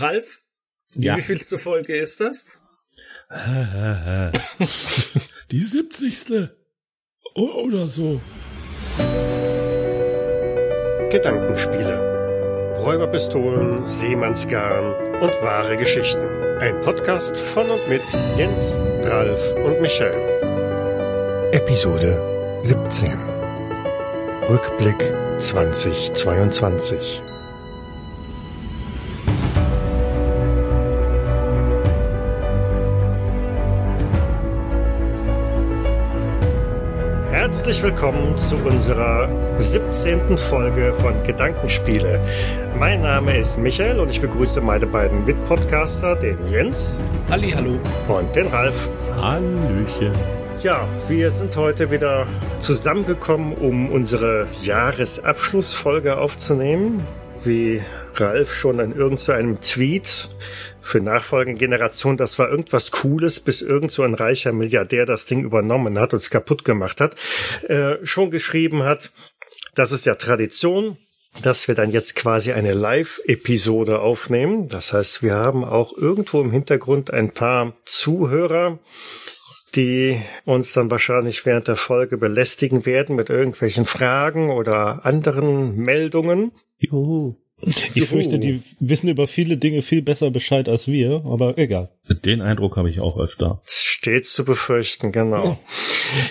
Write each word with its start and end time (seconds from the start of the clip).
Ralf, 0.00 0.40
ja. 0.94 1.16
wie 1.16 1.22
vielste 1.22 1.58
Folge 1.58 1.94
ist 1.96 2.20
das? 2.20 2.46
Die 5.50 5.60
70. 5.60 6.48
Oder 7.34 7.88
so. 7.88 8.20
Gedankenspiele. 11.10 12.76
Räuberpistolen, 12.78 13.84
Seemannsgarn 13.84 15.20
und 15.20 15.32
wahre 15.42 15.76
Geschichten. 15.76 16.26
Ein 16.60 16.80
Podcast 16.80 17.36
von 17.36 17.68
und 17.70 17.88
mit 17.88 18.02
Jens, 18.36 18.80
Ralf 19.02 19.54
und 19.64 19.80
Michael. 19.80 20.38
Episode 21.52 22.60
17. 22.64 23.18
Rückblick 24.48 25.12
2022. 25.38 27.22
Herzlich 37.68 37.92
willkommen 37.92 38.38
zu 38.38 38.56
unserer 38.56 39.28
17. 39.60 40.38
Folge 40.38 40.94
von 41.02 41.22
Gedankenspiele. 41.22 42.18
Mein 42.78 43.02
Name 43.02 43.36
ist 43.36 43.58
Michael 43.58 44.00
und 44.00 44.10
ich 44.10 44.22
begrüße 44.22 44.62
meine 44.62 44.86
beiden 44.86 45.26
Mitpodcaster, 45.26 46.16
den 46.16 46.38
Jens. 46.48 47.02
Halli, 47.28 47.50
hallo. 47.50 47.78
Und 48.08 48.34
den 48.34 48.46
Ralf. 48.46 48.88
Hallöchen. 49.20 50.12
Ja, 50.62 50.88
wir 51.08 51.30
sind 51.30 51.54
heute 51.58 51.90
wieder 51.90 52.26
zusammengekommen, 52.60 53.52
um 53.52 53.92
unsere 53.92 54.46
Jahresabschlussfolge 54.62 56.16
aufzunehmen. 56.16 57.06
Wie 57.44 57.82
Ralf 58.20 58.54
schon 58.54 58.78
in 58.80 58.92
irgendeinem 58.92 59.60
Tweet 59.60 60.28
für 60.80 61.00
nachfolgende 61.00 61.58
Generationen, 61.58 62.16
das 62.16 62.38
war 62.38 62.48
irgendwas 62.48 62.90
Cooles, 62.90 63.40
bis 63.40 63.62
irgend 63.62 63.90
so 63.90 64.02
ein 64.02 64.14
reicher 64.14 64.52
Milliardär 64.52 65.06
das 65.06 65.26
Ding 65.26 65.44
übernommen 65.44 65.98
hat 65.98 66.14
und 66.14 66.18
es 66.18 66.30
kaputt 66.30 66.64
gemacht 66.64 67.00
hat, 67.00 67.14
äh, 67.68 67.96
schon 68.04 68.30
geschrieben 68.30 68.82
hat, 68.84 69.12
das 69.74 69.92
ist 69.92 70.06
ja 70.06 70.14
Tradition, 70.14 70.96
dass 71.42 71.68
wir 71.68 71.74
dann 71.74 71.90
jetzt 71.90 72.16
quasi 72.16 72.52
eine 72.52 72.72
Live-Episode 72.72 74.00
aufnehmen. 74.00 74.68
Das 74.68 74.92
heißt, 74.92 75.22
wir 75.22 75.34
haben 75.34 75.64
auch 75.64 75.96
irgendwo 75.96 76.40
im 76.40 76.50
Hintergrund 76.50 77.12
ein 77.12 77.30
paar 77.30 77.74
Zuhörer, 77.84 78.78
die 79.74 80.20
uns 80.44 80.72
dann 80.72 80.90
wahrscheinlich 80.90 81.44
während 81.46 81.68
der 81.68 81.76
Folge 81.76 82.16
belästigen 82.16 82.86
werden 82.86 83.14
mit 83.14 83.30
irgendwelchen 83.30 83.84
Fragen 83.84 84.50
oder 84.50 85.04
anderen 85.04 85.76
Meldungen. 85.76 86.52
Juhu. 86.78 87.36
Ich 87.60 88.06
fürchte, 88.06 88.38
die 88.38 88.62
wissen 88.78 89.08
über 89.08 89.26
viele 89.26 89.56
Dinge 89.56 89.82
viel 89.82 90.02
besser 90.02 90.30
Bescheid 90.30 90.68
als 90.68 90.86
wir, 90.86 91.24
aber 91.24 91.58
egal. 91.58 91.90
Den 92.24 92.40
Eindruck 92.40 92.76
habe 92.76 92.88
ich 92.88 93.00
auch 93.00 93.18
öfter. 93.18 93.60
Steht 93.64 94.26
zu 94.26 94.44
befürchten, 94.44 95.10
genau. 95.10 95.58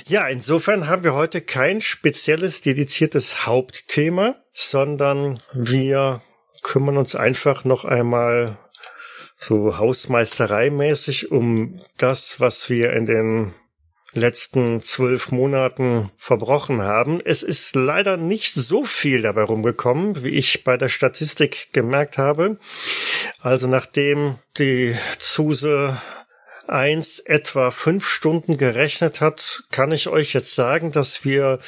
Ja, 0.08 0.28
insofern 0.28 0.88
haben 0.88 1.04
wir 1.04 1.14
heute 1.14 1.42
kein 1.42 1.82
spezielles, 1.82 2.62
dediziertes 2.62 3.46
Hauptthema, 3.46 4.38
sondern 4.54 5.42
wir 5.54 6.22
kümmern 6.64 6.98
uns 6.98 7.16
einfach 7.16 7.66
noch 7.66 7.86
einmal 7.86 8.58
so 9.36 9.78
hausmeistereimäßig 9.78 11.32
um 11.32 11.82
das, 11.98 12.40
was 12.40 12.70
wir 12.70 12.94
in 12.94 13.06
den 13.06 13.54
letzten 14.18 14.82
zwölf 14.82 15.32
Monaten 15.32 16.12
verbrochen 16.18 16.82
haben. 16.82 17.20
Es 17.24 17.44
ist 17.44 17.76
leider 17.76 18.18
nicht 18.18 18.54
so 18.54 18.84
viel 18.84 19.22
dabei 19.22 19.44
rumgekommen, 19.44 20.24
wie 20.24 20.30
ich 20.30 20.64
bei 20.64 20.76
der 20.76 20.90
Statistik 20.90 21.72
gemerkt 21.72 22.18
habe. 22.18 22.58
Also 23.42 23.68
nachdem 23.68 24.40
die 24.58 24.96
Zuse 25.20 25.98
1 26.68 27.20
etwa 27.20 27.72
fünf 27.72 28.08
Stunden 28.08 28.58
gerechnet 28.58 29.22
hat, 29.22 29.64
kann 29.72 29.92
ich 29.92 30.10
euch 30.10 30.34
jetzt 30.34 30.56
sagen, 30.56 30.92
dass 30.92 31.24
wir 31.24 31.60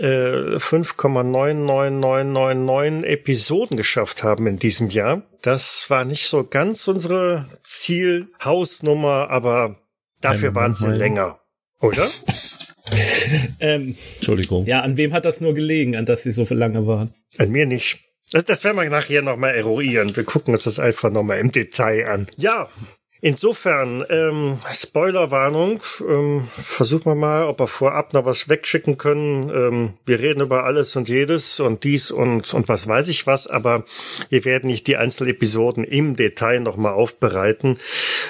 äh, 0.00 0.58
5,99999 0.58 3.04
Episoden 3.04 3.76
geschafft 3.76 4.24
haben 4.24 4.46
in 4.46 4.58
diesem 4.58 4.88
Jahr. 4.90 5.22
Das 5.42 5.88
war 5.90 6.04
nicht 6.04 6.28
so 6.28 6.44
ganz 6.44 6.88
unsere 6.88 7.46
Zielhausnummer, 7.62 9.30
aber 9.30 9.76
dafür 10.20 10.54
waren 10.54 10.74
sie 10.74 10.90
länger. 10.90 11.41
Oder? 11.82 12.10
ähm, 13.60 13.96
Entschuldigung. 14.16 14.66
Ja, 14.66 14.80
an 14.80 14.96
wem 14.96 15.12
hat 15.12 15.24
das 15.24 15.40
nur 15.40 15.52
gelegen, 15.52 15.96
an 15.96 16.06
dass 16.06 16.22
sie 16.22 16.32
so 16.32 16.44
viel 16.44 16.56
lange 16.56 16.86
waren? 16.86 17.12
An 17.38 17.50
mir 17.50 17.66
nicht. 17.66 17.98
Das, 18.30 18.44
das 18.44 18.64
werden 18.64 18.76
wir 18.76 18.88
nachher 18.88 19.22
nochmal 19.22 19.54
eruieren. 19.54 20.16
Wir 20.16 20.24
gucken 20.24 20.54
uns 20.54 20.64
das 20.64 20.78
einfach 20.78 21.10
nochmal 21.10 21.38
im 21.38 21.50
Detail 21.50 22.08
an. 22.08 22.28
Ja, 22.36 22.68
insofern, 23.20 24.04
ähm, 24.10 24.58
Spoilerwarnung. 24.72 25.82
Ähm, 26.08 26.48
versuchen 26.54 27.06
wir 27.06 27.14
mal, 27.14 27.46
ob 27.46 27.58
wir 27.58 27.66
vorab 27.66 28.14
noch 28.14 28.24
was 28.24 28.48
wegschicken 28.48 28.96
können. 28.96 29.50
Ähm, 29.50 29.94
wir 30.06 30.20
reden 30.20 30.40
über 30.40 30.64
alles 30.64 30.94
und 30.94 31.08
jedes 31.08 31.58
und 31.58 31.82
dies 31.84 32.10
und, 32.10 32.54
und 32.54 32.68
was 32.68 32.86
weiß 32.86 33.08
ich 33.08 33.26
was, 33.26 33.48
aber 33.48 33.84
wir 34.28 34.44
werden 34.44 34.68
nicht 34.68 34.86
die 34.86 34.96
Einzelepisoden 34.96 35.84
im 35.84 36.14
Detail 36.14 36.60
nochmal 36.60 36.92
aufbereiten. 36.92 37.78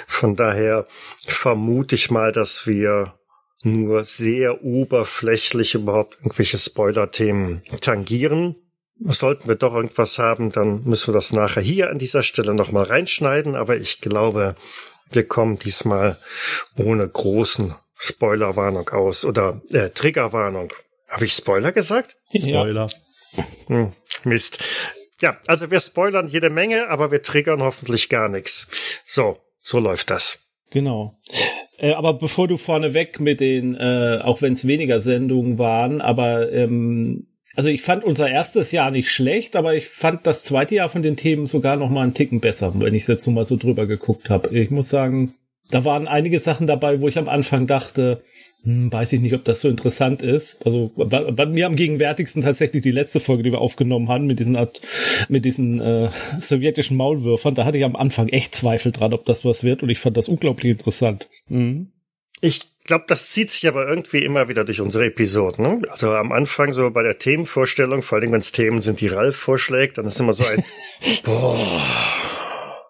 Von 0.07 0.35
daher 0.35 0.87
vermute 1.25 1.95
ich 1.95 2.09
mal, 2.09 2.31
dass 2.31 2.65
wir 2.65 3.13
nur 3.63 4.05
sehr 4.05 4.63
oberflächlich 4.63 5.75
überhaupt 5.75 6.17
irgendwelche 6.19 6.57
Spoiler-Themen 6.57 7.63
tangieren. 7.81 8.55
Sollten 8.99 9.47
wir 9.47 9.55
doch 9.55 9.73
irgendwas 9.73 10.19
haben, 10.19 10.51
dann 10.51 10.83
müssen 10.83 11.07
wir 11.07 11.13
das 11.13 11.33
nachher 11.33 11.61
hier 11.61 11.89
an 11.89 11.97
dieser 11.97 12.23
Stelle 12.23 12.53
nochmal 12.53 12.85
reinschneiden. 12.85 13.55
Aber 13.55 13.75
ich 13.77 14.01
glaube, 14.01 14.55
wir 15.11 15.27
kommen 15.27 15.59
diesmal 15.59 16.17
ohne 16.77 17.07
großen 17.07 17.75
Spoilerwarnung 17.95 18.89
aus 18.89 19.25
oder 19.25 19.61
äh, 19.71 19.89
Triggerwarnung. 19.89 20.73
Habe 21.07 21.25
ich 21.25 21.33
Spoiler 21.33 21.71
gesagt? 21.71 22.15
Spoiler. 22.37 22.89
Hm, 23.67 23.93
Mist. 24.23 24.59
Ja, 25.21 25.37
also 25.47 25.71
wir 25.71 25.79
spoilern 25.79 26.27
jede 26.27 26.49
Menge, 26.49 26.89
aber 26.89 27.11
wir 27.11 27.21
triggern 27.21 27.61
hoffentlich 27.61 28.09
gar 28.09 28.29
nichts. 28.29 28.67
So, 29.05 29.37
so 29.59 29.79
läuft 29.79 30.09
das. 30.09 30.39
Genau. 30.71 31.19
Äh, 31.83 31.91
aber 31.91 32.13
bevor 32.13 32.47
du 32.47 32.55
vorneweg 32.55 33.19
mit 33.19 33.41
den, 33.41 33.75
äh, 33.75 34.19
auch 34.23 34.41
wenn 34.41 34.53
es 34.53 34.65
weniger 34.65 35.01
Sendungen 35.01 35.57
waren, 35.57 35.99
aber 35.99 36.49
ähm, 36.53 37.27
also 37.55 37.69
ich 37.69 37.81
fand 37.81 38.05
unser 38.05 38.29
erstes 38.29 38.71
Jahr 38.71 38.89
nicht 38.89 39.11
schlecht, 39.11 39.57
aber 39.57 39.75
ich 39.75 39.87
fand 39.87 40.25
das 40.25 40.45
zweite 40.45 40.75
Jahr 40.75 40.87
von 40.87 41.03
den 41.03 41.17
Themen 41.17 41.45
sogar 41.45 41.75
noch 41.75 41.89
mal 41.89 42.03
einen 42.03 42.13
Ticken 42.13 42.39
besser, 42.39 42.73
wenn 42.73 42.95
ich 42.95 43.07
jetzt 43.07 43.25
so 43.25 43.31
mal 43.31 43.43
so 43.43 43.57
drüber 43.57 43.85
geguckt 43.85 44.29
habe. 44.29 44.57
Ich 44.57 44.71
muss 44.71 44.87
sagen, 44.87 45.33
da 45.71 45.83
waren 45.83 46.07
einige 46.07 46.39
Sachen 46.39 46.67
dabei, 46.67 47.01
wo 47.01 47.09
ich 47.09 47.17
am 47.17 47.27
Anfang 47.27 47.67
dachte, 47.67 48.23
hm, 48.63 48.93
weiß 48.93 49.11
ich 49.13 49.19
nicht, 49.19 49.33
ob 49.33 49.43
das 49.43 49.59
so 49.59 49.67
interessant 49.67 50.21
ist. 50.21 50.65
Also 50.65 50.91
bei, 50.95 51.31
bei, 51.31 51.45
mir 51.45 51.65
am 51.65 51.75
gegenwärtigsten 51.75 52.43
tatsächlich 52.43 52.81
die 52.81 52.91
letzte 52.91 53.19
Folge, 53.19 53.43
die 53.43 53.51
wir 53.51 53.59
aufgenommen 53.59 54.07
haben 54.07 54.25
mit 54.25 54.39
diesen 54.39 54.55
Art, 54.55 54.81
mit 55.27 55.43
diesen 55.43 55.81
äh, 55.81 56.09
sowjetischen 56.39 56.95
Maulwürfern. 56.95 57.55
Da 57.55 57.65
hatte 57.65 57.77
ich 57.77 57.83
am 57.83 57.97
Anfang 57.97 58.29
echt 58.29 58.55
Zweifel 58.55 58.93
dran, 58.93 59.13
ob 59.13 59.25
das 59.25 59.43
was 59.43 59.65
wird, 59.65 59.83
und 59.83 59.89
ich 59.89 59.99
fand 59.99 60.15
das 60.15 60.29
unglaublich 60.29 60.71
interessant. 60.71 61.27
Mhm. 61.49 61.91
Ich 62.39 62.61
glaube, 62.85 63.05
das 63.07 63.29
zieht 63.29 63.49
sich 63.49 63.67
aber 63.67 63.87
irgendwie 63.87 64.23
immer 64.23 64.47
wieder 64.47 64.63
durch 64.63 64.79
unsere 64.79 65.05
Episoden. 65.05 65.63
Ne? 65.65 65.81
Also 65.89 66.11
am 66.11 66.31
Anfang 66.31 66.73
so 66.73 66.89
bei 66.91 67.03
der 67.03 67.17
Themenvorstellung, 67.17 68.01
vor 68.01 68.17
allem 68.17 68.31
wenn 68.31 68.39
es 68.39 68.51
Themen 68.53 68.79
sind, 68.79 69.01
die 69.01 69.07
Ralf 69.07 69.35
vorschlägt, 69.35 69.97
dann 69.97 70.05
ist 70.05 70.19
immer 70.19 70.33
so 70.33 70.45
ein 70.45 70.63
Boah, 71.23 71.81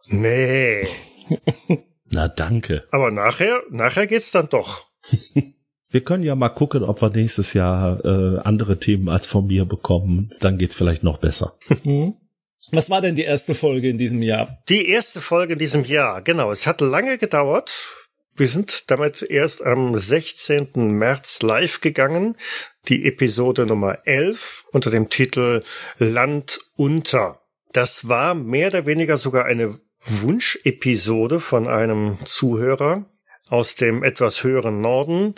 nee. 0.08 0.88
Na 2.10 2.28
danke. 2.28 2.84
Aber 2.92 3.10
nachher, 3.10 3.62
nachher 3.72 4.06
geht's 4.06 4.30
dann 4.30 4.50
doch. 4.50 4.86
Wir 5.94 6.04
können 6.04 6.24
ja 6.24 6.34
mal 6.34 6.50
gucken, 6.50 6.84
ob 6.84 7.04
wir 7.04 7.12
nächstes 7.12 7.54
Jahr 7.54 8.04
äh, 8.04 8.40
andere 8.40 8.80
Themen 8.80 9.10
als 9.10 9.28
von 9.28 9.46
mir 9.46 9.66
bekommen. 9.66 10.34
Dann 10.40 10.58
geht's 10.58 10.76
vielleicht 10.76 11.04
noch 11.04 11.20
besser. 11.20 11.56
Mhm. 11.84 12.16
Was 12.72 12.90
war 12.90 13.02
denn 13.02 13.18
die 13.18 13.24
erste 13.24 13.56
Folge 13.56 13.90
in 13.90 13.98
diesem 13.98 14.22
Jahr? 14.22 14.58
Die 14.70 14.88
erste 14.88 15.20
Folge 15.20 15.54
in 15.54 15.60
diesem 15.60 15.84
Jahr, 15.84 16.22
genau. 16.22 16.50
Es 16.50 16.66
hat 16.66 16.80
lange 16.80 17.18
gedauert. 17.18 17.86
Wir 18.38 18.48
sind 18.48 18.90
damit 18.90 19.22
erst 19.22 19.66
am 19.66 19.94
16. 19.98 20.70
März 20.76 21.42
live 21.42 21.82
gegangen. 21.82 22.38
Die 22.88 23.06
Episode 23.06 23.66
Nummer 23.66 23.98
11 24.06 24.64
unter 24.72 24.92
dem 24.92 25.10
Titel 25.10 25.62
Land 25.98 26.60
unter. 26.78 27.42
Das 27.74 28.08
war 28.08 28.34
mehr 28.34 28.70
oder 28.70 28.86
weniger 28.86 29.18
sogar 29.18 29.44
eine 29.44 29.82
Wunschepisode 30.00 31.42
von 31.42 31.68
einem 31.68 32.18
Zuhörer 32.24 33.06
aus 33.50 33.76
dem 33.76 34.04
etwas 34.04 34.44
höheren 34.44 34.82
Norden, 34.82 35.36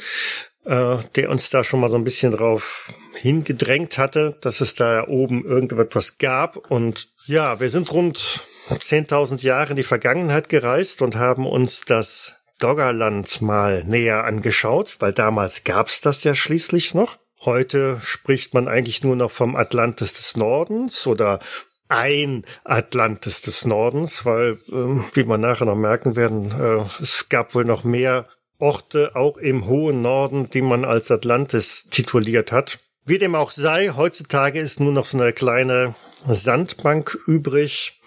äh, 0.65 0.97
der 1.15 1.29
uns 1.29 1.49
da 1.49 1.63
schon 1.63 1.79
mal 1.79 1.91
so 1.91 1.97
ein 1.97 2.03
bisschen 2.03 2.31
drauf 2.31 2.93
hingedrängt 3.13 3.97
hatte, 3.97 4.37
dass 4.41 4.61
es 4.61 4.75
da 4.75 5.07
oben 5.07 5.45
irgendetwas 5.45 6.17
gab. 6.17 6.57
Und 6.69 7.07
ja, 7.25 7.59
wir 7.59 7.69
sind 7.69 7.91
rund 7.91 8.41
10.000 8.69 9.43
Jahre 9.43 9.71
in 9.71 9.75
die 9.75 9.83
Vergangenheit 9.83 10.49
gereist 10.49 11.01
und 11.01 11.15
haben 11.15 11.45
uns 11.45 11.81
das 11.81 12.35
Doggerland 12.59 13.41
mal 13.41 13.83
näher 13.83 14.23
angeschaut, 14.23 14.97
weil 14.99 15.13
damals 15.13 15.63
gab's 15.63 16.01
das 16.01 16.23
ja 16.23 16.33
schließlich 16.33 16.93
noch. 16.93 17.17
Heute 17.41 17.99
spricht 18.01 18.53
man 18.53 18.67
eigentlich 18.67 19.03
nur 19.03 19.15
noch 19.15 19.29
vom 19.29 19.55
Atlantis 19.55 20.13
des 20.13 20.35
Nordens 20.35 21.05
oder 21.05 21.39
ein 21.87 22.45
Atlantis 22.63 23.41
des 23.41 23.65
Nordens, 23.65 24.25
weil, 24.25 24.57
äh, 24.69 25.01
wie 25.13 25.23
man 25.23 25.41
nachher 25.41 25.65
noch 25.65 25.75
merken 25.75 26.15
werden, 26.15 26.51
äh, 26.51 26.85
es 27.01 27.29
gab 27.29 27.55
wohl 27.55 27.65
noch 27.65 27.83
mehr 27.83 28.27
Orte, 28.57 29.15
auch 29.15 29.37
im 29.37 29.67
hohen 29.67 30.01
Norden, 30.01 30.49
die 30.49 30.61
man 30.61 30.85
als 30.85 31.11
Atlantis 31.11 31.89
tituliert 31.89 32.51
hat. 32.51 32.79
Wie 33.05 33.17
dem 33.17 33.35
auch 33.35 33.51
sei, 33.51 33.91
heutzutage 33.95 34.59
ist 34.59 34.79
nur 34.79 34.91
noch 34.91 35.05
so 35.05 35.19
eine 35.19 35.33
kleine 35.33 35.95
Sandbank 36.25 37.17
übrig, 37.27 38.01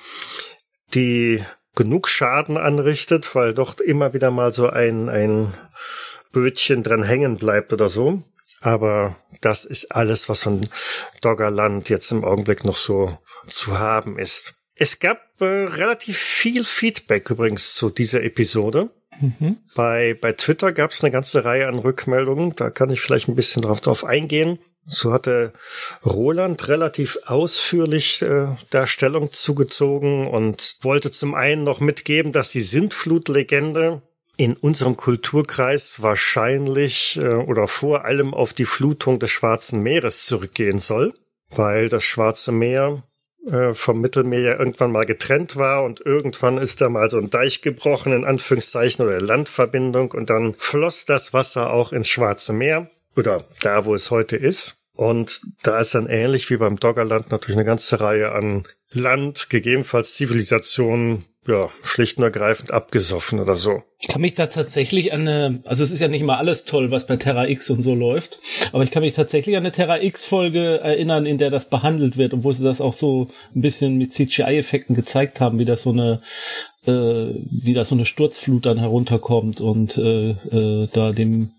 die 0.95 1.45
genug 1.77 2.09
Schaden 2.09 2.57
anrichtet, 2.57 3.33
weil 3.35 3.55
doch 3.55 3.79
immer 3.79 4.15
wieder 4.15 4.31
mal 4.31 4.53
so 4.53 4.69
ein, 4.69 5.09
ein 5.09 5.55
Bötchen 6.33 6.83
dran 6.83 7.05
hängen 7.05 7.37
bleibt 7.37 7.73
oder 7.73 7.89
so. 7.89 8.23
Aber 8.61 9.17
das 9.41 9.65
ist 9.65 9.95
alles, 9.95 10.29
was 10.29 10.43
von 10.43 10.69
Doggerland 11.23 11.89
jetzt 11.89 12.11
im 12.11 12.25
Augenblick 12.25 12.65
noch 12.65 12.77
so 12.77 13.17
zu 13.49 13.79
haben 13.79 14.19
ist. 14.19 14.55
Es 14.75 15.00
gab 15.00 15.21
äh, 15.41 15.45
relativ 15.45 16.19
viel 16.19 16.65
Feedback 16.65 17.31
übrigens 17.31 17.75
zu 17.75 17.91
dieser 17.91 18.23
Episode. 18.23 18.91
Mhm. 19.21 19.56
Bei, 19.75 20.17
bei 20.21 20.33
Twitter 20.33 20.73
gab 20.73 20.93
es 20.93 21.03
eine 21.03 21.11
ganze 21.11 21.45
Reihe 21.45 21.67
an 21.67 21.79
Rückmeldungen. 21.79 22.55
Da 22.55 22.71
kann 22.71 22.91
ich 22.91 23.00
vielleicht 23.00 23.29
ein 23.29 23.35
bisschen 23.35 23.62
drauf, 23.62 23.81
drauf 23.81 24.05
eingehen. 24.05 24.59
So 24.87 25.12
hatte 25.12 25.53
Roland 26.05 26.69
relativ 26.69 27.19
ausführlich 27.27 28.23
äh, 28.23 28.47
da 28.71 28.87
Stellung 28.87 29.31
zugezogen 29.31 30.27
und 30.27 30.77
wollte 30.81 31.12
zum 31.12 31.35
einen 31.35 31.62
noch 31.62 31.81
mitgeben, 31.81 32.33
dass 32.33 32.53
die 32.53 32.62
Sintflutlegende 32.62 34.01
in 34.39 34.55
unserem 34.55 34.97
Kulturkreis 34.97 36.01
wahrscheinlich 36.01 37.19
äh, 37.21 37.35
oder 37.35 37.69
vor 37.69 38.05
allem 38.05 38.33
auf 38.33 38.55
die 38.55 38.65
Flutung 38.65 39.19
des 39.19 39.31
Schwarzen 39.31 39.83
Meeres 39.83 40.25
zurückgehen 40.25 40.79
soll, 40.79 41.12
weil 41.51 41.91
das 41.91 42.05
Schwarze 42.05 42.53
Meer 42.53 43.03
äh, 43.50 43.75
vom 43.75 44.00
Mittelmeer 44.00 44.41
ja 44.41 44.59
irgendwann 44.59 44.93
mal 44.93 45.06
getrennt 45.06 45.56
war 45.56 45.85
und 45.85 46.00
irgendwann 46.05 46.59
ist 46.59 46.81
da 46.81 46.89
mal 46.89 47.11
so 47.11 47.19
ein 47.19 47.31
Deich 47.31 47.62
gebrochen, 47.62 48.12
in 48.12 48.25
Anführungszeichen, 48.25 49.05
oder 49.05 49.21
Landverbindung 49.21 50.12
und 50.12 50.31
dann 50.31 50.55
floss 50.55 51.05
das 51.05 51.33
Wasser 51.33 51.73
auch 51.73 51.93
ins 51.93 52.09
Schwarze 52.09 52.53
Meer 52.53 52.91
oder 53.17 53.45
da, 53.62 53.85
wo 53.85 53.95
es 53.95 54.11
heute 54.11 54.37
ist. 54.37 54.85
Und 54.95 55.41
da 55.62 55.79
ist 55.79 55.95
dann 55.95 56.09
ähnlich 56.09 56.50
wie 56.50 56.56
beim 56.56 56.79
Doggerland 56.79 57.31
natürlich 57.31 57.56
eine 57.56 57.65
ganze 57.65 58.00
Reihe 58.00 58.33
an 58.33 58.65
Land, 58.91 59.49
gegebenenfalls 59.49 60.15
Zivilisationen, 60.15 61.25
ja, 61.49 61.71
schlicht 61.83 62.19
und 62.19 62.25
ergreifend 62.25 62.73
abgesoffen 62.73 63.41
oder 63.41 63.56
so. 63.56 63.83
Ich 63.99 64.09
kann 64.09 64.21
mich 64.21 64.35
da 64.35 64.47
tatsächlich 64.47 65.15
an 65.15 65.27
eine, 65.27 65.61
also 65.65 65.83
es 65.83 65.91
ist 65.91 66.00
ja 66.00 66.09
nicht 66.09 66.23
mal 66.23 66.37
alles 66.37 66.67
toll, 66.67 66.91
was 66.91 67.06
bei 67.06 67.17
Terra 67.17 67.49
X 67.49 67.71
und 67.71 67.83
so 67.83 67.95
läuft, 67.95 68.39
aber 68.73 68.85
ich 68.85 68.91
kann 68.91 69.03
mich 69.03 69.15
tatsächlich 69.15 69.56
an 69.56 69.62
eine 69.62 69.73
Terra 69.73 70.00
X 70.03 70.27
Folge 70.27 70.79
erinnern, 70.81 71.25
in 71.25 71.39
der 71.39 71.50
das 71.50 71.71
behandelt 71.71 72.19
wird 72.19 72.35
und 72.35 72.45
wo 72.45 72.53
sie 72.53 72.65
das 72.65 72.83
auch 72.83 72.93
so 72.93 73.29
ein 73.55 73.62
bisschen 73.62 73.97
mit 73.97 74.12
CGI-Effekten 74.12 74.95
gezeigt 74.95 75.41
haben, 75.41 75.59
wie 75.59 75.65
das 75.65 75.83
so 75.83 75.91
eine, 75.91 76.21
äh, 76.87 76.93
wie 76.93 77.75
da 77.75 77.87
so 77.87 77.94
eine 77.94 78.05
Sturzflut 78.05 78.67
dann 78.67 78.79
herunterkommt 78.79 79.62
und 79.62 79.97
äh, 79.97 80.31
äh, 80.31 80.89
da 80.93 81.12
dem, 81.12 81.53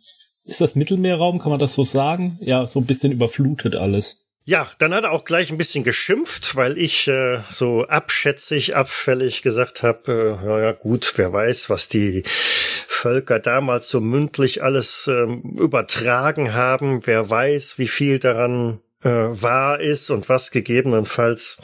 ist 0.46 0.62
das 0.62 0.76
Mittelmeerraum, 0.76 1.40
kann 1.40 1.52
man 1.52 1.60
das 1.60 1.74
so 1.74 1.84
sagen? 1.84 2.38
Ja, 2.42 2.68
so 2.68 2.80
ein 2.80 2.86
bisschen 2.86 3.12
überflutet 3.12 3.76
alles. 3.76 4.29
Ja, 4.50 4.68
dann 4.80 4.96
hat 4.96 5.04
er 5.04 5.12
auch 5.12 5.26
gleich 5.26 5.52
ein 5.52 5.60
bisschen 5.60 5.84
geschimpft, 5.84 6.56
weil 6.56 6.80
ich 6.80 7.08
äh, 7.08 7.38
so 7.52 7.86
abschätzig, 7.86 8.76
abfällig 8.76 9.44
gesagt 9.44 9.84
habe, 9.84 10.40
äh, 10.42 10.44
ja, 10.44 10.60
ja 10.60 10.72
gut, 10.72 11.14
wer 11.18 11.32
weiß, 11.32 11.70
was 11.70 11.88
die 11.88 12.24
Völker 12.26 13.38
damals 13.38 13.90
so 13.90 14.02
mündlich 14.02 14.64
alles 14.64 15.08
ähm, 15.08 15.44
übertragen 15.60 16.56
haben, 16.56 17.06
wer 17.06 17.30
weiß, 17.30 17.78
wie 17.78 17.88
viel 17.88 18.18
daran 18.18 18.80
äh, 19.04 19.10
wahr 19.10 19.82
ist 19.82 20.10
und 20.10 20.30
was 20.30 20.50
gegebenenfalls 20.50 21.62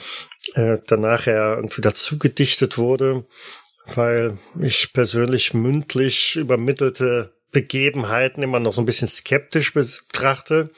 äh, 0.53 0.77
dann 0.85 0.99
nachher 0.99 1.55
irgendwie 1.55 1.81
dazu 1.81 2.19
gedichtet 2.19 2.77
wurde, 2.77 3.25
weil 3.95 4.37
ich 4.61 4.93
persönlich 4.93 5.55
mündlich 5.55 6.35
übermittelte 6.35 7.33
Begebenheiten 7.51 8.43
immer 8.43 8.59
noch 8.59 8.73
so 8.73 8.81
ein 8.83 8.85
bisschen 8.85 9.07
skeptisch 9.07 9.73
betrachte 9.73 10.69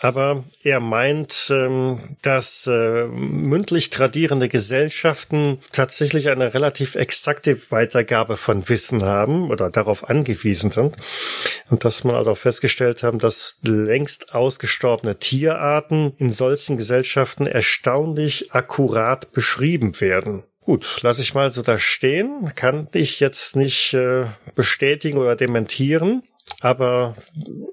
aber 0.00 0.44
er 0.62 0.80
meint, 0.80 1.48
ähm, 1.50 2.16
dass 2.22 2.66
äh, 2.66 3.06
mündlich 3.06 3.90
tradierende 3.90 4.48
Gesellschaften 4.48 5.58
tatsächlich 5.72 6.28
eine 6.28 6.54
relativ 6.54 6.94
exakte 6.94 7.58
Weitergabe 7.70 8.36
von 8.36 8.68
Wissen 8.68 9.02
haben 9.02 9.50
oder 9.50 9.70
darauf 9.70 10.08
angewiesen 10.08 10.70
sind. 10.70 10.96
Und 11.68 11.84
dass 11.84 12.04
man 12.04 12.14
also 12.14 12.32
auch 12.32 12.38
festgestellt 12.38 13.02
haben, 13.02 13.18
dass 13.18 13.58
längst 13.62 14.34
ausgestorbene 14.34 15.18
Tierarten 15.18 16.12
in 16.18 16.30
solchen 16.30 16.76
Gesellschaften 16.76 17.46
erstaunlich 17.46 18.52
akkurat 18.52 19.32
beschrieben 19.32 20.00
werden. 20.00 20.44
Gut, 20.64 21.00
lasse 21.02 21.22
ich 21.22 21.34
mal 21.34 21.50
so 21.50 21.62
da 21.62 21.78
stehen. 21.78 22.52
Kann 22.54 22.88
ich 22.92 23.20
jetzt 23.20 23.56
nicht 23.56 23.94
äh, 23.94 24.26
bestätigen 24.54 25.18
oder 25.18 25.34
dementieren. 25.34 26.22
Aber 26.60 27.16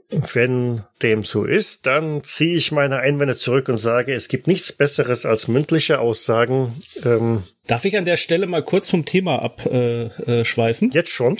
wenn 0.09 0.83
dem 1.03 1.23
so 1.23 1.43
ist, 1.43 1.85
dann 1.85 2.23
ziehe 2.23 2.55
ich 2.55 2.71
meine 2.71 2.99
Einwände 2.99 3.37
zurück 3.37 3.67
und 3.67 3.77
sage, 3.77 4.13
es 4.13 4.29
gibt 4.29 4.47
nichts 4.47 4.71
Besseres 4.71 5.25
als 5.25 5.47
mündliche 5.49 5.99
Aussagen. 5.99 6.81
Ähm, 7.03 7.43
Darf 7.67 7.83
ich 7.83 7.97
an 7.97 8.05
der 8.05 8.15
Stelle 8.15 8.45
mal 8.45 8.63
kurz 8.63 8.89
vom 8.89 9.05
Thema 9.05 9.41
abschweifen? 9.41 10.89
Äh, 10.89 10.91
äh, 10.91 10.95
Jetzt 10.95 11.09
schon? 11.09 11.35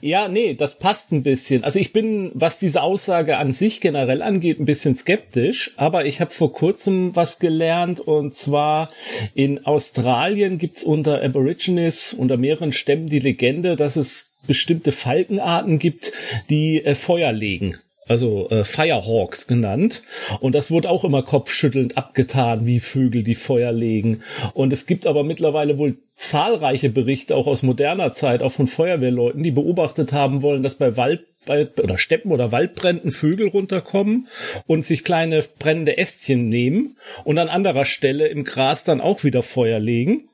Ja, 0.00 0.28
nee, 0.28 0.54
das 0.54 0.78
passt 0.78 1.12
ein 1.12 1.24
bisschen. 1.24 1.64
Also 1.64 1.78
ich 1.78 1.92
bin, 1.92 2.30
was 2.34 2.58
diese 2.58 2.82
Aussage 2.82 3.36
an 3.36 3.52
sich 3.52 3.80
generell 3.80 4.22
angeht, 4.22 4.60
ein 4.60 4.64
bisschen 4.64 4.94
skeptisch, 4.94 5.72
aber 5.76 6.06
ich 6.06 6.20
habe 6.20 6.30
vor 6.30 6.52
kurzem 6.52 7.14
was 7.16 7.38
gelernt 7.38 8.00
und 8.00 8.34
zwar 8.34 8.90
in 9.34 9.66
Australien 9.66 10.58
gibt's 10.58 10.84
unter 10.84 11.20
Aborigines, 11.22 12.14
unter 12.14 12.36
mehreren 12.36 12.72
Stämmen 12.72 13.08
die 13.08 13.18
Legende, 13.18 13.76
dass 13.76 13.96
es 13.96 14.36
bestimmte 14.46 14.92
Falkenarten 14.92 15.80
gibt, 15.80 16.12
die 16.48 16.82
äh, 16.82 16.94
Feuer 16.94 17.32
legen 17.32 17.76
also 18.08 18.48
äh, 18.50 18.64
Firehawks 18.64 19.46
genannt. 19.46 20.02
Und 20.40 20.54
das 20.54 20.70
wurde 20.70 20.90
auch 20.90 21.04
immer 21.04 21.22
kopfschüttelnd 21.22 21.96
abgetan, 21.96 22.66
wie 22.66 22.80
Vögel, 22.80 23.22
die 23.22 23.34
Feuer 23.34 23.72
legen. 23.72 24.22
Und 24.54 24.72
es 24.72 24.86
gibt 24.86 25.06
aber 25.06 25.24
mittlerweile 25.24 25.78
wohl 25.78 25.98
zahlreiche 26.14 26.88
Berichte, 26.88 27.36
auch 27.36 27.46
aus 27.46 27.62
moderner 27.62 28.12
Zeit, 28.12 28.42
auch 28.42 28.52
von 28.52 28.66
Feuerwehrleuten, 28.66 29.42
die 29.42 29.50
beobachtet 29.50 30.12
haben 30.12 30.42
wollen, 30.42 30.62
dass 30.62 30.76
bei 30.76 30.96
Wald 30.96 31.20
bei, 31.46 31.68
oder 31.80 31.96
Steppen 31.96 32.32
oder 32.32 32.52
Waldbränden 32.52 33.12
Vögel 33.12 33.48
runterkommen 33.48 34.26
und 34.66 34.84
sich 34.84 35.04
kleine 35.04 35.42
brennende 35.58 35.96
Ästchen 35.96 36.48
nehmen 36.48 36.96
und 37.24 37.38
an 37.38 37.48
anderer 37.48 37.84
Stelle 37.84 38.26
im 38.26 38.44
Gras 38.44 38.84
dann 38.84 39.00
auch 39.00 39.24
wieder 39.24 39.42
Feuer 39.42 39.78
legen 39.78 40.28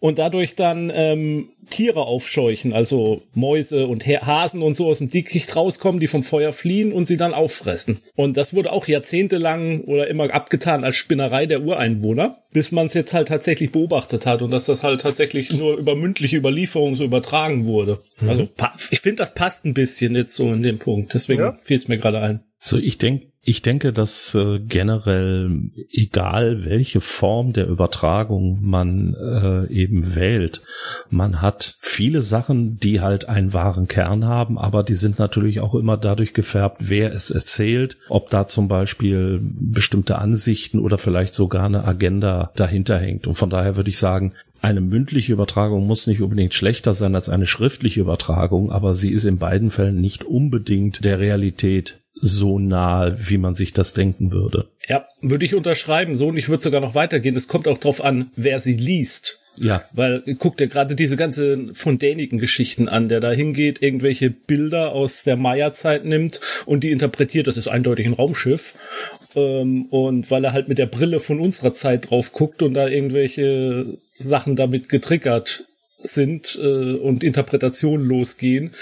und 0.00 0.18
dadurch 0.18 0.54
dann 0.54 0.92
ähm, 0.94 1.50
Tiere 1.70 2.02
aufscheuchen, 2.02 2.72
also 2.72 3.22
Mäuse 3.34 3.86
und 3.86 4.06
Hasen 4.06 4.62
und 4.62 4.74
so 4.74 4.86
aus 4.86 4.98
dem 4.98 5.10
Dickicht 5.10 5.54
rauskommen, 5.56 6.00
die 6.00 6.06
vom 6.06 6.22
Feuer 6.22 6.52
fliehen 6.52 6.92
und 6.92 7.06
sie 7.06 7.16
dann 7.16 7.34
auffressen. 7.34 7.98
Und 8.14 8.36
das 8.36 8.54
wurde 8.54 8.72
auch 8.72 8.86
jahrzehntelang 8.86 9.80
oder 9.82 10.08
immer 10.08 10.32
abgetan 10.32 10.84
als 10.84 10.96
Spinnerei 10.96 11.46
der 11.46 11.62
Ureinwohner, 11.62 12.38
bis 12.52 12.72
man 12.72 12.86
es 12.86 12.94
jetzt 12.94 13.14
halt 13.14 13.28
tatsächlich 13.28 13.72
beobachtet 13.72 14.26
hat 14.26 14.42
und 14.42 14.50
dass 14.50 14.66
das 14.66 14.82
halt 14.82 15.00
tatsächlich 15.00 15.52
nur 15.52 15.76
über 15.76 15.96
mündliche 15.96 16.36
Überlieferung 16.36 16.96
so 16.96 17.04
übertragen 17.04 17.66
wurde. 17.66 18.00
Mhm. 18.20 18.28
Also 18.28 18.48
ich 18.90 19.00
finde, 19.00 19.16
das 19.16 19.34
passt 19.34 19.64
ein 19.64 19.74
bisschen 19.74 20.14
jetzt 20.14 20.34
so 20.34 20.52
in 20.52 20.62
dem 20.62 20.78
Punkt. 20.78 21.14
Deswegen 21.14 21.42
ja. 21.42 21.58
fiel 21.62 21.76
es 21.76 21.88
mir 21.88 21.98
gerade 21.98 22.20
ein. 22.20 22.40
So, 22.58 22.78
ich 22.78 22.98
denke, 22.98 23.26
ich 23.48 23.62
denke, 23.62 23.92
dass 23.92 24.34
äh, 24.34 24.58
generell, 24.58 25.70
egal 25.92 26.64
welche 26.64 27.00
Form 27.00 27.52
der 27.52 27.68
Übertragung 27.68 28.58
man 28.60 29.14
äh, 29.14 29.72
eben 29.72 30.16
wählt, 30.16 30.62
man 31.10 31.40
hat 31.40 31.76
viele 31.80 32.22
Sachen, 32.22 32.78
die 32.78 33.00
halt 33.00 33.28
einen 33.28 33.52
wahren 33.52 33.86
Kern 33.86 34.24
haben, 34.24 34.58
aber 34.58 34.82
die 34.82 34.94
sind 34.94 35.20
natürlich 35.20 35.60
auch 35.60 35.76
immer 35.76 35.96
dadurch 35.96 36.34
gefärbt, 36.34 36.88
wer 36.88 37.12
es 37.12 37.30
erzählt, 37.30 37.96
ob 38.08 38.30
da 38.30 38.48
zum 38.48 38.66
Beispiel 38.66 39.40
bestimmte 39.40 40.18
Ansichten 40.18 40.80
oder 40.80 40.98
vielleicht 40.98 41.32
sogar 41.32 41.66
eine 41.66 41.84
Agenda 41.84 42.50
dahinter 42.56 42.98
hängt. 42.98 43.28
Und 43.28 43.36
von 43.36 43.48
daher 43.48 43.76
würde 43.76 43.90
ich 43.90 43.98
sagen, 43.98 44.32
eine 44.60 44.80
mündliche 44.80 45.32
Übertragung 45.32 45.86
muss 45.86 46.08
nicht 46.08 46.20
unbedingt 46.20 46.54
schlechter 46.54 46.94
sein 46.94 47.14
als 47.14 47.28
eine 47.28 47.46
schriftliche 47.46 48.00
Übertragung, 48.00 48.72
aber 48.72 48.96
sie 48.96 49.12
ist 49.12 49.24
in 49.24 49.38
beiden 49.38 49.70
Fällen 49.70 50.00
nicht 50.00 50.24
unbedingt 50.24 51.04
der 51.04 51.20
Realität 51.20 52.02
so 52.20 52.58
nah, 52.58 53.16
wie 53.18 53.38
man 53.38 53.54
sich 53.54 53.72
das 53.72 53.92
denken 53.92 54.32
würde. 54.32 54.68
Ja, 54.88 55.06
würde 55.20 55.44
ich 55.44 55.54
unterschreiben. 55.54 56.16
So 56.16 56.28
und 56.28 56.38
ich 56.38 56.48
würde 56.48 56.62
sogar 56.62 56.80
noch 56.80 56.94
weitergehen. 56.94 57.36
Es 57.36 57.48
kommt 57.48 57.68
auch 57.68 57.78
drauf 57.78 58.02
an, 58.02 58.30
wer 58.36 58.60
sie 58.60 58.74
liest. 58.74 59.40
Ja. 59.58 59.84
Weil 59.92 60.22
guck 60.38 60.56
dir 60.56 60.66
gerade 60.66 60.94
diese 60.94 61.16
ganze 61.16 61.72
von 61.72 61.98
däniken 61.98 62.38
Geschichten 62.38 62.88
an, 62.88 63.08
der 63.08 63.20
da 63.20 63.32
hingeht, 63.32 63.82
irgendwelche 63.82 64.30
Bilder 64.30 64.92
aus 64.92 65.24
der 65.24 65.36
Maya-Zeit 65.36 66.04
nimmt 66.04 66.40
und 66.66 66.84
die 66.84 66.90
interpretiert, 66.90 67.46
das 67.46 67.56
ist 67.56 67.68
eindeutig 67.68 68.06
ein 68.06 68.12
Raumschiff. 68.12 68.74
Ähm, 69.34 69.86
und 69.86 70.30
weil 70.30 70.44
er 70.44 70.52
halt 70.52 70.68
mit 70.68 70.78
der 70.78 70.86
Brille 70.86 71.20
von 71.20 71.40
unserer 71.40 71.72
Zeit 71.72 72.10
drauf 72.10 72.32
guckt 72.32 72.62
und 72.62 72.74
da 72.74 72.88
irgendwelche 72.88 73.98
Sachen 74.18 74.56
damit 74.56 74.88
getriggert 74.88 75.64
sind 76.06 76.58
äh, 76.60 76.94
und 76.94 77.22
Interpretationen 77.22 78.06
losgehen, 78.06 78.72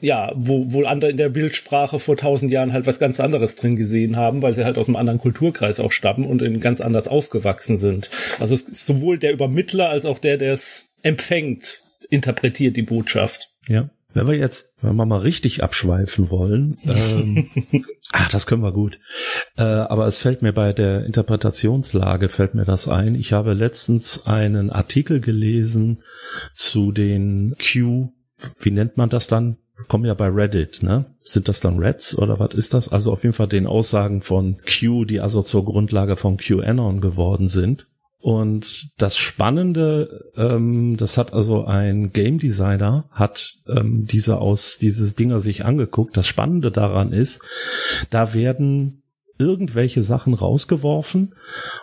ja, 0.00 0.32
wo 0.34 0.72
wohl 0.72 0.86
andere 0.86 1.10
in 1.10 1.16
der 1.16 1.30
Bildsprache 1.30 1.98
vor 1.98 2.16
tausend 2.16 2.52
Jahren 2.52 2.72
halt 2.72 2.86
was 2.86 2.98
ganz 2.98 3.18
anderes 3.20 3.56
drin 3.56 3.76
gesehen 3.76 4.16
haben, 4.16 4.42
weil 4.42 4.54
sie 4.54 4.64
halt 4.64 4.78
aus 4.78 4.88
einem 4.88 4.96
anderen 4.96 5.20
Kulturkreis 5.20 5.80
auch 5.80 5.92
stammen 5.92 6.26
und 6.26 6.42
in 6.42 6.60
ganz 6.60 6.80
anders 6.80 7.08
aufgewachsen 7.08 7.78
sind. 7.78 8.10
Also 8.38 8.54
es 8.54 8.62
ist 8.62 8.86
sowohl 8.86 9.18
der 9.18 9.32
Übermittler 9.32 9.88
als 9.88 10.04
auch 10.04 10.18
der, 10.18 10.36
der 10.36 10.52
es 10.52 10.94
empfängt, 11.02 11.82
interpretiert 12.10 12.76
die 12.76 12.82
Botschaft. 12.82 13.48
Ja. 13.66 13.88
Wenn 14.16 14.28
wir 14.28 14.34
jetzt, 14.34 14.72
wenn 14.80 14.96
wir 14.96 15.04
mal 15.04 15.20
richtig 15.20 15.62
abschweifen 15.62 16.30
wollen, 16.30 16.78
ähm, 16.86 17.50
ach, 18.12 18.30
das 18.30 18.46
können 18.46 18.62
wir 18.62 18.72
gut. 18.72 18.98
Äh, 19.58 19.62
aber 19.62 20.06
es 20.06 20.16
fällt 20.16 20.40
mir 20.40 20.54
bei 20.54 20.72
der 20.72 21.04
Interpretationslage, 21.04 22.30
fällt 22.30 22.54
mir 22.54 22.64
das 22.64 22.88
ein. 22.88 23.14
Ich 23.14 23.34
habe 23.34 23.52
letztens 23.52 24.26
einen 24.26 24.70
Artikel 24.70 25.20
gelesen 25.20 26.02
zu 26.54 26.92
den 26.92 27.56
Q, 27.60 28.08
wie 28.58 28.70
nennt 28.70 28.96
man 28.96 29.10
das 29.10 29.26
dann? 29.26 29.58
Kommen 29.86 30.06
ja 30.06 30.14
bei 30.14 30.28
Reddit, 30.28 30.82
ne? 30.82 31.04
Sind 31.22 31.48
das 31.48 31.60
dann 31.60 31.78
Reds 31.78 32.16
oder 32.16 32.40
was 32.40 32.54
ist 32.54 32.72
das? 32.72 32.88
Also 32.88 33.12
auf 33.12 33.22
jeden 33.22 33.34
Fall 33.34 33.48
den 33.48 33.66
Aussagen 33.66 34.22
von 34.22 34.56
Q, 34.66 35.04
die 35.04 35.20
also 35.20 35.42
zur 35.42 35.66
Grundlage 35.66 36.16
von 36.16 36.38
QAnon 36.38 37.02
geworden 37.02 37.48
sind. 37.48 37.86
Und 38.26 39.00
das 39.00 39.16
Spannende, 39.16 40.32
ähm, 40.36 40.96
das 40.96 41.16
hat 41.16 41.32
also 41.32 41.64
ein 41.64 42.10
Game 42.10 42.40
Designer, 42.40 43.08
hat 43.12 43.52
ähm, 43.68 44.04
diese 44.04 44.38
aus 44.38 44.78
diese 44.78 45.14
Dinger 45.14 45.38
sich 45.38 45.64
angeguckt. 45.64 46.16
Das 46.16 46.26
Spannende 46.26 46.72
daran 46.72 47.12
ist, 47.12 47.40
da 48.10 48.34
werden 48.34 49.04
irgendwelche 49.38 50.02
Sachen 50.02 50.34
rausgeworfen 50.34 51.36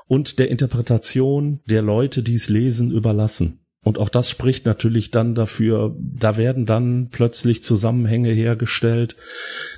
und 0.06 0.38
der 0.38 0.52
Interpretation 0.52 1.62
der 1.66 1.82
Leute, 1.82 2.24
die 2.24 2.36
es 2.36 2.50
lesen, 2.50 2.92
überlassen. 2.92 3.62
Und 3.82 3.98
auch 3.98 4.10
das 4.10 4.30
spricht 4.30 4.66
natürlich 4.66 5.12
dann 5.12 5.36
dafür, 5.36 5.96
da 5.98 6.36
werden 6.36 6.66
dann 6.66 7.08
plötzlich 7.10 7.64
Zusammenhänge 7.64 8.32
hergestellt, 8.34 9.16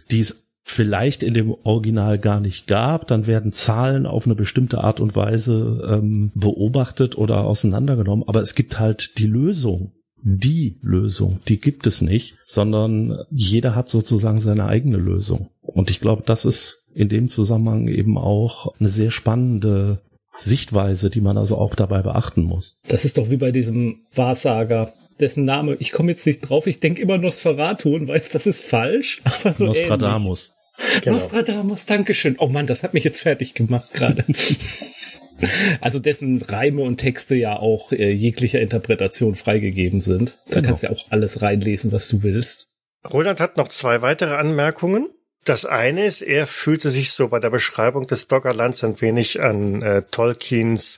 die 0.10 0.22
es 0.22 0.45
vielleicht 0.68 1.22
in 1.22 1.36
dem 1.36 1.52
Original 1.64 2.18
gar 2.18 2.40
nicht 2.40 2.66
gab, 2.66 3.08
dann 3.08 3.28
werden 3.28 3.52
Zahlen 3.52 4.08
auf 4.08 4.26
eine 4.26 4.34
bestimmte 4.34 4.84
Art 4.84 5.00
und 5.00 5.16
Weise 5.16 5.88
ähm, 5.88 6.32
beobachtet 6.34 7.16
oder 7.18 7.46
auseinandergenommen, 7.46 8.28
aber 8.28 8.42
es 8.42 8.56
gibt 8.56 8.80
halt 8.80 9.20
die 9.20 9.28
Lösung. 9.28 9.92
Die 10.28 10.80
Lösung, 10.82 11.40
die 11.48 11.62
gibt 11.62 11.86
es 11.86 12.02
nicht, 12.02 12.38
sondern 12.44 13.16
jeder 13.30 13.76
hat 13.76 13.90
sozusagen 13.90 14.40
seine 14.40 14.66
eigene 14.66 14.98
Lösung. 14.98 15.50
Und 15.62 15.92
ich 15.92 16.00
glaube, 16.00 16.24
das 16.26 16.46
ist 16.46 16.88
in 16.96 17.10
dem 17.10 17.28
Zusammenhang 17.28 17.88
eben 17.88 18.18
auch 18.18 18.74
eine 18.80 18.90
sehr 18.90 19.12
spannende 19.12 20.02
Sichtweise, 20.36 21.12
die 21.12 21.22
man 21.22 21.38
also 21.38 21.60
auch 21.60 21.76
dabei 21.76 22.02
beachten 22.02 22.42
muss. 22.42 22.82
Das 22.88 23.06
ist 23.06 23.20
doch 23.20 23.30
wie 23.30 23.38
bei 23.38 23.52
diesem 23.52 24.00
Wahrsager, 24.16 24.94
dessen 25.20 25.46
Name, 25.46 25.76
ich 25.80 25.92
komme 25.92 26.12
jetzt 26.12 26.26
nicht 26.26 26.42
drauf, 26.42 26.66
ich 26.66 26.80
denke 26.80 27.04
immer 27.04 27.20
Nosferatu 27.20 27.94
und 27.94 28.08
weiß, 28.08 28.30
das 28.30 28.48
ist 28.48 28.64
falsch, 28.64 29.22
aber 29.24 29.54
so 29.54 29.66
Nostradamus. 29.66 30.55
Genau. 31.02 31.18
Nostradamus, 31.18 31.86
Dankeschön. 31.86 32.36
Oh 32.40 32.48
Mann, 32.48 32.68
das 32.68 32.84
hat 32.84 32.94
mich 32.94 33.04
jetzt 33.04 33.22
fertig 33.22 33.54
gemacht 33.54 33.94
gerade. 33.94 34.26
also 35.82 36.00
dessen 36.00 36.42
Reime 36.42 36.82
und 36.82 36.98
Texte 36.98 37.36
ja 37.36 37.58
auch 37.58 37.92
äh, 37.92 38.12
jeglicher 38.12 38.60
Interpretation 38.60 39.36
freigegeben 39.36 40.02
sind. 40.02 40.40
Da 40.48 40.56
genau. 40.56 40.68
kannst 40.68 40.84
du 40.84 40.88
ja 40.88 40.94
auch 40.94 41.12
alles 41.12 41.42
reinlesen, 41.42 41.92
was 41.92 42.08
du 42.08 42.24
willst. 42.24 42.74
Roland 43.12 43.40
hat 43.40 43.58
noch 43.58 43.68
zwei 43.68 44.02
weitere 44.02 44.36
Anmerkungen. 44.36 45.08
Das 45.44 45.64
eine 45.64 46.06
ist, 46.06 46.24
er 46.24 46.48
fühlte 46.48 46.90
sich 46.90 47.12
so 47.12 47.28
bei 47.28 47.40
der 47.40 47.52
Beschreibung 47.52 48.08
des 48.08 48.28
Doggerlands 48.28 48.84
ein 48.84 49.00
wenig 49.00 49.44
an 49.44 49.84
äh, 49.84 50.02
Tolkiens 50.10 50.98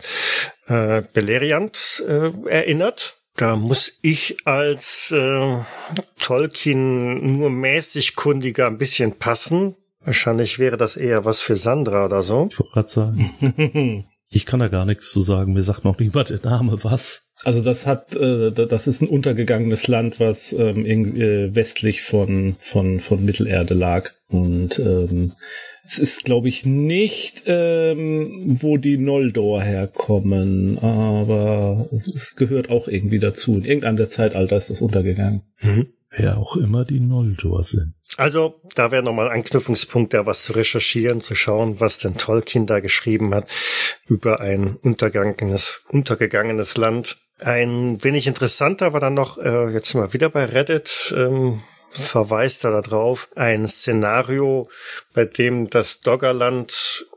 äh, 0.68 1.02
Beleriand 1.14 2.04
äh, 2.08 2.32
erinnert. 2.50 3.22
Da 3.38 3.56
muss 3.56 4.00
ich 4.02 4.38
als 4.46 5.12
äh, 5.12 5.60
Tolkien 6.20 7.38
nur 7.38 7.52
mäßig 7.52 8.16
kundiger 8.16 8.66
ein 8.66 8.80
bisschen 8.80 9.14
passen. 9.14 9.76
Wahrscheinlich 10.04 10.58
wäre 10.58 10.76
das 10.76 10.98
eher 10.98 11.24
was 11.24 11.42
für 11.42 11.56
Sandra 11.56 12.06
oder 12.06 12.24
so. 12.24 12.50
Ich 12.52 12.60
wollte 12.60 12.74
gerade 12.74 12.90
sagen. 12.90 14.06
ich 14.30 14.48
kann 14.48 14.60
da 14.60 14.70
gar 14.70 14.86
nichts 14.86 15.12
zu 15.12 15.22
sagen. 15.22 15.54
Mir 15.54 15.62
sagt 15.62 15.86
noch 15.86 16.00
niemand 16.00 16.32
der 16.32 16.40
Name 16.44 16.84
was. 16.84 17.30
Also 17.44 17.64
das 17.64 17.86
hat, 17.86 18.16
äh, 18.16 18.52
das 18.52 18.88
ist 18.88 19.02
ein 19.02 19.08
untergegangenes 19.08 19.88
Land, 19.88 20.20
was 20.20 20.54
ähm, 20.54 20.84
in, 20.84 21.16
äh, 21.22 21.56
westlich 21.56 22.02
von 22.02 22.56
von 22.60 23.00
von 23.00 23.24
Mittelerde 23.24 23.76
lag 23.76 24.10
und 24.30 24.80
ähm, 24.80 25.34
es 25.88 26.00
ist, 26.00 26.26
glaube 26.26 26.50
ich, 26.50 26.66
nicht, 26.66 27.44
ähm, 27.46 28.58
wo 28.62 28.78
die 28.78 28.98
Noldor 28.98 29.62
herkommen, 29.62 30.78
aber 30.80 31.90
es 32.14 32.36
gehört 32.36 32.70
auch 32.70 32.88
irgendwie 32.88 33.20
dazu. 33.20 33.56
In 33.56 33.64
irgendeinem 33.64 33.98
der 33.98 34.10
Zeitalter 34.10 34.58
ist 34.58 34.70
das 34.70 34.82
untergegangen. 34.82 35.44
Mhm. 35.62 35.88
Wer 36.10 36.38
auch 36.38 36.56
immer 36.56 36.84
die 36.84 37.00
Noldor 37.00 37.64
sind. 37.64 37.94
Also, 38.18 38.62
da 38.76 38.92
wäre 38.92 39.04
nochmal 39.04 39.28
ein 39.28 39.40
Anknüpfungspunkt, 39.40 40.14
da 40.14 40.26
was 40.26 40.44
zu 40.44 40.54
recherchieren, 40.54 41.22
zu 41.22 41.36
schauen, 41.36 41.80
was 41.80 42.00
denn 42.00 42.18
Tolkien 42.18 42.66
da 42.66 42.80
geschrieben 42.80 43.36
hat 43.36 43.48
über 44.08 44.40
ein 44.40 44.76
untergegangenes, 44.78 45.86
untergegangenes 45.90 46.76
Land. 46.78 47.18
Ein 47.40 48.04
wenig 48.04 48.26
interessanter 48.26 48.94
war 48.94 49.00
dann 49.00 49.14
noch, 49.14 49.38
äh, 49.38 49.72
jetzt 49.72 49.94
mal 49.94 50.12
wieder 50.14 50.30
bei 50.30 50.46
Reddit, 50.46 51.14
ähm, 51.16 51.62
verweist 51.90 52.64
er 52.64 52.82
darauf, 52.82 53.30
ein 53.36 53.68
Szenario, 53.68 54.70
bei 55.14 55.26
dem 55.26 55.68
das 55.70 56.02
Doggerland 56.02 57.08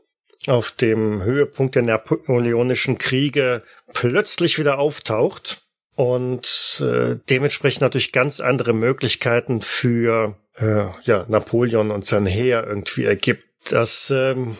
auf 0.47 0.71
dem 0.71 1.23
Höhepunkt 1.23 1.75
der 1.75 1.83
napoleonischen 1.83 2.97
Kriege 2.97 3.63
plötzlich 3.93 4.57
wieder 4.57 4.79
auftaucht 4.79 5.61
und 5.95 6.83
äh, 6.83 7.17
dementsprechend 7.29 7.81
natürlich 7.81 8.11
ganz 8.11 8.39
andere 8.39 8.73
Möglichkeiten 8.73 9.61
für 9.61 10.35
äh, 10.57 10.85
ja, 11.03 11.25
Napoleon 11.27 11.91
und 11.91 12.07
sein 12.07 12.25
Heer 12.25 12.65
irgendwie 12.67 13.05
ergibt. 13.05 13.45
Das 13.69 14.09
ähm, 14.09 14.57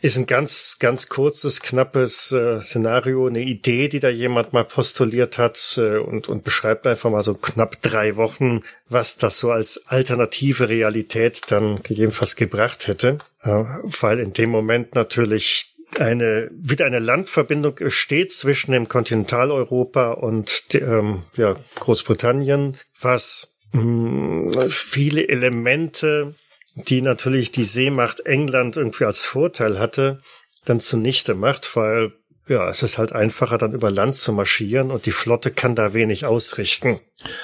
ist 0.00 0.16
ein 0.16 0.26
ganz, 0.26 0.78
ganz 0.78 1.08
kurzes, 1.08 1.62
knappes 1.62 2.30
äh, 2.32 2.60
Szenario, 2.60 3.26
eine 3.26 3.40
Idee, 3.40 3.88
die 3.88 4.00
da 4.00 4.08
jemand 4.08 4.52
mal 4.52 4.64
postuliert 4.64 5.38
hat 5.38 5.78
äh, 5.78 5.96
und, 5.96 6.28
und 6.28 6.44
beschreibt 6.44 6.86
einfach 6.86 7.10
mal 7.10 7.24
so 7.24 7.34
knapp 7.34 7.80
drei 7.82 8.16
Wochen, 8.16 8.62
was 8.88 9.16
das 9.16 9.40
so 9.40 9.50
als 9.50 9.86
alternative 9.86 10.68
Realität 10.68 11.42
dann 11.48 11.82
gegebenenfalls 11.82 12.36
gebracht 12.36 12.86
hätte. 12.86 13.18
Äh, 13.42 13.64
weil 14.00 14.20
in 14.20 14.32
dem 14.32 14.50
Moment 14.50 14.94
natürlich 14.94 15.72
eine 15.98 16.50
wieder 16.52 16.84
eine 16.84 16.98
Landverbindung 16.98 17.78
steht 17.88 18.32
zwischen 18.32 18.72
dem 18.72 18.88
Kontinentaleuropa 18.88 20.12
und 20.12 20.62
ähm, 20.72 21.22
ja, 21.36 21.56
Großbritannien, 21.76 22.76
was 23.00 23.56
mh, 23.72 24.52
hm, 24.52 24.70
viele 24.70 25.28
Elemente 25.28 26.34
die 26.76 27.00
natürlich 27.00 27.50
die 27.50 27.64
Seemacht 27.64 28.20
England 28.20 28.76
irgendwie 28.76 29.04
als 29.04 29.24
Vorteil 29.24 29.78
hatte, 29.78 30.20
dann 30.64 30.80
zunichte 30.80 31.34
macht, 31.34 31.74
weil 31.74 32.12
ja, 32.48 32.68
es 32.68 32.82
ist 32.82 32.98
halt 32.98 33.12
einfacher, 33.12 33.58
dann 33.58 33.72
über 33.72 33.90
Land 33.90 34.16
zu 34.16 34.32
marschieren 34.32 34.92
und 34.92 35.06
die 35.06 35.10
Flotte 35.10 35.50
kann 35.50 35.74
da 35.74 35.94
wenig 35.94 36.26
ausrichten. 36.26 37.00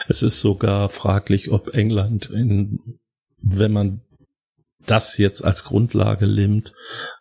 Es 0.09 0.23
ist 0.23 0.41
sogar 0.41 0.89
fraglich, 0.91 1.51
ob 1.51 1.75
England, 1.75 2.31
in, 2.31 2.79
wenn 3.39 3.73
man 3.73 4.03
das 4.87 5.19
jetzt 5.19 5.45
als 5.45 5.65
Grundlage 5.65 6.27
nimmt, 6.27 6.73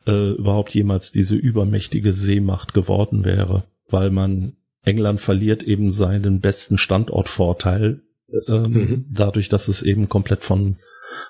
äh, 0.05 0.31
überhaupt 0.31 0.73
jemals 0.75 1.11
diese 1.11 1.35
übermächtige 1.35 2.11
Seemacht 2.11 2.73
geworden 2.73 3.23
wäre, 3.23 3.63
weil 3.87 4.11
man 4.11 4.57
England 4.83 5.21
verliert 5.21 5.63
eben 5.63 5.91
seinen 5.91 6.39
besten 6.39 6.77
Standortvorteil 6.77 8.01
ähm, 8.47 8.71
mhm. 8.71 9.05
dadurch, 9.09 9.49
dass 9.49 9.67
es 9.67 9.81
eben 9.81 10.09
komplett 10.09 10.43
von 10.43 10.77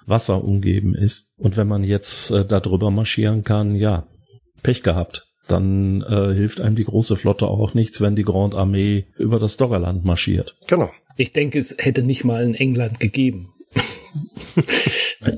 Wasser 0.05 0.43
umgeben 0.43 0.95
ist. 0.95 1.33
Und 1.37 1.57
wenn 1.57 1.67
man 1.67 1.83
jetzt 1.83 2.31
äh, 2.31 2.45
da 2.45 2.59
drüber 2.59 2.91
marschieren 2.91 3.43
kann, 3.43 3.75
ja, 3.75 4.07
Pech 4.63 4.83
gehabt. 4.83 5.27
Dann 5.47 6.01
äh, 6.01 6.33
hilft 6.33 6.61
einem 6.61 6.75
die 6.75 6.85
große 6.85 7.15
Flotte 7.15 7.47
auch 7.47 7.73
nichts, 7.73 7.99
wenn 7.99 8.15
die 8.15 8.23
Grande 8.23 8.57
Armee 8.57 9.07
über 9.17 9.39
das 9.39 9.57
Doggerland 9.57 10.05
marschiert. 10.05 10.55
Genau. 10.67 10.91
Ich 11.17 11.33
denke, 11.33 11.59
es 11.59 11.75
hätte 11.77 12.03
nicht 12.03 12.23
mal 12.23 12.43
in 12.43 12.55
England 12.55 12.99
gegeben. 12.99 13.53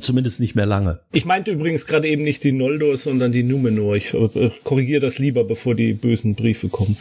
Zumindest 0.01 0.39
nicht 0.39 0.55
mehr 0.55 0.65
lange. 0.65 1.01
Ich 1.11 1.25
meinte 1.25 1.51
übrigens 1.51 1.85
gerade 1.85 2.07
eben 2.07 2.23
nicht 2.23 2.43
die 2.43 2.51
Noldor, 2.51 2.97
sondern 2.97 3.31
die 3.31 3.43
Numenor. 3.43 3.95
Ich 3.95 4.13
äh, 4.13 4.51
korrigiere 4.63 5.01
das 5.01 5.19
lieber, 5.19 5.43
bevor 5.43 5.75
die 5.75 5.93
bösen 5.93 6.35
Briefe 6.35 6.69
kommen. 6.69 6.97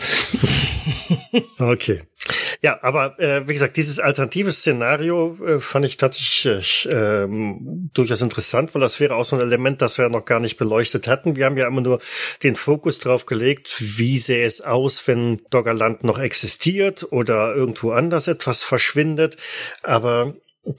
okay. 1.59 2.01
Ja, 2.63 2.79
aber 2.83 3.19
äh, 3.19 3.49
wie 3.49 3.55
gesagt, 3.55 3.77
dieses 3.77 3.99
alternative 3.99 4.53
Szenario 4.53 5.37
äh, 5.45 5.59
fand 5.59 5.85
ich 5.85 5.97
tatsächlich 5.97 6.89
äh, 6.89 7.27
durchaus 7.93 8.21
interessant, 8.21 8.73
weil 8.73 8.81
das 8.81 9.01
wäre 9.01 9.17
auch 9.17 9.25
so 9.25 9.35
ein 9.35 9.43
Element, 9.43 9.83
das 9.83 9.99
wir 9.99 10.09
noch 10.09 10.25
gar 10.25 10.39
nicht 10.39 10.59
beleuchtet 10.59 11.09
hatten. 11.09 11.35
Wir 11.35 11.47
haben 11.47 11.57
ja 11.57 11.67
immer 11.67 11.81
nur 11.81 11.99
den 12.45 12.55
Fokus 12.55 13.01
drauf 13.01 13.27
gelegt, 13.27 13.75
wie 13.99 14.17
sähe 14.17 14.47
es 14.47 14.61
aus, 14.61 15.09
wenn 15.09 15.41
Doggerland 15.51 16.05
noch 16.05 16.21
existiert 16.21 17.05
oder 17.11 17.53
irgendwo 17.53 17.91
anders 17.91 18.29
etwas 18.29 18.63
verschwindet. 18.63 19.37
Aber 19.83 20.35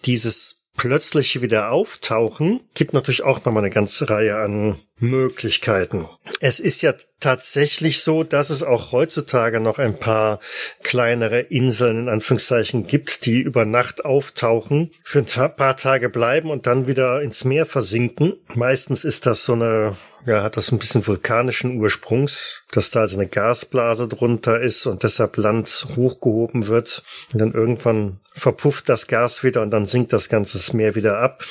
dieses 0.06 0.63
plötzlich 0.78 1.42
wieder 1.42 1.72
auftauchen, 1.72 2.62
gibt 2.74 2.94
natürlich 2.94 3.24
auch 3.24 3.44
nochmal 3.46 3.64
eine 3.64 3.74
ganze 3.74 4.10
Reihe 4.10 4.38
an 4.38 4.80
Möglichkeiten. 4.98 6.08
Es 6.40 6.60
ist 6.60 6.82
ja 6.82 6.94
tatsächlich 7.20 8.02
so, 8.02 8.24
dass 8.24 8.50
es 8.50 8.64
auch 8.64 8.92
heutzutage 8.92 9.60
noch 9.60 9.80
ein 9.80 9.98
paar 9.98 10.40
kleinere 10.82 11.42
Inseln 11.42 12.00
in 12.00 12.10
Anführungszeichen 12.10 12.88
gibt, 12.88 13.26
die 13.26 13.40
über 13.42 13.66
Nacht 13.66 14.06
auftauchen, 14.06 14.92
für 15.04 15.20
ein 15.20 15.56
paar 15.56 15.78
Tage 15.78 16.10
bleiben 16.10 16.50
und 16.50 16.68
dann 16.68 16.88
wieder 16.88 17.22
ins 17.22 17.44
Meer 17.46 17.66
versinken. 17.66 18.34
Meistens 18.54 19.04
ist 19.04 19.26
das 19.26 19.46
so 19.46 19.54
eine 19.54 19.98
ja, 20.26 20.44
hat 20.44 20.58
das 20.58 20.72
ein 20.72 20.80
bisschen 20.80 21.06
vulkanischen 21.06 21.80
Ursprungs, 21.80 22.66
dass 22.72 22.92
da 22.92 23.02
also 23.02 23.18
eine 23.18 23.28
Gasblase 23.28 24.08
drunter 24.08 24.60
ist 24.62 24.86
und 24.86 25.04
deshalb 25.04 25.38
Land 25.38 25.88
hochgehoben 25.96 26.68
wird. 26.68 27.04
Und 27.34 27.40
dann 27.40 27.54
irgendwann 27.54 28.20
verpufft 28.32 28.90
das 28.90 29.08
Gas 29.08 29.44
wieder 29.44 29.62
und 29.62 29.72
dann 29.72 29.86
sinkt 29.86 30.14
das 30.14 30.30
ganze 30.30 30.76
Meer 30.76 30.96
wieder 30.96 31.20
ab. 31.20 31.44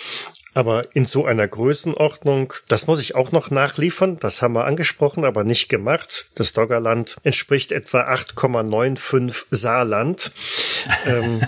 Aber 0.54 0.94
in 0.94 1.06
so 1.06 1.24
einer 1.24 1.48
Größenordnung, 1.48 2.52
das 2.68 2.86
muss 2.86 3.00
ich 3.00 3.14
auch 3.14 3.32
noch 3.32 3.50
nachliefern, 3.50 4.18
das 4.18 4.42
haben 4.42 4.52
wir 4.54 4.66
angesprochen, 4.66 5.24
aber 5.24 5.44
nicht 5.44 5.68
gemacht. 5.68 6.26
Das 6.34 6.52
Doggerland 6.52 7.16
entspricht 7.22 7.72
etwa 7.72 8.02
8,95 8.02 9.46
Saarland. 9.50 10.32
ähm, 11.06 11.40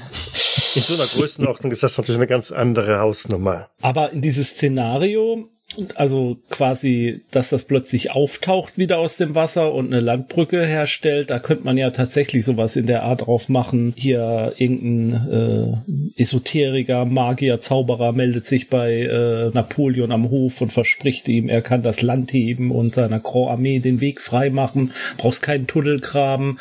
in 0.75 0.83
so 0.83 0.95
einer 0.95 1.07
Größenordnung 1.07 1.71
ist 1.71 1.83
das 1.83 1.99
natürlich 1.99 2.19
eine 2.19 2.27
ganz 2.27 2.51
andere 2.51 2.99
Hausnummer. 2.99 3.69
Aber 3.83 4.11
in 4.11 4.23
dieses 4.23 4.51
Szenario 4.51 5.51
also 5.95 6.37
quasi, 6.51 7.23
dass 7.31 7.51
das 7.51 7.65
plötzlich 7.65 8.11
auftaucht 8.11 8.79
wieder 8.79 8.99
aus 8.99 9.17
dem 9.17 9.35
Wasser 9.35 9.73
und 9.73 9.87
eine 9.87 10.01
Landbrücke 10.01 10.65
herstellt, 10.65 11.31
da 11.31 11.39
könnte 11.39 11.65
man 11.65 11.77
ja 11.77 11.91
tatsächlich 11.91 12.45
sowas 12.45 12.77
in 12.77 12.87
der 12.87 13.03
Art 13.03 13.27
drauf 13.27 13.49
machen. 13.49 13.93
Hier 13.97 14.55
irgendein 14.57 15.85
äh, 16.17 16.21
Esoteriker, 16.21 17.05
Magier, 17.05 17.59
Zauberer 17.59 18.13
meldet 18.13 18.47
sich 18.47 18.69
bei 18.69 19.03
äh, 19.03 19.51
Napoleon 19.51 20.13
am 20.13 20.31
Hof 20.31 20.61
und 20.61 20.73
verspricht 20.73 21.29
ihm, 21.29 21.49
er 21.49 21.63
kann 21.63 21.83
das 21.83 22.03
Land 22.03 22.33
heben 22.33 22.71
und 22.71 22.95
seiner 22.95 23.21
Grand 23.21 23.51
Armee 23.51 23.79
den 23.79 24.01
Weg 24.01 24.21
frei 24.21 24.51
machen, 24.51 24.93
brauchst 25.17 25.43
keinen 25.43 25.67
Tunnel 25.67 26.01
graben 26.01 26.59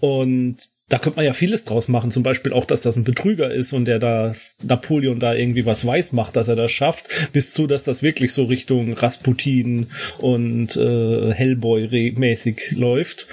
und 0.00 0.56
da 0.88 0.98
könnte 0.98 1.16
man 1.16 1.24
ja 1.24 1.32
vieles 1.32 1.64
draus 1.64 1.88
machen. 1.88 2.10
Zum 2.10 2.22
Beispiel 2.22 2.52
auch, 2.52 2.66
dass 2.66 2.82
das 2.82 2.96
ein 2.96 3.04
Betrüger 3.04 3.52
ist 3.52 3.72
und 3.72 3.86
der 3.86 3.98
da 3.98 4.34
Napoleon 4.62 5.18
da 5.18 5.34
irgendwie 5.34 5.64
was 5.64 5.86
weiß 5.86 6.12
macht, 6.12 6.36
dass 6.36 6.48
er 6.48 6.56
das 6.56 6.72
schafft, 6.72 7.32
bis 7.32 7.52
zu, 7.52 7.66
dass 7.66 7.84
das 7.84 8.02
wirklich 8.02 8.32
so 8.32 8.44
Richtung 8.44 8.92
Rasputin 8.92 9.88
und 10.18 10.76
äh, 10.76 11.32
Hellboy-mäßig 11.32 12.72
läuft. 12.72 13.28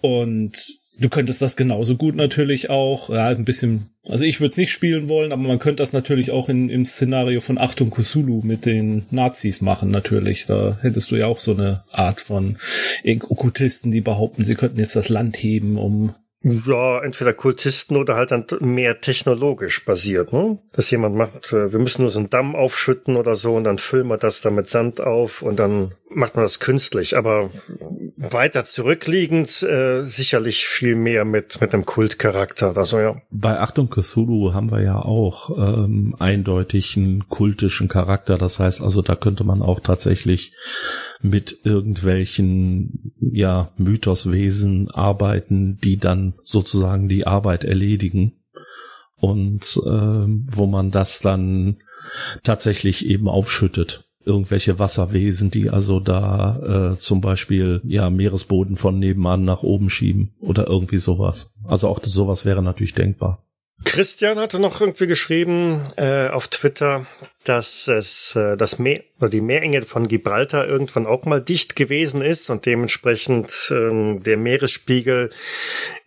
Und 0.00 0.80
du 0.98 1.08
könntest 1.08 1.42
das 1.42 1.56
genauso 1.56 1.96
gut 1.96 2.16
natürlich 2.16 2.70
auch, 2.70 3.10
ja, 3.10 3.28
ein 3.28 3.44
bisschen, 3.44 3.90
also 4.02 4.24
ich 4.24 4.40
würde 4.40 4.50
es 4.50 4.56
nicht 4.56 4.72
spielen 4.72 5.08
wollen, 5.08 5.30
aber 5.30 5.42
man 5.42 5.60
könnte 5.60 5.82
das 5.82 5.92
natürlich 5.92 6.32
auch 6.32 6.48
in, 6.48 6.68
im 6.68 6.86
Szenario 6.86 7.40
von 7.40 7.58
Achtung 7.58 7.90
Kusulu 7.90 8.40
mit 8.42 8.66
den 8.66 9.06
Nazis 9.10 9.60
machen, 9.60 9.90
natürlich. 9.90 10.46
Da 10.46 10.78
hättest 10.82 11.12
du 11.12 11.16
ja 11.16 11.26
auch 11.26 11.38
so 11.38 11.54
eine 11.54 11.84
Art 11.90 12.20
von 12.20 12.58
Okkultisten, 13.04 13.92
die 13.92 14.00
behaupten, 14.00 14.44
sie 14.44 14.56
könnten 14.56 14.80
jetzt 14.80 14.96
das 14.96 15.08
Land 15.08 15.36
heben, 15.36 15.78
um 15.78 16.14
ja, 16.48 17.02
entweder 17.02 17.32
Kultisten 17.32 17.96
oder 17.96 18.14
halt 18.14 18.30
dann 18.30 18.46
mehr 18.60 19.00
technologisch 19.00 19.84
basiert, 19.84 20.32
ne? 20.32 20.58
Dass 20.72 20.90
jemand 20.92 21.16
macht, 21.16 21.52
äh, 21.52 21.72
wir 21.72 21.80
müssen 21.80 22.02
nur 22.02 22.10
so 22.10 22.20
einen 22.20 22.30
Damm 22.30 22.54
aufschütten 22.54 23.16
oder 23.16 23.34
so 23.34 23.56
und 23.56 23.64
dann 23.64 23.78
füllen 23.78 24.06
wir 24.06 24.16
das 24.16 24.42
da 24.42 24.50
mit 24.50 24.70
Sand 24.70 25.00
auf 25.00 25.42
und 25.42 25.58
dann 25.58 25.94
macht 26.08 26.36
man 26.36 26.44
das 26.44 26.60
künstlich. 26.60 27.16
Aber 27.16 27.50
weiter 28.16 28.64
zurückliegend 28.64 29.62
äh, 29.62 30.04
sicherlich 30.04 30.66
viel 30.66 30.96
mehr 30.96 31.24
mit, 31.24 31.60
mit 31.60 31.74
einem 31.74 31.84
Kultcharakter 31.84 32.70
oder 32.70 32.84
so, 32.84 32.98
ja. 32.98 33.20
Bei 33.30 33.60
Achtung 33.60 33.90
Cthulhu 33.90 34.54
haben 34.54 34.70
wir 34.70 34.82
ja 34.82 34.98
auch 34.98 35.50
ähm, 35.56 36.16
eindeutig 36.18 36.96
einen 36.96 37.28
kultischen 37.28 37.88
Charakter. 37.88 38.38
Das 38.38 38.58
heißt 38.58 38.82
also, 38.82 39.02
da 39.02 39.16
könnte 39.16 39.44
man 39.44 39.62
auch 39.62 39.80
tatsächlich 39.80 40.52
mit 41.20 41.60
irgendwelchen 41.64 43.12
ja 43.20 43.72
Mythoswesen 43.76 44.90
arbeiten, 44.90 45.78
die 45.78 45.98
dann 45.98 46.34
sozusagen 46.42 47.08
die 47.08 47.26
Arbeit 47.26 47.64
erledigen 47.64 48.32
und 49.16 49.80
äh, 49.84 50.26
wo 50.26 50.66
man 50.66 50.90
das 50.90 51.20
dann 51.20 51.78
tatsächlich 52.42 53.06
eben 53.06 53.28
aufschüttet 53.28 54.05
irgendwelche 54.26 54.78
Wasserwesen, 54.78 55.50
die 55.50 55.70
also 55.70 56.00
da 56.00 56.92
äh, 56.92 56.98
zum 56.98 57.20
Beispiel 57.20 57.80
ja 57.84 58.10
Meeresboden 58.10 58.76
von 58.76 58.98
nebenan 58.98 59.44
nach 59.44 59.62
oben 59.62 59.88
schieben 59.88 60.34
oder 60.40 60.66
irgendwie 60.66 60.98
sowas. 60.98 61.54
Also 61.64 61.88
auch 61.88 62.00
sowas 62.02 62.44
wäre 62.44 62.62
natürlich 62.62 62.94
denkbar. 62.94 63.45
Christian 63.84 64.38
hatte 64.38 64.58
noch 64.58 64.80
irgendwie 64.80 65.06
geschrieben 65.06 65.82
äh, 65.96 66.28
auf 66.28 66.48
Twitter, 66.48 67.06
dass 67.44 67.88
es 67.88 68.34
äh, 68.34 68.56
das 68.56 68.78
Meer 68.78 69.02
oder 69.20 69.28
die 69.28 69.42
Meerenge 69.42 69.82
von 69.82 70.08
Gibraltar 70.08 70.66
irgendwann 70.66 71.06
auch 71.06 71.24
mal 71.24 71.42
dicht 71.42 71.76
gewesen 71.76 72.22
ist 72.22 72.48
und 72.48 72.64
dementsprechend 72.64 73.70
ähm, 73.70 74.22
der 74.22 74.38
Meeresspiegel 74.38 75.30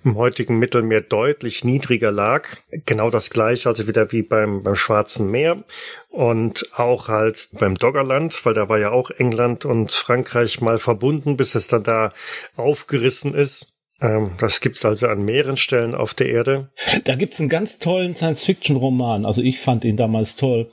im 0.03 0.15
heutigen 0.15 0.57
Mittelmeer 0.57 1.01
deutlich 1.01 1.63
niedriger 1.63 2.11
lag. 2.11 2.47
Genau 2.85 3.11
das 3.11 3.29
gleiche 3.29 3.69
also 3.69 3.87
wieder 3.87 4.11
wie 4.11 4.23
beim, 4.23 4.63
beim 4.63 4.75
Schwarzen 4.75 5.29
Meer 5.29 5.63
und 6.09 6.69
auch 6.73 7.07
halt 7.07 7.49
beim 7.51 7.75
Doggerland, 7.75 8.45
weil 8.45 8.55
da 8.55 8.67
war 8.67 8.79
ja 8.79 8.89
auch 8.89 9.11
England 9.11 9.65
und 9.65 9.91
Frankreich 9.91 10.59
mal 10.59 10.79
verbunden, 10.79 11.37
bis 11.37 11.53
es 11.53 11.67
dann 11.67 11.83
da 11.83 12.13
aufgerissen 12.55 13.35
ist. 13.35 13.78
Ähm, 14.01 14.31
das 14.39 14.61
gibt's 14.61 14.85
also 14.85 15.07
an 15.07 15.23
mehreren 15.23 15.57
Stellen 15.57 15.95
auf 15.95 16.13
der 16.13 16.29
Erde. 16.29 16.69
Da 17.03 17.15
gibt's 17.15 17.39
einen 17.39 17.49
ganz 17.49 17.79
tollen 17.79 18.15
Science-Fiction-Roman. 18.15 19.25
Also 19.25 19.41
ich 19.41 19.59
fand 19.59 19.83
ihn 19.83 19.97
damals 19.97 20.35
toll 20.35 20.69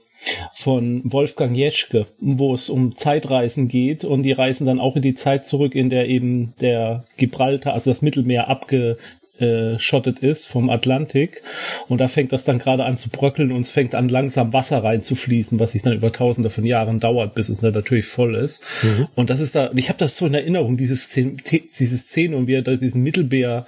von 0.54 1.02
Wolfgang 1.04 1.56
Jeschke, 1.56 2.06
wo 2.18 2.54
es 2.54 2.70
um 2.70 2.96
Zeitreisen 2.96 3.68
geht 3.68 4.04
und 4.04 4.22
die 4.22 4.32
reisen 4.32 4.66
dann 4.66 4.80
auch 4.80 4.96
in 4.96 5.02
die 5.02 5.14
Zeit 5.14 5.46
zurück, 5.46 5.74
in 5.74 5.90
der 5.90 6.08
eben 6.08 6.54
der 6.60 7.04
Gibraltar, 7.16 7.74
also 7.74 7.90
das 7.90 8.02
Mittelmeer 8.02 8.48
abge 8.48 8.96
abgeschottet 9.36 10.20
ist 10.20 10.46
vom 10.46 10.70
Atlantik. 10.70 11.42
Und 11.88 12.00
da 12.00 12.08
fängt 12.08 12.32
das 12.32 12.44
dann 12.44 12.58
gerade 12.58 12.84
an 12.84 12.96
zu 12.96 13.10
bröckeln 13.10 13.52
und 13.52 13.60
es 13.60 13.70
fängt 13.70 13.94
an 13.94 14.08
langsam 14.08 14.52
Wasser 14.52 14.82
reinzufließen, 14.82 15.58
was 15.58 15.72
sich 15.72 15.82
dann 15.82 15.92
über 15.92 16.12
tausende 16.12 16.50
von 16.50 16.64
Jahren 16.64 17.00
dauert, 17.00 17.34
bis 17.34 17.48
es 17.48 17.60
dann 17.60 17.74
natürlich 17.74 18.06
voll 18.06 18.34
ist. 18.34 18.62
Mhm. 18.82 19.08
Und 19.14 19.30
das 19.30 19.40
ist 19.40 19.54
da, 19.54 19.70
ich 19.74 19.88
habe 19.88 19.98
das 19.98 20.16
so 20.16 20.26
in 20.26 20.34
Erinnerung, 20.34 20.76
diese 20.76 20.96
Szene, 20.96 21.36
diese 21.50 21.98
Szene 21.98 22.36
und 22.36 22.46
wie 22.46 22.54
er 22.54 22.62
da 22.62 22.76
diesen 22.76 23.02
Mittelmeer, 23.02 23.66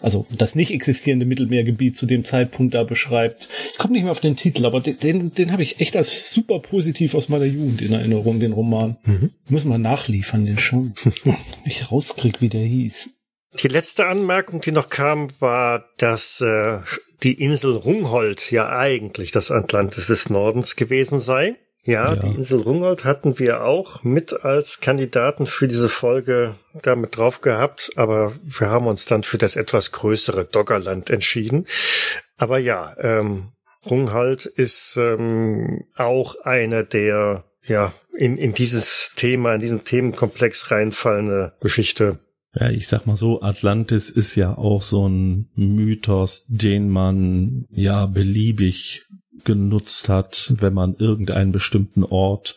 also 0.00 0.26
das 0.36 0.54
nicht 0.54 0.72
existierende 0.72 1.26
Mittelmeergebiet 1.26 1.96
zu 1.96 2.06
dem 2.06 2.24
Zeitpunkt 2.24 2.74
da 2.74 2.84
beschreibt. 2.84 3.48
Ich 3.72 3.78
komme 3.78 3.94
nicht 3.94 4.02
mehr 4.02 4.12
auf 4.12 4.20
den 4.20 4.36
Titel, 4.36 4.66
aber 4.66 4.80
den, 4.80 4.98
den, 4.98 5.34
den 5.34 5.52
habe 5.52 5.62
ich 5.62 5.80
echt 5.80 5.96
als 5.96 6.30
super 6.30 6.60
positiv 6.60 7.14
aus 7.14 7.28
meiner 7.28 7.44
Jugend 7.44 7.82
in 7.82 7.92
Erinnerung, 7.92 8.40
den 8.40 8.52
Roman. 8.52 8.96
Mhm. 9.04 9.30
Muss 9.48 9.64
man 9.64 9.82
nachliefern, 9.82 10.46
den 10.46 10.58
schon. 10.58 10.94
ich 11.64 11.90
rauskrieg, 11.90 12.40
wie 12.40 12.48
der 12.48 12.64
hieß. 12.64 13.15
Die 13.54 13.68
letzte 13.68 14.06
Anmerkung, 14.06 14.60
die 14.60 14.72
noch 14.72 14.90
kam, 14.90 15.28
war, 15.40 15.88
dass 15.96 16.40
äh, 16.40 16.80
die 17.22 17.40
Insel 17.40 17.74
Rungholt 17.76 18.50
ja 18.50 18.68
eigentlich 18.68 19.30
das 19.30 19.50
Atlantis 19.50 20.06
des 20.06 20.28
Nordens 20.28 20.76
gewesen 20.76 21.18
sei. 21.18 21.56
Ja, 21.84 22.14
ja, 22.14 22.16
die 22.16 22.34
Insel 22.34 22.60
Rungholt 22.60 23.04
hatten 23.04 23.38
wir 23.38 23.62
auch 23.62 24.02
mit 24.02 24.32
als 24.44 24.80
Kandidaten 24.80 25.46
für 25.46 25.68
diese 25.68 25.88
Folge 25.88 26.56
damit 26.82 27.16
drauf 27.16 27.40
gehabt, 27.40 27.92
aber 27.94 28.34
wir 28.42 28.68
haben 28.68 28.88
uns 28.88 29.04
dann 29.04 29.22
für 29.22 29.38
das 29.38 29.54
etwas 29.54 29.92
größere 29.92 30.44
Doggerland 30.44 31.10
entschieden. 31.10 31.66
Aber 32.36 32.58
ja, 32.58 32.96
ähm, 32.98 33.52
Rungholt 33.88 34.46
ist 34.46 34.96
ähm, 34.96 35.84
auch 35.94 36.34
eine 36.42 36.84
der 36.84 37.44
ja 37.62 37.94
in, 38.12 38.36
in 38.36 38.52
dieses 38.52 39.12
Thema, 39.14 39.54
in 39.54 39.60
diesen 39.60 39.84
Themenkomplex 39.84 40.72
reinfallende 40.72 41.52
Geschichte 41.60 42.18
ja, 42.58 42.70
ich 42.70 42.88
sag 42.88 43.06
mal 43.06 43.16
so, 43.16 43.42
Atlantis 43.42 44.08
ist 44.08 44.34
ja 44.34 44.56
auch 44.56 44.82
so 44.82 45.06
ein 45.06 45.50
Mythos, 45.54 46.46
den 46.48 46.88
man 46.88 47.66
ja 47.70 48.06
beliebig 48.06 49.04
genutzt 49.44 50.08
hat, 50.08 50.54
wenn 50.58 50.72
man 50.72 50.96
irgendeinen 50.96 51.52
bestimmten 51.52 52.02
Ort 52.02 52.56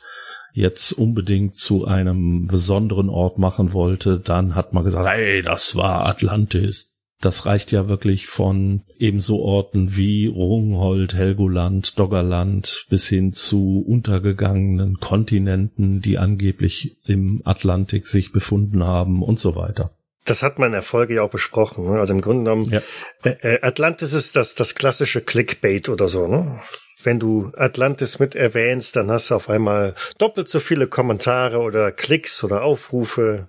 jetzt 0.53 0.93
unbedingt 0.93 1.57
zu 1.57 1.85
einem 1.85 2.47
besonderen 2.47 3.09
Ort 3.09 3.38
machen 3.38 3.73
wollte, 3.73 4.19
dann 4.19 4.55
hat 4.55 4.73
man 4.73 4.83
gesagt, 4.83 5.07
hey, 5.07 5.41
das 5.41 5.75
war 5.75 6.05
Atlantis. 6.05 6.98
Das 7.21 7.45
reicht 7.45 7.73
ja 7.73 7.89
wirklich 7.89 8.27
von 8.27 8.84
ebenso 8.97 9.39
Orten 9.39 9.97
wie 9.97 10.27
Rungholt, 10.27 11.13
Helgoland, 11.13 11.99
Doggerland 11.99 12.86
bis 12.89 13.10
hin 13.10 13.34
zu 13.34 13.84
untergegangenen 13.86 14.99
Kontinenten, 15.01 16.01
die 16.01 16.17
angeblich 16.17 16.97
im 17.05 17.41
Atlantik 17.43 18.08
sich 18.08 18.32
befunden 18.32 18.86
haben 18.86 19.21
und 19.21 19.38
so 19.38 19.58
weiter. 19.58 19.91
Das 20.23 20.43
hat 20.43 20.60
man 20.60 20.67
in 20.67 20.73
der 20.73 20.82
Folge 20.82 21.15
ja 21.15 21.23
auch 21.23 21.29
besprochen. 21.29 21.91
Ne? 21.91 21.99
Also 21.99 22.13
im 22.13 22.21
Grunde 22.21 22.43
genommen, 22.43 22.71
ja. 22.71 22.82
Äh, 23.23 23.55
äh, 23.55 23.62
Atlantis 23.63 24.13
ist 24.13 24.36
das, 24.36 24.55
das 24.55 24.75
klassische 24.75 25.21
Clickbait 25.21 25.89
oder 25.89 26.08
so. 26.08 26.27
Ne? 26.27 26.62
Wenn 27.03 27.19
du 27.19 27.51
Atlantis 27.58 28.19
mit 28.19 28.36
erwähnst, 28.36 28.95
dann 28.95 29.12
hast 29.12 29.32
du 29.32 29.36
auf 29.36 29.49
einmal 29.49 29.95
doppelt 30.19 30.47
so 30.47 30.60
viele 30.60 30.88
Kommentare 30.88 31.60
oder 31.60 31.91
Klicks 31.91 32.43
oder 32.43 32.62
Aufrufe, 32.62 33.47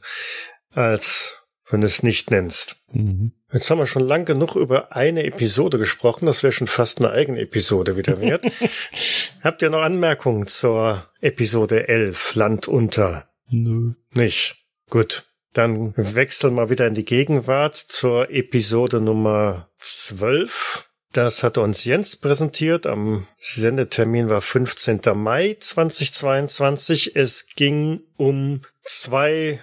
als 0.72 1.36
wenn 1.70 1.82
du 1.82 1.86
es 1.86 2.02
nicht 2.02 2.30
nennst. 2.30 2.76
Mhm. 2.92 3.32
Jetzt 3.52 3.68
haben 3.68 3.78
wir 3.78 3.86
schon 3.86 4.06
lang 4.06 4.24
genug 4.24 4.54
über 4.54 4.94
eine 4.94 5.24
Episode 5.24 5.78
gesprochen. 5.78 6.26
Das 6.26 6.42
wäre 6.42 6.52
schon 6.52 6.68
fast 6.68 7.00
eine 7.00 7.10
eigene 7.10 7.40
Episode 7.40 7.96
wieder 7.96 8.20
wert. 8.20 8.44
Habt 9.42 9.62
ihr 9.62 9.70
noch 9.70 9.82
Anmerkungen 9.82 10.46
zur 10.46 11.06
Episode 11.20 11.88
11, 11.88 12.36
Land 12.36 12.68
unter? 12.68 13.28
Nö. 13.48 13.94
Nicht. 14.12 14.64
Gut. 14.88 15.24
Dann 15.52 15.94
wechseln 15.96 16.54
wir 16.54 16.70
wieder 16.70 16.86
in 16.86 16.94
die 16.94 17.04
Gegenwart 17.04 17.74
zur 17.74 18.30
Episode 18.30 19.00
Nummer 19.00 19.68
12. 19.78 20.88
Das 21.12 21.42
hat 21.42 21.58
uns 21.58 21.84
Jens 21.84 22.14
präsentiert. 22.14 22.86
Am 22.86 23.26
Sendetermin 23.36 24.30
war 24.30 24.40
15. 24.40 25.00
Mai 25.14 25.56
2022. 25.58 27.16
Es 27.16 27.48
ging 27.56 28.02
um 28.16 28.60
zwei 28.82 29.60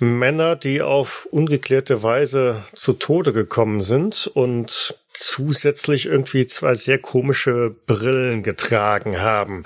Männer, 0.00 0.56
die 0.56 0.82
auf 0.82 1.26
ungeklärte 1.30 2.02
Weise 2.02 2.64
zu 2.74 2.94
Tode 2.94 3.32
gekommen 3.32 3.82
sind 3.82 4.26
und 4.26 4.94
zusätzlich 5.12 6.06
irgendwie 6.06 6.46
zwei 6.46 6.74
sehr 6.74 6.98
komische 6.98 7.74
Brillen 7.86 8.42
getragen 8.42 9.20
haben. 9.20 9.64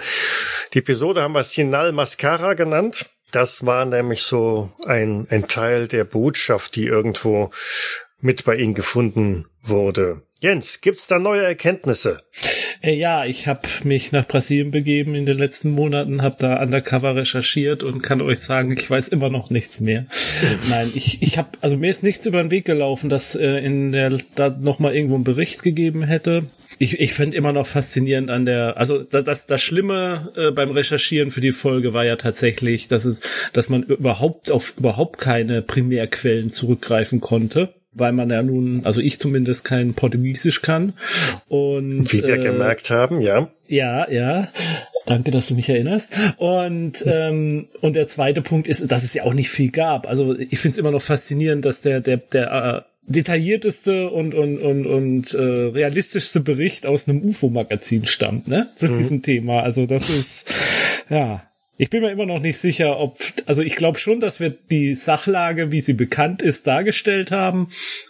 Die 0.73 0.79
Episode 0.79 1.23
haben 1.23 1.35
wir 1.35 1.45
Sinal 1.45 1.93
Mascara 1.93 2.55
genannt. 2.55 3.07
Das 3.31 3.67
war 3.67 3.85
nämlich 3.85 4.23
so 4.23 4.71
ein, 4.85 5.27
ein 5.31 5.49
Teil 5.49 5.89
der 5.89 6.05
Botschaft, 6.05 6.77
die 6.77 6.87
irgendwo 6.87 7.51
mit 8.21 8.45
bei 8.45 8.57
ihnen 8.57 8.75
gefunden 8.75 9.47
wurde. 9.63 10.23
Jens, 10.41 10.81
gibt's 10.81 11.07
da 11.07 11.19
neue 11.19 11.43
Erkenntnisse? 11.43 12.23
Äh, 12.85 12.95
ja, 12.95 13.25
ich 13.25 13.47
habe 13.47 13.63
mich 13.85 14.13
nach 14.13 14.27
Brasilien 14.27 14.71
begeben 14.71 15.15
in 15.15 15.25
den 15.25 15.39
letzten 15.39 15.71
Monaten, 15.71 16.23
habe 16.23 16.37
da 16.39 16.63
undercover 16.63 17.17
recherchiert 17.17 17.83
und 17.83 18.03
kann 18.03 18.21
euch 18.21 18.41
sagen, 18.41 18.77
ich 18.77 18.89
weiß 18.89 19.09
immer 19.09 19.31
noch 19.31 19.51
nichts 19.51 19.81
mehr. 19.81 20.07
Nein, 20.69 20.93
ich 20.95 21.23
ich 21.23 21.39
habe 21.39 21.49
also 21.61 21.77
mir 21.77 21.91
ist 21.91 22.03
nichts 22.03 22.27
über 22.27 22.43
den 22.43 22.51
Weg 22.51 22.67
gelaufen, 22.67 23.09
dass 23.09 23.35
äh, 23.35 23.59
in 23.59 23.93
der 23.93 24.19
da 24.35 24.51
noch 24.51 24.79
mal 24.79 24.95
irgendwo 24.95 25.15
einen 25.15 25.25
Bericht 25.25 25.63
gegeben 25.63 26.03
hätte. 26.03 26.47
Ich, 26.79 26.99
ich 26.99 27.15
finde 27.15 27.37
immer 27.37 27.53
noch 27.53 27.67
faszinierend 27.69 28.31
an 28.31 28.47
der, 28.47 28.77
also 28.77 29.01
das, 29.05 29.47
das 29.47 29.63
Schlimme 29.63 30.33
äh, 30.35 30.51
beim 30.51 30.73
Recherchieren 30.73 31.31
für 31.31 31.41
die 31.41 31.53
Folge 31.53 31.95
war 31.95 32.05
ja 32.05 32.17
tatsächlich, 32.17 32.89
dass 32.89 33.05
es, 33.05 33.21
dass 33.53 33.69
man 33.69 33.85
überhaupt 33.85 34.51
auf 34.51 34.75
überhaupt 34.77 35.21
keine 35.21 35.63
Primärquellen 35.63 36.51
zurückgreifen 36.51 37.21
konnte 37.21 37.73
weil 37.95 38.13
man 38.13 38.31
ja 38.31 38.43
nun, 38.43 38.83
also 38.85 39.01
ich 39.01 39.19
zumindest 39.19 39.65
kein 39.65 39.95
Portugiesisch 39.95 40.63
kann. 40.63 40.95
Und 41.49 42.13
wie 42.13 42.23
wir 42.23 42.35
äh, 42.35 42.45
gemerkt 42.45 42.91
haben, 42.91 43.21
ja. 43.21 43.49
Ja, 43.69 44.11
ja. 44.11 44.49
Danke, 45.07 45.31
dass 45.31 45.49
du 45.49 45.55
mich 45.55 45.69
erinnerst. 45.69 46.17
Und 46.39 47.05
ähm, 47.07 47.69
und 47.81 47.95
der 47.95 48.07
zweite 48.07 48.43
Punkt 48.43 48.69
ist, 48.69 48.91
dass 48.91 49.05
es 49.05 49.15
ja 49.15 49.25
auch 49.25 49.35
nicht 49.35 49.51
viel 49.51 49.71
gab. 49.71 50.09
Also 50.09 50.39
ich 50.39 50.59
finde 50.59 50.73
es 50.73 50.79
immer 50.79 50.91
noch 50.91 51.03
faszinierend, 51.03 51.65
dass 51.65 51.83
der 51.83 52.01
der 52.01 52.17
der 52.17 52.53
äh, 52.53 52.83
detaillierteste 53.07 54.09
und 54.11 54.35
und 54.35 54.59
und 54.59 54.87
und 54.87 55.35
äh, 55.35 55.39
realistischste 55.39 56.41
Bericht 56.41 56.87
aus 56.87 57.07
einem 57.07 57.23
UFO-Magazin 57.23 58.07
stammt, 58.07 58.49
ne, 58.49 58.69
zu 58.77 58.87
mhm. 58.87 58.99
diesem 58.99 59.23
Thema. 59.23 59.61
Also 59.61 59.85
das 59.85 60.09
ist 60.09 60.53
ja 61.11 61.43
ich 61.77 61.91
bin 61.91 62.03
mir 62.03 62.11
immer 62.11 62.27
noch 62.27 62.41
nicht 62.41 62.59
sicher, 62.59 62.99
ob, 63.01 63.19
also 63.47 63.63
ich 63.63 63.75
glaube 63.75 63.99
schon, 63.99 64.21
dass 64.21 64.39
wir 64.39 64.51
die 64.51 64.95
Sachlage, 64.95 65.73
wie 65.73 65.81
sie 65.81 65.93
bekannt 65.93 66.41
ist, 66.41 66.67
dargestellt 66.67 67.31
haben, 67.31 67.69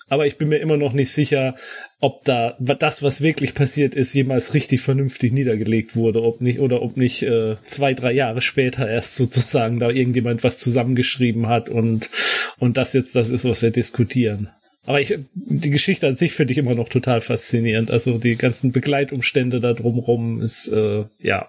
aber 0.08 0.26
ich 0.26 0.36
bin 0.36 0.48
mir 0.48 0.58
immer 0.58 0.76
noch 0.76 0.92
nicht 0.92 1.10
sicher, 1.10 1.54
ob 2.00 2.22
da 2.24 2.56
das, 2.58 3.02
was 3.02 3.22
wirklich 3.22 3.54
passiert 3.54 3.94
ist, 3.94 4.12
jemals 4.12 4.52
richtig 4.52 4.82
vernünftig 4.82 5.32
niedergelegt 5.32 5.96
wurde, 5.96 6.22
ob 6.22 6.42
nicht 6.42 6.58
oder 6.58 6.82
ob 6.82 6.98
nicht 6.98 7.22
äh, 7.22 7.56
zwei, 7.62 7.94
drei 7.94 8.12
Jahre 8.12 8.42
später 8.42 8.88
erst 8.88 9.16
sozusagen 9.16 9.80
da 9.80 9.88
irgendjemand 9.88 10.44
was 10.44 10.58
zusammengeschrieben 10.58 11.48
hat 11.48 11.70
und 11.70 12.10
und 12.58 12.76
das 12.76 12.92
jetzt 12.92 13.16
das 13.16 13.30
ist, 13.30 13.46
was 13.46 13.62
wir 13.62 13.70
diskutieren. 13.70 14.50
Aber 14.86 15.00
ich, 15.00 15.18
die 15.34 15.70
Geschichte 15.70 16.06
an 16.06 16.16
sich 16.16 16.32
finde 16.32 16.52
ich 16.52 16.58
immer 16.58 16.74
noch 16.74 16.90
total 16.90 17.22
faszinierend. 17.22 17.90
Also 17.90 18.18
die 18.18 18.36
ganzen 18.36 18.70
Begleitumstände 18.70 19.60
da 19.60 19.72
drumrum 19.72 20.42
ist 20.42 20.68
äh, 20.68 21.04
ja 21.20 21.48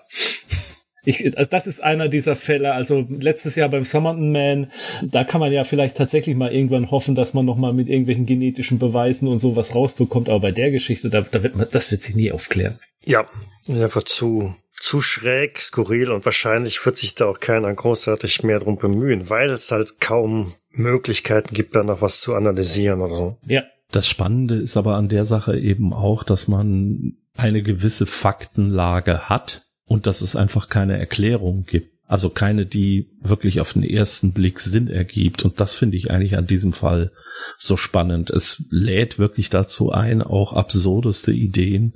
ich, 1.06 1.38
also 1.38 1.50
das 1.50 1.68
ist 1.68 1.84
einer 1.84 2.10
dieser 2.10 2.36
Fälle. 2.36 2.74
Also 2.74 3.06
letztes 3.10 3.56
Jahr 3.56 3.70
beim 3.70 3.86
Summerton 3.86 4.32
Man, 4.32 4.72
da 5.04 5.24
kann 5.24 5.40
man 5.40 5.52
ja 5.52 5.64
vielleicht 5.64 5.98
tatsächlich 5.98 6.36
mal 6.36 6.52
irgendwann 6.52 6.92
hoffen, 6.92 7.16
dass 7.16 7.34
man 7.34 7.46
noch 7.46 7.58
mal 7.58 7.74
mit 7.74 7.88
irgendwelchen 7.88 8.26
genetischen 8.26 8.80
Beweisen 8.80 9.28
und 9.28 9.40
sowas 9.40 9.76
rausbekommt. 9.76 10.30
Aber 10.30 10.40
bei 10.40 10.52
der 10.52 10.72
Geschichte, 10.72 11.10
da, 11.10 11.22
da 11.22 11.44
wird 11.44 11.56
man, 11.56 11.68
das 11.72 11.92
wird 11.92 12.02
sich 12.02 12.16
nie 12.16 12.32
aufklären. 12.32 12.80
Ja, 13.04 13.26
einfach 13.68 14.04
zu 14.04 14.56
zu 14.78 15.02
schräg, 15.02 15.62
skurril 15.62 16.12
und 16.12 16.26
wahrscheinlich 16.26 16.86
wird 16.86 16.98
sich 16.98 17.16
da 17.16 17.26
auch 17.26 17.40
keiner 17.40 17.74
großartig 17.74 18.44
mehr 18.44 18.60
drum 18.60 18.78
bemühen, 18.78 19.30
weil 19.30 19.50
es 19.50 19.72
halt 19.72 20.00
kaum 20.00 20.54
Möglichkeiten 20.70 21.54
gibt, 21.54 21.76
da 21.76 21.84
noch 21.84 22.02
was 22.02 22.20
zu 22.20 22.36
analysieren 22.36 23.02
oder 23.02 23.16
so. 23.16 23.38
Ja. 23.48 23.64
Das 23.92 24.08
Spannende 24.08 24.56
ist 24.56 24.78
aber 24.78 24.96
an 24.96 25.10
der 25.10 25.26
Sache 25.26 25.58
eben 25.58 25.94
auch, 25.94 26.24
dass 26.24 26.48
man 26.48 27.18
eine 27.38 27.64
gewisse 27.64 28.06
Faktenlage 28.06 29.30
hat, 29.30 29.65
und 29.86 30.08
dass 30.08 30.22
es 30.22 30.36
einfach 30.36 30.70
keine 30.70 30.98
Erklärung 30.98 31.66
gibt. 31.66 31.94
Also 32.08 32.30
keine, 32.30 32.68
die 32.68 33.10
wirklich 33.20 33.60
auf 33.60 33.74
den 33.74 33.84
ersten 33.84 34.32
Blick 34.32 34.60
Sinn 34.60 34.88
ergibt. 34.88 35.44
Und 35.44 35.60
das 35.60 35.74
finde 35.74 35.98
ich 35.98 36.12
eigentlich 36.12 36.38
an 36.38 36.46
diesem 36.46 36.72
Fall 36.72 37.12
so 37.58 37.78
spannend. 37.78 38.30
Es 38.30 38.64
lädt 38.70 39.18
wirklich 39.18 39.50
dazu 39.50 39.92
ein, 39.92 40.22
auch 40.22 40.54
absurdeste 40.54 41.32
Ideen 41.32 41.96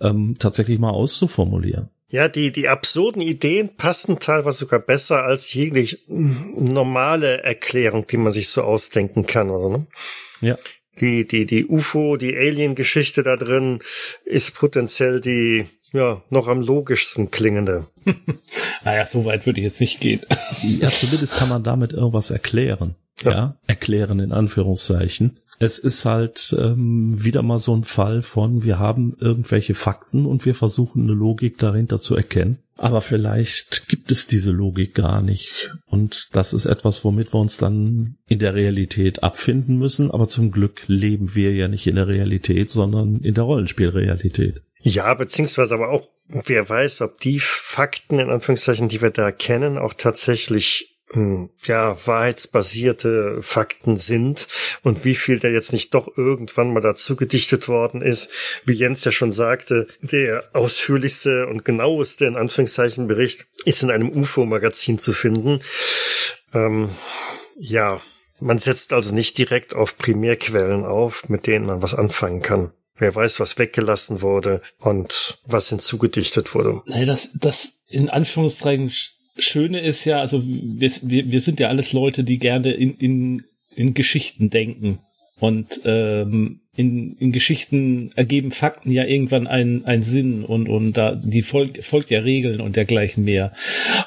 ähm, 0.00 0.36
tatsächlich 0.38 0.78
mal 0.78 0.90
auszuformulieren. 0.90 1.88
Ja, 2.08 2.28
die, 2.28 2.52
die 2.52 2.68
absurden 2.68 3.22
Ideen 3.22 3.74
passen 3.74 4.18
teilweise 4.18 4.58
sogar 4.58 4.80
besser 4.80 5.24
als 5.24 5.52
jegliche 5.54 5.98
normale 6.06 7.42
Erklärung, 7.42 8.06
die 8.06 8.18
man 8.18 8.32
sich 8.32 8.48
so 8.48 8.62
ausdenken 8.62 9.26
kann, 9.26 9.50
oder? 9.50 9.78
Ne? 9.78 9.86
Ja. 10.40 10.58
Die, 11.00 11.26
die, 11.26 11.46
die 11.46 11.64
UFO, 11.64 12.18
die 12.18 12.36
Alien-Geschichte 12.36 13.22
da 13.22 13.36
drin 13.36 13.78
ist 14.26 14.54
potenziell 14.54 15.22
die 15.22 15.66
ja, 15.92 16.22
noch 16.30 16.48
am 16.48 16.60
logischsten 16.60 17.30
klingende. 17.30 17.86
naja, 18.84 19.04
so 19.04 19.24
weit 19.24 19.46
würde 19.46 19.60
ich 19.60 19.64
jetzt 19.64 19.80
nicht 19.80 20.00
gehen. 20.00 20.20
ja, 20.62 20.88
zumindest 20.88 21.36
kann 21.36 21.48
man 21.48 21.62
damit 21.62 21.92
irgendwas 21.92 22.30
erklären. 22.30 22.94
Ja, 23.22 23.30
ja 23.30 23.56
erklären 23.66 24.20
in 24.20 24.32
Anführungszeichen. 24.32 25.38
Es 25.58 25.78
ist 25.78 26.04
halt 26.04 26.56
ähm, 26.58 27.22
wieder 27.22 27.42
mal 27.42 27.58
so 27.58 27.76
ein 27.76 27.84
Fall 27.84 28.22
von, 28.22 28.64
wir 28.64 28.80
haben 28.80 29.16
irgendwelche 29.20 29.74
Fakten 29.74 30.26
und 30.26 30.44
wir 30.44 30.56
versuchen 30.56 31.04
eine 31.04 31.12
Logik 31.12 31.58
dahinter 31.58 32.00
zu 32.00 32.16
erkennen. 32.16 32.58
Aber 32.76 33.00
vielleicht 33.00 33.88
gibt 33.88 34.10
es 34.10 34.26
diese 34.26 34.50
Logik 34.50 34.94
gar 34.94 35.22
nicht. 35.22 35.70
Und 35.86 36.30
das 36.32 36.52
ist 36.52 36.66
etwas, 36.66 37.04
womit 37.04 37.32
wir 37.32 37.38
uns 37.38 37.58
dann 37.58 38.16
in 38.26 38.40
der 38.40 38.54
Realität 38.54 39.22
abfinden 39.22 39.78
müssen. 39.78 40.10
Aber 40.10 40.28
zum 40.28 40.50
Glück 40.50 40.82
leben 40.88 41.36
wir 41.36 41.54
ja 41.54 41.68
nicht 41.68 41.86
in 41.86 41.94
der 41.94 42.08
Realität, 42.08 42.70
sondern 42.70 43.20
in 43.20 43.34
der 43.34 43.44
Rollenspielrealität. 43.44 44.62
Ja, 44.82 45.14
beziehungsweise 45.14 45.74
aber 45.74 45.90
auch, 45.90 46.08
wer 46.26 46.68
weiß, 46.68 47.02
ob 47.02 47.20
die 47.20 47.40
Fakten, 47.40 48.18
in 48.18 48.30
Anführungszeichen, 48.30 48.88
die 48.88 49.00
wir 49.00 49.10
da 49.10 49.30
kennen, 49.30 49.78
auch 49.78 49.94
tatsächlich 49.94 50.92
hm, 51.12 51.50
ja, 51.64 51.96
wahrheitsbasierte 52.06 53.42
Fakten 53.42 53.96
sind 53.96 54.48
und 54.82 55.04
wie 55.04 55.14
viel 55.14 55.38
da 55.38 55.48
jetzt 55.48 55.72
nicht 55.72 55.94
doch 55.94 56.16
irgendwann 56.16 56.72
mal 56.72 56.80
dazu 56.80 57.16
gedichtet 57.16 57.68
worden 57.68 58.00
ist. 58.00 58.30
Wie 58.64 58.72
Jens 58.72 59.04
ja 59.04 59.12
schon 59.12 59.30
sagte, 59.30 59.86
der 60.00 60.48
ausführlichste 60.54 61.46
und 61.46 61.64
genaueste, 61.64 62.24
in 62.24 62.36
Anführungszeichen, 62.36 63.06
Bericht 63.06 63.46
ist 63.66 63.82
in 63.82 63.90
einem 63.90 64.10
UFO-Magazin 64.10 64.98
zu 64.98 65.12
finden. 65.12 65.60
Ähm, 66.54 66.90
ja, 67.58 68.00
man 68.40 68.58
setzt 68.58 68.92
also 68.92 69.14
nicht 69.14 69.36
direkt 69.36 69.74
auf 69.74 69.98
Primärquellen 69.98 70.84
auf, 70.84 71.28
mit 71.28 71.46
denen 71.46 71.66
man 71.66 71.82
was 71.82 71.94
anfangen 71.94 72.40
kann. 72.40 72.72
Wer 73.02 73.16
weiß, 73.16 73.40
was 73.40 73.58
weggelassen 73.58 74.22
wurde 74.22 74.62
und 74.78 75.36
was 75.44 75.70
hinzugedichtet 75.70 76.54
wurde. 76.54 76.82
Nee, 76.86 77.04
das, 77.04 77.32
das 77.32 77.72
in 77.88 78.08
Anführungszeichen 78.08 78.92
Schöne 79.36 79.80
ist 79.80 80.04
ja, 80.04 80.20
also 80.20 80.40
wir, 80.44 80.88
wir, 81.02 81.32
wir 81.32 81.40
sind 81.40 81.58
ja 81.58 81.66
alles 81.66 81.92
Leute, 81.92 82.22
die 82.22 82.38
gerne 82.38 82.72
in, 82.72 82.94
in, 82.98 83.44
in 83.74 83.94
Geschichten 83.94 84.50
denken. 84.50 85.00
Und 85.40 85.80
ähm, 85.84 86.60
in, 86.76 87.16
in 87.16 87.32
Geschichten 87.32 88.12
ergeben 88.14 88.52
Fakten 88.52 88.92
ja 88.92 89.04
irgendwann 89.04 89.48
einen, 89.48 89.84
einen 89.84 90.04
Sinn 90.04 90.44
und, 90.44 90.68
und 90.68 90.92
da 90.92 91.16
die 91.16 91.42
folgt, 91.42 91.84
folgt 91.84 92.10
ja 92.10 92.20
Regeln 92.20 92.60
und 92.60 92.76
dergleichen 92.76 93.24
mehr. 93.24 93.52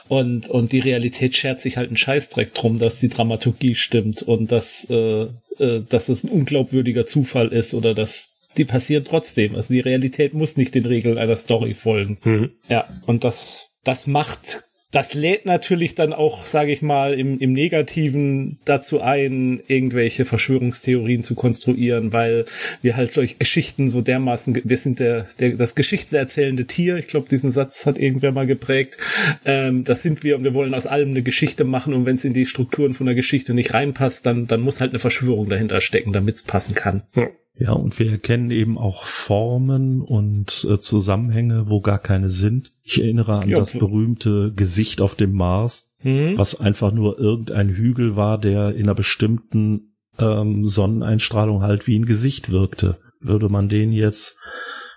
Und, 0.07 0.47
und 0.47 0.71
die 0.71 0.79
Realität 0.79 1.35
schert 1.35 1.59
sich 1.59 1.75
halt 1.75 1.89
einen 1.89 1.97
Scheißdreck 1.97 2.53
drum, 2.53 2.79
dass 2.79 3.01
die 3.01 3.09
Dramaturgie 3.09 3.75
stimmt 3.75 4.21
und 4.21 4.53
dass, 4.53 4.89
äh, 4.89 5.27
äh, 5.59 5.81
dass 5.89 6.07
es 6.07 6.23
ein 6.23 6.29
unglaubwürdiger 6.29 7.05
Zufall 7.05 7.49
ist 7.49 7.73
oder 7.73 7.93
dass 7.93 8.34
die 8.57 8.65
passieren 8.65 9.03
trotzdem. 9.03 9.55
Also 9.55 9.73
die 9.73 9.79
Realität 9.79 10.33
muss 10.33 10.57
nicht 10.57 10.75
den 10.75 10.85
Regeln 10.85 11.17
einer 11.17 11.35
Story 11.35 11.73
folgen. 11.73 12.17
Mhm. 12.23 12.51
Ja, 12.69 12.87
und 13.05 13.23
das, 13.23 13.75
das 13.83 14.07
macht 14.07 14.65
das 14.95 15.13
lädt 15.13 15.45
natürlich 15.45 15.95
dann 15.95 16.13
auch, 16.13 16.45
sage 16.45 16.71
ich 16.71 16.81
mal, 16.81 17.19
im, 17.19 17.37
im 17.39 17.51
Negativen 17.51 18.59
dazu 18.63 19.01
ein, 19.01 19.61
irgendwelche 19.67 20.23
Verschwörungstheorien 20.23 21.21
zu 21.21 21.35
konstruieren, 21.35 22.13
weil 22.13 22.45
wir 22.81 22.95
halt 22.95 23.17
durch 23.17 23.37
Geschichten 23.37 23.89
so 23.89 23.99
dermaßen, 23.99 24.61
wir 24.63 24.77
sind 24.77 25.01
der, 25.01 25.27
der 25.37 25.55
das 25.55 25.75
Geschichtenerzählende 25.75 26.65
Tier, 26.65 26.95
ich 26.95 27.07
glaube, 27.07 27.27
diesen 27.27 27.51
Satz 27.51 27.85
hat 27.85 27.97
irgendwer 27.97 28.31
mal 28.31 28.47
geprägt, 28.47 28.97
ähm, 29.43 29.83
das 29.83 30.01
sind 30.01 30.23
wir 30.23 30.37
und 30.37 30.45
wir 30.45 30.53
wollen 30.53 30.73
aus 30.73 30.87
allem 30.87 31.09
eine 31.09 31.23
Geschichte 31.23 31.65
machen 31.65 31.93
und 31.93 32.05
wenn 32.05 32.15
es 32.15 32.23
in 32.23 32.33
die 32.33 32.45
Strukturen 32.45 32.93
von 32.93 33.05
der 33.05 33.15
Geschichte 33.15 33.53
nicht 33.53 33.73
reinpasst, 33.73 34.25
dann, 34.25 34.47
dann 34.47 34.61
muss 34.61 34.79
halt 34.79 34.91
eine 34.91 34.99
Verschwörung 34.99 35.49
dahinter 35.49 35.81
stecken, 35.81 36.13
damit 36.13 36.35
es 36.35 36.43
passen 36.43 36.73
kann. 36.73 37.03
Ja. 37.17 37.27
Ja, 37.57 37.71
und 37.71 37.97
wir 37.99 38.11
erkennen 38.11 38.51
eben 38.51 38.77
auch 38.77 39.03
Formen 39.03 40.01
und 40.01 40.67
äh, 40.69 40.79
Zusammenhänge, 40.79 41.69
wo 41.69 41.79
gar 41.79 41.99
keine 41.99 42.29
sind. 42.29 42.73
Ich 42.83 43.01
erinnere 43.01 43.39
an 43.39 43.49
ja, 43.49 43.59
das 43.59 43.77
berühmte 43.77 44.51
Gesicht 44.53 44.99
auf 44.99 45.15
dem 45.15 45.33
Mars, 45.33 45.95
mhm. 46.03 46.37
was 46.37 46.59
einfach 46.59 46.91
nur 46.91 47.17
irgendein 47.17 47.69
Hügel 47.69 48.17
war, 48.17 48.37
der 48.37 48.75
in 48.75 48.83
einer 48.83 48.95
bestimmten 48.95 49.95
ähm, 50.19 50.65
Sonneneinstrahlung 50.65 51.61
halt 51.61 51.87
wie 51.87 51.97
ein 51.97 52.05
Gesicht 52.05 52.51
wirkte. 52.51 52.97
Würde 53.21 53.47
man 53.47 53.69
den 53.69 53.93
jetzt 53.93 54.37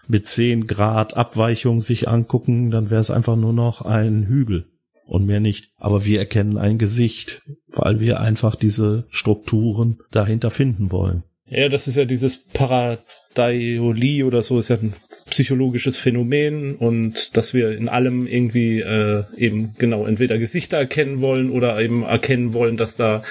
mit 0.08 0.26
10 0.26 0.66
Grad 0.66 1.16
Abweichung 1.16 1.80
sich 1.80 2.08
angucken, 2.08 2.70
dann 2.70 2.90
wäre 2.90 3.00
es 3.00 3.10
einfach 3.10 3.36
nur 3.36 3.52
noch 3.52 3.82
ein 3.82 4.24
Hügel 4.24 4.66
und 5.06 5.26
mehr 5.26 5.40
nicht. 5.40 5.70
Aber 5.76 6.04
wir 6.04 6.18
erkennen 6.18 6.58
ein 6.58 6.78
Gesicht, 6.78 7.42
weil 7.68 8.00
wir 8.00 8.20
einfach 8.20 8.56
diese 8.56 9.06
Strukturen 9.10 9.98
dahinter 10.10 10.50
finden 10.50 10.90
wollen. 10.90 11.22
Ja, 11.50 11.68
das 11.68 11.86
ist 11.88 11.96
ja 11.96 12.04
dieses 12.04 12.36
Paradiolie 12.38 14.24
oder 14.24 14.42
so, 14.42 14.58
ist 14.58 14.68
ja 14.68 14.76
ein 14.76 14.94
psychologisches 15.30 15.98
Phänomen 15.98 16.74
und 16.76 17.36
dass 17.36 17.54
wir 17.54 17.72
in 17.76 17.88
allem 17.88 18.26
irgendwie 18.26 18.80
äh, 18.80 19.24
eben 19.36 19.74
genau 19.78 20.06
entweder 20.06 20.38
Gesichter 20.38 20.78
erkennen 20.78 21.20
wollen 21.20 21.50
oder 21.50 21.80
eben 21.80 22.02
erkennen 22.02 22.54
wollen, 22.54 22.76
dass 22.76 22.96
da 22.96 23.22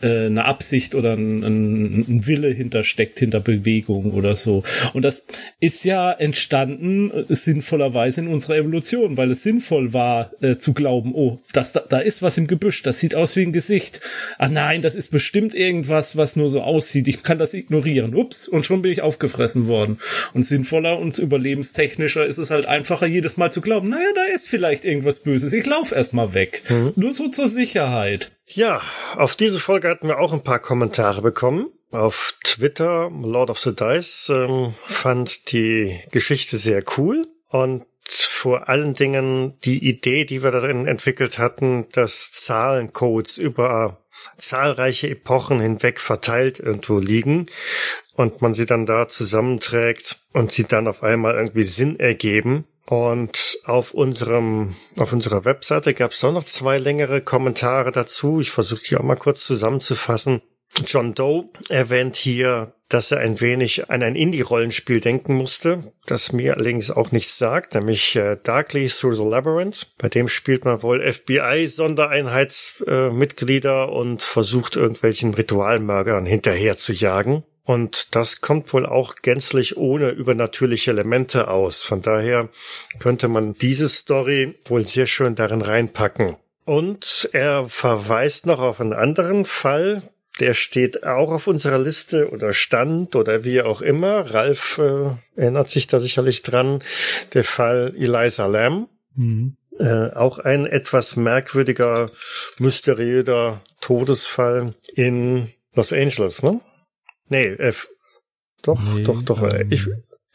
äh, 0.00 0.26
eine 0.26 0.44
Absicht 0.44 0.94
oder 0.94 1.14
ein, 1.14 1.42
ein, 1.42 2.04
ein 2.08 2.26
Wille 2.26 2.48
hintersteckt, 2.48 3.18
hinter 3.18 3.40
Bewegung 3.40 4.12
oder 4.12 4.36
so. 4.36 4.62
Und 4.92 5.02
das 5.02 5.26
ist 5.60 5.84
ja 5.84 6.12
entstanden 6.12 7.10
äh, 7.10 7.24
sinnvollerweise 7.34 8.20
in 8.20 8.28
unserer 8.28 8.56
Evolution, 8.56 9.16
weil 9.16 9.30
es 9.30 9.42
sinnvoll 9.42 9.92
war 9.92 10.30
äh, 10.40 10.56
zu 10.56 10.74
glauben, 10.74 11.14
oh, 11.14 11.40
das, 11.52 11.72
da, 11.72 11.82
da 11.88 11.98
ist 11.98 12.22
was 12.22 12.38
im 12.38 12.46
Gebüsch, 12.46 12.82
das 12.82 13.00
sieht 13.00 13.14
aus 13.14 13.36
wie 13.36 13.42
ein 13.42 13.52
Gesicht. 13.52 14.00
Ah 14.38 14.48
nein, 14.48 14.82
das 14.82 14.94
ist 14.94 15.10
bestimmt 15.10 15.54
irgendwas, 15.54 16.16
was 16.16 16.36
nur 16.36 16.50
so 16.50 16.62
aussieht. 16.62 17.08
Ich 17.08 17.22
kann 17.22 17.38
das 17.38 17.54
ignorieren. 17.54 18.14
Ups, 18.14 18.48
und 18.48 18.66
schon 18.66 18.82
bin 18.82 18.92
ich 18.92 19.02
aufgefressen 19.02 19.68
worden. 19.68 19.98
Und 20.34 20.44
sinnvoller 20.44 20.98
und 20.98 21.18
überlebensfähiger 21.18 21.45
überlebenstechnischer 21.46 22.26
ist 22.26 22.38
es 22.38 22.50
halt 22.50 22.66
einfacher, 22.66 23.06
jedes 23.06 23.36
Mal 23.36 23.52
zu 23.52 23.60
glauben, 23.60 23.88
naja, 23.88 24.08
da 24.14 24.24
ist 24.34 24.48
vielleicht 24.48 24.84
irgendwas 24.84 25.20
Böses. 25.20 25.52
Ich 25.52 25.66
lauf 25.66 25.92
erst 25.92 26.12
mal 26.12 26.34
weg. 26.34 26.62
Mhm. 26.68 26.92
Nur 26.96 27.12
so 27.12 27.28
zur 27.28 27.48
Sicherheit. 27.48 28.32
Ja, 28.48 28.82
auf 29.14 29.36
diese 29.36 29.60
Folge 29.60 29.88
hatten 29.88 30.08
wir 30.08 30.18
auch 30.18 30.32
ein 30.32 30.42
paar 30.42 30.58
Kommentare 30.58 31.22
bekommen. 31.22 31.68
Auf 31.92 32.34
Twitter, 32.42 33.10
Lord 33.10 33.50
of 33.50 33.58
the 33.60 33.74
Dice 33.74 34.30
ähm, 34.30 34.74
fand 34.84 35.52
die 35.52 36.00
Geschichte 36.10 36.56
sehr 36.56 36.82
cool 36.96 37.28
und 37.48 37.84
vor 38.08 38.68
allen 38.68 38.94
Dingen 38.94 39.54
die 39.64 39.88
Idee, 39.88 40.24
die 40.24 40.42
wir 40.42 40.50
darin 40.50 40.86
entwickelt 40.86 41.38
hatten, 41.38 41.86
dass 41.92 42.32
Zahlencodes 42.32 43.38
über 43.38 43.98
zahlreiche 44.36 45.08
Epochen 45.10 45.60
hinweg 45.60 46.00
verteilt 46.00 46.60
irgendwo 46.60 46.98
liegen 46.98 47.46
und 48.14 48.42
man 48.42 48.54
sie 48.54 48.66
dann 48.66 48.86
da 48.86 49.08
zusammenträgt 49.08 50.18
und 50.32 50.52
sie 50.52 50.64
dann 50.64 50.88
auf 50.88 51.02
einmal 51.02 51.34
irgendwie 51.34 51.64
Sinn 51.64 51.98
ergeben. 51.98 52.64
Und 52.86 53.58
auf 53.64 53.94
unserem, 53.94 54.76
auf 54.96 55.12
unserer 55.12 55.44
Webseite 55.44 55.92
gab 55.92 56.12
es 56.12 56.22
noch 56.22 56.44
zwei 56.44 56.78
längere 56.78 57.20
Kommentare 57.20 57.90
dazu. 57.90 58.40
Ich 58.40 58.52
versuche 58.52 58.82
die 58.88 58.96
auch 58.96 59.02
mal 59.02 59.16
kurz 59.16 59.44
zusammenzufassen. 59.44 60.40
John 60.84 61.14
Doe 61.14 61.48
erwähnt 61.68 62.16
hier, 62.16 62.72
dass 62.88 63.10
er 63.10 63.18
ein 63.18 63.40
wenig 63.40 63.90
an 63.90 64.02
ein 64.02 64.14
Indie-Rollenspiel 64.14 65.00
denken 65.00 65.34
musste, 65.34 65.92
das 66.06 66.32
mir 66.32 66.54
allerdings 66.54 66.90
auch 66.90 67.12
nichts 67.12 67.36
sagt, 67.38 67.74
nämlich 67.74 68.16
äh, 68.16 68.38
Darkly 68.42 68.86
Through 68.86 69.16
the 69.16 69.24
Labyrinth. 69.24 69.88
Bei 69.98 70.08
dem 70.08 70.28
spielt 70.28 70.64
man 70.64 70.82
wohl 70.82 71.02
FBI-Sondereinheitsmitglieder 71.02 73.92
und 73.92 74.22
versucht 74.22 74.76
irgendwelchen 74.76 75.34
Ritualmördern 75.34 76.24
hinterher 76.26 76.76
zu 76.76 76.92
jagen. 76.92 77.42
Und 77.64 78.14
das 78.14 78.40
kommt 78.40 78.72
wohl 78.72 78.86
auch 78.86 79.16
gänzlich 79.16 79.76
ohne 79.76 80.10
übernatürliche 80.10 80.92
Elemente 80.92 81.48
aus. 81.48 81.82
Von 81.82 82.00
daher 82.00 82.48
könnte 83.00 83.26
man 83.26 83.54
diese 83.54 83.88
Story 83.88 84.54
wohl 84.66 84.86
sehr 84.86 85.06
schön 85.06 85.34
darin 85.34 85.62
reinpacken. 85.62 86.36
Und 86.64 87.28
er 87.32 87.68
verweist 87.68 88.46
noch 88.46 88.60
auf 88.60 88.80
einen 88.80 88.92
anderen 88.92 89.44
Fall, 89.44 90.02
der 90.40 90.54
steht 90.54 91.04
auch 91.04 91.30
auf 91.30 91.46
unserer 91.46 91.78
Liste 91.78 92.30
oder 92.30 92.52
stand 92.52 93.16
oder 93.16 93.44
wie 93.44 93.62
auch 93.62 93.80
immer. 93.80 94.32
Ralf 94.32 94.78
äh, 94.78 95.10
erinnert 95.40 95.70
sich 95.70 95.86
da 95.86 96.00
sicherlich 96.00 96.42
dran. 96.42 96.82
Der 97.34 97.44
Fall 97.44 97.94
Eliza 97.96 98.46
Lamb. 98.46 98.88
Mhm. 99.14 99.56
Äh, 99.78 100.10
auch 100.14 100.38
ein 100.38 100.66
etwas 100.66 101.16
merkwürdiger, 101.16 102.10
mysteriöser 102.58 103.62
Todesfall 103.80 104.74
in 104.94 105.52
Los 105.74 105.92
Angeles, 105.92 106.42
ne? 106.42 106.60
Nee, 107.28 107.46
äh, 107.46 107.74
doch, 108.62 108.80
nee, 108.94 109.02
doch, 109.04 109.22
doch. 109.22 109.42
Ähm, 109.42 109.70
ich, 109.70 109.86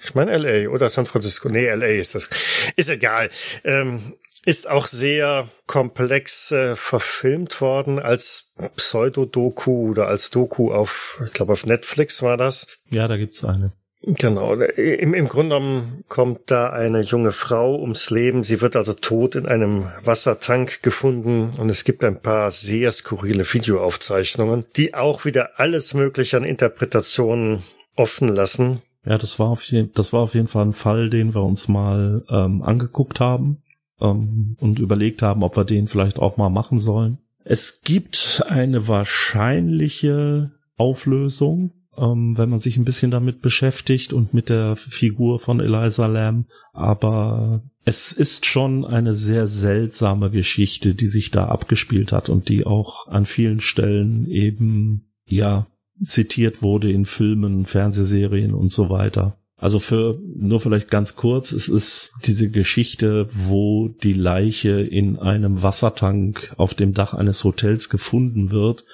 ich 0.03 0.15
meine 0.15 0.37
LA 0.37 0.69
oder 0.69 0.89
San 0.89 1.07
Francisco. 1.07 1.49
Nee, 1.49 1.69
LA 1.73 1.87
ist 1.87 2.13
das. 2.15 2.29
Ist 2.75 2.89
egal. 2.89 3.29
Ähm, 3.63 4.13
ist 4.45 4.69
auch 4.69 4.87
sehr 4.87 5.49
komplex 5.67 6.51
äh, 6.51 6.75
verfilmt 6.75 7.61
worden 7.61 7.99
als 7.99 8.53
Pseudo-Doku 8.75 9.91
oder 9.91 10.07
als 10.07 10.29
Doku 10.29 10.71
auf, 10.71 11.21
ich 11.25 11.33
glaube 11.33 11.53
auf 11.53 11.65
Netflix 11.65 12.21
war 12.23 12.37
das. 12.37 12.67
Ja, 12.89 13.07
da 13.07 13.17
gibt's 13.17 13.45
eine. 13.45 13.73
Genau. 14.03 14.55
Im, 14.55 15.13
Im 15.13 15.27
Grunde 15.27 15.55
genommen 15.55 16.03
kommt 16.07 16.49
da 16.49 16.71
eine 16.71 17.01
junge 17.01 17.31
Frau 17.31 17.79
ums 17.79 18.09
Leben. 18.09 18.43
Sie 18.43 18.59
wird 18.59 18.75
also 18.75 18.93
tot 18.93 19.35
in 19.35 19.45
einem 19.45 19.91
Wassertank 20.03 20.81
gefunden 20.81 21.51
und 21.59 21.69
es 21.69 21.83
gibt 21.83 22.03
ein 22.03 22.19
paar 22.19 22.49
sehr 22.49 22.91
skurrile 22.91 23.43
Videoaufzeichnungen, 23.43 24.65
die 24.75 24.95
auch 24.95 25.23
wieder 25.23 25.59
alles 25.59 25.93
Mögliche 25.93 26.37
an 26.37 26.45
Interpretationen 26.45 27.61
offen 27.95 28.27
lassen. 28.29 28.81
Ja, 29.05 29.19
das 29.19 29.37
war 29.37 29.49
auf 29.49 29.63
jeden, 29.63 29.93
das 29.93 30.13
war 30.13 30.21
auf 30.21 30.33
jeden 30.33 30.47
Fall 30.47 30.65
ein 30.65 30.73
Fall, 30.73 31.11
den 31.11 31.35
wir 31.35 31.43
uns 31.43 31.67
mal 31.67 32.23
ähm, 32.29 32.63
angeguckt 32.63 33.19
haben 33.19 33.61
ähm, 34.01 34.57
und 34.59 34.79
überlegt 34.79 35.21
haben, 35.21 35.43
ob 35.43 35.55
wir 35.55 35.65
den 35.65 35.87
vielleicht 35.87 36.19
auch 36.19 36.37
mal 36.37 36.49
machen 36.49 36.79
sollen. 36.79 37.19
Es 37.43 37.81
gibt 37.81 38.43
eine 38.47 38.87
wahrscheinliche 38.87 40.51
Auflösung, 40.77 41.71
ähm, 41.97 42.37
wenn 42.37 42.49
man 42.49 42.59
sich 42.59 42.77
ein 42.77 42.85
bisschen 42.85 43.11
damit 43.11 43.41
beschäftigt 43.41 44.13
und 44.13 44.33
mit 44.33 44.49
der 44.49 44.75
Figur 44.75 45.39
von 45.39 45.59
Eliza 45.59 46.07
Lamb. 46.07 46.47
Aber 46.73 47.63
es 47.83 48.13
ist 48.13 48.45
schon 48.45 48.85
eine 48.85 49.13
sehr 49.13 49.47
seltsame 49.47 50.29
Geschichte, 50.29 50.93
die 50.93 51.07
sich 51.07 51.31
da 51.31 51.45
abgespielt 51.45 52.11
hat 52.11 52.29
und 52.29 52.49
die 52.49 52.65
auch 52.65 53.07
an 53.07 53.25
vielen 53.25 53.59
Stellen 53.59 54.27
eben, 54.27 55.11
ja, 55.27 55.67
zitiert 56.03 56.61
wurde 56.61 56.91
in 56.91 57.05
Filmen, 57.05 57.65
Fernsehserien 57.65 58.53
und 58.53 58.71
so 58.71 58.89
weiter. 58.89 59.37
Also 59.61 59.77
für, 59.77 60.19
nur 60.35 60.59
vielleicht 60.59 60.89
ganz 60.89 61.15
kurz, 61.15 61.51
es 61.51 61.69
ist 61.69 62.15
diese 62.25 62.49
Geschichte, 62.49 63.27
wo 63.31 63.89
die 63.89 64.13
Leiche 64.13 64.81
in 64.81 65.19
einem 65.19 65.61
Wassertank 65.61 66.51
auf 66.57 66.73
dem 66.73 66.95
Dach 66.95 67.13
eines 67.13 67.43
Hotels 67.43 67.89
gefunden 67.89 68.49
wird. 68.49 68.85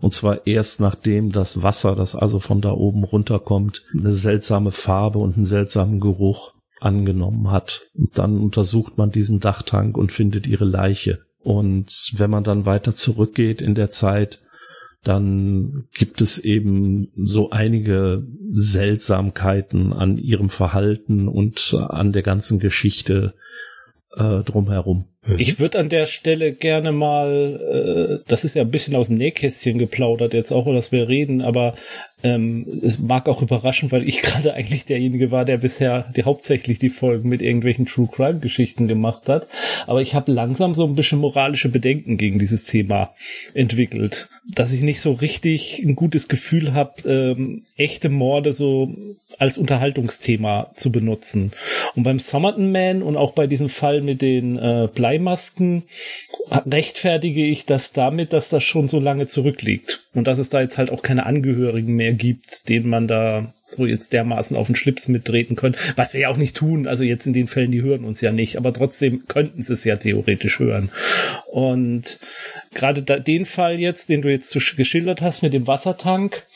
Und 0.00 0.12
zwar 0.12 0.44
erst 0.44 0.80
nachdem 0.80 1.30
das 1.30 1.62
Wasser, 1.62 1.94
das 1.94 2.16
also 2.16 2.40
von 2.40 2.60
da 2.60 2.72
oben 2.72 3.04
runterkommt, 3.04 3.84
eine 3.96 4.12
seltsame 4.12 4.72
Farbe 4.72 5.20
und 5.20 5.36
einen 5.36 5.46
seltsamen 5.46 6.00
Geruch 6.00 6.52
angenommen 6.80 7.52
hat. 7.52 7.82
Und 7.94 8.18
dann 8.18 8.40
untersucht 8.40 8.98
man 8.98 9.12
diesen 9.12 9.38
Dachtank 9.38 9.96
und 9.96 10.10
findet 10.10 10.48
ihre 10.48 10.64
Leiche. 10.64 11.20
Und 11.44 12.12
wenn 12.16 12.30
man 12.30 12.42
dann 12.42 12.66
weiter 12.66 12.96
zurückgeht 12.96 13.62
in 13.62 13.76
der 13.76 13.90
Zeit, 13.90 14.40
dann 15.04 15.88
gibt 15.92 16.20
es 16.20 16.38
eben 16.38 17.10
so 17.16 17.50
einige 17.50 18.26
Seltsamkeiten 18.52 19.92
an 19.92 20.18
ihrem 20.18 20.48
Verhalten 20.48 21.28
und 21.28 21.74
an 21.74 22.12
der 22.12 22.22
ganzen 22.22 22.58
Geschichte 22.58 23.34
äh, 24.16 24.42
drumherum. 24.42 25.04
Ich 25.36 25.60
würde 25.60 25.78
an 25.78 25.88
der 25.88 26.06
Stelle 26.06 26.52
gerne 26.52 26.92
mal, 26.92 28.20
äh, 28.20 28.24
das 28.28 28.44
ist 28.44 28.54
ja 28.54 28.62
ein 28.62 28.70
bisschen 28.70 28.96
aus 28.96 29.08
dem 29.08 29.16
Nähkästchen 29.16 29.78
geplaudert 29.78 30.32
jetzt 30.32 30.52
auch, 30.52 30.64
dass 30.72 30.90
wir 30.90 31.08
reden, 31.08 31.42
aber 31.42 31.74
ähm, 32.22 32.66
es 32.82 32.98
mag 32.98 33.28
auch 33.28 33.42
überraschen, 33.42 33.92
weil 33.92 34.06
ich 34.08 34.22
gerade 34.22 34.54
eigentlich 34.54 34.84
derjenige 34.84 35.30
war, 35.30 35.44
der 35.44 35.58
bisher 35.58 36.10
die 36.16 36.24
hauptsächlich 36.24 36.78
die 36.78 36.88
Folgen 36.88 37.28
mit 37.28 37.42
irgendwelchen 37.42 37.86
True 37.86 38.08
Crime 38.10 38.40
Geschichten 38.40 38.88
gemacht 38.88 39.28
hat. 39.28 39.46
Aber 39.86 40.02
ich 40.02 40.14
habe 40.14 40.32
langsam 40.32 40.74
so 40.74 40.84
ein 40.84 40.94
bisschen 40.94 41.18
moralische 41.18 41.68
Bedenken 41.68 42.16
gegen 42.16 42.38
dieses 42.38 42.64
Thema 42.64 43.14
entwickelt. 43.54 44.28
dass 44.54 44.72
ich 44.72 44.80
nicht 44.80 45.00
so 45.00 45.12
richtig 45.12 45.80
ein 45.80 45.94
gutes 45.94 46.26
Gefühl 46.26 46.72
habe, 46.72 47.06
ähm, 47.06 47.64
echte 47.76 48.08
Morde 48.08 48.54
so 48.54 48.94
als 49.38 49.58
Unterhaltungsthema 49.58 50.70
zu 50.74 50.90
benutzen. 50.90 51.52
Und 51.94 52.04
beim 52.04 52.18
Summerton 52.18 52.72
Man 52.72 53.02
und 53.02 53.16
auch 53.16 53.32
bei 53.32 53.46
diesem 53.46 53.68
Fall 53.68 54.00
mit 54.00 54.22
den 54.22 54.56
äh, 54.56 54.88
Bleimasken 54.92 55.82
rechtfertige 56.50 57.44
ich 57.44 57.66
das 57.66 57.92
damit, 57.92 58.32
dass 58.32 58.48
das 58.48 58.64
schon 58.64 58.88
so 58.88 59.00
lange 59.00 59.26
zurückliegt 59.26 60.04
und 60.14 60.26
dass 60.26 60.38
es 60.38 60.48
da 60.48 60.62
jetzt 60.62 60.78
halt 60.78 60.90
auch 60.90 61.02
keine 61.02 61.26
Angehörigen 61.26 61.94
mehr 61.94 62.07
gibt, 62.12 62.68
denen 62.68 62.88
man 62.88 63.06
da 63.06 63.52
so 63.66 63.84
jetzt 63.86 64.12
dermaßen 64.12 64.56
auf 64.56 64.66
den 64.66 64.76
Schlips 64.76 65.08
mittreten 65.08 65.54
könnte, 65.54 65.78
was 65.96 66.14
wir 66.14 66.20
ja 66.22 66.28
auch 66.30 66.36
nicht 66.36 66.56
tun. 66.56 66.86
Also 66.86 67.04
jetzt 67.04 67.26
in 67.26 67.34
den 67.34 67.46
Fällen, 67.46 67.70
die 67.70 67.82
hören 67.82 68.04
uns 68.04 68.20
ja 68.20 68.32
nicht, 68.32 68.56
aber 68.56 68.72
trotzdem 68.72 69.26
könnten 69.26 69.62
sie 69.62 69.74
es 69.74 69.84
ja 69.84 69.96
theoretisch 69.96 70.58
hören. 70.58 70.90
Und 71.46 72.18
gerade 72.74 73.02
den 73.02 73.44
Fall 73.44 73.78
jetzt, 73.78 74.08
den 74.08 74.22
du 74.22 74.30
jetzt 74.30 74.52
geschildert 74.76 75.20
hast 75.20 75.42
mit 75.42 75.52
dem 75.52 75.66
Wassertank, 75.66 76.46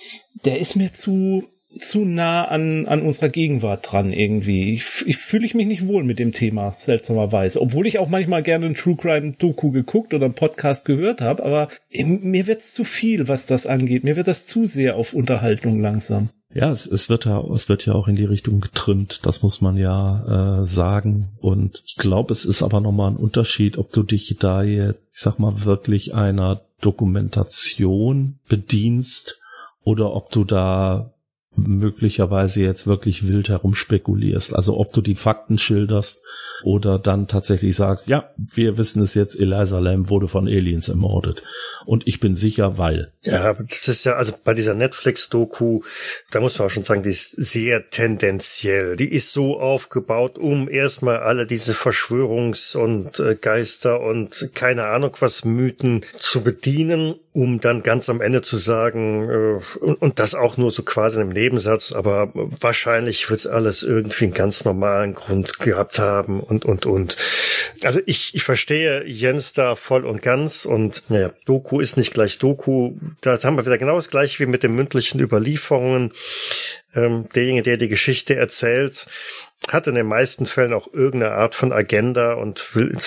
der 0.44 0.58
ist 0.58 0.76
mir 0.76 0.90
zu 0.90 1.48
zu 1.74 2.04
nah 2.04 2.44
an, 2.44 2.86
an 2.86 3.02
unserer 3.02 3.28
Gegenwart 3.28 3.90
dran 3.90 4.12
irgendwie. 4.12 4.74
Ich, 4.74 5.04
ich 5.06 5.16
fühle 5.16 5.46
ich 5.46 5.54
mich 5.54 5.66
nicht 5.66 5.86
wohl 5.86 6.04
mit 6.04 6.18
dem 6.18 6.32
Thema, 6.32 6.72
seltsamerweise. 6.72 7.60
Obwohl 7.60 7.86
ich 7.86 7.98
auch 7.98 8.08
manchmal 8.08 8.42
gerne 8.42 8.66
ein 8.66 8.74
True 8.74 8.96
Crime 8.96 9.32
Doku 9.38 9.70
geguckt 9.70 10.14
oder 10.14 10.26
einen 10.26 10.34
Podcast 10.34 10.84
gehört 10.84 11.20
habe, 11.20 11.44
aber 11.44 11.68
mir 11.90 12.46
wird's 12.46 12.74
zu 12.74 12.84
viel, 12.84 13.28
was 13.28 13.46
das 13.46 13.66
angeht. 13.66 14.04
Mir 14.04 14.16
wird 14.16 14.28
das 14.28 14.46
zu 14.46 14.66
sehr 14.66 14.96
auf 14.96 15.14
Unterhaltung 15.14 15.80
langsam. 15.80 16.30
Ja, 16.54 16.70
es, 16.70 16.84
es 16.84 17.08
wird 17.08 17.24
ja, 17.24 17.42
es 17.54 17.68
wird 17.68 17.86
ja 17.86 17.94
auch 17.94 18.08
in 18.08 18.16
die 18.16 18.26
Richtung 18.26 18.60
getrimmt, 18.60 19.20
das 19.22 19.42
muss 19.42 19.62
man 19.62 19.78
ja 19.78 20.60
äh, 20.60 20.66
sagen. 20.66 21.30
Und 21.40 21.82
ich 21.86 21.96
glaube, 21.96 22.32
es 22.32 22.44
ist 22.44 22.62
aber 22.62 22.80
nochmal 22.80 23.10
ein 23.10 23.16
Unterschied, 23.16 23.78
ob 23.78 23.90
du 23.92 24.02
dich 24.02 24.36
da 24.38 24.62
jetzt, 24.62 25.10
ich 25.14 25.20
sag 25.20 25.38
mal, 25.38 25.64
wirklich 25.64 26.14
einer 26.14 26.60
Dokumentation 26.82 28.38
bedienst 28.48 29.40
oder 29.82 30.14
ob 30.14 30.30
du 30.30 30.44
da 30.44 31.11
möglicherweise 31.54 32.62
jetzt 32.62 32.86
wirklich 32.86 33.26
wild 33.26 33.48
herumspekulierst. 33.48 34.54
Also 34.54 34.78
ob 34.78 34.92
du 34.92 35.00
die 35.00 35.14
Fakten 35.14 35.58
schilderst 35.58 36.22
oder 36.64 36.98
dann 36.98 37.28
tatsächlich 37.28 37.76
sagst, 37.76 38.08
ja, 38.08 38.30
wir 38.36 38.78
wissen 38.78 39.02
es 39.02 39.14
jetzt, 39.14 39.38
Eliza 39.38 39.78
Lam 39.78 40.08
wurde 40.08 40.28
von 40.28 40.46
Aliens 40.46 40.88
ermordet. 40.88 41.42
Und 41.84 42.06
ich 42.06 42.20
bin 42.20 42.34
sicher, 42.34 42.78
weil. 42.78 43.12
Ja, 43.22 43.54
das 43.54 43.88
ist 43.88 44.04
ja, 44.04 44.14
also 44.14 44.32
bei 44.44 44.54
dieser 44.54 44.74
Netflix-Doku, 44.74 45.82
da 46.30 46.40
muss 46.40 46.58
man 46.58 46.66
auch 46.66 46.70
schon 46.70 46.84
sagen, 46.84 47.02
die 47.02 47.10
ist 47.10 47.32
sehr 47.32 47.90
tendenziell. 47.90 48.96
Die 48.96 49.12
ist 49.12 49.32
so 49.32 49.58
aufgebaut, 49.58 50.38
um 50.38 50.68
erstmal 50.68 51.18
alle 51.18 51.46
diese 51.46 51.74
Verschwörungs- 51.74 52.76
und 52.76 53.18
äh, 53.20 53.34
Geister 53.34 54.00
und 54.00 54.50
keine 54.54 54.84
Ahnung 54.84 55.16
was 55.20 55.44
Mythen 55.44 56.04
zu 56.18 56.42
bedienen, 56.42 57.14
um 57.34 57.60
dann 57.60 57.82
ganz 57.82 58.10
am 58.10 58.20
Ende 58.20 58.42
zu 58.42 58.56
sagen, 58.56 59.30
äh, 59.30 59.78
und, 59.78 60.02
und 60.02 60.18
das 60.18 60.34
auch 60.34 60.58
nur 60.58 60.70
so 60.70 60.82
quasi 60.82 61.20
im 61.20 61.30
Nebensatz, 61.30 61.92
aber 61.92 62.30
wahrscheinlich 62.34 63.30
wird's 63.30 63.46
alles 63.46 63.82
irgendwie 63.82 64.24
einen 64.24 64.34
ganz 64.34 64.64
normalen 64.64 65.14
Grund 65.14 65.58
gehabt 65.58 65.98
haben 65.98 66.40
und, 66.40 66.64
und, 66.64 66.84
und. 66.84 67.16
Also 67.82 68.00
ich, 68.04 68.34
ich 68.34 68.42
verstehe 68.42 69.04
Jens 69.06 69.54
da 69.54 69.74
voll 69.74 70.04
und 70.04 70.20
ganz 70.20 70.66
und 70.66 71.04
naja, 71.08 71.30
Doku 71.46 71.80
ist 71.80 71.96
nicht 71.96 72.12
gleich 72.12 72.38
Doku. 72.38 72.92
Da 73.22 73.42
haben 73.42 73.56
wir 73.56 73.64
wieder 73.64 73.78
genau 73.78 73.96
das 73.96 74.10
gleiche 74.10 74.38
wie 74.40 74.46
mit 74.46 74.62
den 74.62 74.74
mündlichen 74.74 75.20
Überlieferungen. 75.20 76.12
Ähm, 76.94 77.28
derjenige, 77.34 77.62
der 77.62 77.76
die 77.78 77.88
Geschichte 77.88 78.36
erzählt, 78.36 79.06
hat 79.68 79.86
in 79.86 79.94
den 79.94 80.06
meisten 80.06 80.46
Fällen 80.46 80.72
auch 80.72 80.92
irgendeine 80.92 81.34
Art 81.34 81.54
von 81.54 81.72
Agenda 81.72 82.34
und 82.34 82.74
will 82.74 82.98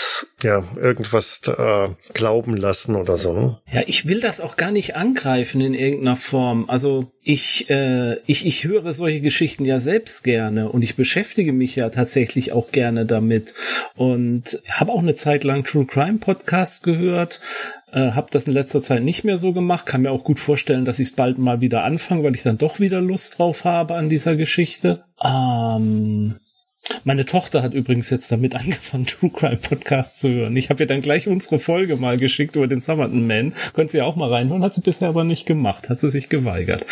ja 0.42 0.64
irgendwas 0.78 1.42
äh, 1.48 1.90
glauben 2.14 2.56
lassen 2.56 2.96
oder 2.96 3.18
so. 3.18 3.34
Ne? 3.34 3.60
Ja, 3.72 3.82
ich 3.86 4.08
will 4.08 4.22
das 4.22 4.40
auch 4.40 4.56
gar 4.56 4.72
nicht 4.72 4.96
angreifen 4.96 5.60
in 5.60 5.74
irgendeiner 5.74 6.16
Form. 6.16 6.70
Also 6.70 7.12
ich, 7.22 7.70
äh, 7.70 8.18
ich, 8.26 8.46
ich 8.46 8.64
höre 8.64 8.94
solche 8.94 9.22
Geschichten 9.22 9.66
ja 9.66 9.80
selbst 9.80 10.24
gerne 10.24 10.70
und 10.70 10.82
ich 10.82 10.96
beschäftige 10.96 11.52
mich 11.52 11.76
ja 11.76 11.90
tatsächlich 11.90 12.54
auch 12.54 12.72
gerne 12.72 13.06
damit 13.06 13.54
und 13.96 14.62
habe 14.70 14.92
auch 14.92 15.02
eine 15.02 15.16
Zeit 15.16 15.44
lang 15.44 15.66
True 15.66 15.86
Crime 15.86 16.20
Podcasts 16.20 16.82
gehört. 16.82 17.42
Äh, 17.96 18.12
habe 18.12 18.28
das 18.30 18.44
in 18.44 18.52
letzter 18.52 18.82
Zeit 18.82 19.04
nicht 19.04 19.24
mehr 19.24 19.38
so 19.38 19.54
gemacht. 19.54 19.86
Kann 19.86 20.02
mir 20.02 20.12
auch 20.12 20.26
gut 20.26 20.38
vorstellen, 20.38 20.84
dass 20.84 21.00
ich 21.00 21.10
es 21.10 21.16
bald 21.16 21.38
mal 21.38 21.62
wieder 21.62 21.86
anfange, 21.86 22.24
weil 22.24 22.36
ich 22.36 22.44
dann 22.44 22.58
doch 22.58 22.82
wieder 22.82 23.00
Lust 23.00 23.40
drauf 23.40 23.64
habe 23.64 23.96
an 23.96 24.10
dieser 24.10 24.36
Geschichte. 24.36 25.06
Ähm, 25.24 26.36
meine 27.06 27.24
Tochter 27.24 27.64
hat 27.64 27.74
übrigens 27.74 28.10
jetzt 28.10 28.30
damit 28.30 28.54
angefangen, 28.58 29.06
True 29.06 29.30
Crime 29.30 29.56
Podcast 29.56 30.20
zu 30.20 30.30
hören. 30.30 30.58
Ich 30.58 30.70
habe 30.70 30.84
ihr 30.84 30.88
dann 30.88 31.02
gleich 31.02 31.30
unsere 31.30 31.58
Folge 31.58 31.96
mal 31.96 32.18
geschickt 32.18 32.58
über 32.58 32.68
den 32.68 32.82
Summerton 32.82 33.26
Man. 33.26 33.54
Könnt 33.74 33.92
sie 33.92 34.00
ja 34.00 34.04
auch 34.04 34.18
mal 34.18 34.28
reinhören, 34.28 34.62
hat 34.62 34.74
sie 34.74 34.82
bisher 34.82 35.08
aber 35.08 35.24
nicht 35.24 35.46
gemacht, 35.46 35.90
hat 35.90 35.98
sie 35.98 36.10
sich 36.10 36.28
geweigert. 36.28 36.86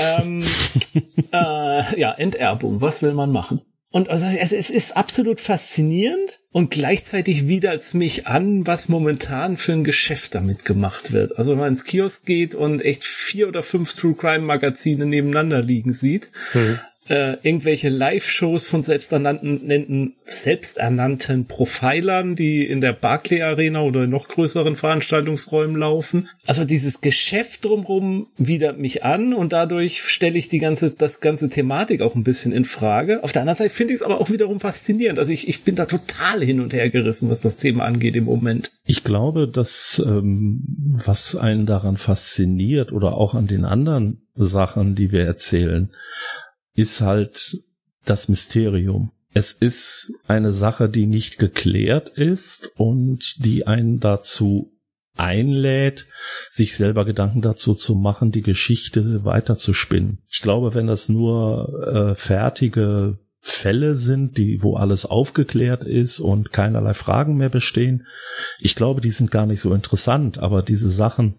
ähm, 0.00 0.42
äh, 1.32 2.00
ja, 2.00 2.12
Enterbung, 2.12 2.80
was 2.80 3.02
will 3.02 3.12
man 3.12 3.30
machen? 3.30 3.60
Und 3.90 4.08
also 4.08 4.26
es, 4.26 4.52
es 4.52 4.70
ist 4.70 4.96
absolut 4.96 5.40
faszinierend 5.40 6.40
und 6.56 6.70
gleichzeitig 6.70 7.48
widert 7.48 7.82
es 7.82 7.92
mich 7.92 8.26
an, 8.26 8.66
was 8.66 8.88
momentan 8.88 9.58
für 9.58 9.72
ein 9.72 9.84
Geschäft 9.84 10.34
damit 10.34 10.64
gemacht 10.64 11.12
wird. 11.12 11.36
Also 11.36 11.50
wenn 11.50 11.58
man 11.58 11.68
ins 11.68 11.84
Kiosk 11.84 12.24
geht 12.24 12.54
und 12.54 12.80
echt 12.80 13.04
vier 13.04 13.48
oder 13.48 13.62
fünf 13.62 13.92
True 13.92 14.14
Crime 14.14 14.46
Magazine 14.46 15.04
nebeneinander 15.04 15.60
liegen 15.60 15.92
sieht, 15.92 16.30
mhm 16.54 16.78
äh, 17.08 17.36
irgendwelche 17.42 17.88
Live-Shows 17.88 18.66
von 18.66 18.82
selbsternannten, 18.82 20.14
selbsternannten 20.24 21.46
Profilern, 21.46 22.36
die 22.36 22.66
in 22.66 22.80
der 22.80 22.92
Barclay 22.92 23.42
Arena 23.42 23.82
oder 23.82 24.04
in 24.04 24.10
noch 24.10 24.28
größeren 24.28 24.76
Veranstaltungsräumen 24.76 25.76
laufen. 25.76 26.28
Also 26.46 26.64
dieses 26.64 27.00
Geschäft 27.00 27.64
drumherum 27.64 28.26
widert 28.36 28.78
mich 28.78 29.04
an 29.04 29.34
und 29.34 29.52
dadurch 29.52 30.02
stelle 30.02 30.38
ich 30.38 30.48
die 30.48 30.58
ganze, 30.58 30.94
das 30.96 31.20
ganze 31.20 31.48
Thematik 31.48 32.00
auch 32.02 32.14
ein 32.14 32.24
bisschen 32.24 32.52
in 32.52 32.64
Frage. 32.64 33.22
Auf 33.22 33.32
der 33.32 33.42
anderen 33.42 33.58
Seite 33.58 33.70
finde 33.70 33.92
ich 33.92 34.00
es 34.00 34.02
aber 34.02 34.20
auch 34.20 34.30
wiederum 34.30 34.60
faszinierend. 34.60 35.18
Also 35.18 35.32
ich, 35.32 35.48
ich 35.48 35.62
bin 35.62 35.76
da 35.76 35.86
total 35.86 36.42
hin 36.42 36.60
und 36.60 36.72
her 36.72 36.90
gerissen, 36.90 37.30
was 37.30 37.40
das 37.40 37.56
Thema 37.56 37.84
angeht 37.84 38.16
im 38.16 38.24
Moment. 38.24 38.70
Ich 38.84 39.04
glaube, 39.04 39.48
dass 39.48 40.02
ähm, 40.04 40.62
was 41.04 41.36
einen 41.36 41.66
daran 41.66 41.96
fasziniert 41.96 42.92
oder 42.92 43.14
auch 43.14 43.34
an 43.34 43.46
den 43.46 43.64
anderen 43.64 44.22
Sachen, 44.34 44.94
die 44.94 45.12
wir 45.12 45.24
erzählen, 45.24 45.90
ist 46.76 47.00
halt 47.00 47.58
das 48.04 48.28
Mysterium. 48.28 49.10
Es 49.32 49.52
ist 49.52 50.14
eine 50.26 50.52
Sache, 50.52 50.88
die 50.88 51.06
nicht 51.06 51.38
geklärt 51.38 52.08
ist 52.08 52.70
und 52.76 53.44
die 53.44 53.66
einen 53.66 54.00
dazu 54.00 54.72
einlädt, 55.16 56.06
sich 56.50 56.76
selber 56.76 57.04
Gedanken 57.04 57.42
dazu 57.42 57.74
zu 57.74 57.94
machen, 57.94 58.30
die 58.32 58.42
Geschichte 58.42 59.24
weiterzuspinnen. 59.24 60.22
Ich 60.28 60.42
glaube, 60.42 60.74
wenn 60.74 60.86
das 60.86 61.08
nur 61.08 61.86
äh, 61.86 62.14
fertige 62.14 63.18
Fälle 63.40 63.94
sind, 63.94 64.36
die, 64.36 64.62
wo 64.62 64.76
alles 64.76 65.06
aufgeklärt 65.06 65.84
ist 65.84 66.18
und 66.18 66.52
keinerlei 66.52 66.94
Fragen 66.94 67.36
mehr 67.36 67.48
bestehen, 67.48 68.06
ich 68.58 68.74
glaube, 68.74 69.00
die 69.00 69.10
sind 69.10 69.30
gar 69.30 69.46
nicht 69.46 69.60
so 69.60 69.72
interessant, 69.72 70.38
aber 70.38 70.62
diese 70.62 70.90
Sachen, 70.90 71.36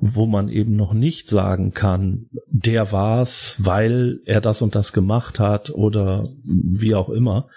wo 0.00 0.26
man 0.26 0.48
eben 0.48 0.76
noch 0.76 0.92
nicht 0.92 1.28
sagen 1.28 1.72
kann, 1.72 2.26
der 2.46 2.92
war's, 2.92 3.56
weil 3.58 4.20
er 4.24 4.40
das 4.40 4.62
und 4.62 4.74
das 4.74 4.92
gemacht 4.92 5.38
hat 5.38 5.70
oder 5.70 6.28
wie 6.44 6.94
auch 6.94 7.08
immer. 7.08 7.48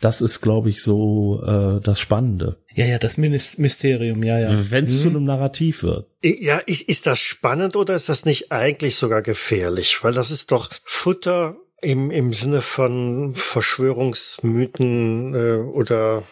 Das 0.00 0.20
ist, 0.20 0.40
glaube 0.40 0.70
ich, 0.70 0.82
so 0.82 1.42
äh, 1.44 1.80
das 1.80 2.00
Spannende. 2.00 2.58
Ja, 2.74 2.86
ja, 2.86 2.98
das 2.98 3.18
Mysterium, 3.18 4.22
ja, 4.22 4.38
ja. 4.38 4.70
Wenn 4.70 4.84
es 4.84 4.98
mhm. 4.98 5.02
zu 5.02 5.08
einem 5.10 5.24
Narrativ 5.24 5.82
wird. 5.82 6.08
Ja, 6.22 6.58
ist, 6.58 6.82
ist 6.82 7.06
das 7.06 7.20
spannend 7.20 7.76
oder 7.76 7.94
ist 7.94 8.08
das 8.08 8.24
nicht 8.24 8.50
eigentlich 8.50 8.96
sogar 8.96 9.22
gefährlich? 9.22 10.02
Weil 10.02 10.14
das 10.14 10.30
ist 10.30 10.50
doch 10.50 10.70
Futter 10.84 11.56
im, 11.80 12.10
im 12.10 12.32
Sinne 12.32 12.62
von 12.62 13.34
Verschwörungsmythen 13.34 15.34
äh, 15.34 15.56
oder 15.58 16.24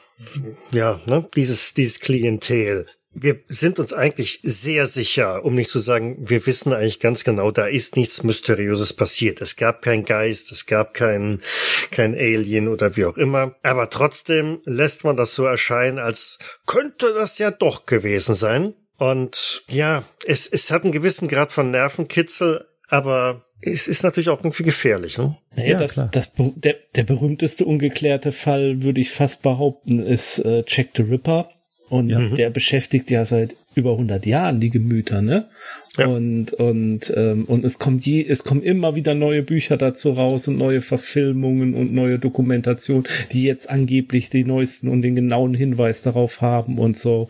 ja, 0.71 1.01
ne, 1.07 1.29
dieses, 1.37 1.75
dieses 1.75 2.01
Klientel 2.01 2.87
wir 3.15 3.41
sind 3.49 3.79
uns 3.79 3.93
eigentlich 3.93 4.41
sehr 4.43 4.87
sicher, 4.87 5.45
um 5.45 5.55
nicht 5.55 5.71
zu 5.71 5.79
sagen, 5.79 6.17
wir 6.19 6.47
wissen 6.47 6.73
eigentlich 6.73 7.01
ganz 7.01 7.25
genau, 7.25 7.51
da 7.51 7.67
ist 7.67 7.97
nichts 7.97 8.23
Mysteriöses 8.23 8.93
passiert. 8.95 9.41
Es 9.41 9.57
gab 9.57 9.83
keinen 9.83 10.05
Geist, 10.05 10.51
es 10.51 10.67
gab 10.67 10.95
kein, 10.95 11.41
kein 11.91 12.15
Alien 12.15 12.69
oder 12.69 12.97
wie 12.97 13.05
auch 13.05 13.17
immer. 13.17 13.55
Aber 13.63 13.91
trotzdem 13.91 14.61
lässt 14.65 15.05
man 15.05 15.17
das 15.17 15.35
so 15.35 15.45
erscheinen, 15.45 15.99
als 15.99 16.39
könnte 16.67 17.13
das 17.13 17.39
ja 17.39 17.51
doch 17.51 17.85
gewesen 17.85 18.35
sein. 18.35 18.75
Und 18.97 19.65
ja, 19.69 20.05
es, 20.27 20.47
es 20.47 20.71
hat 20.71 20.85
einen 20.85 20.93
gewissen 20.93 21.29
Grad 21.29 21.53
von 21.53 21.71
Nervenkitzel, 21.71 22.67
aber 22.89 23.45
es 23.61 23.89
ist 23.89 24.05
natürlich 24.05 24.31
auch 24.31 24.41
irgendwie 24.41 24.63
gefährlich. 24.63 25.19
Ne? 25.19 25.37
Naja, 25.55 25.73
ja, 25.73 25.79
das, 25.79 26.11
das, 26.11 26.33
der, 26.37 26.77
der 26.95 27.05
berühmteste 27.05 27.65
ungeklärte 27.65 28.33
Fall, 28.33 28.83
würde 28.83 29.01
ich 29.01 29.11
fast 29.11 29.43
behaupten, 29.43 29.99
ist 30.01 30.39
äh, 30.39 30.65
Jack 30.67 30.91
the 30.97 31.03
Ripper 31.03 31.49
und 31.93 32.09
ja. 32.09 32.27
der 32.31 32.49
beschäftigt 32.49 33.11
ja 33.11 33.27
seit 33.27 33.55
über 33.75 33.93
100 33.93 34.25
Jahren 34.25 34.61
die 34.61 34.71
Gemüter, 34.71 35.21
ne? 35.21 35.45
Ja. 35.99 36.07
Und 36.07 36.55
und 36.55 37.13
ähm, 37.15 37.45
und 37.45 37.67
es 37.67 37.79
kommt 37.79 38.07
je, 38.07 38.25
es 38.27 38.45
kommen 38.45 38.63
immer 38.63 38.95
wieder 38.95 39.15
neue 39.15 39.43
Bücher 39.43 39.77
dazu 39.77 40.13
raus 40.13 40.49
und 40.49 40.57
neue 40.57 40.81
Verfilmungen 40.81 41.75
und 41.75 41.93
neue 41.93 42.19
Dokumentationen, 42.19 43.05
die 43.33 43.43
jetzt 43.43 43.69
angeblich 43.69 44.31
die 44.31 44.45
neuesten 44.45 44.89
und 44.89 45.03
den 45.03 45.17
genauen 45.17 45.53
Hinweis 45.53 46.01
darauf 46.01 46.41
haben 46.41 46.79
und 46.79 46.97
so. 46.97 47.29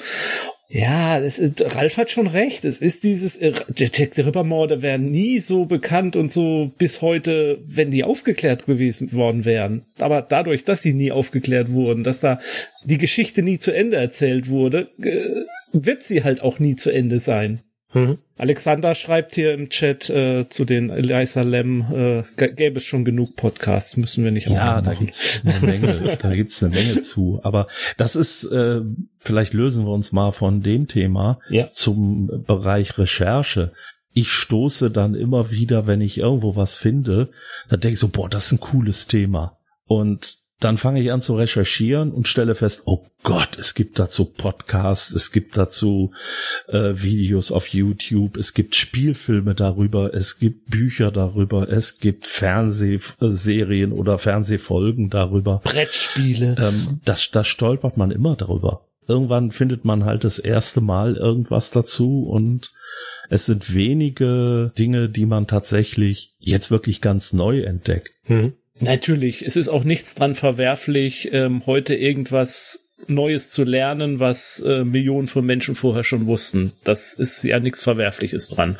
Ja, 0.74 1.20
das 1.20 1.38
ist, 1.38 1.76
Ralf 1.76 1.98
hat 1.98 2.10
schon 2.10 2.26
recht. 2.26 2.64
Es 2.64 2.80
ist 2.80 3.04
dieses, 3.04 3.38
Jack 3.38 4.14
the 4.14 4.22
Ripper 4.22 4.42
Morde 4.42 4.80
wären 4.80 5.10
nie 5.10 5.38
so 5.38 5.66
bekannt 5.66 6.16
und 6.16 6.32
so 6.32 6.72
bis 6.78 7.02
heute, 7.02 7.60
wenn 7.66 7.90
die 7.90 8.04
aufgeklärt 8.04 8.64
gewesen 8.64 9.12
worden 9.12 9.44
wären. 9.44 9.84
Aber 9.98 10.22
dadurch, 10.22 10.64
dass 10.64 10.80
sie 10.80 10.94
nie 10.94 11.12
aufgeklärt 11.12 11.72
wurden, 11.72 12.04
dass 12.04 12.20
da 12.20 12.40
die 12.84 12.96
Geschichte 12.96 13.42
nie 13.42 13.58
zu 13.58 13.70
Ende 13.70 13.98
erzählt 13.98 14.48
wurde, 14.48 14.88
äh, 14.98 15.44
wird 15.74 16.02
sie 16.02 16.24
halt 16.24 16.40
auch 16.40 16.58
nie 16.58 16.74
zu 16.74 16.90
Ende 16.90 17.20
sein. 17.20 17.60
Mhm. 17.94 18.18
Alexander 18.36 18.94
schreibt 18.94 19.34
hier 19.34 19.52
im 19.54 19.68
Chat 19.68 20.08
äh, 20.10 20.48
zu 20.48 20.64
den 20.64 20.90
Eliza 20.90 21.42
Lem, 21.42 21.84
äh, 21.92 22.22
gäbe 22.36 22.78
es 22.78 22.84
schon 22.84 23.04
genug 23.04 23.36
Podcasts, 23.36 23.96
müssen 23.96 24.24
wir 24.24 24.30
nicht 24.30 24.48
auch 24.48 24.54
Ja, 24.54 24.80
da 24.80 24.94
gibt's 24.94 25.44
eine 25.44 25.66
Menge, 25.66 26.18
da 26.22 26.34
gibt's 26.34 26.62
eine 26.62 26.74
Menge 26.74 27.02
zu. 27.02 27.40
Aber 27.42 27.68
das 27.98 28.16
ist, 28.16 28.44
äh, 28.44 28.80
vielleicht 29.18 29.52
lösen 29.52 29.84
wir 29.84 29.92
uns 29.92 30.12
mal 30.12 30.32
von 30.32 30.62
dem 30.62 30.88
Thema 30.88 31.38
ja. 31.50 31.70
zum 31.70 32.44
Bereich 32.46 32.98
Recherche. 32.98 33.72
Ich 34.14 34.30
stoße 34.30 34.90
dann 34.90 35.14
immer 35.14 35.50
wieder, 35.50 35.86
wenn 35.86 36.00
ich 36.00 36.18
irgendwo 36.18 36.56
was 36.56 36.74
finde, 36.74 37.30
da 37.68 37.76
denke 37.76 37.94
ich 37.94 38.00
so, 38.00 38.08
boah, 38.08 38.28
das 38.28 38.46
ist 38.46 38.52
ein 38.52 38.60
cooles 38.60 39.06
Thema. 39.06 39.58
Und 39.86 40.41
dann 40.64 40.78
fange 40.78 41.02
ich 41.02 41.12
an 41.12 41.20
zu 41.20 41.34
recherchieren 41.34 42.12
und 42.12 42.28
stelle 42.28 42.54
fest, 42.54 42.82
oh 42.86 43.04
Gott, 43.22 43.56
es 43.58 43.74
gibt 43.74 43.98
dazu 43.98 44.24
Podcasts, 44.24 45.12
es 45.12 45.32
gibt 45.32 45.56
dazu 45.56 46.12
äh, 46.68 46.92
Videos 46.94 47.52
auf 47.52 47.68
YouTube, 47.68 48.36
es 48.36 48.54
gibt 48.54 48.74
Spielfilme 48.74 49.54
darüber, 49.54 50.14
es 50.14 50.38
gibt 50.38 50.70
Bücher 50.70 51.10
darüber, 51.10 51.68
es 51.68 51.98
gibt 51.98 52.26
Fernsehserien 52.26 53.92
oder 53.92 54.18
Fernsehfolgen 54.18 55.10
darüber. 55.10 55.60
Brettspiele. 55.64 56.56
Ähm, 56.58 57.00
das, 57.04 57.30
das 57.30 57.48
stolpert 57.48 57.96
man 57.96 58.10
immer 58.10 58.36
darüber. 58.36 58.86
Irgendwann 59.06 59.50
findet 59.50 59.84
man 59.84 60.04
halt 60.04 60.24
das 60.24 60.38
erste 60.38 60.80
Mal 60.80 61.16
irgendwas 61.16 61.70
dazu 61.70 62.24
und 62.24 62.72
es 63.28 63.46
sind 63.46 63.74
wenige 63.74 64.72
Dinge, 64.76 65.08
die 65.08 65.26
man 65.26 65.46
tatsächlich 65.46 66.34
jetzt 66.38 66.70
wirklich 66.70 67.00
ganz 67.00 67.32
neu 67.32 67.62
entdeckt. 67.62 68.10
Mhm. 68.28 68.54
Natürlich, 68.80 69.44
es 69.46 69.56
ist 69.56 69.68
auch 69.68 69.84
nichts 69.84 70.14
dran 70.14 70.34
verwerflich, 70.34 71.30
ähm, 71.32 71.62
heute 71.66 71.94
irgendwas 71.94 72.92
Neues 73.08 73.50
zu 73.50 73.64
lernen, 73.64 74.20
was 74.20 74.60
äh, 74.60 74.84
Millionen 74.84 75.26
von 75.26 75.44
Menschen 75.44 75.74
vorher 75.74 76.04
schon 76.04 76.26
wussten. 76.26 76.72
Das 76.84 77.14
ist 77.14 77.42
ja 77.42 77.58
nichts 77.58 77.82
Verwerfliches 77.82 78.48
dran. 78.48 78.76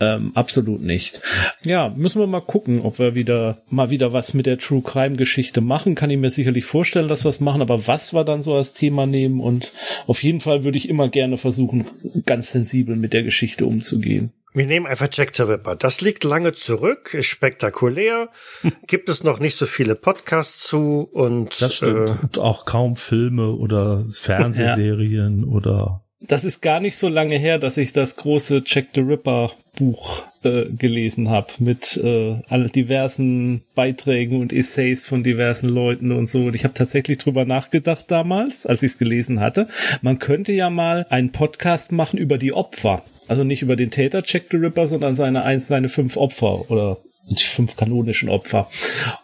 Ähm, 0.00 0.32
absolut 0.34 0.82
nicht. 0.82 1.20
Ja, 1.64 1.92
müssen 1.94 2.20
wir 2.20 2.26
mal 2.26 2.40
gucken, 2.40 2.80
ob 2.80 2.98
wir 2.98 3.14
wieder 3.14 3.62
mal 3.68 3.90
wieder 3.90 4.12
was 4.12 4.32
mit 4.34 4.46
der 4.46 4.58
True 4.58 4.82
Crime 4.82 5.16
Geschichte 5.16 5.60
machen. 5.60 5.94
Kann 5.94 6.10
ich 6.10 6.18
mir 6.18 6.30
sicherlich 6.30 6.64
vorstellen, 6.64 7.08
dass 7.08 7.24
wir 7.24 7.30
es 7.30 7.40
machen, 7.40 7.62
aber 7.62 7.86
was 7.86 8.14
wir 8.14 8.24
dann 8.24 8.42
so 8.42 8.54
als 8.54 8.74
Thema 8.74 9.06
nehmen 9.06 9.40
und 9.40 9.72
auf 10.06 10.22
jeden 10.22 10.40
Fall 10.40 10.64
würde 10.64 10.78
ich 10.78 10.88
immer 10.88 11.08
gerne 11.08 11.36
versuchen, 11.36 11.86
ganz 12.26 12.52
sensibel 12.52 12.96
mit 12.96 13.12
der 13.12 13.22
Geschichte 13.22 13.66
umzugehen. 13.66 14.32
Wir 14.54 14.66
nehmen 14.66 14.86
einfach 14.86 15.08
Jack 15.12 15.36
the 15.36 15.42
Ripper. 15.42 15.76
Das 15.76 16.00
liegt 16.00 16.24
lange 16.24 16.52
zurück, 16.52 17.14
ist 17.14 17.26
spektakulär, 17.26 18.28
gibt 18.86 19.08
es 19.08 19.22
noch 19.22 19.40
nicht 19.40 19.56
so 19.56 19.66
viele 19.66 19.94
Podcasts 19.94 20.66
zu 20.66 21.08
und 21.12 21.60
das 21.60 21.74
stimmt. 21.74 22.10
Äh, 22.10 22.22
und 22.22 22.38
auch 22.38 22.64
kaum 22.64 22.96
Filme 22.96 23.52
oder 23.52 24.06
Fernsehserien 24.10 25.42
ja. 25.46 25.48
oder 25.48 26.02
das 26.20 26.44
ist 26.44 26.62
gar 26.62 26.80
nicht 26.80 26.96
so 26.96 27.08
lange 27.08 27.36
her, 27.36 27.58
dass 27.60 27.76
ich 27.76 27.92
das 27.92 28.16
große 28.16 28.62
Jack 28.66 28.88
the 28.94 29.00
Ripper 29.00 29.52
Buch 29.76 30.24
äh, 30.42 30.64
gelesen 30.64 31.30
habe 31.30 31.46
mit 31.60 31.96
äh, 31.96 32.42
all 32.48 32.68
diversen 32.68 33.62
Beiträgen 33.76 34.40
und 34.40 34.52
Essays 34.52 35.06
von 35.06 35.22
diversen 35.22 35.68
Leuten 35.68 36.10
und 36.10 36.28
so. 36.28 36.46
Und 36.46 36.56
ich 36.56 36.64
habe 36.64 36.74
tatsächlich 36.74 37.18
drüber 37.18 37.44
nachgedacht 37.44 38.10
damals, 38.10 38.66
als 38.66 38.82
ich 38.82 38.92
es 38.92 38.98
gelesen 38.98 39.38
hatte. 39.38 39.68
Man 40.02 40.18
könnte 40.18 40.50
ja 40.50 40.70
mal 40.70 41.06
einen 41.10 41.30
Podcast 41.30 41.92
machen 41.92 42.18
über 42.18 42.36
die 42.36 42.52
Opfer. 42.52 43.04
Also 43.28 43.44
nicht 43.44 43.62
über 43.62 43.76
den 43.76 43.90
Täter 43.90 44.22
Jack 44.24 44.44
the 44.50 44.56
Ripper, 44.56 44.86
sondern 44.86 45.14
seine 45.14 45.44
eins, 45.44 45.68
seine 45.68 45.88
fünf 45.88 46.16
Opfer 46.16 46.70
oder 46.70 46.98
die 47.28 47.44
fünf 47.44 47.76
kanonischen 47.76 48.28
Opfer. 48.28 48.70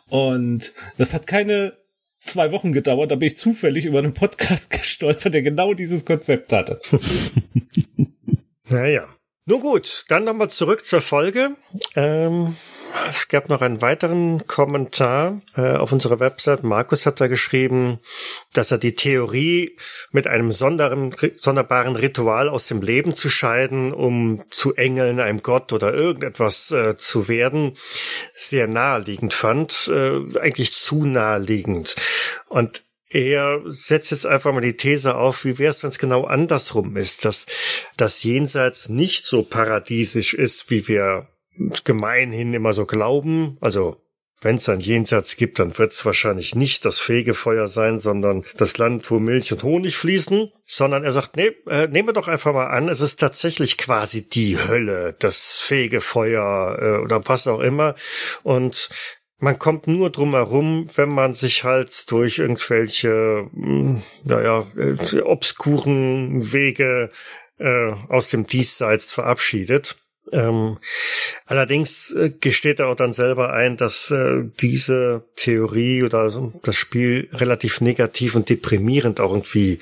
Und 0.09 0.73
das 0.99 1.15
hat 1.15 1.27
keine 1.27 1.73
zwei 2.21 2.53
Wochen 2.53 2.73
gedauert, 2.73 3.11
da 3.11 3.17
bin 3.17 3.29
ich 3.29 3.37
zufällig 3.37 3.85
über 3.85 3.99
einen 3.99 4.15
Podcast 4.15 4.71
gestolpert, 4.79 5.35
der 5.35 5.43
genau 5.43 5.75
dieses 5.75 6.05
Konzept 6.05 6.53
hatte. 6.53 6.81
naja. 8.69 9.09
Nun 9.47 9.61
gut, 9.61 10.07
dann 10.09 10.25
nochmal 10.25 10.49
zurück 10.49 10.87
zur 10.87 11.03
Folge. 11.03 11.51
Ähm, 11.97 12.57
es 13.09 13.29
gab 13.29 13.49
noch 13.49 13.61
einen 13.61 13.83
weiteren 13.83 14.47
Kommentar 14.47 15.41
äh, 15.57 15.77
auf 15.77 15.93
unserer 15.93 16.21
Website. 16.21 16.63
Markus 16.63 17.07
hat 17.07 17.21
da 17.21 17.27
geschrieben, 17.27 17.99
dass 18.53 18.71
er 18.71 18.79
die 18.79 18.95
Theorie 18.95 19.77
mit 20.13 20.27
einem 20.27 20.51
sonderen, 20.51 21.15
sonderbaren 21.37 21.97
Ritual 21.97 22.49
aus 22.49 22.69
dem 22.69 22.83
Leben 22.83 23.17
zu 23.17 23.29
scheiden, 23.29 23.93
um 23.93 24.45
zu 24.51 24.75
Engeln, 24.75 25.21
einem 25.21 25.43
Gott 25.43 25.73
oder 25.73 25.93
irgendetwas 25.93 26.71
äh, 26.71 26.97
zu 26.97 27.29
werden, 27.29 27.77
sehr 28.33 28.67
naheliegend 28.67 29.35
fand, 29.35 29.89
äh, 29.89 30.39
eigentlich 30.39 30.73
zu 30.73 31.05
naheliegend. 31.05 31.97
Und 32.49 32.83
er 33.11 33.61
setzt 33.67 34.11
jetzt 34.11 34.27
einfach 34.27 34.53
mal 34.53 34.61
die 34.61 34.77
These 34.77 35.15
auf, 35.15 35.45
wie 35.45 35.59
wäre 35.59 35.71
es, 35.71 35.83
wenn 35.83 35.91
es 35.91 35.99
genau 35.99 36.25
andersrum 36.25 36.97
ist, 36.97 37.25
dass 37.25 37.47
das 37.97 38.25
Jenseits 38.25 38.89
nicht 38.89 39.25
so 39.25 39.43
paradiesisch 39.45 40.35
ist, 40.35 40.71
wie 40.71 40.89
wir 40.89 41.29
gemeinhin 41.85 42.55
immer 42.55 42.73
so 42.73 42.87
glauben. 42.87 43.57
Also 43.61 44.05
wenn 44.45 44.57
es 44.57 44.69
ein 44.69 44.81
Jenseits 44.81 45.37
gibt, 45.37 45.59
dann 45.59 45.77
wird 45.79 45.93
es 45.93 46.05
wahrscheinlich 46.05 46.55
nicht 46.55 46.85
das 46.85 47.01
Fegefeuer 47.01 47.67
sein, 47.67 47.99
sondern 47.99 48.45
das 48.59 48.77
Land, 48.77 49.11
wo 49.11 49.19
Milch 49.19 49.51
und 49.53 49.63
Honig 49.63 49.97
fließen, 49.97 50.53
sondern 50.65 51.03
er 51.03 51.13
sagt, 51.13 51.37
nee, 51.37 51.53
äh, 51.67 51.89
nehmen 51.89 52.09
wir 52.09 52.13
doch 52.13 52.29
einfach 52.29 52.53
mal 52.53 52.67
an, 52.67 52.89
es 52.89 53.01
ist 53.01 53.17
tatsächlich 53.17 53.79
quasi 53.79 54.29
die 54.29 54.59
Hölle, 54.59 55.17
das 55.19 55.61
Fegefeuer 55.61 56.79
äh, 56.79 57.03
oder 57.03 57.27
was 57.27 57.47
auch 57.47 57.61
immer. 57.61 57.95
Und 58.43 58.91
man 59.39 59.59
kommt 59.59 59.87
nur 59.87 60.11
drum 60.11 60.33
herum, 60.35 60.89
wenn 60.95 61.09
man 61.09 61.35
sich 61.35 61.65
halt 61.65 62.11
durch 62.11 62.39
irgendwelche, 62.39 63.49
hm, 63.53 64.03
naja, 64.25 64.67
äh, 64.77 65.21
obskuren 65.23 66.53
Wege 66.53 67.11
äh, 67.59 67.93
aus 68.09 68.29
dem 68.29 68.47
Diesseits 68.47 69.11
verabschiedet. 69.11 69.97
Ähm, 70.33 70.79
allerdings 71.47 72.13
äh, 72.13 72.31
gesteht 72.31 72.81
er 72.81 72.89
auch 72.89 72.97
dann 72.97 73.13
selber 73.13 73.53
ein, 73.53 73.77
dass 73.77 74.11
äh, 74.11 74.45
diese 74.61 75.25
Theorie 75.37 76.03
oder 76.03 76.31
das 76.63 76.77
Spiel 76.77 77.29
relativ 77.33 77.81
negativ 77.81 78.35
und 78.35 78.49
deprimierend 78.49 79.21
auch 79.21 79.31
irgendwie 79.31 79.79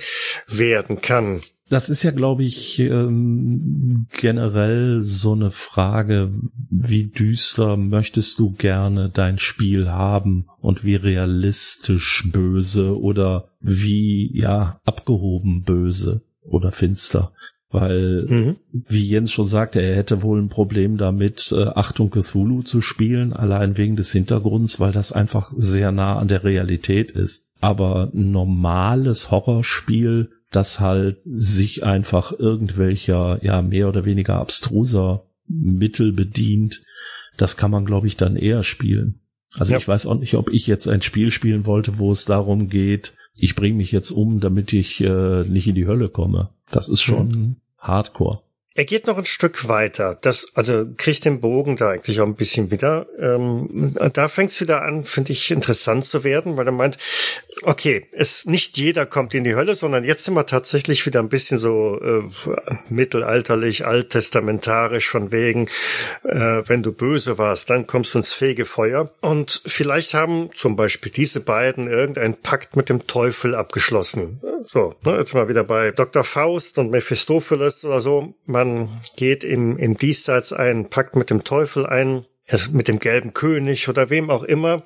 werden 0.48 1.00
kann. 1.00 1.42
Das 1.72 1.88
ist 1.88 2.02
ja, 2.02 2.10
glaube 2.10 2.44
ich, 2.44 2.80
ähm, 2.80 4.06
generell 4.12 5.00
so 5.00 5.32
eine 5.32 5.50
Frage, 5.50 6.30
wie 6.68 7.06
düster 7.06 7.78
möchtest 7.78 8.38
du 8.38 8.50
gerne 8.52 9.08
dein 9.08 9.38
Spiel 9.38 9.90
haben 9.90 10.48
und 10.60 10.84
wie 10.84 10.96
realistisch 10.96 12.24
böse 12.30 13.00
oder 13.00 13.48
wie, 13.60 14.30
ja, 14.38 14.82
abgehoben 14.84 15.62
böse 15.62 16.20
oder 16.42 16.72
finster. 16.72 17.32
Weil, 17.72 18.26
mhm. 18.28 18.56
wie 18.70 19.06
Jens 19.06 19.32
schon 19.32 19.48
sagte, 19.48 19.80
er 19.80 19.96
hätte 19.96 20.22
wohl 20.22 20.40
ein 20.40 20.50
Problem 20.50 20.98
damit, 20.98 21.52
äh, 21.56 21.64
Achtung 21.74 22.10
Cthulhu 22.10 22.62
zu 22.62 22.82
spielen, 22.82 23.32
allein 23.32 23.78
wegen 23.78 23.96
des 23.96 24.12
Hintergrunds, 24.12 24.78
weil 24.78 24.92
das 24.92 25.10
einfach 25.10 25.50
sehr 25.56 25.90
nah 25.90 26.18
an 26.18 26.28
der 26.28 26.44
Realität 26.44 27.10
ist. 27.10 27.50
Aber 27.60 28.10
ein 28.12 28.30
normales 28.30 29.30
Horrorspiel, 29.30 30.30
das 30.50 30.80
halt 30.80 31.16
sich 31.24 31.82
einfach 31.82 32.38
irgendwelcher, 32.38 33.42
ja, 33.42 33.62
mehr 33.62 33.88
oder 33.88 34.04
weniger 34.04 34.34
abstruser 34.34 35.24
Mittel 35.48 36.12
bedient, 36.12 36.82
das 37.38 37.56
kann 37.56 37.70
man, 37.70 37.86
glaube 37.86 38.06
ich, 38.06 38.18
dann 38.18 38.36
eher 38.36 38.62
spielen. 38.62 39.20
Also 39.54 39.72
ja. 39.72 39.78
ich 39.78 39.88
weiß 39.88 40.06
auch 40.06 40.18
nicht, 40.18 40.34
ob 40.34 40.50
ich 40.50 40.66
jetzt 40.66 40.88
ein 40.88 41.00
Spiel 41.00 41.30
spielen 41.30 41.64
wollte, 41.64 41.98
wo 41.98 42.12
es 42.12 42.26
darum 42.26 42.68
geht, 42.68 43.14
ich 43.34 43.54
bringe 43.54 43.76
mich 43.76 43.92
jetzt 43.92 44.10
um, 44.10 44.40
damit 44.40 44.72
ich 44.72 45.00
äh, 45.02 45.44
nicht 45.44 45.66
in 45.66 45.74
die 45.74 45.86
Hölle 45.86 46.10
komme. 46.10 46.50
Das 46.70 46.88
ist 46.88 47.02
schon 47.02 47.28
mhm. 47.28 47.56
Hardcore. 47.82 48.42
Er 48.74 48.84
geht 48.86 49.06
noch 49.06 49.18
ein 49.18 49.26
Stück 49.26 49.68
weiter. 49.68 50.16
Das, 50.20 50.46
also 50.54 50.86
kriegt 50.96 51.24
den 51.24 51.40
Bogen 51.40 51.76
da 51.76 51.90
eigentlich 51.90 52.20
auch 52.20 52.26
ein 52.26 52.36
bisschen 52.36 52.70
wieder. 52.70 53.06
Ähm, 53.18 53.94
da 54.12 54.28
fängt 54.28 54.50
es 54.50 54.60
wieder 54.60 54.82
an, 54.82 55.04
finde 55.04 55.32
ich, 55.32 55.50
interessant 55.50 56.06
zu 56.06 56.24
werden, 56.24 56.56
weil 56.56 56.66
er 56.66 56.72
meint, 56.72 56.96
okay, 57.62 58.06
es 58.12 58.46
nicht 58.46 58.78
jeder 58.78 59.04
kommt 59.04 59.34
in 59.34 59.44
die 59.44 59.54
Hölle, 59.54 59.74
sondern 59.74 60.04
jetzt 60.04 60.24
sind 60.24 60.34
wir 60.34 60.46
tatsächlich 60.46 61.04
wieder 61.04 61.20
ein 61.20 61.28
bisschen 61.28 61.58
so 61.58 62.00
äh, 62.00 62.22
mittelalterlich, 62.88 63.84
alttestamentarisch 63.86 65.08
von 65.08 65.32
wegen, 65.32 65.68
äh, 66.24 66.62
wenn 66.66 66.82
du 66.82 66.92
böse 66.92 67.36
warst, 67.38 67.68
dann 67.68 67.86
kommst 67.86 68.14
du 68.14 68.18
ins 68.20 68.32
Fegefeuer. 68.32 69.10
Und 69.20 69.62
vielleicht 69.66 70.14
haben 70.14 70.50
zum 70.54 70.76
Beispiel 70.76 71.12
diese 71.12 71.40
beiden 71.40 71.88
irgendeinen 71.88 72.40
Pakt 72.40 72.76
mit 72.76 72.88
dem 72.88 73.06
Teufel 73.06 73.54
abgeschlossen. 73.54 74.40
So, 74.66 74.94
ne, 75.04 75.16
jetzt 75.16 75.34
mal 75.34 75.48
wieder 75.48 75.64
bei 75.64 75.90
Dr. 75.90 76.24
Faust 76.24 76.78
und 76.78 76.90
Mephistopheles 76.90 77.84
oder 77.84 78.00
so. 78.00 78.34
Man 78.46 78.61
geht 79.16 79.44
im, 79.44 79.76
im 79.78 79.96
Diesseits 79.96 80.52
einen 80.52 80.88
Pakt 80.88 81.16
mit 81.16 81.30
dem 81.30 81.44
Teufel 81.44 81.86
ein, 81.86 82.26
mit 82.72 82.88
dem 82.88 82.98
gelben 82.98 83.32
König 83.32 83.88
oder 83.88 84.10
wem 84.10 84.30
auch 84.30 84.42
immer. 84.42 84.84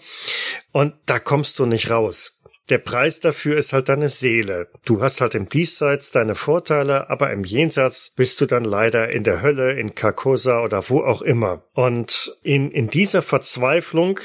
Und 0.72 0.94
da 1.06 1.18
kommst 1.18 1.58
du 1.58 1.66
nicht 1.66 1.90
raus. 1.90 2.36
Der 2.68 2.78
Preis 2.78 3.20
dafür 3.20 3.56
ist 3.56 3.72
halt 3.72 3.88
deine 3.88 4.08
Seele. 4.08 4.68
Du 4.84 5.00
hast 5.00 5.20
halt 5.20 5.36
im 5.36 5.48
Diesseits 5.48 6.10
deine 6.10 6.34
Vorteile, 6.34 7.08
aber 7.10 7.32
im 7.32 7.44
Jenseits 7.44 8.10
bist 8.10 8.40
du 8.40 8.46
dann 8.46 8.64
leider 8.64 9.10
in 9.10 9.22
der 9.22 9.40
Hölle, 9.40 9.78
in 9.78 9.94
Carcosa 9.94 10.64
oder 10.64 10.88
wo 10.88 11.00
auch 11.02 11.22
immer. 11.22 11.62
Und 11.74 12.36
in, 12.42 12.72
in 12.72 12.88
dieser 12.88 13.22
Verzweiflung 13.22 14.18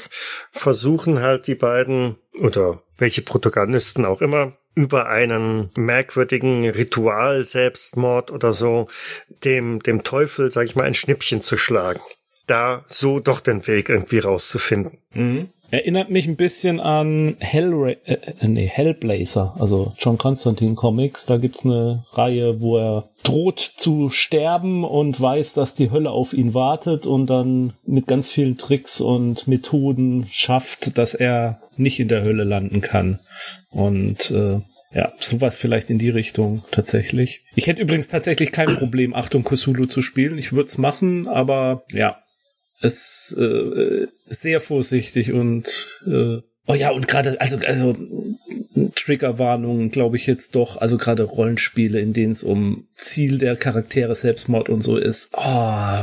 versuchen 0.50 1.20
halt 1.20 1.46
die 1.46 1.54
beiden 1.54 2.16
oder 2.40 2.82
welche 2.98 3.22
Protagonisten 3.22 4.04
auch 4.04 4.20
immer 4.20 4.56
über 4.74 5.08
einen 5.08 5.70
merkwürdigen 5.74 6.68
Ritual 6.68 7.44
Selbstmord 7.44 8.30
oder 8.30 8.52
so 8.52 8.88
dem 9.44 9.80
dem 9.82 10.02
Teufel, 10.02 10.50
sag 10.50 10.64
ich 10.64 10.76
mal, 10.76 10.84
ein 10.84 10.94
Schnippchen 10.94 11.42
zu 11.42 11.56
schlagen. 11.56 12.00
Da 12.46 12.84
so 12.88 13.20
doch 13.20 13.40
den 13.40 13.66
Weg 13.66 13.88
irgendwie 13.88 14.18
rauszufinden. 14.18 14.98
Mhm. 15.12 15.48
Erinnert 15.72 16.10
mich 16.10 16.26
ein 16.26 16.36
bisschen 16.36 16.80
an 16.80 17.36
Hellra 17.38 17.88
äh, 17.88 18.18
äh, 18.40 18.46
nee, 18.46 18.66
Hellblazer, 18.66 19.54
also 19.58 19.94
John 19.98 20.18
Constantine 20.18 20.74
Comics. 20.74 21.24
Da 21.24 21.38
gibt's 21.38 21.64
eine 21.64 22.04
Reihe, 22.12 22.60
wo 22.60 22.76
er 22.76 23.08
droht 23.22 23.72
zu 23.76 24.10
sterben 24.10 24.84
und 24.84 25.18
weiß, 25.18 25.54
dass 25.54 25.74
die 25.74 25.90
Hölle 25.90 26.10
auf 26.10 26.34
ihn 26.34 26.52
wartet 26.52 27.06
und 27.06 27.28
dann 27.28 27.72
mit 27.86 28.06
ganz 28.06 28.30
vielen 28.30 28.58
Tricks 28.58 29.00
und 29.00 29.48
Methoden 29.48 30.28
schafft, 30.30 30.98
dass 30.98 31.14
er 31.14 31.61
nicht 31.76 32.00
in 32.00 32.08
der 32.08 32.22
Hölle 32.22 32.44
landen 32.44 32.80
kann. 32.80 33.20
Und 33.70 34.30
äh, 34.30 34.60
ja, 34.94 35.12
sowas 35.18 35.56
vielleicht 35.56 35.90
in 35.90 35.98
die 35.98 36.10
Richtung 36.10 36.64
tatsächlich. 36.70 37.44
Ich 37.54 37.66
hätte 37.66 37.82
übrigens 37.82 38.08
tatsächlich 38.08 38.52
kein 38.52 38.76
Problem, 38.76 39.14
Achtung 39.14 39.44
Cthulhu 39.44 39.86
zu 39.86 40.02
spielen. 40.02 40.36
Ich 40.38 40.52
würde 40.52 40.66
es 40.66 40.78
machen, 40.78 41.28
aber 41.28 41.84
ja, 41.90 42.22
ist 42.82 43.36
äh, 43.38 44.08
sehr 44.26 44.60
vorsichtig 44.60 45.32
und 45.32 45.88
äh, 46.06 46.38
oh 46.66 46.74
ja 46.74 46.90
und 46.90 47.08
gerade 47.08 47.40
also 47.40 47.58
also 47.64 47.96
Triggerwarnungen 48.94 49.90
glaube 49.90 50.16
ich 50.16 50.26
jetzt 50.26 50.54
doch 50.54 50.76
also 50.76 50.96
gerade 50.98 51.22
Rollenspiele 51.22 52.00
in 52.00 52.12
denen 52.12 52.32
es 52.32 52.42
um 52.42 52.88
Ziel 52.94 53.38
der 53.38 53.56
Charaktere 53.56 54.14
Selbstmord 54.14 54.68
und 54.68 54.82
so 54.82 54.96
ist 54.96 55.30
oh, 55.34 56.02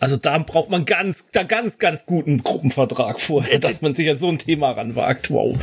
also 0.00 0.16
da 0.16 0.38
braucht 0.38 0.70
man 0.70 0.86
ganz, 0.86 1.30
da 1.30 1.42
ganz, 1.42 1.78
ganz 1.78 2.06
guten 2.06 2.42
Gruppenvertrag 2.42 3.20
vorher, 3.20 3.58
dass 3.58 3.82
man 3.82 3.94
sich 3.94 4.08
an 4.08 4.18
so 4.18 4.28
ein 4.28 4.38
Thema 4.38 4.72
ranwagt. 4.72 5.30
Wow. 5.30 5.58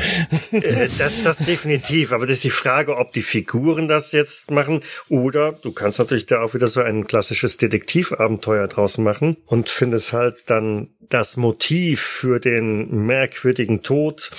Äh, 0.51 0.87
das, 0.97 1.23
das 1.23 1.39
definitiv. 1.39 2.11
Aber 2.11 2.25
das 2.25 2.37
ist 2.37 2.43
die 2.43 2.49
Frage, 2.49 2.97
ob 2.97 3.11
die 3.11 3.21
Figuren 3.21 3.87
das 3.87 4.11
jetzt 4.11 4.51
machen 4.51 4.81
oder 5.09 5.53
du 5.53 5.71
kannst 5.71 5.99
natürlich 5.99 6.27
da 6.27 6.41
auch 6.41 6.53
wieder 6.53 6.67
so 6.67 6.81
ein 6.81 7.07
klassisches 7.07 7.57
Detektivabenteuer 7.57 8.67
draußen 8.67 9.03
machen 9.03 9.37
und 9.45 9.69
findest 9.69 10.13
halt 10.13 10.49
dann 10.49 10.89
das 11.09 11.35
Motiv 11.35 12.01
für 12.01 12.39
den 12.39 13.05
merkwürdigen 13.05 13.81
Tod 13.81 14.31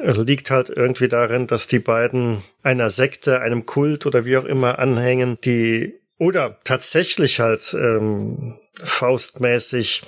liegt 0.00 0.50
halt 0.50 0.70
irgendwie 0.70 1.08
darin, 1.08 1.46
dass 1.46 1.66
die 1.66 1.80
beiden 1.80 2.44
einer 2.62 2.90
Sekte, 2.90 3.40
einem 3.40 3.66
Kult 3.66 4.06
oder 4.06 4.24
wie 4.24 4.36
auch 4.36 4.44
immer 4.44 4.78
anhängen, 4.78 5.38
die 5.44 5.94
oder 6.18 6.58
tatsächlich 6.64 7.40
halt 7.40 7.74
ähm, 7.74 8.54
faustmäßig 8.74 10.02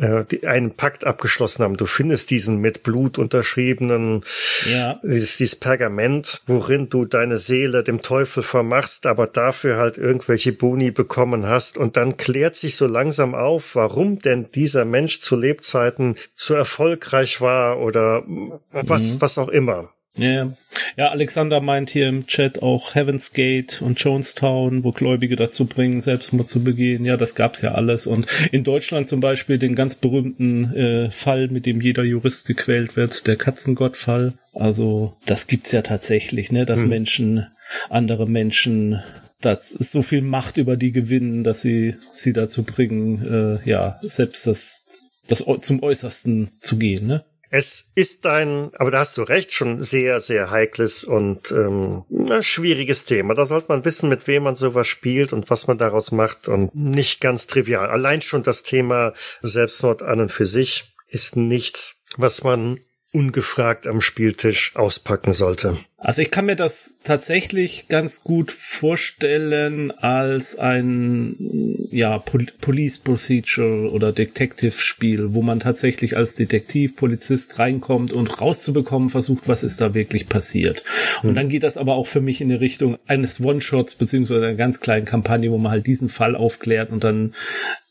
äh, 0.00 0.24
die, 0.24 0.46
einen 0.46 0.72
Pakt 0.72 1.04
abgeschlossen 1.04 1.62
haben. 1.62 1.76
Du 1.76 1.86
findest 1.86 2.30
diesen 2.30 2.58
mit 2.58 2.82
Blut 2.82 3.16
unterschriebenen, 3.16 4.24
ja. 4.70 5.00
dieses, 5.04 5.36
dieses 5.36 5.56
Pergament, 5.56 6.42
worin 6.46 6.88
du 6.88 7.04
deine 7.04 7.38
Seele 7.38 7.84
dem 7.84 8.00
Teufel 8.00 8.42
vermachst, 8.42 9.06
aber 9.06 9.26
dafür 9.26 9.76
halt 9.76 9.96
irgendwelche 9.96 10.52
Boni 10.52 10.90
bekommen 10.90 11.46
hast. 11.46 11.78
Und 11.78 11.96
dann 11.96 12.16
klärt 12.16 12.56
sich 12.56 12.76
so 12.76 12.86
langsam 12.86 13.34
auf, 13.34 13.76
warum 13.76 14.18
denn 14.18 14.50
dieser 14.52 14.84
Mensch 14.84 15.20
zu 15.20 15.36
Lebzeiten 15.36 16.16
so 16.34 16.54
erfolgreich 16.54 17.40
war 17.40 17.78
oder 17.78 18.24
was, 18.72 19.02
mhm. 19.02 19.20
was 19.20 19.38
auch 19.38 19.48
immer. 19.48 19.93
Ja, 20.16 20.52
ja, 20.96 21.10
Alexander 21.10 21.60
meint 21.60 21.90
hier 21.90 22.08
im 22.08 22.26
Chat 22.26 22.62
auch 22.62 22.94
Heaven's 22.94 23.32
Gate 23.32 23.82
und 23.82 23.98
Jonestown, 23.98 24.84
wo 24.84 24.92
Gläubige 24.92 25.34
dazu 25.34 25.66
bringen, 25.66 26.00
Selbstmord 26.00 26.46
zu 26.46 26.62
begehen. 26.62 27.04
Ja, 27.04 27.16
das 27.16 27.34
gab's 27.34 27.62
ja 27.62 27.72
alles. 27.72 28.06
Und 28.06 28.26
in 28.52 28.62
Deutschland 28.62 29.08
zum 29.08 29.20
Beispiel 29.20 29.58
den 29.58 29.74
ganz 29.74 29.96
berühmten 29.96 30.72
äh, 30.72 31.10
Fall, 31.10 31.48
mit 31.48 31.66
dem 31.66 31.80
jeder 31.80 32.04
Jurist 32.04 32.46
gequält 32.46 32.96
wird, 32.96 33.26
der 33.26 33.36
Katzengottfall. 33.36 34.34
Also 34.52 35.16
das 35.26 35.48
gibt's 35.48 35.72
ja 35.72 35.82
tatsächlich, 35.82 36.52
ne, 36.52 36.64
dass 36.64 36.82
hm. 36.82 36.88
Menschen, 36.88 37.46
andere 37.90 38.28
Menschen 38.28 39.02
das 39.40 39.72
ist 39.72 39.92
so 39.92 40.00
viel 40.00 40.22
Macht 40.22 40.56
über 40.56 40.76
die 40.76 40.92
gewinnen, 40.92 41.44
dass 41.44 41.60
sie 41.60 41.96
sie 42.12 42.32
dazu 42.32 42.64
bringen, 42.64 43.60
äh, 43.64 43.68
ja, 43.68 43.98
selbst 44.00 44.46
das, 44.46 44.86
das 45.28 45.44
zum 45.60 45.82
Äußersten 45.82 46.52
zu 46.60 46.78
gehen, 46.78 47.06
ne? 47.06 47.24
Es 47.56 47.92
ist 47.94 48.26
ein, 48.26 48.72
aber 48.74 48.90
da 48.90 48.98
hast 48.98 49.16
du 49.16 49.22
recht, 49.22 49.52
schon 49.52 49.80
sehr, 49.80 50.18
sehr 50.18 50.50
heikles 50.50 51.04
und 51.04 51.52
ähm, 51.52 52.02
schwieriges 52.40 53.04
Thema. 53.04 53.34
Da 53.34 53.46
sollte 53.46 53.68
man 53.68 53.84
wissen, 53.84 54.08
mit 54.08 54.26
wem 54.26 54.42
man 54.42 54.56
sowas 54.56 54.88
spielt 54.88 55.32
und 55.32 55.48
was 55.50 55.68
man 55.68 55.78
daraus 55.78 56.10
macht 56.10 56.48
und 56.48 56.74
nicht 56.74 57.20
ganz 57.20 57.46
trivial. 57.46 57.90
Allein 57.90 58.22
schon 58.22 58.42
das 58.42 58.64
Thema 58.64 59.12
Selbstmord 59.40 60.02
an 60.02 60.20
und 60.20 60.32
für 60.32 60.46
sich 60.46 60.96
ist 61.06 61.36
nichts, 61.36 62.02
was 62.16 62.42
man 62.42 62.80
ungefragt 63.12 63.86
am 63.86 64.00
Spieltisch 64.00 64.74
auspacken 64.74 65.32
sollte. 65.32 65.78
Also 66.04 66.20
ich 66.20 66.30
kann 66.30 66.44
mir 66.44 66.54
das 66.54 66.98
tatsächlich 67.02 67.88
ganz 67.88 68.24
gut 68.24 68.52
vorstellen 68.52 69.90
als 69.90 70.58
ein 70.58 71.88
ja 71.90 72.18
Pol 72.18 72.46
Police 72.60 72.98
Procedure 72.98 73.90
oder 73.90 74.12
Detective 74.12 74.72
Spiel, 74.72 75.34
wo 75.34 75.40
man 75.40 75.60
tatsächlich 75.60 76.14
als 76.14 76.34
Detektiv 76.34 76.96
Polizist 76.96 77.58
reinkommt 77.58 78.12
und 78.12 78.38
rauszubekommen 78.38 79.08
versucht, 79.08 79.48
was 79.48 79.64
ist 79.64 79.80
da 79.80 79.94
wirklich 79.94 80.28
passiert. 80.28 80.82
Und 81.22 81.30
hm. 81.30 81.34
dann 81.36 81.48
geht 81.48 81.62
das 81.62 81.78
aber 81.78 81.94
auch 81.94 82.06
für 82.06 82.20
mich 82.20 82.42
in 82.42 82.50
die 82.50 82.54
Richtung 82.54 82.98
eines 83.06 83.40
One-Shots 83.40 83.94
beziehungsweise 83.94 84.44
einer 84.44 84.56
ganz 84.56 84.80
kleinen 84.80 85.06
Kampagne, 85.06 85.50
wo 85.50 85.56
man 85.56 85.72
halt 85.72 85.86
diesen 85.86 86.10
Fall 86.10 86.36
aufklärt 86.36 86.90
und 86.90 87.02
dann 87.02 87.32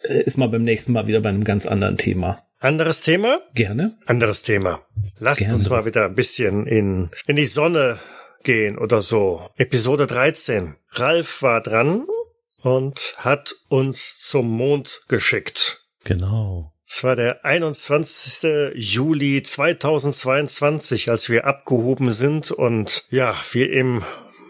äh, 0.04 0.22
ist 0.22 0.38
man 0.38 0.52
beim 0.52 0.64
nächsten 0.64 0.92
Mal 0.92 1.08
wieder 1.08 1.22
bei 1.22 1.30
einem 1.30 1.46
ganz 1.46 1.66
anderen 1.66 1.98
Thema. 1.98 2.44
Anderes 2.64 3.02
Thema? 3.02 3.42
Gerne. 3.56 3.98
Anderes 4.06 4.42
Thema. 4.42 4.86
Lasst 5.20 5.40
Gerne. 5.40 5.56
uns 5.56 5.70
mal 5.70 5.86
wieder 5.86 6.06
ein 6.06 6.16
bisschen 6.16 6.66
in, 6.66 7.10
in 7.28 7.36
die 7.36 7.46
Sonne 7.46 8.00
gehen 8.44 8.78
oder 8.78 9.02
so. 9.02 9.50
Episode 9.58 10.08
13. 10.08 10.76
Ralf 10.92 11.42
war 11.42 11.62
dran 11.62 12.06
und 12.62 13.16
hat 13.18 13.56
uns 13.70 14.20
zum 14.20 14.50
Mond 14.50 15.02
geschickt. 15.08 15.86
Genau. 16.04 16.74
Es 16.88 17.04
war 17.04 17.16
der 17.16 17.44
21. 17.44 18.74
Juli 18.76 19.42
2022, 19.42 21.10
als 21.10 21.30
wir 21.30 21.46
abgehoben 21.46 22.12
sind 22.12 22.52
und 22.52 23.06
ja, 23.10 23.36
wir 23.52 23.72
im 23.72 24.04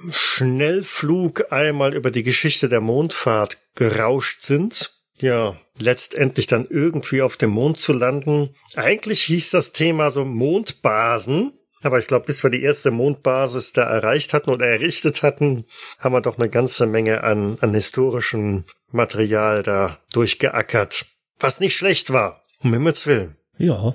Schnellflug 0.09 1.51
einmal 1.51 1.93
über 1.93 2.11
die 2.11 2.23
Geschichte 2.23 2.67
der 2.67 2.81
Mondfahrt 2.81 3.57
gerauscht 3.75 4.41
sind 4.41 5.03
ja, 5.23 5.57
letztendlich 5.77 6.47
dann 6.47 6.67
irgendwie 6.69 7.21
auf 7.21 7.37
dem 7.37 7.51
Mond 7.51 7.79
zu 7.79 7.93
landen. 7.93 8.55
Eigentlich 8.75 9.23
hieß 9.23 9.51
das 9.51 9.71
Thema 9.71 10.09
so 10.09 10.25
Mondbasen. 10.25 11.53
Aber 11.83 11.99
ich 11.99 12.07
glaube, 12.07 12.25
bis 12.25 12.43
wir 12.43 12.49
die 12.49 12.63
erste 12.63 12.91
Mondbasis 12.91 13.73
da 13.73 13.83
erreicht 13.83 14.33
hatten 14.33 14.49
oder 14.49 14.65
errichtet 14.65 15.21
hatten, 15.21 15.65
haben 15.99 16.13
wir 16.13 16.21
doch 16.21 16.37
eine 16.37 16.49
ganze 16.49 16.87
Menge 16.87 17.23
an, 17.23 17.57
an 17.61 17.73
historischem 17.73 18.63
Material 18.91 19.63
da 19.63 19.99
durchgeackert. 20.13 21.05
Was 21.39 21.59
nicht 21.59 21.75
schlecht 21.75 22.11
war, 22.11 22.41
um 22.63 22.73
Himmels 22.73 23.05
Willen. 23.05 23.35
Ja, 23.57 23.93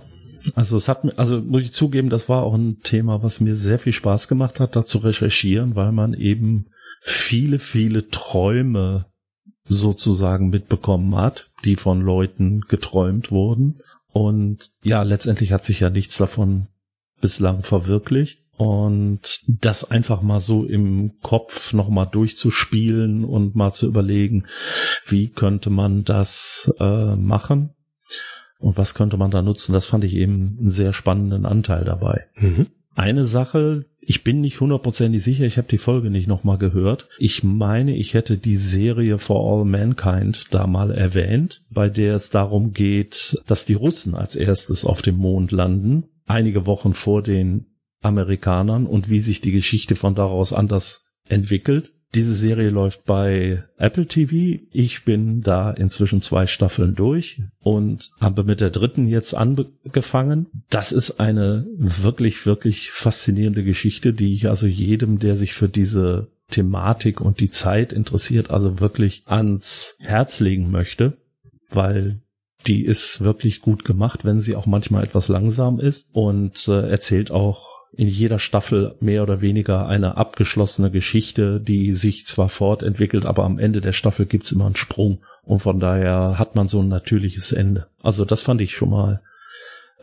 also 0.54 0.76
es 0.76 0.88
hat 0.88 1.04
mir, 1.04 1.18
also 1.18 1.40
muss 1.40 1.62
ich 1.62 1.72
zugeben, 1.72 2.10
das 2.10 2.28
war 2.28 2.42
auch 2.42 2.54
ein 2.54 2.80
Thema, 2.82 3.22
was 3.22 3.40
mir 3.40 3.56
sehr 3.56 3.78
viel 3.78 3.92
Spaß 3.92 4.28
gemacht 4.28 4.60
hat, 4.60 4.76
da 4.76 4.84
zu 4.84 4.98
recherchieren, 4.98 5.74
weil 5.74 5.92
man 5.92 6.14
eben 6.14 6.66
viele, 7.00 7.58
viele 7.58 8.08
Träume 8.08 9.06
sozusagen 9.64 10.48
mitbekommen 10.48 11.16
hat, 11.16 11.50
die 11.64 11.76
von 11.76 12.00
Leuten 12.00 12.62
geträumt 12.68 13.30
wurden. 13.30 13.80
Und 14.12 14.70
ja, 14.82 15.02
letztendlich 15.02 15.52
hat 15.52 15.64
sich 15.64 15.80
ja 15.80 15.90
nichts 15.90 16.16
davon 16.16 16.68
bislang 17.20 17.62
verwirklicht. 17.62 18.42
Und 18.56 19.42
das 19.46 19.88
einfach 19.88 20.20
mal 20.20 20.40
so 20.40 20.64
im 20.64 21.20
Kopf 21.22 21.72
nochmal 21.72 22.08
durchzuspielen 22.10 23.24
und 23.24 23.54
mal 23.54 23.72
zu 23.72 23.86
überlegen, 23.86 24.46
wie 25.06 25.28
könnte 25.28 25.70
man 25.70 26.02
das 26.02 26.72
äh, 26.80 27.14
machen 27.14 27.70
und 28.58 28.76
was 28.76 28.94
könnte 28.94 29.16
man 29.16 29.30
da 29.30 29.42
nutzen, 29.42 29.72
das 29.72 29.86
fand 29.86 30.04
ich 30.04 30.14
eben 30.14 30.56
einen 30.60 30.70
sehr 30.70 30.92
spannenden 30.92 31.46
Anteil 31.46 31.84
dabei. 31.84 32.26
Mhm. 32.36 32.66
Eine 32.94 33.26
Sache, 33.26 33.84
ich 34.00 34.24
bin 34.24 34.40
nicht 34.40 34.60
hundertprozentig 34.60 35.22
sicher, 35.22 35.44
ich 35.44 35.56
habe 35.56 35.68
die 35.68 35.78
Folge 35.78 36.10
nicht 36.10 36.26
nochmal 36.26 36.58
gehört. 36.58 37.08
Ich 37.18 37.44
meine, 37.44 37.94
ich 37.94 38.14
hätte 38.14 38.38
die 38.38 38.56
Serie 38.56 39.18
For 39.18 39.38
All 39.38 39.64
Mankind 39.64 40.46
da 40.50 40.66
mal 40.66 40.90
erwähnt, 40.90 41.62
bei 41.70 41.88
der 41.88 42.16
es 42.16 42.30
darum 42.30 42.72
geht, 42.72 43.40
dass 43.46 43.66
die 43.66 43.74
Russen 43.74 44.16
als 44.16 44.34
erstes 44.34 44.84
auf 44.84 45.02
dem 45.02 45.16
Mond 45.16 45.52
landen, 45.52 46.08
einige 46.28 46.66
Wochen 46.66 46.94
vor 46.94 47.22
den 47.22 47.66
Amerikanern 48.00 48.86
und 48.86 49.10
wie 49.10 49.20
sich 49.20 49.40
die 49.40 49.52
Geschichte 49.52 49.96
von 49.96 50.14
daraus 50.14 50.52
anders 50.52 51.06
entwickelt. 51.28 51.92
Diese 52.14 52.32
Serie 52.32 52.70
läuft 52.70 53.04
bei 53.04 53.64
Apple 53.76 54.06
TV. 54.06 54.62
Ich 54.72 55.04
bin 55.04 55.42
da 55.42 55.70
inzwischen 55.70 56.22
zwei 56.22 56.46
Staffeln 56.46 56.94
durch 56.94 57.42
und 57.58 58.12
habe 58.18 58.44
mit 58.44 58.62
der 58.62 58.70
dritten 58.70 59.06
jetzt 59.06 59.34
angefangen. 59.34 60.46
Das 60.70 60.92
ist 60.92 61.20
eine 61.20 61.66
wirklich, 61.76 62.46
wirklich 62.46 62.92
faszinierende 62.92 63.62
Geschichte, 63.62 64.14
die 64.14 64.32
ich 64.32 64.48
also 64.48 64.66
jedem, 64.66 65.18
der 65.18 65.36
sich 65.36 65.52
für 65.52 65.68
diese 65.68 66.28
Thematik 66.50 67.20
und 67.20 67.40
die 67.40 67.50
Zeit 67.50 67.92
interessiert, 67.92 68.48
also 68.50 68.80
wirklich 68.80 69.22
ans 69.26 69.98
Herz 70.00 70.40
legen 70.40 70.70
möchte, 70.70 71.18
weil 71.68 72.22
die 72.66 72.84
ist 72.84 73.22
wirklich 73.22 73.62
gut 73.62 73.84
gemacht, 73.84 74.24
wenn 74.24 74.40
sie 74.40 74.56
auch 74.56 74.66
manchmal 74.66 75.04
etwas 75.04 75.28
langsam 75.28 75.80
ist 75.80 76.10
und 76.12 76.68
äh, 76.68 76.88
erzählt 76.88 77.30
auch 77.30 77.78
in 77.96 78.08
jeder 78.08 78.38
Staffel 78.38 78.94
mehr 79.00 79.22
oder 79.22 79.40
weniger 79.40 79.88
eine 79.88 80.16
abgeschlossene 80.16 80.90
Geschichte, 80.90 81.60
die 81.60 81.94
sich 81.94 82.26
zwar 82.26 82.48
fortentwickelt, 82.48 83.24
aber 83.24 83.44
am 83.44 83.58
Ende 83.58 83.80
der 83.80 83.92
Staffel 83.92 84.26
gibt's 84.26 84.52
immer 84.52 84.66
einen 84.66 84.76
Sprung 84.76 85.18
und 85.42 85.60
von 85.60 85.80
daher 85.80 86.38
hat 86.38 86.54
man 86.54 86.68
so 86.68 86.80
ein 86.80 86.88
natürliches 86.88 87.52
Ende. 87.52 87.86
Also 88.02 88.24
das 88.24 88.42
fand 88.42 88.60
ich 88.60 88.72
schon 88.72 88.90
mal 88.90 89.22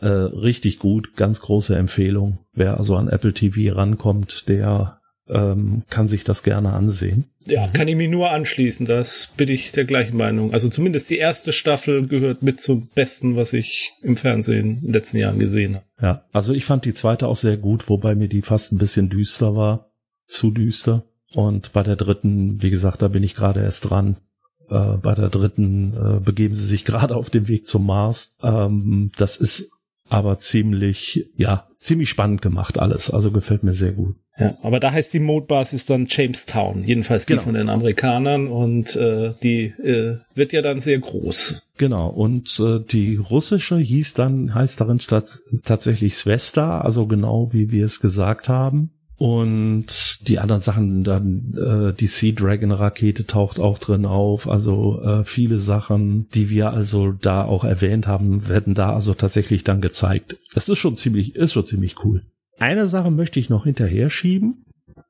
äh, 0.00 0.08
richtig 0.08 0.78
gut, 0.78 1.16
ganz 1.16 1.40
große 1.40 1.76
Empfehlung. 1.76 2.38
Wer 2.52 2.76
also 2.76 2.96
an 2.96 3.08
Apple 3.08 3.32
TV 3.32 3.74
rankommt, 3.74 4.48
der 4.48 4.98
ähm, 5.28 5.82
kann 5.88 6.08
sich 6.08 6.24
das 6.24 6.42
gerne 6.42 6.72
ansehen. 6.72 7.24
Ja, 7.46 7.66
mhm. 7.66 7.72
kann 7.72 7.88
ich 7.88 7.96
mich 7.96 8.10
nur 8.10 8.30
anschließen. 8.30 8.86
Das 8.86 9.32
bin 9.36 9.48
ich 9.48 9.72
der 9.72 9.84
gleichen 9.84 10.16
Meinung. 10.16 10.52
Also 10.52 10.68
zumindest 10.68 11.10
die 11.10 11.18
erste 11.18 11.52
Staffel 11.52 12.06
gehört 12.06 12.42
mit 12.42 12.60
zum 12.60 12.88
Besten, 12.88 13.36
was 13.36 13.52
ich 13.52 13.92
im 14.02 14.16
Fernsehen 14.16 14.78
in 14.78 14.80
den 14.82 14.92
letzten 14.92 15.18
Jahren 15.18 15.38
gesehen 15.38 15.76
habe. 15.76 15.84
Ja, 16.00 16.24
also 16.32 16.52
ich 16.52 16.64
fand 16.64 16.84
die 16.84 16.94
zweite 16.94 17.26
auch 17.28 17.36
sehr 17.36 17.56
gut, 17.56 17.88
wobei 17.88 18.14
mir 18.14 18.28
die 18.28 18.42
fast 18.42 18.72
ein 18.72 18.78
bisschen 18.78 19.08
düster 19.08 19.54
war. 19.56 19.90
Zu 20.26 20.50
düster. 20.50 21.04
Und 21.34 21.72
bei 21.72 21.82
der 21.82 21.96
dritten, 21.96 22.62
wie 22.62 22.70
gesagt, 22.70 23.02
da 23.02 23.08
bin 23.08 23.22
ich 23.22 23.34
gerade 23.34 23.60
erst 23.60 23.90
dran. 23.90 24.16
Äh, 24.68 24.96
bei 24.96 25.14
der 25.14 25.28
dritten 25.28 25.94
äh, 25.94 26.20
begeben 26.20 26.54
sie 26.54 26.66
sich 26.66 26.84
gerade 26.86 27.14
auf 27.14 27.30
dem 27.30 27.48
Weg 27.48 27.68
zum 27.68 27.86
Mars. 27.86 28.36
Ähm, 28.42 29.12
das 29.16 29.36
ist 29.36 29.70
aber 30.08 30.38
ziemlich, 30.38 31.28
ja, 31.36 31.68
ziemlich 31.74 32.10
spannend 32.10 32.42
gemacht 32.42 32.78
alles. 32.78 33.10
Also 33.10 33.30
gefällt 33.30 33.62
mir 33.62 33.72
sehr 33.72 33.92
gut. 33.92 34.16
Ja, 34.38 34.56
aber 34.62 34.80
da 34.80 34.92
heißt 34.92 35.14
die 35.14 35.20
Mondbasis 35.20 35.86
dann 35.86 36.06
Jamestown, 36.08 36.84
jedenfalls 36.84 37.24
die 37.24 37.32
genau. 37.32 37.44
von 37.44 37.54
den 37.54 37.70
Amerikanern 37.70 38.48
und 38.48 38.94
äh, 38.96 39.32
die 39.42 39.66
äh, 39.82 40.18
wird 40.34 40.52
ja 40.52 40.60
dann 40.60 40.80
sehr 40.80 40.98
groß. 40.98 41.62
Genau, 41.78 42.08
und 42.08 42.60
äh, 42.60 42.80
die 42.80 43.16
russische 43.16 43.78
hieß 43.78 44.14
dann, 44.14 44.54
heißt 44.54 44.80
darin 44.80 45.00
statt, 45.00 45.26
tatsächlich 45.64 46.16
Svesta, 46.16 46.80
also 46.80 47.06
genau 47.06 47.48
wie 47.52 47.70
wir 47.70 47.84
es 47.84 48.00
gesagt 48.00 48.48
haben. 48.48 48.90
Und 49.18 50.28
die 50.28 50.38
anderen 50.38 50.60
Sachen, 50.60 51.02
dann 51.02 51.54
äh, 51.56 51.94
die 51.94 52.06
Sea 52.06 52.32
Dragon 52.32 52.70
Rakete 52.70 53.26
taucht 53.26 53.58
auch 53.58 53.78
drin 53.78 54.04
auf. 54.04 54.46
Also 54.46 55.00
äh, 55.00 55.24
viele 55.24 55.58
Sachen, 55.58 56.28
die 56.34 56.50
wir 56.50 56.72
also 56.72 57.12
da 57.12 57.42
auch 57.42 57.64
erwähnt 57.64 58.06
haben, 58.06 58.46
werden 58.48 58.74
da 58.74 58.92
also 58.92 59.14
tatsächlich 59.14 59.64
dann 59.64 59.80
gezeigt. 59.80 60.36
Das 60.52 60.68
ist 60.68 60.78
schon 60.78 60.98
ziemlich, 60.98 61.34
ist 61.34 61.54
schon 61.54 61.64
ziemlich 61.64 62.04
cool. 62.04 62.24
Eine 62.58 62.88
Sache 62.88 63.10
möchte 63.10 63.38
ich 63.38 63.50
noch 63.50 63.64
hinterher 63.64 64.10
schieben, 64.10 64.64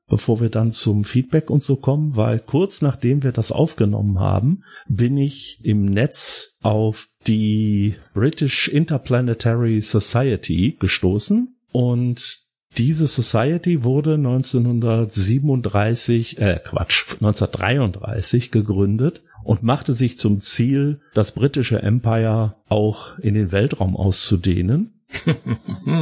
bevor 0.07 0.41
wir 0.41 0.49
dann 0.49 0.71
zum 0.71 1.03
Feedback 1.03 1.49
und 1.49 1.63
so 1.63 1.77
kommen, 1.77 2.15
weil 2.15 2.39
kurz 2.39 2.81
nachdem 2.81 3.23
wir 3.23 3.31
das 3.31 3.51
aufgenommen 3.51 4.19
haben, 4.19 4.63
bin 4.87 5.17
ich 5.17 5.61
im 5.63 5.85
Netz 5.85 6.57
auf 6.61 7.07
die 7.25 7.95
British 8.13 8.67
Interplanetary 8.67 9.81
Society 9.81 10.77
gestoßen 10.79 11.55
und 11.71 12.45
diese 12.77 13.07
Society 13.07 13.83
wurde 13.83 14.13
1937, 14.15 16.39
äh 16.39 16.59
Quatsch, 16.63 17.13
1933 17.13 18.51
gegründet 18.51 19.23
und 19.43 19.63
machte 19.63 19.93
sich 19.93 20.19
zum 20.19 20.41
Ziel, 20.41 20.99
das 21.13 21.31
britische 21.31 21.81
Empire 21.81 22.57
auch 22.67 23.17
in 23.19 23.33
den 23.33 23.53
Weltraum 23.53 23.95
auszudehnen. 23.95 24.96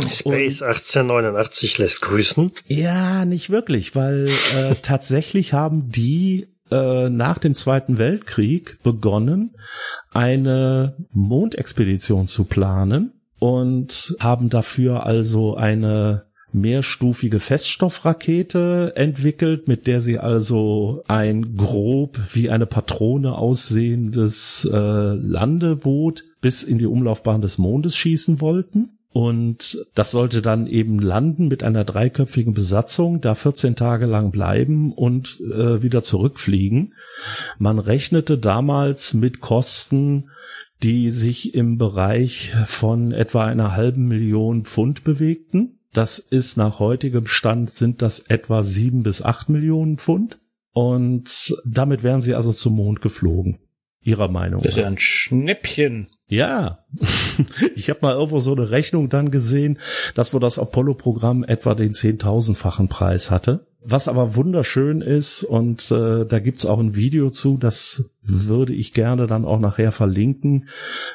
Space 0.10 0.62
1889 0.62 1.78
lässt 1.78 2.02
grüßen. 2.02 2.52
Ja, 2.68 3.26
nicht 3.26 3.50
wirklich, 3.50 3.96
weil 3.96 4.30
äh, 4.56 4.76
tatsächlich 4.82 5.54
haben 5.54 5.90
die 5.90 6.48
äh, 6.72 7.10
nach 7.10 7.38
dem 7.38 7.54
Zweiten 7.54 7.98
Weltkrieg 7.98 8.80
begonnen, 8.84 9.56
eine 10.12 10.96
Mondexpedition 11.12 12.28
zu 12.28 12.46
planen 12.46 13.14
und 13.40 14.16
haben 14.20 14.50
dafür 14.50 15.06
also 15.06 15.56
eine 15.56 16.26
mehrstufige 16.52 17.40
Feststoffrakete 17.40 18.94
entwickelt, 18.96 19.68
mit 19.68 19.88
der 19.88 20.00
sie 20.02 20.18
also 20.20 21.04
ein 21.08 21.58
grob 21.58 22.18
wie 22.34 22.50
eine 22.50 22.66
Patrone 22.66 23.38
aussehendes 23.38 24.68
äh, 24.72 24.76
Landeboot 24.76 26.24
bis 26.42 26.64
in 26.64 26.78
die 26.78 26.86
Umlaufbahn 26.86 27.42
des 27.42 27.58
Mondes 27.58 27.98
schießen 27.98 28.40
wollten. 28.40 28.95
Und 29.16 29.88
das 29.96 30.12
sollte 30.12 30.42
dann 30.42 30.68
eben 30.68 31.00
landen 31.00 31.48
mit 31.48 31.64
einer 31.64 31.86
dreiköpfigen 31.86 32.54
Besatzung, 32.54 33.22
da 33.22 33.34
14 33.34 33.78
Tage 33.78 34.08
lang 34.08 34.30
bleiben 34.30 34.92
und 34.92 35.40
äh, 35.40 35.82
wieder 35.82 36.04
zurückfliegen. 36.04 36.96
Man 37.58 37.80
rechnete 37.80 38.38
damals 38.38 39.14
mit 39.14 39.40
Kosten, 39.40 40.32
die 40.84 41.12
sich 41.12 41.56
im 41.56 41.78
Bereich 41.78 42.54
von 42.66 43.14
etwa 43.14 43.46
einer 43.46 43.74
halben 43.74 44.06
Million 44.06 44.66
Pfund 44.66 45.06
bewegten. 45.06 45.80
Das 45.94 46.20
ist 46.20 46.58
nach 46.58 46.80
heutigem 46.80 47.26
Stand 47.26 47.70
sind 47.70 48.02
das 48.02 48.20
etwa 48.20 48.64
sieben 48.64 49.04
bis 49.04 49.22
acht 49.22 49.48
Millionen 49.48 49.98
Pfund. 49.98 50.40
Und 50.74 51.56
damit 51.64 52.04
wären 52.04 52.20
sie 52.20 52.36
also 52.36 52.52
zum 52.52 52.76
Mond 52.76 53.02
geflogen. 53.02 53.60
Ihrer 54.02 54.28
Meinung. 54.28 54.62
Das 54.62 54.74
ist 54.74 54.78
ja 54.78 54.88
ein 54.88 55.00
Schnäppchen. 55.00 56.10
Ja, 56.28 56.86
ich 57.76 57.90
habe 57.90 58.00
mal 58.02 58.14
irgendwo 58.14 58.40
so 58.40 58.56
eine 58.56 58.72
Rechnung 58.72 59.10
dann 59.10 59.30
gesehen, 59.30 59.80
dass 60.16 60.34
wo 60.34 60.40
das 60.40 60.58
Apollo-Programm 60.58 61.44
etwa 61.44 61.76
den 61.76 61.94
zehntausendfachen 61.94 62.88
Preis 62.88 63.30
hatte. 63.30 63.68
Was 63.88 64.08
aber 64.08 64.36
wunderschön 64.36 65.02
ist, 65.02 65.44
und 65.44 65.92
äh, 65.92 66.26
da 66.26 66.40
gibt's 66.40 66.66
auch 66.66 66.80
ein 66.80 66.96
Video 66.96 67.30
zu, 67.30 67.58
das 67.58 68.10
würde 68.24 68.74
ich 68.74 68.94
gerne 68.94 69.28
dann 69.28 69.46
auch 69.46 69.60
nachher 69.60 69.92
verlinken, 69.92 70.70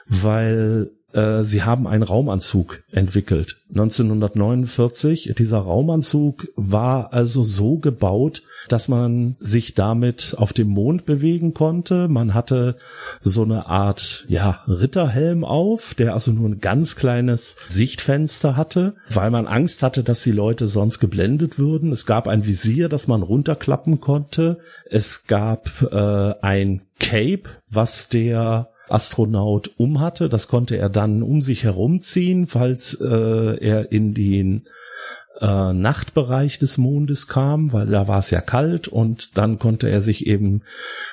weil 0.07 0.93
sie 1.13 1.63
haben 1.63 1.87
einen 1.87 2.03
Raumanzug 2.03 2.83
entwickelt. 2.93 3.57
1949. 3.71 5.35
Dieser 5.37 5.59
Raumanzug 5.59 6.49
war 6.57 7.13
also 7.13 7.43
so 7.43 7.79
gebaut, 7.79 8.43
dass 8.69 8.89
man 8.89 9.37
sich 9.41 9.75
damit 9.75 10.35
auf 10.37 10.53
dem 10.53 10.69
Mond 10.69 11.07
bewegen 11.07 11.55
konnte. 11.55 12.09
Man 12.09 12.35
hatte 12.35 12.77
so 13.21 13.43
eine 13.43 13.67
Art, 13.67 14.25
ja, 14.29 14.63
Ritterhelm 14.67 15.45
auf, 15.45 15.95
der 15.95 16.15
also 16.15 16.33
nur 16.33 16.49
ein 16.49 16.61
ganz 16.61 16.97
kleines 16.97 17.57
Sichtfenster 17.67 18.57
hatte, 18.57 18.95
weil 19.09 19.31
man 19.31 19.47
Angst 19.47 19.83
hatte, 19.83 20.03
dass 20.03 20.23
die 20.23 20.33
Leute 20.33 20.69
sonst 20.69 20.99
geblendet 20.99 21.59
würden. 21.59 21.93
Es 21.93 22.07
gab 22.07 22.29
ein 22.29 22.47
Visier, 22.47 22.89
das 22.89 23.07
man 23.07 23.23
runterklappen 23.23 24.01
konnte. 24.01 24.59
Es 24.89 25.27
gab 25.27 25.83
äh, 25.91 26.35
ein 26.41 26.83
Cape, 26.99 27.49
was 27.69 28.09
der 28.09 28.70
Astronaut 28.91 29.70
umhatte. 29.76 30.28
Das 30.28 30.49
konnte 30.49 30.76
er 30.76 30.88
dann 30.88 31.22
um 31.22 31.41
sich 31.41 31.64
herumziehen, 31.64 32.47
falls 32.47 32.95
äh, 33.01 33.07
er 33.07 33.93
in 33.93 34.14
den 34.14 34.66
äh, 35.41 35.72
Nachtbereich 35.72 36.59
des 36.59 36.76
Mondes 36.78 37.26
kam, 37.26 37.72
weil 37.72 37.86
da 37.86 38.09
war 38.09 38.18
es 38.18 38.30
ja 38.30 38.41
kalt 38.41 38.88
und 38.88 39.38
dann 39.38 39.59
konnte 39.59 39.88
er 39.88 40.03
sich 40.03 40.26
eben 40.26 40.62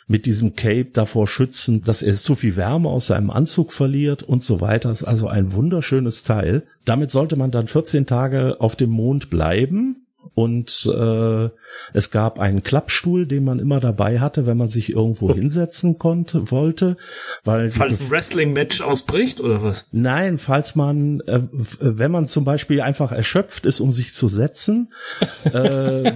mit 0.08 0.26
diesem 0.26 0.56
Cape 0.56 0.90
davor 0.92 1.28
schützen, 1.28 1.84
dass 1.84 2.02
er 2.02 2.16
zu 2.16 2.36
viel 2.36 2.56
Wärme 2.56 2.90
aus 2.90 3.08
seinem 3.08 3.30
Anzug 3.30 3.72
verliert 3.72 4.24
und 4.24 4.44
so 4.44 4.60
weiter. 4.60 4.90
Das 4.90 5.02
ist 5.02 5.08
also 5.08 5.28
ein 5.28 5.54
wunderschönes 5.54 6.24
Teil. 6.24 6.64
Damit 6.84 7.12
sollte 7.12 7.36
man 7.36 7.52
dann 7.52 7.68
14 7.68 8.06
Tage 8.06 8.58
auf 8.60 8.76
dem 8.76 8.90
Mond 8.90 9.30
bleiben 9.30 10.07
und 10.38 10.86
äh, 10.86 11.50
es 11.94 12.12
gab 12.12 12.38
einen 12.38 12.62
Klappstuhl, 12.62 13.26
den 13.26 13.44
man 13.44 13.58
immer 13.58 13.80
dabei 13.80 14.20
hatte, 14.20 14.46
wenn 14.46 14.56
man 14.56 14.68
sich 14.68 14.92
irgendwo 14.94 15.34
hinsetzen 15.34 15.98
konnte, 15.98 16.52
wollte, 16.52 16.96
weil 17.44 17.72
falls 17.72 18.02
ein 18.02 18.12
Wrestling-Match 18.12 18.82
ausbricht 18.82 19.42
oder 19.42 19.64
was? 19.64 19.90
Nein, 19.94 20.38
falls 20.38 20.76
man, 20.76 21.22
äh, 21.22 21.42
wenn 21.80 22.12
man 22.12 22.28
zum 22.28 22.46
Beispiel 22.46 22.82
einfach 22.82 23.12
erschöpft 23.12 23.66
ist, 23.66 23.80
um 23.80 23.92
sich 23.92 24.14
zu 24.14 24.28
setzen. 24.28 24.90
äh, 25.46 26.12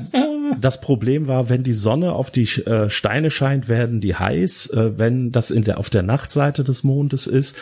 das 0.60 0.82
Problem 0.82 1.28
war, 1.28 1.49
wenn 1.49 1.64
die 1.64 1.74
Sonne 1.74 2.14
auf 2.14 2.32
die 2.32 2.43
äh, 2.43 2.89
Steine 2.89 3.32
scheint, 3.32 3.68
werden 3.68 4.02
die 4.02 4.16
heiß. 4.16 4.72
Äh, 4.72 4.97
wenn 4.97 5.32
das 5.32 5.52
in 5.52 5.64
der 5.64 5.78
auf 5.80 5.89
der 5.89 6.04
Nachtseite 6.04 6.64
des 6.64 6.84
Mondes 6.84 7.28
ist, 7.28 7.58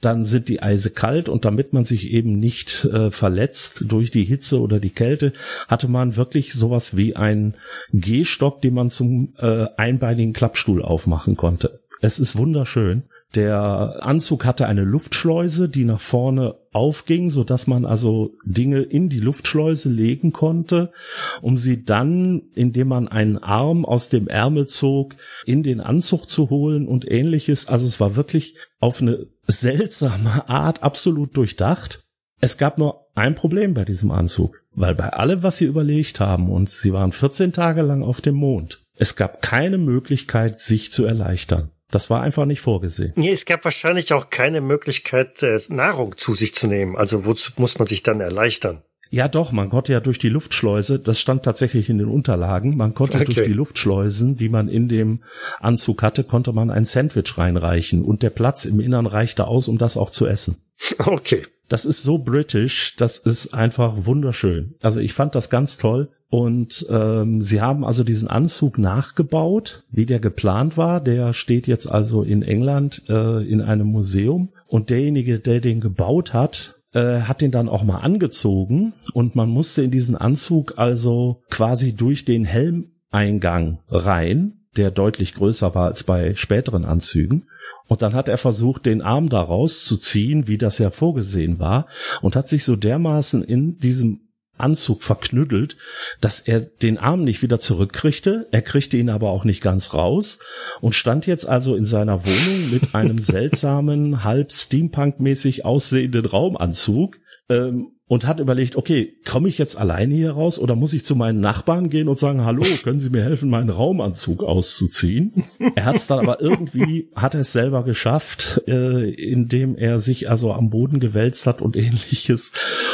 dann 0.00 0.24
sind 0.24 0.48
die 0.48 0.62
Eise 0.62 0.90
kalt 0.90 1.28
und 1.28 1.44
damit 1.44 1.72
man 1.72 1.84
sich 1.84 2.12
eben 2.12 2.38
nicht 2.38 2.84
äh, 2.84 3.10
verletzt 3.10 3.84
durch 3.86 4.10
die 4.10 4.24
Hitze 4.24 4.60
oder 4.60 4.80
die 4.80 4.90
Kälte, 4.90 5.32
hatte 5.68 5.88
man 5.88 6.16
wirklich 6.16 6.52
sowas 6.52 6.96
wie 6.96 7.16
ein 7.16 7.54
Gehstock, 7.92 8.60
den 8.60 8.74
man 8.74 8.90
zum 8.90 9.34
einbeinigen 9.76 10.32
Klappstuhl 10.32 10.82
aufmachen 10.82 11.36
konnte. 11.36 11.80
Es 12.00 12.18
ist 12.18 12.36
wunderschön. 12.36 13.04
Der 13.34 14.00
Anzug 14.00 14.44
hatte 14.44 14.66
eine 14.66 14.84
Luftschleuse, 14.84 15.70
die 15.70 15.84
nach 15.84 16.00
vorne 16.00 16.56
aufging, 16.70 17.30
so 17.30 17.44
dass 17.44 17.66
man 17.66 17.86
also 17.86 18.34
Dinge 18.44 18.82
in 18.82 19.08
die 19.08 19.20
Luftschleuse 19.20 19.88
legen 19.88 20.32
konnte, 20.32 20.92
um 21.40 21.56
sie 21.56 21.84
dann, 21.84 22.42
indem 22.54 22.88
man 22.88 23.08
einen 23.08 23.38
Arm 23.38 23.86
aus 23.86 24.10
dem 24.10 24.28
Ärmel 24.28 24.66
zog, 24.66 25.14
in 25.46 25.62
den 25.62 25.80
Anzug 25.80 26.28
zu 26.28 26.50
holen 26.50 26.86
und 26.86 27.10
ähnliches. 27.10 27.68
Also 27.68 27.86
es 27.86 28.00
war 28.00 28.16
wirklich 28.16 28.56
auf 28.80 29.00
eine 29.00 29.26
seltsame 29.46 30.48
Art 30.48 30.82
absolut 30.82 31.34
durchdacht. 31.36 32.02
Es 32.40 32.58
gab 32.58 32.76
nur 32.76 33.06
ein 33.14 33.34
Problem 33.34 33.72
bei 33.72 33.84
diesem 33.84 34.10
Anzug, 34.10 34.62
weil 34.74 34.94
bei 34.94 35.10
allem, 35.10 35.42
was 35.42 35.58
sie 35.58 35.64
überlegt 35.64 36.20
haben, 36.20 36.50
und 36.50 36.68
sie 36.68 36.92
waren 36.92 37.12
14 37.12 37.52
Tage 37.52 37.82
lang 37.82 38.02
auf 38.02 38.20
dem 38.20 38.34
Mond, 38.34 38.82
es 38.96 39.16
gab 39.16 39.40
keine 39.40 39.78
Möglichkeit, 39.78 40.58
sich 40.58 40.92
zu 40.92 41.04
erleichtern. 41.04 41.70
Das 41.92 42.08
war 42.10 42.22
einfach 42.22 42.46
nicht 42.46 42.60
vorgesehen. 42.60 43.12
Nee, 43.16 43.30
es 43.30 43.44
gab 43.44 43.64
wahrscheinlich 43.64 44.12
auch 44.14 44.30
keine 44.30 44.62
Möglichkeit, 44.62 45.42
äh, 45.42 45.58
Nahrung 45.68 46.16
zu 46.16 46.34
sich 46.34 46.54
zu 46.54 46.66
nehmen. 46.66 46.96
Also 46.96 47.26
wozu 47.26 47.52
muss 47.58 47.78
man 47.78 47.86
sich 47.86 48.02
dann 48.02 48.20
erleichtern? 48.20 48.82
Ja, 49.10 49.28
doch, 49.28 49.52
man 49.52 49.68
konnte 49.68 49.92
ja 49.92 50.00
durch 50.00 50.18
die 50.18 50.30
Luftschleuse, 50.30 50.98
das 50.98 51.20
stand 51.20 51.42
tatsächlich 51.42 51.90
in 51.90 51.98
den 51.98 52.08
Unterlagen, 52.08 52.78
man 52.78 52.94
konnte 52.94 53.18
okay. 53.18 53.26
durch 53.26 53.46
die 53.46 53.52
Luftschleusen, 53.52 54.36
die 54.36 54.48
man 54.48 54.68
in 54.68 54.88
dem 54.88 55.22
Anzug 55.60 56.02
hatte, 56.02 56.24
konnte 56.24 56.54
man 56.54 56.70
ein 56.70 56.86
Sandwich 56.86 57.36
reinreichen 57.36 58.06
und 58.06 58.22
der 58.22 58.30
Platz 58.30 58.64
im 58.64 58.80
Innern 58.80 59.04
reichte 59.04 59.46
aus, 59.46 59.68
um 59.68 59.76
das 59.76 59.98
auch 59.98 60.08
zu 60.08 60.26
essen. 60.26 60.62
Okay. 60.98 61.46
Das 61.72 61.86
ist 61.86 62.02
so 62.02 62.18
british, 62.18 62.96
das 62.98 63.16
ist 63.16 63.54
einfach 63.54 64.04
wunderschön. 64.04 64.74
Also 64.82 65.00
ich 65.00 65.14
fand 65.14 65.34
das 65.34 65.48
ganz 65.48 65.78
toll. 65.78 66.10
Und 66.28 66.86
ähm, 66.90 67.40
sie 67.40 67.62
haben 67.62 67.82
also 67.82 68.04
diesen 68.04 68.28
Anzug 68.28 68.76
nachgebaut, 68.76 69.82
wie 69.90 70.04
der 70.04 70.20
geplant 70.20 70.76
war. 70.76 71.00
Der 71.00 71.32
steht 71.32 71.66
jetzt 71.66 71.90
also 71.90 72.24
in 72.24 72.42
England 72.42 73.04
äh, 73.08 73.42
in 73.50 73.62
einem 73.62 73.86
Museum. 73.86 74.50
Und 74.66 74.90
derjenige, 74.90 75.40
der 75.40 75.62
den 75.62 75.80
gebaut 75.80 76.34
hat, 76.34 76.78
äh, 76.92 77.20
hat 77.22 77.40
den 77.40 77.52
dann 77.52 77.70
auch 77.70 77.84
mal 77.84 78.00
angezogen. 78.00 78.92
Und 79.14 79.34
man 79.34 79.48
musste 79.48 79.80
in 79.80 79.90
diesen 79.90 80.14
Anzug 80.14 80.74
also 80.76 81.40
quasi 81.48 81.94
durch 81.94 82.26
den 82.26 82.44
Helmeingang 82.44 83.78
rein, 83.88 84.58
der 84.76 84.90
deutlich 84.90 85.34
größer 85.34 85.74
war 85.74 85.86
als 85.86 86.04
bei 86.04 86.34
späteren 86.34 86.84
Anzügen. 86.84 87.46
Und 87.86 88.02
dann 88.02 88.14
hat 88.14 88.28
er 88.28 88.38
versucht, 88.38 88.86
den 88.86 89.02
Arm 89.02 89.28
da 89.28 89.40
rauszuziehen, 89.40 90.46
wie 90.46 90.58
das 90.58 90.78
ja 90.78 90.90
vorgesehen 90.90 91.58
war, 91.58 91.86
und 92.20 92.36
hat 92.36 92.48
sich 92.48 92.64
so 92.64 92.76
dermaßen 92.76 93.42
in 93.42 93.78
diesem 93.78 94.28
Anzug 94.58 95.02
verknüttelt, 95.02 95.76
dass 96.20 96.40
er 96.40 96.60
den 96.60 96.98
Arm 96.98 97.24
nicht 97.24 97.42
wieder 97.42 97.58
zurückkriegte. 97.58 98.48
Er 98.52 98.62
kriegte 98.62 98.96
ihn 98.96 99.10
aber 99.10 99.30
auch 99.30 99.44
nicht 99.44 99.62
ganz 99.62 99.94
raus 99.94 100.38
und 100.80 100.94
stand 100.94 101.26
jetzt 101.26 101.48
also 101.48 101.74
in 101.74 101.84
seiner 101.84 102.24
Wohnung 102.24 102.70
mit 102.70 102.94
einem 102.94 103.18
seltsamen, 103.20 104.24
halb 104.24 104.52
Steampunk-mäßig 104.52 105.64
aussehenden 105.64 106.26
Raumanzug. 106.26 107.16
Ähm, 107.48 107.92
und 108.12 108.26
hat 108.26 108.40
überlegt, 108.40 108.76
okay, 108.76 109.14
komme 109.26 109.48
ich 109.48 109.56
jetzt 109.56 109.78
alleine 109.78 110.14
hier 110.14 110.32
raus 110.32 110.58
oder 110.58 110.76
muss 110.76 110.92
ich 110.92 111.02
zu 111.02 111.16
meinen 111.16 111.40
Nachbarn 111.40 111.88
gehen 111.88 112.08
und 112.08 112.18
sagen, 112.18 112.44
hallo, 112.44 112.62
können 112.84 113.00
Sie 113.00 113.08
mir 113.08 113.24
helfen, 113.24 113.48
meinen 113.48 113.70
Raumanzug 113.70 114.42
auszuziehen? 114.42 115.44
er 115.76 115.86
hat 115.86 115.96
es 115.96 116.08
dann 116.08 116.18
aber 116.18 116.42
irgendwie, 116.42 117.08
hat 117.14 117.32
er 117.32 117.40
es 117.40 117.52
selber 117.52 117.84
geschafft, 117.84 118.60
äh, 118.68 119.08
indem 119.08 119.76
er 119.76 119.98
sich 119.98 120.28
also 120.28 120.52
am 120.52 120.68
Boden 120.68 121.00
gewälzt 121.00 121.46
hat 121.46 121.62
und 121.62 121.74
ähnliches 121.74 122.52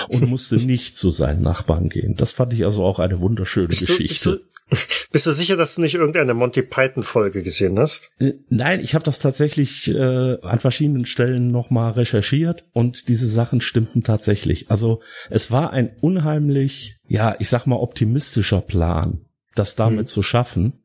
und 0.08 0.28
musste 0.28 0.54
nicht 0.58 0.96
zu 0.96 1.10
seinen 1.10 1.42
Nachbarn 1.42 1.88
gehen. 1.88 2.14
Das 2.14 2.30
fand 2.30 2.52
ich 2.52 2.64
also 2.64 2.84
auch 2.84 3.00
eine 3.00 3.18
wunderschöne 3.18 3.66
bist 3.66 3.88
Geschichte. 3.88 4.42
Du, 4.70 4.76
bist 5.10 5.26
du 5.26 5.32
sicher, 5.32 5.56
dass 5.56 5.74
du 5.74 5.80
nicht 5.80 5.94
irgendeine 5.94 6.34
Monty 6.34 6.62
Python 6.62 7.02
Folge 7.02 7.42
gesehen 7.42 7.78
hast? 7.78 8.10
Äh, 8.18 8.34
nein, 8.50 8.80
ich 8.80 8.94
habe 8.94 9.04
das 9.04 9.18
tatsächlich 9.18 9.88
äh, 9.88 10.40
an 10.42 10.58
verschiedenen 10.60 11.06
Stellen 11.06 11.50
nochmal 11.50 11.92
recherchiert 11.92 12.66
und 12.72 13.08
diese 13.08 13.26
Sachen 13.26 13.60
stimmten 13.60 14.02
tatsächlich. 14.02 14.70
Also 14.70 15.00
es 15.30 15.50
war 15.50 15.72
ein 15.72 15.96
unheimlich, 16.00 16.98
ja, 17.06 17.36
ich 17.38 17.48
sag 17.48 17.66
mal 17.66 17.76
optimistischer 17.76 18.60
Plan, 18.60 19.20
das 19.54 19.74
damit 19.76 20.00
hm. 20.00 20.06
zu 20.06 20.22
schaffen. 20.22 20.84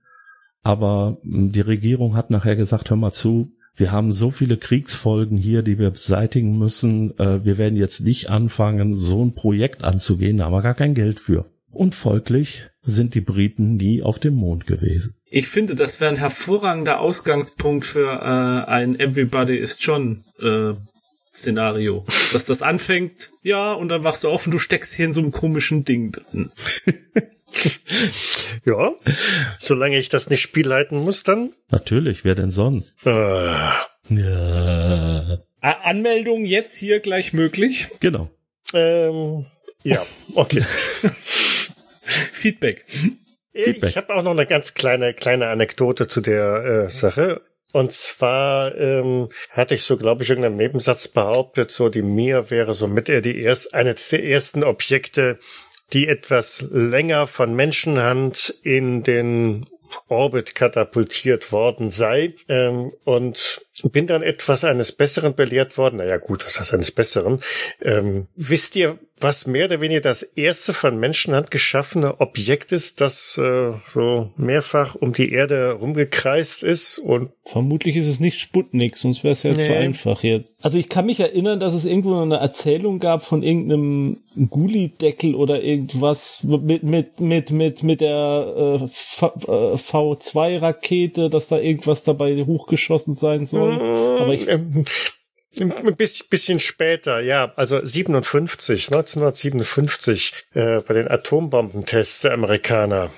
Aber 0.63 1.17
hm, 1.23 1.51
die 1.51 1.61
Regierung 1.61 2.15
hat 2.15 2.29
nachher 2.29 2.55
gesagt, 2.55 2.89
hör 2.89 2.97
mal 2.97 3.11
zu, 3.11 3.51
wir 3.75 3.91
haben 3.91 4.11
so 4.11 4.29
viele 4.29 4.57
Kriegsfolgen 4.57 5.37
hier, 5.37 5.63
die 5.63 5.79
wir 5.79 5.89
beseitigen 5.89 6.57
müssen. 6.57 7.17
Äh, 7.17 7.43
wir 7.43 7.57
werden 7.57 7.75
jetzt 7.75 8.01
nicht 8.01 8.29
anfangen, 8.29 8.93
so 8.95 9.23
ein 9.25 9.33
Projekt 9.33 9.83
anzugehen, 9.83 10.37
da 10.37 10.45
haben 10.45 10.53
wir 10.53 10.61
gar 10.61 10.75
kein 10.75 10.93
Geld 10.93 11.19
für. 11.19 11.45
Und 11.71 11.95
folglich 11.95 12.67
sind 12.81 13.15
die 13.15 13.21
Briten 13.21 13.77
nie 13.77 14.03
auf 14.03 14.19
dem 14.19 14.35
Mond 14.35 14.67
gewesen. 14.67 15.15
Ich 15.25 15.47
finde, 15.47 15.73
das 15.73 15.99
wäre 15.99 16.11
ein 16.11 16.17
hervorragender 16.17 16.99
Ausgangspunkt 16.99 17.85
für 17.85 18.07
äh, 18.07 18.69
ein 18.69 18.99
Everybody 18.99 19.57
is 19.57 19.77
John 19.79 20.23
äh, 20.39 20.73
Szenario. 21.35 22.05
Dass 22.31 22.45
das 22.45 22.61
anfängt, 22.61 23.31
ja, 23.41 23.73
und 23.73 23.89
dann 23.89 24.03
wachst 24.03 24.23
du 24.23 24.29
auf 24.29 24.45
und 24.45 24.51
du 24.51 24.59
steckst 24.59 24.93
hier 24.93 25.05
in 25.05 25.13
so 25.13 25.21
einem 25.21 25.31
komischen 25.31 25.85
Ding 25.85 26.11
drin. 26.11 26.51
ja, 28.65 28.93
solange 29.57 29.97
ich 29.97 30.09
das 30.09 30.29
nicht 30.29 30.41
spielleiten 30.41 30.97
muss, 30.99 31.23
dann. 31.23 31.53
Natürlich, 31.69 32.23
wer 32.23 32.35
denn 32.35 32.51
sonst? 32.51 33.05
Äh. 33.05 33.53
Ja. 34.09 35.39
Anmeldung 35.61 36.45
jetzt 36.45 36.75
hier 36.75 36.99
gleich 36.99 37.33
möglich? 37.33 37.87
Genau. 37.99 38.29
Ähm, 38.73 39.45
ja, 39.83 40.05
okay. 40.35 40.61
Feedback. 42.03 42.85
Feedback. 43.53 43.89
Ich 43.91 43.97
habe 43.97 44.13
auch 44.13 44.23
noch 44.23 44.31
eine 44.31 44.45
ganz 44.45 44.73
kleine 44.73 45.13
kleine 45.13 45.47
Anekdote 45.47 46.07
zu 46.07 46.21
der 46.21 46.85
äh, 46.85 46.89
Sache. 46.89 47.41
Und 47.73 47.91
zwar 47.91 48.77
ähm, 48.77 49.29
hatte 49.49 49.73
ich 49.73 49.83
so, 49.83 49.97
glaube 49.97 50.21
ich, 50.21 50.29
irgendeinen 50.29 50.57
Nebensatz 50.57 51.07
behauptet, 51.07 51.71
so 51.71 51.89
die 51.89 52.03
Mir 52.03 52.51
wäre 52.51 52.75
so 52.75 52.87
mit 52.87 53.09
er 53.09 53.21
die 53.21 53.41
erst 53.41 53.73
eine 53.73 53.95
der 53.95 54.23
ersten 54.23 54.63
Objekte, 54.63 55.39
die 55.91 56.07
etwas 56.07 56.63
länger 56.71 57.25
von 57.25 57.55
Menschenhand 57.55 58.53
in 58.61 59.01
den 59.01 59.65
Orbit 60.07 60.53
katapultiert 60.53 61.51
worden 61.51 61.89
sei. 61.89 62.35
Ähm, 62.47 62.91
und 63.05 63.65
bin 63.91 64.05
dann 64.05 64.21
etwas 64.21 64.63
eines 64.63 64.91
Besseren 64.91 65.33
belehrt 65.33 65.77
worden. 65.79 65.97
Naja, 65.97 66.17
gut, 66.17 66.45
was 66.45 66.59
heißt 66.59 66.75
eines 66.75 66.91
Besseren? 66.91 67.41
Ähm, 67.81 68.27
wisst 68.35 68.75
ihr, 68.75 68.99
was 69.23 69.47
mehr 69.47 69.65
oder 69.65 69.81
weniger 69.81 70.01
das 70.01 70.21
erste 70.21 70.73
von 70.73 70.97
Menschenhand 70.97 71.49
geschaffene 71.49 72.19
Objekt 72.19 72.71
ist, 72.71 73.01
das 73.01 73.37
äh, 73.37 73.71
so 73.87 74.29
mehrfach 74.37 74.95
um 74.95 75.13
die 75.13 75.31
Erde 75.31 75.77
rumgekreist 75.79 76.63
ist 76.63 76.99
und 76.99 77.29
vermutlich 77.45 77.95
ist 77.95 78.07
es 78.07 78.19
nicht 78.19 78.39
Sputnik, 78.39 78.97
sonst 78.97 79.23
wäre 79.23 79.33
es 79.33 79.43
ja 79.43 79.53
nee. 79.53 79.65
zu 79.65 79.75
einfach 79.75 80.23
jetzt. 80.23 80.55
Also 80.61 80.77
ich 80.77 80.89
kann 80.89 81.05
mich 81.05 81.19
erinnern, 81.19 81.59
dass 81.59 81.73
es 81.73 81.85
irgendwo 81.85 82.21
eine 82.21 82.37
Erzählung 82.37 82.99
gab 82.99 83.23
von 83.23 83.43
irgendeinem 83.43 84.17
Gulli-Deckel 84.35 85.35
oder 85.35 85.61
irgendwas 85.61 86.43
mit 86.43 86.83
mit 86.83 87.19
mit 87.19 87.51
mit 87.51 87.83
mit 87.83 88.01
der 88.01 88.79
äh, 88.81 88.83
V2-Rakete, 88.83 91.25
äh, 91.25 91.29
dass 91.29 91.47
da 91.47 91.59
irgendwas 91.59 92.03
dabei 92.03 92.43
hochgeschossen 92.45 93.15
sein 93.15 93.45
soll. 93.45 93.75
Mhm. 93.75 94.21
Aber 94.21 94.33
ich 94.33 94.47
ähm, 94.47 94.85
ein 95.59 95.95
bisschen 95.95 96.59
später, 96.59 97.19
ja, 97.19 97.53
also 97.55 97.83
57, 97.83 98.87
1957, 98.87 100.33
äh, 100.53 100.81
bei 100.81 100.93
den 100.93 101.07
Atombombentests 101.07 102.21
der 102.21 102.33
Amerikaner. 102.33 103.11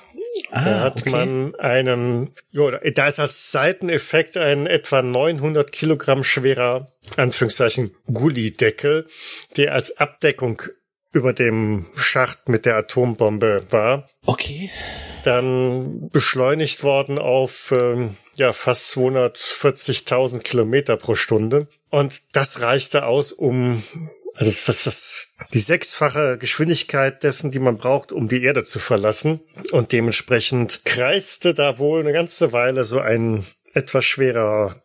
Ah, 0.51 0.63
da 0.63 0.79
hat 0.81 1.01
okay. 1.01 1.09
man 1.11 1.55
einen, 1.55 2.33
jo, 2.51 2.69
da 2.71 3.07
ist 3.07 3.19
als 3.19 3.51
Seiteneffekt 3.51 4.35
ein 4.35 4.67
etwa 4.67 5.01
900 5.01 5.71
Kilogramm 5.71 6.23
schwerer, 6.23 6.91
Anführungszeichen, 7.15 7.95
Gullideckel, 8.11 9.07
der 9.55 9.73
als 9.73 9.97
Abdeckung 9.97 10.61
über 11.13 11.31
dem 11.31 11.85
Schacht 11.95 12.49
mit 12.49 12.65
der 12.65 12.75
Atombombe 12.75 13.65
war. 13.69 14.09
Okay. 14.25 14.69
Dann 15.23 16.09
beschleunigt 16.09 16.83
worden 16.83 17.17
auf 17.17 17.71
ähm, 17.71 18.17
ja 18.37 18.53
fast 18.53 18.95
240.000 18.97 20.39
Kilometer 20.39 20.97
pro 20.97 21.15
Stunde. 21.15 21.67
Und 21.89 22.21
das 22.33 22.61
reichte 22.61 23.05
aus, 23.05 23.31
um 23.31 23.83
also 24.35 24.51
das 24.51 24.85
ist 24.85 25.29
die 25.53 25.59
sechsfache 25.59 26.37
Geschwindigkeit 26.37 27.23
dessen, 27.23 27.51
die 27.51 27.59
man 27.59 27.77
braucht, 27.77 28.11
um 28.11 28.27
die 28.27 28.43
Erde 28.43 28.65
zu 28.65 28.79
verlassen. 28.79 29.39
Und 29.71 29.93
dementsprechend 29.93 30.83
kreiste 30.83 31.53
da 31.53 31.79
wohl 31.79 32.01
eine 32.01 32.11
ganze 32.11 32.51
Weile 32.51 32.83
so 32.83 32.99
ein 32.99 33.45
etwas 33.73 34.03
schwerer 34.03 34.83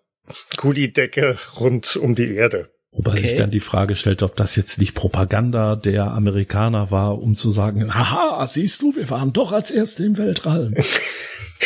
Gullideckel 0.57 1.37
rund 1.59 1.97
um 1.97 2.15
die 2.15 2.35
Erde. 2.35 2.71
Wobei 2.93 3.13
okay. 3.13 3.21
sich 3.23 3.37
dann 3.37 3.51
die 3.51 3.61
Frage 3.61 3.95
stellt, 3.95 4.23
ob 4.23 4.37
das 4.37 4.57
jetzt 4.57 4.79
nicht 4.79 4.95
Propaganda 4.95 5.77
der 5.77 6.07
Amerikaner 6.07 6.91
war, 6.91 7.21
um 7.21 7.35
zu 7.37 7.51
sagen, 7.51 7.95
haha, 7.95 8.47
siehst 8.47 8.83
du, 8.83 8.97
wir 8.97 9.11
waren 9.11 9.33
doch 9.33 9.53
als 9.53 9.71
Erste 9.71 10.05
im 10.05 10.17
Weltraum. 10.17 10.75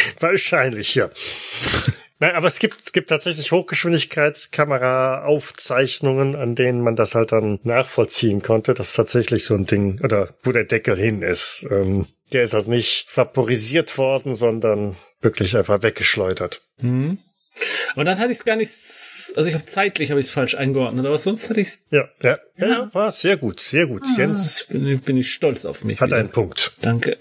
Wahrscheinlich, 0.21 0.95
ja. 0.95 1.11
Nein, 2.21 2.37
aber 2.37 2.47
es 2.47 2.59
gibt, 2.59 2.81
es 2.81 2.93
gibt 2.93 3.11
tatsächlich 3.11 3.53
Hochgeschwindigkeitskamera-Aufzeichnungen, 3.53 6.37
an 6.37 6.55
denen 6.55 6.81
man 6.81 6.97
das 6.97 7.15
halt 7.15 7.33
dann 7.33 7.61
nachvollziehen 7.65 8.41
konnte, 8.41 8.73
dass 8.73 8.95
tatsächlich 8.95 9.45
so 9.45 9.55
ein 9.55 9.67
Ding, 9.67 10.01
oder 10.03 10.31
wo 10.43 10.53
der 10.53 10.65
Deckel 10.65 10.97
hin 10.97 11.21
ist. 11.23 11.67
Ähm, 11.71 12.07
der 12.33 12.45
ist 12.45 12.55
also 12.55 12.71
nicht 12.71 13.09
vaporisiert 13.15 13.99
worden, 13.99 14.35
sondern 14.35 14.97
wirklich 15.21 15.55
einfach 15.57 15.83
weggeschleudert. 15.83 16.63
Hm. 16.79 17.19
Aber 17.95 18.05
dann 18.05 18.19
hatte 18.19 18.33
ich 18.33 18.39
es 18.39 18.45
gar 18.45 18.57
nicht, 18.57 18.73
also 19.37 19.49
ich 19.49 19.55
habe 19.55 19.65
zeitlich 19.65 20.11
habe 20.11 20.19
ich 20.19 20.27
es 20.27 20.33
falsch 20.33 20.57
eingeordnet, 20.57 21.07
aber 21.07 21.19
sonst 21.19 21.49
hatte 21.49 21.61
ich 21.61 21.69
es. 21.69 21.87
Ja, 21.91 22.09
ja, 22.21 22.39
ja, 22.57 22.67
ja, 22.67 22.95
war 22.95 23.13
sehr 23.13 23.37
gut, 23.37 23.61
sehr 23.61 23.87
gut. 23.87 24.03
Ah, 24.05 24.15
Jens 24.19 24.67
bin, 24.69 24.99
bin 25.01 25.17
ich 25.17 25.33
stolz 25.33 25.65
auf 25.65 25.85
mich. 25.85 26.01
hat 26.01 26.09
wieder. 26.09 26.19
einen 26.19 26.31
Punkt. 26.31 26.73
Danke. 26.81 27.17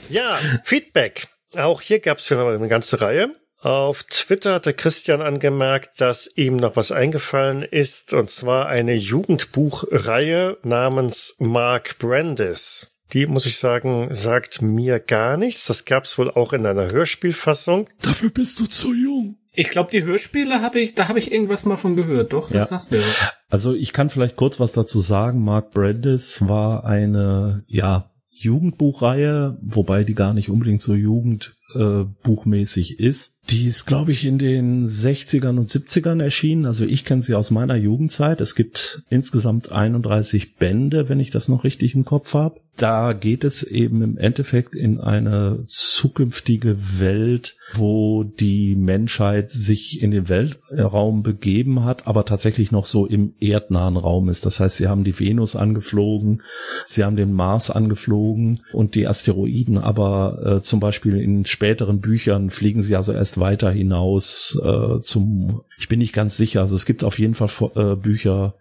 Ja, 0.10 0.38
Feedback. 0.64 1.28
Auch 1.56 1.82
hier 1.82 1.99
gab 1.99 2.18
es 2.20 2.30
wieder 2.30 2.47
eine 2.47 2.68
ganze 2.68 3.01
Reihe. 3.01 3.30
Auf 3.62 4.03
Twitter 4.03 4.53
hatte 4.53 4.74
Christian 4.74 5.22
angemerkt, 5.22 5.99
dass 5.99 6.30
ihm 6.36 6.56
noch 6.56 6.76
was 6.76 6.91
eingefallen 6.91 7.64
ist, 7.64 8.14
und 8.14 8.30
zwar 8.30 8.68
eine 8.68 8.93
Jugendbuchreihe 8.93 10.58
namens 10.64 11.36
Mark 11.39 11.97
Brandis. 11.97 12.91
Die, 13.14 13.28
muss 13.28 13.45
ich 13.45 13.58
sagen, 13.58 14.10
sagt 14.12 14.62
mir 14.62 14.99
gar 14.99 15.38
nichts. 15.38 15.66
Das 15.66 15.86
gab 15.86 16.03
es 16.06 16.18
wohl 16.18 16.30
auch 16.32 16.53
in 16.53 16.66
einer 16.66 16.91
Hörspielfassung. 16.91 17.89
Dafür 18.01 18.30
bist 18.30 18.60
du 18.60 18.66
zu 18.66 18.93
jung. 18.93 19.38
Ich 19.53 19.70
glaube, 19.70 19.89
die 19.91 20.03
Hörspiele 20.03 20.62
habe 20.62 20.80
ich, 20.80 20.95
da 20.95 21.08
habe 21.08 21.20
ich 21.20 21.32
irgendwas 21.32 21.66
mal 21.66 21.78
von 21.78 21.95
gehört. 21.95 22.34
Doch, 22.34 22.51
das 22.51 22.70
Ja. 22.72 22.80
sagt 22.80 22.91
mir. 22.91 22.99
was. 23.01 23.16
Also 23.49 23.74
ich 23.74 23.93
kann 23.93 24.10
vielleicht 24.10 24.36
kurz 24.36 24.60
was 24.60 24.74
dazu 24.74 24.99
sagen. 24.99 25.43
Mark 25.43 25.72
Brandis 25.72 26.45
war 26.47 26.84
eine, 26.84 27.64
ja, 27.68 28.12
Jugendbuchreihe, 28.46 29.60
wobei 29.62 30.04
die 30.04 30.16
gar 30.16 30.34
nicht 30.34 30.50
unbedingt 30.50 30.82
so 30.82 30.96
jugendbuchmäßig 30.96 33.00
ist. 33.00 33.36
Die 33.50 33.68
ist, 33.68 33.86
glaube 33.86 34.12
ich, 34.12 34.26
in 34.26 34.39
den 34.39 34.88
60ern 34.88 35.58
und 35.58 35.70
70ern 35.70 36.22
erschienen. 36.22 36.66
Also 36.66 36.84
ich 36.86 37.06
kenne 37.06 37.22
sie 37.22 37.36
aus 37.36 37.52
meiner 37.52 37.76
Jugendzeit. 37.76 38.41
Es 38.41 38.56
gibt 38.56 39.04
insgesamt 39.10 39.72
31 39.72 40.56
Bände, 40.56 41.10
wenn 41.10 41.20
ich 41.20 41.30
das 41.32 41.50
noch 41.50 41.64
richtig 41.64 41.93
im 41.93 42.06
Kopf 42.06 42.34
habe. 42.34 42.60
Da 42.78 43.13
geht 43.13 43.45
es 43.45 43.63
eben 43.63 44.01
im 44.01 44.17
Endeffekt 44.17 44.76
in 44.76 44.99
eine 44.99 45.63
zukünftige 45.65 46.99
Welt, 46.99 47.55
wo 47.73 48.26
die 48.26 48.76
Menschheit 48.76 49.49
sich 49.49 50.01
in 50.01 50.11
den 50.11 50.28
Weltraum 50.28 51.23
begeben 51.23 51.86
hat, 51.86 52.05
aber 52.05 52.26
tatsächlich 52.26 52.71
noch 52.71 52.86
so 52.86 53.05
im 53.05 53.34
erdnahen 53.39 53.95
Raum 53.95 54.28
ist. 54.28 54.45
Das 54.45 54.59
heißt, 54.59 54.76
sie 54.76 54.88
haben 54.88 55.05
die 55.05 55.17
Venus 55.17 55.55
angeflogen, 55.55 56.41
sie 56.86 57.05
haben 57.05 57.15
den 57.15 57.32
Mars 57.32 57.71
angeflogen 57.71 58.61
und 58.73 58.95
die 58.95 59.07
Asteroiden, 59.07 59.78
aber 59.78 60.57
äh, 60.57 60.61
zum 60.61 60.82
Beispiel 60.82 61.15
in 61.15 61.45
späteren 61.45 62.01
Büchern 62.01 62.49
fliegen 62.49 62.84
sie 62.84 62.97
also 62.97 63.13
erst 63.13 63.39
weiter 63.39 63.71
hinaus 63.71 64.59
äh, 64.61 64.99
zum, 64.99 65.61
ich 65.78 65.88
bin 65.88 65.99
nicht 65.99 66.13
ganz 66.13 66.36
sicher, 66.36 66.59
also 66.59 66.76
es 66.76 66.86
gibt 66.86 67.05
auf 67.05 67.19
jeden 67.19 67.36
Fall 67.36 67.49
äh, 67.76 67.95
Bücher, 67.95 68.55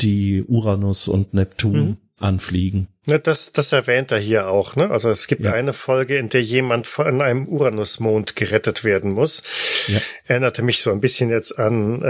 die 0.00 0.44
Uranus 0.46 1.08
und 1.08 1.32
Neptun 1.32 1.72
Mhm. 1.72 1.96
Anfliegen. 2.18 2.88
Ne, 3.06 3.18
das, 3.18 3.52
das 3.52 3.72
erwähnt 3.72 4.10
er 4.10 4.18
hier 4.18 4.48
auch. 4.48 4.74
Ne? 4.74 4.90
Also 4.90 5.10
es 5.10 5.26
gibt 5.26 5.44
Ja. 5.44 5.52
eine 5.52 5.72
Folge, 5.72 6.16
in 6.16 6.28
der 6.28 6.42
jemand 6.42 6.86
von 6.86 7.20
einem 7.20 7.46
Uranusmond 7.46 8.36
gerettet 8.36 8.84
werden 8.84 9.12
muss. 9.12 9.42
Ja. 9.86 10.00
Erinnerte 10.26 10.62
mich 10.62 10.80
so 10.80 10.90
ein 10.90 11.00
bisschen 11.00 11.30
jetzt 11.30 11.58
an 11.58 12.02
äh, 12.02 12.06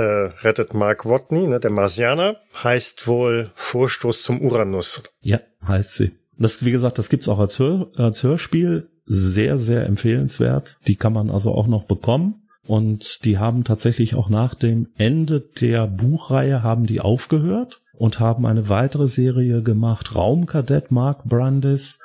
Rettet 0.46 0.74
Mark 0.74 1.04
Watney, 1.04 1.46
ne? 1.46 1.60
der 1.60 1.70
Marsianer. 1.70 2.36
Heißt 2.62 3.06
wohl 3.08 3.50
Vorstoß 3.54 4.22
zum 4.22 4.40
Uranus. 4.40 5.02
Ja, 5.20 5.40
heißt 5.66 5.96
sie. 5.96 6.12
Das, 6.38 6.64
wie 6.64 6.72
gesagt, 6.72 6.98
das 6.98 7.08
gibt's 7.08 7.28
auch 7.28 7.38
als, 7.38 7.58
Hör, 7.58 7.90
als 7.96 8.22
Hörspiel. 8.22 8.88
Sehr, 9.04 9.56
sehr 9.58 9.86
empfehlenswert. 9.86 10.78
Die 10.86 10.96
kann 10.96 11.12
man 11.12 11.30
also 11.30 11.52
auch 11.52 11.66
noch 11.66 11.84
bekommen. 11.84 12.42
Und 12.66 13.24
die 13.24 13.38
haben 13.38 13.62
tatsächlich 13.62 14.16
auch 14.16 14.28
nach 14.28 14.54
dem 14.56 14.88
Ende 14.98 15.40
der 15.40 15.86
Buchreihe 15.86 16.62
haben 16.64 16.86
die 16.86 17.00
aufgehört 17.00 17.80
und 17.98 18.20
haben 18.20 18.46
eine 18.46 18.68
weitere 18.68 19.08
Serie 19.08 19.62
gemacht, 19.62 20.14
Raumkadett 20.14 20.90
Mark 20.90 21.24
Brandis, 21.24 22.00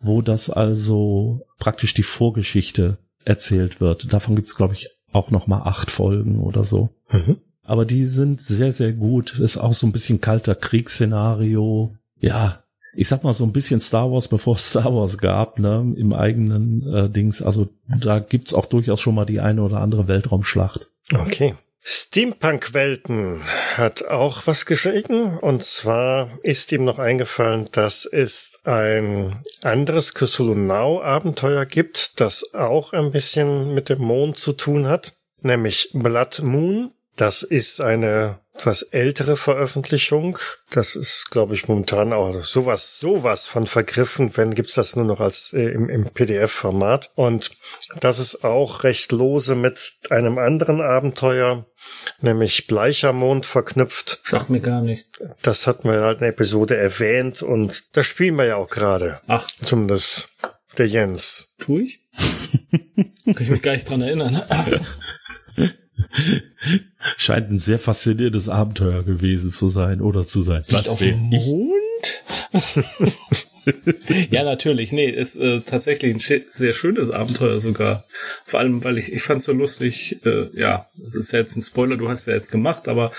wo 0.00 0.22
das 0.22 0.50
also 0.50 1.46
praktisch 1.58 1.94
die 1.94 2.02
Vorgeschichte 2.02 2.98
erzählt 3.24 3.80
wird. 3.80 4.12
Davon 4.12 4.36
gibt's 4.36 4.56
glaube 4.56 4.74
ich, 4.74 4.90
auch 5.12 5.30
noch 5.30 5.46
mal 5.46 5.62
acht 5.62 5.90
Folgen 5.90 6.40
oder 6.40 6.64
so. 6.64 6.90
Mhm. 7.10 7.36
Aber 7.64 7.84
die 7.84 8.06
sind 8.06 8.40
sehr, 8.40 8.72
sehr 8.72 8.92
gut. 8.92 9.38
Ist 9.38 9.56
auch 9.56 9.72
so 9.72 9.86
ein 9.86 9.92
bisschen 9.92 10.20
kalter 10.20 10.54
Kriegsszenario. 10.54 11.94
Ja, 12.18 12.62
ich 12.94 13.08
sag 13.08 13.24
mal 13.24 13.32
so 13.32 13.44
ein 13.44 13.52
bisschen 13.52 13.80
Star 13.80 14.10
Wars, 14.10 14.28
bevor 14.28 14.56
es 14.56 14.70
Star 14.70 14.94
Wars 14.94 15.18
gab, 15.18 15.58
ne, 15.58 15.94
im 15.96 16.12
eigenen 16.12 16.86
äh, 16.92 17.08
Dings. 17.08 17.40
Also 17.40 17.68
da 17.86 18.18
gibt's 18.18 18.52
auch 18.52 18.66
durchaus 18.66 19.00
schon 19.00 19.14
mal 19.14 19.24
die 19.24 19.40
eine 19.40 19.62
oder 19.62 19.80
andere 19.80 20.08
Weltraumschlacht. 20.08 20.88
Okay. 21.12 21.54
Steampunk-Welten 21.84 23.42
hat 23.76 24.04
auch 24.06 24.46
was 24.46 24.66
geschrieben. 24.66 25.38
Und 25.38 25.64
zwar 25.64 26.38
ist 26.42 26.70
ihm 26.70 26.84
noch 26.84 26.98
eingefallen, 26.98 27.68
dass 27.72 28.04
es 28.04 28.60
ein 28.64 29.40
anderes 29.62 30.14
Cthulhu 30.14 30.54
Now 30.54 31.02
Abenteuer 31.02 31.66
gibt, 31.66 32.20
das 32.20 32.54
auch 32.54 32.92
ein 32.92 33.10
bisschen 33.10 33.74
mit 33.74 33.88
dem 33.88 34.00
Mond 34.00 34.38
zu 34.38 34.52
tun 34.52 34.86
hat, 34.86 35.14
nämlich 35.42 35.90
Blood 35.92 36.42
Moon. 36.42 36.92
Das 37.16 37.42
ist 37.42 37.80
eine 37.80 38.38
etwas 38.54 38.82
ältere 38.82 39.36
Veröffentlichung. 39.36 40.38
Das 40.70 40.94
ist, 40.94 41.30
glaube 41.30 41.54
ich, 41.54 41.68
momentan 41.68 42.12
auch 42.12 42.42
sowas, 42.42 42.98
sowas 42.98 43.46
von 43.46 43.66
vergriffen, 43.66 44.36
wenn 44.36 44.54
gibt's 44.54 44.74
das 44.74 44.94
nur 44.94 45.04
noch 45.04 45.20
als 45.20 45.52
äh, 45.52 45.68
im, 45.70 45.88
im 45.88 46.04
PDF-Format. 46.04 47.10
Und 47.14 47.50
das 48.00 48.18
ist 48.18 48.44
auch 48.44 48.84
recht 48.84 49.12
lose 49.12 49.54
mit 49.54 49.94
einem 50.10 50.38
anderen 50.38 50.80
Abenteuer, 50.80 51.66
nämlich 52.20 52.66
Bleicher 52.66 53.12
Mond 53.12 53.46
verknüpft. 53.46 54.20
Sagt 54.24 54.50
mir 54.50 54.60
gar 54.60 54.82
nicht. 54.82 55.08
Das 55.42 55.66
hatten 55.66 55.88
wir 55.88 56.00
halt 56.00 56.18
in 56.18 56.22
der 56.22 56.30
Episode 56.30 56.76
erwähnt 56.76 57.42
und 57.42 57.84
das 57.92 58.06
spielen 58.06 58.36
wir 58.36 58.44
ja 58.44 58.56
auch 58.56 58.68
gerade. 58.68 59.20
Ach, 59.26 59.46
Zumindest 59.62 60.28
der 60.78 60.86
Jens. 60.88 61.54
tu 61.58 61.78
ich? 61.78 62.00
Kann 63.24 63.36
ich 63.40 63.50
mich 63.50 63.62
gar 63.62 63.72
nicht 63.72 63.88
dran 63.88 64.02
erinnern. 64.02 64.42
Scheint 67.16 67.50
ein 67.50 67.58
sehr 67.58 67.78
faszinierendes 67.78 68.48
Abenteuer 68.48 69.02
gewesen 69.02 69.50
zu 69.50 69.68
sein 69.68 70.00
oder 70.00 70.24
zu 70.24 70.42
sein. 70.42 70.64
Nicht 70.68 70.88
auf 70.88 70.98
dem 70.98 71.30
ich? 71.32 71.46
Mond? 71.46 71.72
ja, 74.30 74.44
natürlich. 74.44 74.92
Nee, 74.92 75.08
ist 75.08 75.36
äh, 75.36 75.60
tatsächlich 75.60 76.14
ein 76.14 76.20
schö- 76.20 76.44
sehr 76.46 76.72
schönes 76.72 77.10
Abenteuer 77.10 77.60
sogar. 77.60 78.04
Vor 78.44 78.60
allem, 78.60 78.82
weil 78.84 78.98
ich, 78.98 79.12
ich 79.12 79.22
fand's 79.22 79.44
so 79.44 79.52
lustig, 79.52 80.24
äh, 80.24 80.48
ja, 80.54 80.86
das 80.96 81.14
ist 81.14 81.32
ja 81.32 81.38
jetzt 81.38 81.56
ein 81.56 81.62
Spoiler, 81.62 81.96
du 81.96 82.08
hast 82.08 82.26
ja 82.26 82.34
jetzt 82.34 82.50
gemacht, 82.50 82.88
aber 82.88 83.12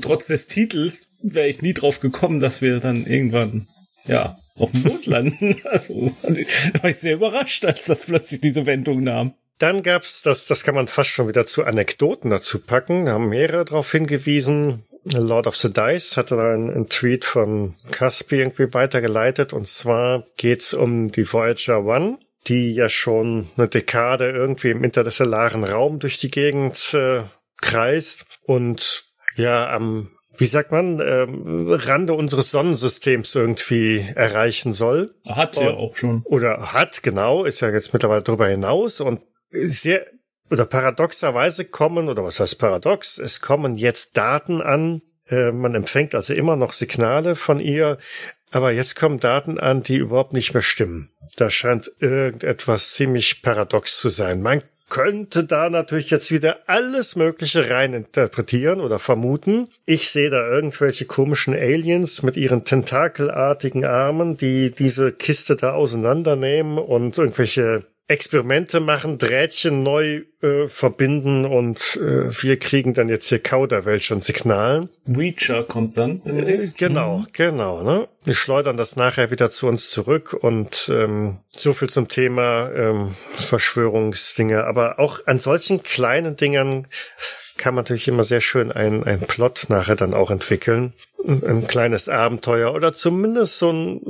trotz 0.00 0.26
des 0.26 0.46
Titels 0.46 1.16
wäre 1.22 1.48
ich 1.48 1.62
nie 1.62 1.74
drauf 1.74 2.00
gekommen, 2.00 2.40
dass 2.40 2.62
wir 2.62 2.80
dann 2.80 3.06
irgendwann, 3.06 3.68
ja, 4.06 4.38
auf 4.56 4.72
dem 4.72 4.82
Mond 4.82 5.06
landen. 5.06 5.56
Also, 5.64 6.12
war 6.22 6.90
ich 6.90 6.96
sehr 6.98 7.14
überrascht, 7.14 7.64
als 7.64 7.84
das 7.86 8.04
plötzlich 8.04 8.40
diese 8.40 8.66
Wendung 8.66 9.02
nahm. 9.02 9.34
Dann 9.58 9.82
gab's, 9.82 10.22
das, 10.22 10.46
das 10.46 10.64
kann 10.64 10.74
man 10.74 10.86
fast 10.86 11.10
schon 11.10 11.28
wieder 11.28 11.44
zu 11.44 11.64
Anekdoten 11.64 12.30
dazu 12.30 12.60
packen, 12.60 13.08
haben 13.08 13.28
mehrere 13.28 13.64
darauf 13.66 13.92
hingewiesen. 13.92 14.84
Lord 15.04 15.46
of 15.46 15.56
the 15.56 15.72
Dice 15.72 16.16
hatte 16.16 16.36
da 16.36 16.52
einen, 16.52 16.70
einen 16.70 16.88
Tweet 16.88 17.24
von 17.24 17.74
Caspi 17.90 18.36
irgendwie 18.36 18.72
weitergeleitet. 18.72 19.52
Und 19.52 19.66
zwar 19.66 20.24
geht's 20.36 20.74
um 20.74 21.10
die 21.12 21.30
Voyager 21.30 21.84
One, 21.84 22.18
die 22.46 22.74
ja 22.74 22.88
schon 22.88 23.50
eine 23.56 23.68
Dekade 23.68 24.30
irgendwie 24.30 24.70
im 24.70 24.84
interstellaren 24.84 25.64
Raum 25.64 25.98
durch 25.98 26.18
die 26.18 26.30
Gegend 26.30 26.94
äh, 26.94 27.22
kreist. 27.60 28.26
Und 28.46 29.04
ja 29.36 29.70
am 29.74 30.10
wie 30.40 30.46
sagt 30.46 30.72
man, 30.72 31.00
ähm, 31.00 31.70
Rande 31.70 32.14
unseres 32.14 32.50
Sonnensystems 32.50 33.34
irgendwie 33.34 34.06
erreichen 34.14 34.72
soll. 34.72 35.12
Hat 35.26 35.54
sie 35.54 35.64
ja 35.64 35.74
auch 35.74 35.96
schon. 35.96 36.22
oder 36.24 36.72
hat, 36.72 37.02
genau, 37.02 37.44
ist 37.44 37.60
ja 37.60 37.68
jetzt 37.68 37.92
mittlerweile 37.92 38.22
darüber 38.22 38.48
hinaus. 38.48 39.02
Und 39.02 39.20
sehr 39.50 40.06
oder 40.50 40.66
paradoxerweise 40.66 41.64
kommen, 41.64 42.08
oder 42.08 42.24
was 42.24 42.40
heißt 42.40 42.58
paradox, 42.58 43.18
es 43.18 43.40
kommen 43.40 43.76
jetzt 43.76 44.16
Daten 44.16 44.60
an, 44.60 45.02
äh, 45.28 45.52
man 45.52 45.74
empfängt 45.74 46.14
also 46.14 46.34
immer 46.34 46.56
noch 46.56 46.72
Signale 46.72 47.36
von 47.36 47.60
ihr, 47.60 47.98
aber 48.50 48.72
jetzt 48.72 48.96
kommen 48.96 49.20
Daten 49.20 49.58
an, 49.58 49.82
die 49.82 49.96
überhaupt 49.96 50.32
nicht 50.32 50.54
mehr 50.54 50.62
stimmen. 50.62 51.08
Da 51.36 51.50
scheint 51.50 51.92
irgendetwas 52.00 52.92
ziemlich 52.92 53.42
paradox 53.42 54.00
zu 54.00 54.08
sein. 54.08 54.42
Man 54.42 54.62
könnte 54.88 55.44
da 55.44 55.70
natürlich 55.70 56.10
jetzt 56.10 56.32
wieder 56.32 56.58
alles 56.66 57.14
Mögliche 57.14 57.70
rein 57.70 57.94
interpretieren 57.94 58.80
oder 58.80 58.98
vermuten. 58.98 59.68
Ich 59.86 60.10
sehe 60.10 60.30
da 60.30 60.48
irgendwelche 60.48 61.04
komischen 61.04 61.54
Aliens 61.54 62.24
mit 62.24 62.36
ihren 62.36 62.64
tentakelartigen 62.64 63.84
Armen, 63.84 64.36
die 64.36 64.72
diese 64.72 65.12
Kiste 65.12 65.54
da 65.54 65.74
auseinandernehmen 65.74 66.76
und 66.76 67.18
irgendwelche 67.18 67.86
Experimente 68.10 68.80
machen, 68.80 69.18
Drähtchen 69.18 69.84
neu 69.84 70.22
äh, 70.42 70.66
verbinden 70.66 71.44
und 71.44 71.96
äh, 72.02 72.42
wir 72.42 72.58
kriegen 72.58 72.92
dann 72.92 73.08
jetzt 73.08 73.28
hier 73.28 73.38
Kauderwelsch 73.38 74.10
an 74.10 74.20
Signalen. 74.20 74.88
Reacher 75.06 75.62
kommt 75.62 75.96
dann. 75.96 76.20
Äh. 76.26 76.58
Genau, 76.76 77.24
genau. 77.32 77.84
Ne? 77.84 78.08
Wir 78.24 78.34
schleudern 78.34 78.76
das 78.76 78.96
nachher 78.96 79.30
wieder 79.30 79.48
zu 79.48 79.68
uns 79.68 79.90
zurück 79.90 80.32
und 80.32 80.90
ähm, 80.92 81.38
so 81.50 81.72
viel 81.72 81.88
zum 81.88 82.08
Thema 82.08 82.72
ähm, 82.74 83.14
Verschwörungsdinge. 83.30 84.64
Aber 84.64 84.98
auch 84.98 85.20
an 85.26 85.38
solchen 85.38 85.84
kleinen 85.84 86.34
Dingern 86.36 86.88
kann 87.58 87.76
man 87.76 87.84
natürlich 87.84 88.08
immer 88.08 88.24
sehr 88.24 88.40
schön 88.40 88.72
einen, 88.72 89.04
einen 89.04 89.20
Plot 89.20 89.66
nachher 89.68 89.94
dann 89.94 90.14
auch 90.14 90.32
entwickeln. 90.32 90.94
Ein, 91.24 91.44
ein 91.44 91.66
kleines 91.68 92.08
Abenteuer 92.08 92.74
oder 92.74 92.92
zumindest 92.92 93.58
so 93.58 93.70
ein, 93.70 94.00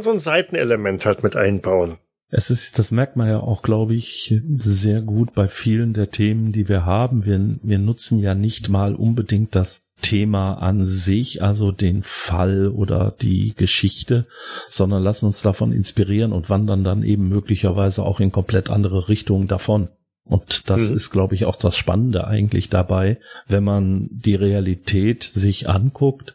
so 0.00 0.10
ein 0.10 0.18
Seitenelement 0.18 1.06
halt 1.06 1.22
mit 1.22 1.36
einbauen. 1.36 1.98
Es 2.28 2.50
ist, 2.50 2.78
das 2.78 2.90
merkt 2.90 3.16
man 3.16 3.28
ja 3.28 3.38
auch, 3.38 3.62
glaube 3.62 3.94
ich, 3.94 4.34
sehr 4.56 5.00
gut 5.00 5.32
bei 5.32 5.46
vielen 5.46 5.94
der 5.94 6.10
Themen, 6.10 6.50
die 6.50 6.68
wir 6.68 6.84
haben. 6.84 7.24
Wir, 7.24 7.56
wir 7.62 7.78
nutzen 7.78 8.18
ja 8.18 8.34
nicht 8.34 8.68
mal 8.68 8.96
unbedingt 8.96 9.54
das 9.54 9.92
Thema 10.02 10.54
an 10.54 10.84
sich, 10.84 11.42
also 11.42 11.70
den 11.70 12.02
Fall 12.02 12.68
oder 12.68 13.14
die 13.20 13.54
Geschichte, 13.56 14.26
sondern 14.68 15.04
lassen 15.04 15.26
uns 15.26 15.42
davon 15.42 15.72
inspirieren 15.72 16.32
und 16.32 16.50
wandern 16.50 16.82
dann 16.82 17.04
eben 17.04 17.28
möglicherweise 17.28 18.04
auch 18.04 18.18
in 18.18 18.32
komplett 18.32 18.70
andere 18.70 19.08
Richtungen 19.08 19.46
davon. 19.46 19.88
Und 20.24 20.68
das 20.68 20.90
mhm. 20.90 20.96
ist, 20.96 21.10
glaube 21.10 21.36
ich, 21.36 21.44
auch 21.44 21.56
das 21.56 21.76
Spannende 21.76 22.26
eigentlich 22.26 22.68
dabei, 22.68 23.18
wenn 23.46 23.62
man 23.62 24.08
die 24.10 24.34
Realität 24.34 25.22
sich 25.22 25.68
anguckt 25.68 26.34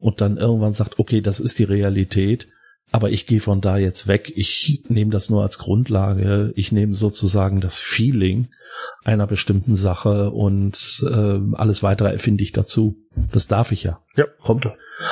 und 0.00 0.22
dann 0.22 0.38
irgendwann 0.38 0.72
sagt, 0.72 0.98
okay, 0.98 1.20
das 1.20 1.40
ist 1.40 1.58
die 1.58 1.64
Realität, 1.64 2.48
aber 2.92 3.10
ich 3.10 3.26
gehe 3.26 3.40
von 3.40 3.60
da 3.60 3.76
jetzt 3.76 4.06
weg. 4.06 4.32
Ich 4.36 4.82
nehme 4.88 5.10
das 5.10 5.28
nur 5.28 5.42
als 5.42 5.58
Grundlage. 5.58 6.52
Ich 6.56 6.72
nehme 6.72 6.94
sozusagen 6.94 7.60
das 7.60 7.78
Feeling 7.78 8.48
einer 9.04 9.26
bestimmten 9.26 9.76
Sache 9.76 10.30
und 10.30 11.04
äh, 11.06 11.38
alles 11.54 11.82
weitere 11.82 12.12
erfinde 12.12 12.42
ich 12.42 12.52
dazu. 12.52 12.96
Das 13.32 13.48
darf 13.48 13.72
ich 13.72 13.82
ja. 13.82 14.00
Ja. 14.16 14.26
Kommt. 14.40 14.66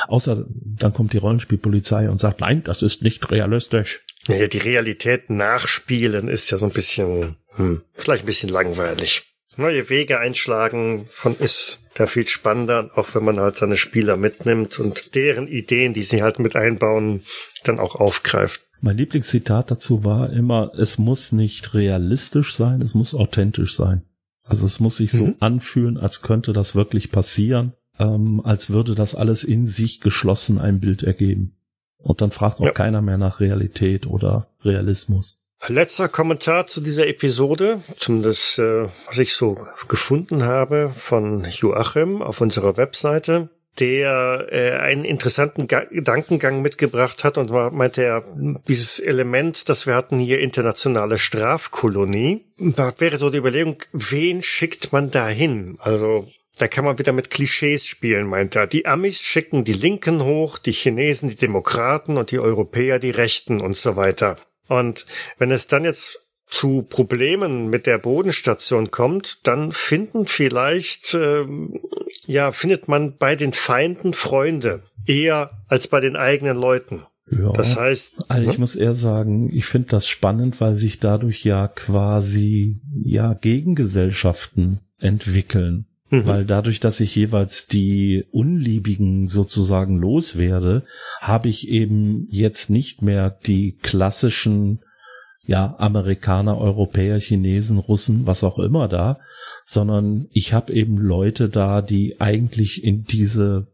Außer 0.08 0.46
dann 0.48 0.92
kommt 0.92 1.12
die 1.12 1.18
Rollenspielpolizei 1.18 2.08
und 2.08 2.20
sagt, 2.20 2.40
nein, 2.40 2.62
das 2.64 2.82
ist 2.82 3.02
nicht 3.02 3.30
realistisch. 3.30 4.02
Ja, 4.26 4.46
die 4.46 4.58
Realität 4.58 5.28
nachspielen 5.30 6.28
ist 6.28 6.50
ja 6.50 6.58
so 6.58 6.66
ein 6.66 6.72
bisschen, 6.72 7.36
hm, 7.56 7.82
vielleicht 7.92 8.24
ein 8.24 8.26
bisschen 8.26 8.50
langweilig. 8.50 9.33
Neue 9.56 9.88
Wege 9.88 10.18
einschlagen 10.18 11.06
von 11.08 11.36
ist 11.38 11.80
da 11.94 12.06
viel 12.06 12.26
spannender, 12.26 12.90
auch 12.94 13.14
wenn 13.14 13.24
man 13.24 13.38
halt 13.38 13.56
seine 13.56 13.76
Spieler 13.76 14.16
mitnimmt 14.16 14.78
und 14.80 15.14
deren 15.14 15.46
Ideen, 15.46 15.94
die 15.94 16.02
sie 16.02 16.22
halt 16.22 16.38
mit 16.38 16.56
einbauen, 16.56 17.22
dann 17.64 17.78
auch 17.78 17.94
aufgreift. 17.94 18.66
Mein 18.80 18.96
Lieblingszitat 18.96 19.70
dazu 19.70 20.04
war 20.04 20.30
immer, 20.30 20.72
es 20.76 20.98
muss 20.98 21.32
nicht 21.32 21.72
realistisch 21.72 22.54
sein, 22.54 22.82
es 22.82 22.94
muss 22.94 23.14
authentisch 23.14 23.76
sein. 23.76 24.02
Also 24.42 24.66
es 24.66 24.78
muss 24.78 24.98
sich 24.98 25.12
so 25.12 25.26
mhm. 25.26 25.36
anfühlen, 25.40 25.96
als 25.96 26.20
könnte 26.20 26.52
das 26.52 26.74
wirklich 26.74 27.10
passieren, 27.10 27.72
ähm, 27.98 28.42
als 28.44 28.70
würde 28.70 28.94
das 28.94 29.14
alles 29.14 29.42
in 29.42 29.66
sich 29.66 30.00
geschlossen 30.00 30.58
ein 30.58 30.80
Bild 30.80 31.02
ergeben. 31.02 31.56
Und 31.96 32.20
dann 32.20 32.30
fragt 32.30 32.60
auch 32.60 32.66
ja. 32.66 32.72
keiner 32.72 33.00
mehr 33.00 33.16
nach 33.16 33.40
Realität 33.40 34.06
oder 34.06 34.48
Realismus. 34.62 35.43
Letzter 35.66 36.08
Kommentar 36.08 36.66
zu 36.66 36.80
dieser 36.80 37.06
Episode, 37.06 37.80
zumindest 37.96 38.58
äh, 38.58 38.88
was 39.06 39.18
ich 39.18 39.34
so 39.34 39.66
gefunden 39.88 40.44
habe 40.44 40.92
von 40.94 41.44
Joachim 41.44 42.20
auf 42.20 42.40
unserer 42.40 42.76
Webseite 42.76 43.48
der 43.78 44.46
äh, 44.50 44.70
einen 44.72 45.04
interessanten 45.04 45.66
Ga 45.66 45.84
Gedankengang 45.84 46.62
mitgebracht 46.62 47.24
hat 47.24 47.38
und 47.38 47.50
meinte 47.50 48.04
er, 48.04 48.24
dieses 48.68 49.00
Element, 49.00 49.68
das 49.68 49.86
wir 49.86 49.94
hatten 49.94 50.18
hier 50.18 50.40
internationale 50.40 51.18
Strafkolonie, 51.18 52.44
da 52.58 52.92
wäre 52.98 53.18
so 53.18 53.30
die 53.30 53.38
Überlegung, 53.38 53.82
wen 53.92 54.42
schickt 54.42 54.92
man 54.92 55.10
da 55.10 55.28
hin? 55.28 55.76
Also 55.80 56.28
da 56.56 56.68
kann 56.68 56.84
man 56.84 56.98
wieder 56.98 57.12
mit 57.12 57.30
Klischees 57.30 57.84
spielen, 57.84 58.28
meint 58.28 58.54
er. 58.54 58.68
Die 58.68 58.86
Amis 58.86 59.20
schicken 59.20 59.64
die 59.64 59.72
Linken 59.72 60.22
hoch, 60.22 60.58
die 60.58 60.72
Chinesen 60.72 61.28
die 61.28 61.36
Demokraten 61.36 62.16
und 62.16 62.30
die 62.30 62.38
Europäer 62.38 63.00
die 63.00 63.10
Rechten 63.10 63.60
und 63.60 63.76
so 63.76 63.96
weiter. 63.96 64.36
Und 64.68 65.06
wenn 65.38 65.50
es 65.50 65.66
dann 65.66 65.84
jetzt 65.84 66.24
zu 66.46 66.82
Problemen 66.82 67.68
mit 67.68 67.86
der 67.86 67.98
Bodenstation 67.98 68.90
kommt, 68.90 69.46
dann 69.46 69.72
finden 69.72 70.26
vielleicht, 70.26 71.14
äh, 71.14 71.44
ja, 72.26 72.52
findet 72.52 72.86
man 72.88 73.16
bei 73.16 73.34
den 73.34 73.52
Feinden 73.52 74.12
Freunde 74.12 74.82
eher 75.06 75.50
als 75.68 75.88
bei 75.88 76.00
den 76.00 76.16
eigenen 76.16 76.56
Leuten. 76.56 77.02
Ja, 77.30 77.52
das 77.52 77.76
heißt, 77.76 78.30
also 78.30 78.42
ich 78.42 78.56
ne? 78.56 78.60
muss 78.60 78.76
eher 78.76 78.94
sagen, 78.94 79.50
ich 79.50 79.64
finde 79.64 79.88
das 79.88 80.06
spannend, 80.06 80.60
weil 80.60 80.74
sich 80.74 81.00
dadurch 81.00 81.42
ja 81.44 81.68
quasi 81.68 82.80
ja 83.02 83.32
Gegengesellschaften 83.32 84.80
entwickeln. 84.98 85.86
Mhm. 86.10 86.26
Weil 86.26 86.44
dadurch, 86.44 86.80
dass 86.80 87.00
ich 87.00 87.14
jeweils 87.14 87.66
die 87.66 88.24
Unliebigen 88.30 89.28
sozusagen 89.28 89.98
loswerde, 89.98 90.84
habe 91.20 91.48
ich 91.48 91.68
eben 91.68 92.26
jetzt 92.28 92.70
nicht 92.70 93.02
mehr 93.02 93.30
die 93.30 93.76
klassischen 93.82 94.80
ja, 95.46 95.74
Amerikaner, 95.78 96.58
Europäer, 96.58 97.20
Chinesen, 97.20 97.78
Russen, 97.78 98.26
was 98.26 98.44
auch 98.44 98.58
immer 98.58 98.88
da, 98.88 99.18
sondern 99.64 100.26
ich 100.30 100.52
habe 100.52 100.72
eben 100.72 100.96
Leute 100.96 101.48
da, 101.48 101.82
die 101.82 102.20
eigentlich 102.20 102.82
in 102.82 103.04
diese 103.04 103.68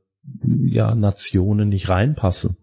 ja, 0.65 0.95
Nationen 0.95 1.69
nicht 1.69 1.89
reinpassen. 1.89 2.57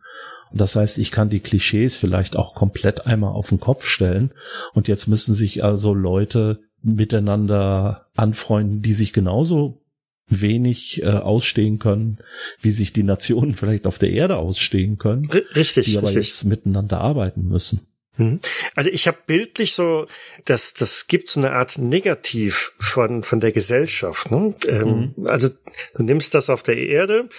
Und 0.52 0.62
das 0.62 0.76
heißt, 0.76 0.98
ich 0.98 1.12
kann 1.12 1.30
die 1.30 1.42
Klischees 1.42 1.96
vielleicht 1.96 2.36
auch 2.36 2.56
komplett 2.56 3.06
einmal 3.06 3.34
auf 3.34 3.50
den 3.50 3.60
Kopf 3.60 3.86
stellen. 3.86 4.32
Und 4.74 4.88
jetzt 4.88 5.08
müssen 5.08 5.36
sich 5.36 5.64
also 5.64 5.94
Leute 5.94 6.60
miteinander 6.82 8.08
anfreunden, 8.16 8.82
die 8.82 8.94
sich 8.94 9.14
genauso 9.14 9.82
wenig 10.28 11.02
äh, 11.04 11.08
ausstehen 11.08 11.80
können, 11.80 12.18
wie 12.60 12.72
sich 12.72 12.94
die 12.94 13.04
Nationen 13.04 13.54
vielleicht 13.56 13.86
auf 13.86 13.98
der 13.98 14.12
Erde 14.12 14.38
ausstehen 14.38 14.98
können. 14.98 15.26
Richtig. 15.56 15.86
Die 15.86 15.98
aber 15.98 16.08
richtig. 16.08 16.28
jetzt 16.28 16.44
miteinander 16.46 17.00
arbeiten 17.00 17.48
müssen. 17.48 17.87
Hm. 18.18 18.40
Also 18.76 18.90
ich 18.90 19.08
habe 19.08 19.18
bildlich 19.26 19.74
so, 19.74 20.08
dass 20.46 20.74
das 20.74 21.08
gibt 21.08 21.30
so 21.30 21.40
eine 21.40 21.54
Art 21.54 21.78
Negativ 21.78 22.74
von 22.80 23.24
von 23.24 23.40
der 23.40 23.52
Gesellschaft. 23.52 24.32
Ne? 24.32 24.56
Ähm, 24.68 25.14
mhm. 25.16 25.28
Also 25.28 25.50
du 25.96 26.04
nimmst 26.04 26.34
das 26.34 26.50
auf 26.50 26.64
der 26.64 26.78
Erde 26.78 27.30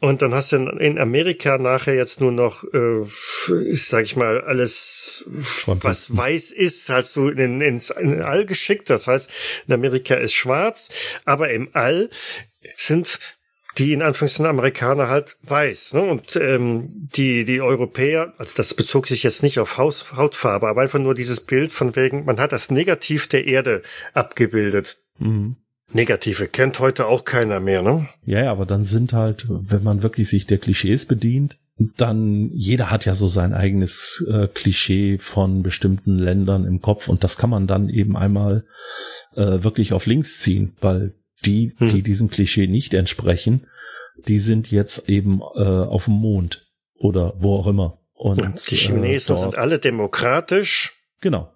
und 0.00 0.22
dann 0.22 0.34
hast 0.34 0.52
du 0.52 0.56
in, 0.56 0.68
in 0.78 0.98
Amerika 0.98 1.56
nachher 1.58 1.94
jetzt 1.94 2.20
nur 2.20 2.32
noch, 2.32 2.64
äh, 2.74 3.02
ist 3.68 3.88
sag 3.88 4.04
ich 4.04 4.16
mal 4.16 4.40
alles, 4.42 5.28
was 5.66 6.14
weiß 6.14 6.52
ist, 6.52 6.88
hast 6.88 7.14
du 7.16 7.28
in, 7.28 7.60
ins 7.60 7.90
in 7.90 8.20
All 8.20 8.44
geschickt. 8.44 8.90
Das 8.90 9.06
heißt, 9.06 9.30
in 9.66 9.74
Amerika 9.74 10.14
ist 10.16 10.34
schwarz, 10.34 10.90
aber 11.24 11.50
im 11.50 11.68
All 11.72 12.10
sind 12.76 13.18
die 13.78 13.92
in 13.92 14.02
Anführungszeichen 14.02 14.46
Amerikaner 14.46 15.08
halt 15.08 15.36
weiß. 15.42 15.94
Ne? 15.94 16.02
Und 16.02 16.36
ähm, 16.36 16.84
die, 17.16 17.44
die 17.44 17.60
Europäer, 17.60 18.32
also 18.38 18.52
das 18.56 18.74
bezog 18.74 19.06
sich 19.06 19.22
jetzt 19.22 19.42
nicht 19.42 19.58
auf 19.58 19.78
Haus, 19.78 20.16
Hautfarbe, 20.16 20.68
aber 20.68 20.82
einfach 20.82 20.98
nur 20.98 21.14
dieses 21.14 21.40
Bild 21.40 21.72
von 21.72 21.96
wegen, 21.96 22.24
man 22.24 22.38
hat 22.38 22.52
das 22.52 22.70
Negativ 22.70 23.28
der 23.28 23.46
Erde 23.46 23.82
abgebildet. 24.12 24.98
Mhm. 25.18 25.56
Negative 25.92 26.48
kennt 26.48 26.80
heute 26.80 27.06
auch 27.06 27.24
keiner 27.24 27.60
mehr, 27.60 27.82
ne? 27.82 28.08
Ja, 28.24 28.44
ja, 28.44 28.50
aber 28.50 28.66
dann 28.66 28.84
sind 28.84 29.12
halt, 29.12 29.46
wenn 29.48 29.82
man 29.82 30.02
wirklich 30.02 30.28
sich 30.28 30.46
der 30.46 30.58
Klischees 30.58 31.06
bedient, 31.06 31.58
dann 31.96 32.50
jeder 32.52 32.90
hat 32.90 33.04
ja 33.04 33.14
so 33.14 33.28
sein 33.28 33.52
eigenes 33.52 34.24
äh, 34.28 34.46
Klischee 34.48 35.18
von 35.18 35.62
bestimmten 35.62 36.18
Ländern 36.18 36.64
im 36.64 36.80
Kopf 36.80 37.08
und 37.08 37.24
das 37.24 37.36
kann 37.36 37.50
man 37.50 37.66
dann 37.66 37.88
eben 37.88 38.16
einmal 38.16 38.64
äh, 39.34 39.62
wirklich 39.62 39.92
auf 39.92 40.06
links 40.06 40.40
ziehen, 40.40 40.76
weil 40.80 41.14
die, 41.44 41.74
hm. 41.76 41.88
die 41.88 42.02
diesem 42.02 42.30
Klischee 42.30 42.66
nicht 42.66 42.94
entsprechen, 42.94 43.66
die 44.16 44.38
sind 44.38 44.70
jetzt 44.70 45.08
eben 45.08 45.40
äh, 45.40 45.62
auf 45.62 46.06
dem 46.06 46.14
Mond 46.14 46.66
oder 46.94 47.34
wo 47.38 47.56
auch 47.56 47.66
immer. 47.66 47.98
Und, 48.12 48.40
und 48.40 48.70
die 48.70 48.76
Chinesen 48.76 49.34
äh, 49.34 49.38
sind 49.38 49.58
alle 49.58 49.78
demokratisch. 49.78 50.92
Genau. 51.20 51.52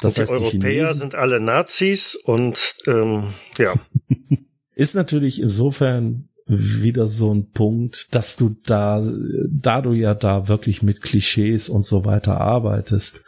Das 0.00 0.14
und 0.14 0.22
heißt, 0.22 0.30
die 0.30 0.36
Europäer 0.36 0.92
die 0.92 0.98
sind 0.98 1.14
alle 1.14 1.40
Nazis 1.40 2.14
und 2.14 2.76
ähm, 2.86 3.34
ja. 3.58 3.74
Ist 4.74 4.94
natürlich 4.94 5.40
insofern 5.40 6.28
wieder 6.46 7.06
so 7.06 7.32
ein 7.32 7.50
Punkt, 7.50 8.14
dass 8.14 8.36
du 8.36 8.56
da, 8.64 9.02
da 9.48 9.80
du 9.80 9.92
ja 9.92 10.14
da 10.14 10.48
wirklich 10.48 10.82
mit 10.82 11.00
Klischees 11.00 11.68
und 11.68 11.84
so 11.84 12.04
weiter 12.04 12.40
arbeitest, 12.40 13.24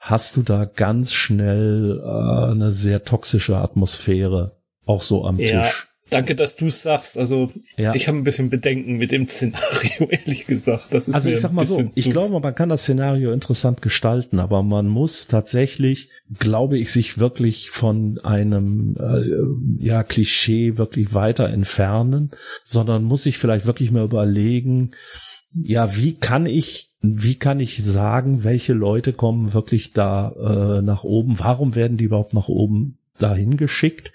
hast 0.00 0.36
du 0.36 0.42
da 0.42 0.64
ganz 0.64 1.12
schnell 1.12 2.00
äh, 2.02 2.50
eine 2.50 2.72
sehr 2.72 3.04
toxische 3.04 3.56
Atmosphäre 3.56 4.57
auch 4.88 5.02
so 5.02 5.24
am 5.24 5.38
ja, 5.38 5.64
Tisch. 5.64 5.88
Danke, 6.10 6.34
dass 6.34 6.56
du 6.56 6.66
es 6.66 6.82
sagst. 6.82 7.18
Also 7.18 7.52
ja. 7.76 7.94
ich 7.94 8.08
habe 8.08 8.16
ein 8.16 8.24
bisschen 8.24 8.48
Bedenken 8.48 8.96
mit 8.96 9.12
dem 9.12 9.26
Szenario, 9.28 10.08
ehrlich 10.08 10.46
gesagt. 10.46 10.94
Das 10.94 11.08
ist 11.08 11.14
also 11.14 11.28
ich 11.28 11.40
sag 11.40 11.52
mal 11.52 11.66
so, 11.66 11.90
ich 11.94 12.10
glaube, 12.10 12.40
man 12.40 12.54
kann 12.54 12.70
das 12.70 12.82
Szenario 12.82 13.32
interessant 13.32 13.82
gestalten, 13.82 14.38
aber 14.38 14.62
man 14.62 14.88
muss 14.88 15.26
tatsächlich, 15.26 16.08
glaube 16.38 16.78
ich, 16.78 16.90
sich 16.92 17.18
wirklich 17.18 17.70
von 17.70 18.18
einem 18.22 18.96
äh, 18.98 19.84
ja 19.84 20.02
Klischee 20.02 20.78
wirklich 20.78 21.12
weiter 21.12 21.48
entfernen, 21.50 22.30
sondern 22.64 23.04
muss 23.04 23.24
sich 23.24 23.36
vielleicht 23.36 23.66
wirklich 23.66 23.90
mal 23.90 24.04
überlegen, 24.04 24.92
ja, 25.54 25.96
wie 25.96 26.14
kann 26.14 26.46
ich, 26.46 26.90
wie 27.00 27.34
kann 27.34 27.60
ich 27.60 27.82
sagen, 27.82 28.44
welche 28.44 28.72
Leute 28.72 29.12
kommen 29.12 29.52
wirklich 29.52 29.92
da 29.92 30.32
äh, 30.78 30.82
nach 30.82 31.04
oben? 31.04 31.38
Warum 31.38 31.74
werden 31.74 31.96
die 31.96 32.04
überhaupt 32.04 32.34
nach 32.34 32.48
oben 32.48 32.98
dahin 33.18 33.56
geschickt, 33.56 34.12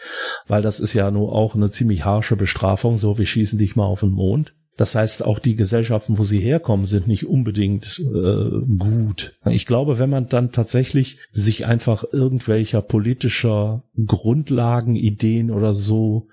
weil 0.47 0.61
das 0.61 0.79
ist 0.79 0.93
ja 0.93 1.11
nur 1.11 1.33
auch 1.33 1.55
eine 1.55 1.69
ziemlich 1.69 2.05
harsche 2.05 2.35
Bestrafung, 2.35 2.97
so 2.97 3.17
wir 3.17 3.25
schießen 3.25 3.59
dich 3.59 3.75
mal 3.75 3.85
auf 3.85 4.01
den 4.01 4.11
Mond. 4.11 4.53
Das 4.75 4.95
heißt, 4.95 5.23
auch 5.23 5.37
die 5.37 5.55
Gesellschaften, 5.55 6.17
wo 6.17 6.23
sie 6.23 6.39
herkommen, 6.39 6.87
sind 6.87 7.07
nicht 7.07 7.27
unbedingt 7.27 7.99
äh, 7.99 8.65
gut. 8.79 9.37
Ich 9.45 9.67
glaube, 9.67 9.99
wenn 9.99 10.09
man 10.09 10.29
dann 10.29 10.51
tatsächlich 10.51 11.19
sich 11.31 11.67
einfach 11.67 12.03
irgendwelcher 12.11 12.81
politischer 12.81 13.83
Grundlagen, 14.03 14.95
Ideen 14.95 15.51
oder 15.51 15.73
so 15.73 16.27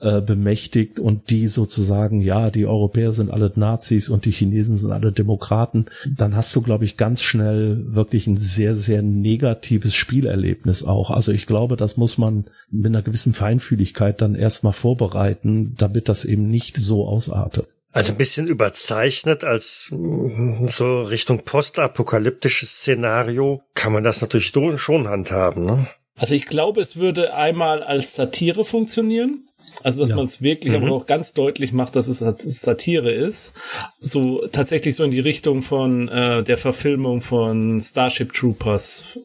äh, 0.00 0.20
bemächtigt 0.20 0.98
und 0.98 1.30
die 1.30 1.48
sozusagen, 1.48 2.20
ja, 2.20 2.50
die 2.50 2.66
Europäer 2.66 3.12
sind 3.12 3.30
alle 3.30 3.52
Nazis 3.54 4.08
und 4.08 4.24
die 4.24 4.30
Chinesen 4.30 4.76
sind 4.76 4.92
alle 4.92 5.12
Demokraten, 5.12 5.86
dann 6.06 6.36
hast 6.36 6.54
du, 6.54 6.62
glaube 6.62 6.84
ich, 6.84 6.96
ganz 6.96 7.22
schnell 7.22 7.94
wirklich 7.94 8.26
ein 8.26 8.36
sehr, 8.36 8.74
sehr 8.74 9.02
negatives 9.02 9.94
Spielerlebnis 9.94 10.82
auch. 10.82 11.10
Also 11.10 11.32
ich 11.32 11.46
glaube, 11.46 11.76
das 11.76 11.96
muss 11.96 12.18
man 12.18 12.46
mit 12.70 12.86
einer 12.86 13.02
gewissen 13.02 13.34
Feinfühligkeit 13.34 14.20
dann 14.20 14.34
erstmal 14.34 14.72
vorbereiten, 14.72 15.74
damit 15.78 16.08
das 16.08 16.24
eben 16.24 16.48
nicht 16.48 16.76
so 16.76 17.06
ausartet. 17.06 17.66
Also 17.92 18.12
ein 18.12 18.18
bisschen 18.18 18.46
überzeichnet 18.46 19.42
als 19.42 19.88
mm, 19.90 20.66
so 20.68 21.04
Richtung 21.04 21.44
postapokalyptisches 21.44 22.80
Szenario 22.80 23.62
kann 23.72 23.94
man 23.94 24.04
das 24.04 24.20
natürlich 24.20 24.52
schon 24.76 25.08
handhaben. 25.08 25.64
Ne? 25.64 25.88
Also 26.18 26.34
ich 26.34 26.44
glaube, 26.44 26.82
es 26.82 26.96
würde 26.96 27.32
einmal 27.32 27.82
als 27.82 28.14
Satire 28.14 28.64
funktionieren. 28.64 29.48
Also, 29.82 30.02
dass 30.02 30.10
ja. 30.10 30.16
man 30.16 30.24
es 30.24 30.42
wirklich 30.42 30.74
mhm. 30.74 30.84
aber 30.84 30.92
auch 30.94 31.06
ganz 31.06 31.32
deutlich 31.32 31.72
macht, 31.72 31.96
dass 31.96 32.08
es 32.08 32.18
Satire 32.18 33.12
ist. 33.12 33.54
So 34.00 34.46
tatsächlich 34.50 34.96
so 34.96 35.04
in 35.04 35.10
die 35.10 35.20
Richtung 35.20 35.62
von 35.62 36.08
äh, 36.08 36.42
der 36.42 36.56
Verfilmung 36.56 37.20
von 37.20 37.80
Starship 37.80 38.32
Troopers 38.32 39.18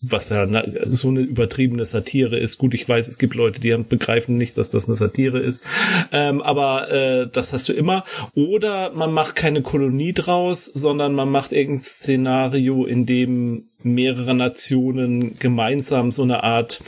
was 0.00 0.30
ja 0.30 0.46
so 0.84 1.08
eine 1.08 1.20
übertriebene 1.20 1.84
Satire 1.84 2.38
ist. 2.38 2.58
Gut, 2.58 2.74
ich 2.74 2.88
weiß, 2.88 3.08
es 3.08 3.18
gibt 3.18 3.34
Leute, 3.34 3.60
die 3.60 3.76
begreifen 3.76 4.36
nicht, 4.36 4.56
dass 4.56 4.70
das 4.70 4.86
eine 4.86 4.96
Satire 4.96 5.40
ist, 5.40 5.64
ähm, 6.12 6.40
aber 6.40 6.90
äh, 6.90 7.28
das 7.28 7.52
hast 7.52 7.68
du 7.68 7.72
immer. 7.72 8.04
Oder 8.34 8.92
man 8.92 9.12
macht 9.12 9.34
keine 9.34 9.62
Kolonie 9.62 10.12
draus, 10.12 10.66
sondern 10.66 11.14
man 11.14 11.30
macht 11.30 11.52
irgendein 11.52 11.82
Szenario, 11.82 12.84
in 12.84 13.06
dem 13.06 13.70
mehrere 13.82 14.34
Nationen 14.34 15.36
gemeinsam 15.38 16.12
so 16.12 16.22
eine 16.22 16.44
Art 16.44 16.80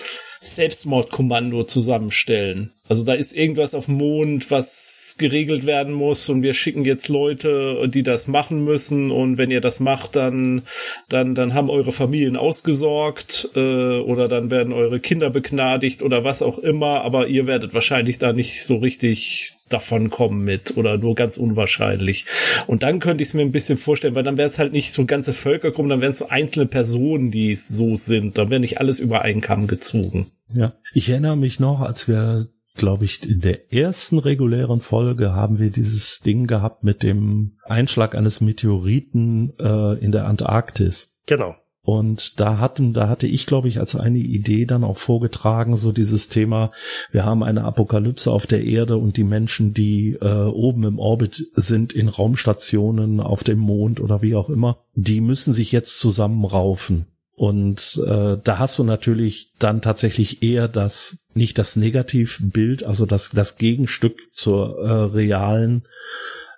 Selbstmordkommando 0.43 1.65
zusammenstellen. 1.65 2.73
Also 2.89 3.05
da 3.05 3.13
ist 3.13 3.35
irgendwas 3.35 3.75
auf 3.75 3.85
dem 3.85 3.97
Mond, 3.97 4.51
was 4.51 5.17
geregelt 5.19 5.67
werden 5.67 5.93
muss 5.93 6.31
und 6.31 6.43
wir 6.43 6.55
schicken 6.55 6.85
jetzt 6.85 7.09
Leute, 7.09 7.89
die 7.93 8.03
das 8.03 8.27
machen 8.27 8.65
müssen 8.65 9.11
und 9.11 9.37
wenn 9.37 9.51
ihr 9.51 9.61
das 9.61 9.81
macht, 9.81 10.17
dann 10.17 10.63
dann 11.09 11.35
dann 11.35 11.53
haben 11.53 11.69
eure 11.69 11.93
Familien 11.93 12.37
ausgesorgt 12.37 13.51
äh, 13.55 13.99
oder 13.99 14.29
dann 14.29 14.51
werden 14.51 14.73
eure 14.73 14.99
Kinder 14.99 15.29
begnadigt 15.29 16.03
oder 16.03 16.25
was 16.25 16.41
auch 16.41 16.59
immer, 16.59 17.03
aber 17.03 17.29
ihr 17.29 17.47
werdet 17.47 17.75
wahrscheinlich 17.75 18.19
da 18.19 18.33
nicht 18.33 18.65
so 18.65 18.79
richtig 18.79 19.53
davon 19.73 20.11
kommen 20.11 20.45
mit 20.45 20.77
oder 20.77 20.99
nur 20.99 21.15
ganz 21.15 21.37
unwahrscheinlich. 21.37 22.27
Und 22.67 22.83
dann 22.83 23.01
könnte 23.01 23.23
ich 23.23 23.31
es 23.31 23.35
mir 23.35 23.43
ein 23.43 23.53
bisschen 23.53 23.79
vorstellen, 23.79 24.15
weil 24.15 24.23
dann 24.23 24.37
wäre 24.37 24.49
es 24.49 24.59
halt 24.59 24.73
nicht 24.73 24.93
so 24.93 25.05
ganze 25.07 25.33
Völkergruppen, 25.33 25.91
dann 25.91 26.01
wären 26.01 26.13
es 26.13 26.19
so 26.19 26.29
einzelne 26.29 26.67
Personen, 26.67 27.31
die 27.31 27.55
so 27.55 27.97
sind. 27.97 28.39
Dann 28.39 28.51
wäre 28.51 28.61
nicht 28.61 28.79
alles 28.79 29.01
über 29.01 29.23
einen 29.23 29.41
Kamm 29.41 29.67
gezogen. 29.67 30.33
Ja, 30.53 30.75
ich 30.93 31.09
erinnere 31.09 31.37
mich 31.37 31.61
noch, 31.61 31.81
als 31.81 32.09
wir 32.09 32.49
glaube 32.77 33.05
ich, 33.05 33.23
in 33.23 33.41
der 33.41 33.73
ersten 33.75 34.19
regulären 34.19 34.81
Folge 34.81 35.35
haben 35.35 35.59
wir 35.59 35.71
dieses 35.71 36.21
Ding 36.21 36.47
gehabt 36.47 36.85
mit 36.85 37.03
dem 37.03 37.59
Einschlag 37.65 38.15
eines 38.15 38.41
Meteoriten 38.41 39.53
äh, 39.59 39.99
in 39.99 40.13
der 40.13 40.27
Antarktis. 40.27 41.19
Genau. 41.27 41.57
Und 41.83 42.39
da 42.41 42.59
hatten, 42.59 42.93
da 42.93 43.09
hatte 43.09 43.27
ich, 43.27 43.47
glaube 43.47 43.69
ich, 43.69 43.81
als 43.81 43.97
eine 43.97 44.19
Idee 44.19 44.67
dann 44.67 44.85
auch 44.85 44.99
vorgetragen, 44.99 45.77
so 45.77 45.93
dieses 45.93 46.29
Thema, 46.29 46.73
wir 47.11 47.25
haben 47.25 47.43
eine 47.43 47.65
Apokalypse 47.65 48.31
auf 48.31 48.47
der 48.47 48.65
Erde 48.65 48.99
und 48.99 49.17
die 49.17 49.25
Menschen, 49.25 49.73
die 49.73 50.19
äh, 50.21 50.45
oben 50.45 50.85
im 50.85 50.99
Orbit 50.99 51.49
sind, 51.55 51.95
in 51.95 52.09
Raumstationen, 52.09 53.21
auf 53.21 53.45
dem 53.45 53.59
Mond 53.59 54.01
oder 54.01 54.21
wie 54.21 54.35
auch 54.35 54.51
immer, 54.51 54.79
die 54.95 55.23
müssen 55.23 55.55
sich 55.55 55.73
jetzt 55.73 55.99
zusammenraufen. 56.01 57.07
Und 57.35 57.99
äh, 58.07 58.37
da 58.45 58.59
hast 58.59 58.79
du 58.79 58.85
natürlich 58.85 59.55
dann 59.59 59.81
tatsächlich 59.81 60.43
eher 60.43 60.69
das, 60.69 61.25
nicht 61.33 61.57
das 61.57 61.77
Negativbild, 61.77 62.85
also 62.85 63.07
das, 63.07 63.31
das 63.31 63.57
Gegenstück 63.57 64.19
zur 64.31 64.79
äh, 64.79 64.93
realen 65.15 65.87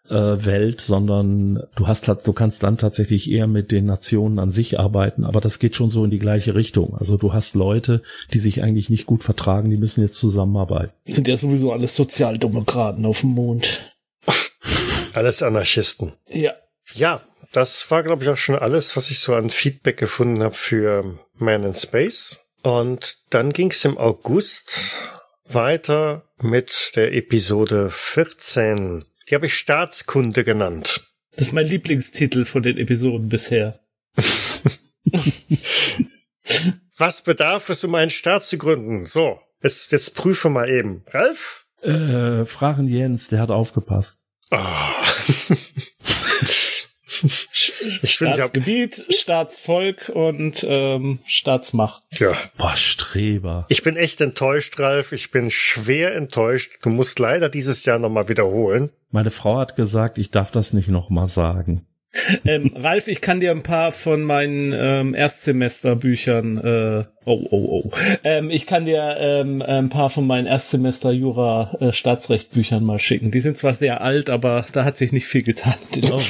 äh, 0.09 0.45
Welt, 0.45 0.81
sondern 0.81 1.63
du 1.77 1.87
hast 1.87 2.09
du 2.09 2.33
kannst 2.33 2.63
dann 2.63 2.79
tatsächlich 2.79 3.31
eher 3.31 3.47
mit 3.47 3.71
den 3.71 3.87
Nationen 3.87 4.39
an 4.39 4.51
sich 4.51 4.79
arbeiten, 4.79 5.25
aber 5.25 5.41
das 5.41 5.59
geht 5.59 5.77
schon 5.77 5.91
so 5.91 6.05
in 6.05 6.11
die 6.11 6.19
gleiche 6.19 6.55
Richtung. 6.55 6.97
Also 6.97 7.17
du 7.17 7.33
hast 7.33 7.55
Leute, 7.55 8.03
die 8.33 8.39
sich 8.39 8.63
eigentlich 8.63 8.91
nicht 8.91 9.07
gut 9.07 9.23
vertragen, 9.23 9.71
die 9.71 9.77
müssen 9.77 10.03
jetzt 10.03 10.17
zusammenarbeiten. 10.17 10.93
Sind 11.07 11.29
ja 11.29 11.37
sowieso 11.37 11.73
alles 11.73 11.97
Sozialdemokraten 11.97 13.07
auf 13.07 13.21
dem 13.21 13.31
Mond. 13.31 13.93
Alles 15.15 15.43
Anarchisten. 15.43 16.13
Ja. 16.31 16.53
Ja, 16.95 17.21
das 17.53 17.91
war, 17.91 18.03
glaube 18.03 18.23
ich, 18.23 18.31
auch 18.31 18.37
schon 18.39 18.57
alles, 18.57 18.97
was 18.97 19.11
ich 19.11 19.19
so 19.19 19.35
an 19.35 19.51
Feedback 19.51 19.99
gefunden 19.99 20.43
habe 20.43 20.55
für 20.55 21.19
Man 21.35 21.65
in 21.65 21.75
Space. 21.75 22.39
Und 22.63 23.19
dann 23.29 23.53
ging 23.53 23.71
es 23.71 23.85
im 23.85 23.99
August 23.99 24.99
weiter 25.45 26.25
mit 26.41 26.93
der 26.97 27.13
Episode 27.13 27.91
14. 27.91 29.05
Die 29.33 29.35
habe 29.35 29.47
ich 29.47 29.55
Staatskunde 29.55 30.45
genannt. 30.45 31.09
Das 31.31 31.41
ist 31.41 31.53
mein 31.55 31.67
Lieblingstitel 31.67 32.45
von 32.45 32.63
den 32.63 32.77
Episoden 32.77 33.31
bisher. 33.31 33.81
Was 36.99 37.23
bedarf 37.23 37.71
es, 37.71 37.83
um 37.83 37.95
einen 37.95 38.11
Staat 38.11 38.45
zu 38.45 38.59
gründen? 38.59 39.07
So, 39.07 39.41
jetzt, 39.63 39.91
jetzt 39.91 40.15
prüfe 40.15 40.51
mal 40.51 40.69
eben. 40.69 41.03
Ralf? 41.09 41.65
Äh, 41.81 42.45
fragen 42.45 42.87
Jens, 42.87 43.29
der 43.29 43.39
hat 43.39 43.51
aufgepasst. 43.51 44.23
Oh. 44.51 44.59
Staatsgebiet, 48.31 49.05
Staatsvolk 49.11 50.09
und 50.09 50.65
ähm, 50.69 51.19
Staatsmacht. 51.27 52.03
Ja. 52.13 52.33
Boah, 52.57 52.77
Streber. 52.77 53.67
Ich 53.69 53.83
bin 53.83 53.97
echt 53.97 54.21
enttäuscht, 54.21 54.79
Ralf. 54.79 55.13
Ich 55.13 55.31
bin 55.31 55.51
schwer 55.51 56.15
enttäuscht. 56.15 56.79
Du 56.83 56.91
musst 56.91 57.19
leider 57.19 57.49
dieses 57.49 57.85
Jahr 57.85 57.99
nochmal 57.99 58.29
wiederholen. 58.29 58.91
Meine 59.11 59.31
Frau 59.31 59.59
hat 59.59 59.77
gesagt, 59.77 60.19
ich 60.19 60.31
darf 60.31 60.51
das 60.51 60.73
nicht 60.73 60.89
nochmal 60.89 61.27
sagen. 61.27 61.87
Ähm, 62.45 62.73
Ralf, 62.77 63.09
ich 63.09 63.21
kann 63.21 63.41
dir 63.41 63.51
ein 63.51 63.63
paar 63.63 63.93
von 63.93 64.23
meinen 64.23 64.73
ähm, 64.73 65.15
Erstsemesterbüchern 65.15 66.59
äh, 66.59 67.05
Oh, 67.25 67.47
oh, 67.51 67.83
oh. 67.85 67.91
Ähm, 68.25 68.51
ich 68.51 68.67
kann 68.67 68.85
dir 68.85 69.17
ähm, 69.21 69.63
ein 69.63 69.91
paar 69.91 70.11
von 70.11 70.27
meinen 70.27 70.47
Erstsemester 70.47 71.13
Jura 71.13 71.77
äh, 71.79 71.93
Staatsrechtbüchern 71.93 72.83
mal 72.83 72.99
schicken. 72.99 73.31
Die 73.31 73.41
sind 73.41 73.57
zwar 73.57 73.75
sehr 73.75 74.01
alt, 74.01 74.29
aber 74.29 74.67
da 74.73 74.85
hat 74.85 74.97
sich 74.97 75.13
nicht 75.13 75.27
viel 75.27 75.45
getan. 75.45 75.75
Oh, 76.11 76.21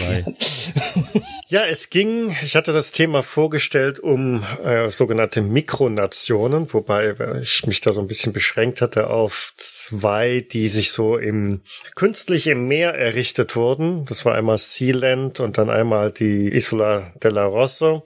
ja, 1.47 1.63
es 1.67 1.89
ging, 1.89 2.35
ich 2.43 2.57
hatte 2.57 2.75
das 2.75 2.93
Thema 2.93 3.23
vorgestellt 3.23 4.01
um 4.01 4.45
äh, 4.65 4.91
sogenannte 4.91 5.41
Mikronationen, 5.41 6.73
wobei 6.75 7.15
ich 7.41 7.67
mich 7.67 7.81
da 7.81 7.93
so 7.93 8.01
ein 8.03 8.07
bisschen 8.07 8.35
beschränkt 8.35 8.83
hatte 8.83 9.09
auf 9.09 9.55
zwei, 9.57 10.41
die 10.41 10.69
sich 10.69 10.93
so 10.93 11.17
im 11.17 11.63
künstlich 11.95 12.49
im 12.49 12.69
Meer 12.69 12.95
errichtet 12.95 13.57
wurden. 13.57 14.05
Das 14.07 14.27
war 14.27 14.35
einmal 14.35 14.59
Sealand 14.59 15.41
und 15.41 15.57
dann 15.57 15.71
einmal 15.71 15.82
die 16.11 16.55
Isola 16.55 17.13
della 17.23 17.45
Rosso 17.45 18.05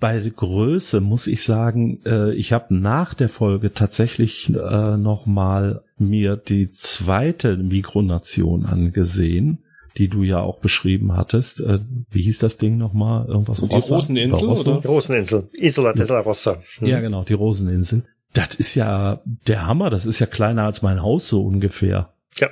Bei 0.00 0.18
Größe 0.20 1.00
muss 1.00 1.26
ich 1.26 1.42
sagen, 1.44 2.00
äh, 2.04 2.34
ich 2.34 2.52
habe 2.52 2.74
nach 2.74 3.14
der 3.14 3.28
Folge 3.28 3.72
tatsächlich 3.72 4.50
äh, 4.50 4.96
noch 4.96 5.26
mal 5.26 5.82
mir 5.98 6.36
die 6.36 6.68
zweite 6.70 7.56
Mikronation 7.56 8.66
angesehen, 8.66 9.58
die 9.96 10.08
du 10.08 10.22
ja 10.24 10.40
auch 10.40 10.58
beschrieben 10.58 11.16
hattest. 11.16 11.60
Äh, 11.60 11.78
wie 12.10 12.22
hieß 12.22 12.38
das 12.38 12.56
Ding 12.56 12.76
nochmal? 12.76 13.26
Irgendwas 13.26 13.60
Die 13.60 13.66
Rossa? 13.66 13.94
Roseninsel? 13.94 14.48
Oder? 14.48 14.60
Oder? 14.60 14.80
Die 14.80 14.86
Roseninsel. 14.86 15.48
Isola 15.52 15.92
della 15.92 16.20
Rossa. 16.20 16.60
Hm. 16.78 16.88
Ja, 16.88 17.00
genau, 17.00 17.22
die 17.22 17.34
Roseninsel. 17.34 18.04
Das 18.32 18.56
ist 18.56 18.74
ja 18.74 19.20
der 19.46 19.66
Hammer. 19.66 19.90
Das 19.90 20.06
ist 20.06 20.18
ja 20.18 20.26
kleiner 20.26 20.64
als 20.64 20.82
mein 20.82 21.02
Haus 21.02 21.28
so 21.28 21.44
ungefähr. 21.44 22.12
Ja. 22.36 22.48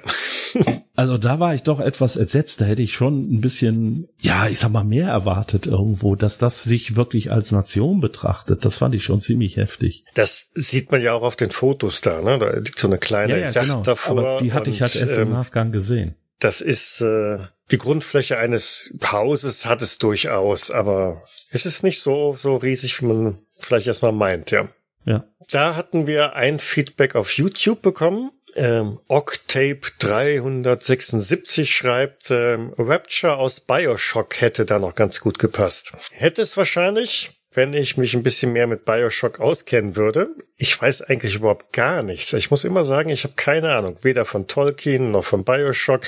Also 0.96 1.18
da 1.18 1.40
war 1.40 1.54
ich 1.54 1.62
doch 1.62 1.80
etwas 1.80 2.16
entsetzt. 2.16 2.60
Da 2.60 2.64
hätte 2.64 2.82
ich 2.82 2.94
schon 2.94 3.32
ein 3.32 3.40
bisschen, 3.40 4.08
ja, 4.18 4.48
ich 4.48 4.58
sag 4.58 4.70
mal, 4.70 4.84
mehr 4.84 5.08
erwartet 5.08 5.66
irgendwo, 5.66 6.14
dass 6.16 6.38
das 6.38 6.64
sich 6.64 6.96
wirklich 6.96 7.32
als 7.32 7.52
Nation 7.52 8.00
betrachtet. 8.00 8.64
Das 8.64 8.76
fand 8.76 8.94
ich 8.94 9.04
schon 9.04 9.20
ziemlich 9.20 9.56
heftig. 9.56 10.04
Das 10.14 10.50
sieht 10.54 10.90
man 10.90 11.02
ja 11.02 11.14
auch 11.14 11.22
auf 11.22 11.36
den 11.36 11.50
Fotos 11.50 12.00
da, 12.00 12.22
ne? 12.22 12.38
Da 12.38 12.50
liegt 12.56 12.78
so 12.78 12.88
eine 12.88 12.98
kleine 12.98 13.32
ja, 13.34 13.38
ja, 13.38 13.50
Yacht 13.50 13.60
genau. 13.60 13.82
davor. 13.82 14.18
Aber 14.18 14.38
die 14.38 14.52
hatte 14.52 14.70
und, 14.70 14.76
ich 14.76 14.82
halt 14.82 14.96
erst 14.96 15.16
ähm, 15.16 15.28
im 15.28 15.30
Nachgang 15.30 15.72
gesehen. 15.72 16.16
Das 16.38 16.60
ist 16.60 17.00
äh, 17.00 17.38
die 17.70 17.78
Grundfläche 17.78 18.38
eines 18.38 18.94
Hauses 19.10 19.66
hat 19.66 19.82
es 19.82 19.98
durchaus, 19.98 20.70
aber 20.70 21.22
es 21.50 21.66
ist 21.66 21.82
nicht 21.82 22.00
so 22.00 22.34
so 22.34 22.56
riesig, 22.56 23.00
wie 23.00 23.06
man 23.06 23.38
vielleicht 23.58 23.86
erstmal 23.86 24.12
meint, 24.12 24.50
ja. 24.50 24.68
Ja. 25.06 25.24
Da 25.50 25.76
hatten 25.76 26.06
wir 26.06 26.34
ein 26.34 26.58
Feedback 26.58 27.14
auf 27.14 27.30
YouTube 27.32 27.80
bekommen. 27.80 28.32
Ähm, 28.56 28.98
Octape 29.08 29.80
376 29.98 31.76
schreibt, 31.76 32.30
ähm, 32.30 32.72
Rapture 32.78 33.36
aus 33.36 33.60
Bioshock 33.60 34.40
hätte 34.40 34.64
da 34.64 34.78
noch 34.78 34.94
ganz 34.94 35.20
gut 35.20 35.38
gepasst. 35.38 35.92
Hätte 36.10 36.40
es 36.40 36.56
wahrscheinlich, 36.56 37.32
wenn 37.52 37.74
ich 37.74 37.98
mich 37.98 38.14
ein 38.14 38.22
bisschen 38.22 38.54
mehr 38.54 38.66
mit 38.66 38.86
Bioshock 38.86 39.40
auskennen 39.40 39.94
würde. 39.94 40.28
Ich 40.56 40.80
weiß 40.80 41.02
eigentlich 41.02 41.34
überhaupt 41.34 41.74
gar 41.74 42.02
nichts. 42.02 42.32
Ich 42.32 42.50
muss 42.50 42.64
immer 42.64 42.84
sagen, 42.84 43.10
ich 43.10 43.24
habe 43.24 43.34
keine 43.36 43.74
Ahnung, 43.74 43.98
weder 44.02 44.24
von 44.24 44.46
Tolkien 44.46 45.10
noch 45.10 45.24
von 45.24 45.44
Bioshock. 45.44 46.02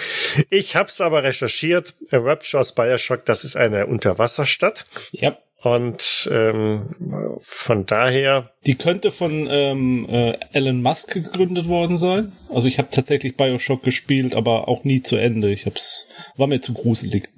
Ich 0.48 0.74
habe 0.74 0.88
es 0.88 1.02
aber 1.02 1.24
recherchiert. 1.24 1.94
Rapture 2.10 2.60
aus 2.60 2.74
Bioshock, 2.74 3.26
das 3.26 3.44
ist 3.44 3.56
eine 3.56 3.86
Unterwasserstadt. 3.86 4.86
Ja. 5.10 5.36
Und 5.60 6.28
ähm, 6.32 7.40
von 7.42 7.84
daher. 7.84 8.50
Die 8.68 8.74
könnte 8.74 9.10
von 9.10 9.48
ähm, 9.50 10.06
äh, 10.10 10.38
Elon 10.52 10.82
Musk 10.82 11.14
gegründet 11.14 11.68
worden 11.68 11.96
sein. 11.96 12.32
Also 12.50 12.68
ich 12.68 12.76
habe 12.76 12.88
tatsächlich 12.90 13.34
Bioshock 13.34 13.82
gespielt, 13.82 14.34
aber 14.34 14.68
auch 14.68 14.84
nie 14.84 15.00
zu 15.00 15.16
Ende. 15.16 15.50
Ich 15.50 15.64
hab's, 15.64 16.10
war 16.36 16.48
mir 16.48 16.60
zu 16.60 16.74
gruselig. 16.74 17.30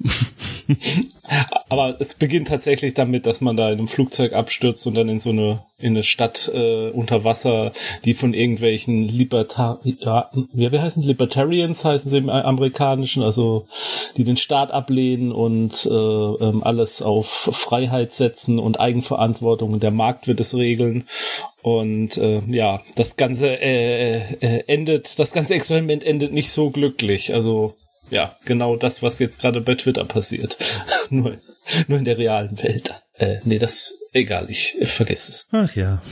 aber 1.68 1.96
es 2.00 2.16
beginnt 2.16 2.48
tatsächlich 2.48 2.94
damit, 2.94 3.26
dass 3.26 3.40
man 3.40 3.56
da 3.56 3.68
in 3.70 3.78
einem 3.78 3.86
Flugzeug 3.86 4.32
abstürzt 4.32 4.84
und 4.88 4.96
dann 4.96 5.08
in 5.08 5.20
so 5.20 5.30
eine 5.30 5.62
in 5.80 5.94
eine 5.94 6.02
Stadt 6.02 6.50
äh, 6.52 6.90
unter 6.90 7.24
Wasser, 7.24 7.72
die 8.04 8.14
von 8.14 8.34
irgendwelchen 8.34 9.08
Libertar 9.08 9.80
ja, 9.82 10.30
wie, 10.52 10.68
heißen 10.68 11.02
Libertarians 11.02 11.84
heißen 11.84 12.10
sie 12.10 12.18
im 12.18 12.28
amerikanischen, 12.28 13.22
also 13.22 13.66
die 14.16 14.24
den 14.24 14.36
Staat 14.36 14.72
ablehnen 14.72 15.32
und 15.32 15.86
äh, 15.86 15.90
ähm, 15.90 16.62
alles 16.62 17.02
auf 17.02 17.26
Freiheit 17.28 18.12
setzen 18.12 18.58
und 18.58 18.78
Eigenverantwortung. 18.78 19.80
Der 19.80 19.90
Markt 19.90 20.28
wird 20.28 20.40
es 20.40 20.54
regeln. 20.54 21.06
Und 21.62 22.16
äh, 22.16 22.40
ja, 22.48 22.82
das 22.96 23.16
ganze 23.16 23.48
äh, 23.60 24.34
äh, 24.40 24.64
endet, 24.66 25.18
das 25.18 25.32
ganze 25.32 25.54
Experiment 25.54 26.04
endet 26.04 26.32
nicht 26.32 26.50
so 26.50 26.70
glücklich. 26.70 27.34
Also 27.34 27.76
ja, 28.10 28.36
genau 28.44 28.76
das, 28.76 29.02
was 29.02 29.18
jetzt 29.18 29.40
gerade 29.40 29.60
bei 29.60 29.74
Twitter 29.74 30.04
passiert. 30.04 30.56
nur, 31.10 31.38
nur 31.86 31.98
in 31.98 32.04
der 32.04 32.18
realen 32.18 32.60
Welt. 32.62 32.92
Äh, 33.14 33.38
nee, 33.44 33.58
das 33.58 33.94
egal, 34.12 34.50
ich, 34.50 34.76
ich 34.80 34.88
vergesse 34.88 35.32
es. 35.32 35.48
Ach 35.52 35.74
ja. 35.76 36.02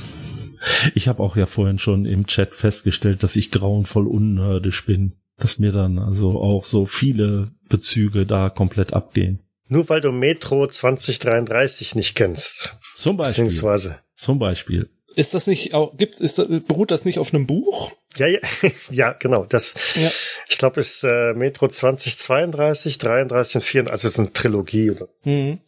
Ich 0.94 1.08
habe 1.08 1.22
auch 1.22 1.36
ja 1.36 1.46
vorhin 1.46 1.78
schon 1.78 2.04
im 2.04 2.26
Chat 2.26 2.54
festgestellt, 2.54 3.22
dass 3.22 3.36
ich 3.36 3.50
grauenvoll 3.50 4.06
unnördisch 4.06 4.84
bin. 4.84 5.14
Dass 5.36 5.60
mir 5.60 5.70
dann 5.70 6.00
also 6.00 6.40
auch 6.40 6.64
so 6.64 6.84
viele 6.84 7.52
Bezüge 7.68 8.26
da 8.26 8.50
komplett 8.50 8.92
abgehen. 8.92 9.40
Nur 9.68 9.88
weil 9.88 10.00
du 10.00 10.10
Metro 10.10 10.66
2033 10.66 11.94
nicht 11.94 12.16
kennst. 12.16 12.76
Zum 12.94 13.16
Beispiel. 13.16 13.44
Beziehungsweise. 13.44 13.98
Zum 14.14 14.40
Beispiel. 14.40 14.90
Ist 15.18 15.34
das 15.34 15.48
nicht 15.48 15.74
auch, 15.74 15.96
gibt's, 15.96 16.20
ist 16.20 16.38
das, 16.38 16.46
beruht 16.48 16.92
das 16.92 17.04
nicht 17.04 17.18
auf 17.18 17.34
einem 17.34 17.44
Buch? 17.44 17.90
Ja, 18.14 18.28
ja, 18.28 18.38
ja 18.90 19.12
genau. 19.14 19.46
Das, 19.46 19.74
ja. 19.96 20.12
ich 20.48 20.58
glaube, 20.58 20.78
ist 20.78 21.02
äh, 21.02 21.34
Metro 21.34 21.66
2032, 21.66 22.98
33 22.98 23.56
und 23.56 23.62
34, 23.62 23.92
also 23.92 24.06
es 24.06 24.12
ist 24.12 24.20
eine 24.20 24.32
Trilogie. 24.32 24.92
Oder? 24.92 25.08
Mhm. 25.24 25.58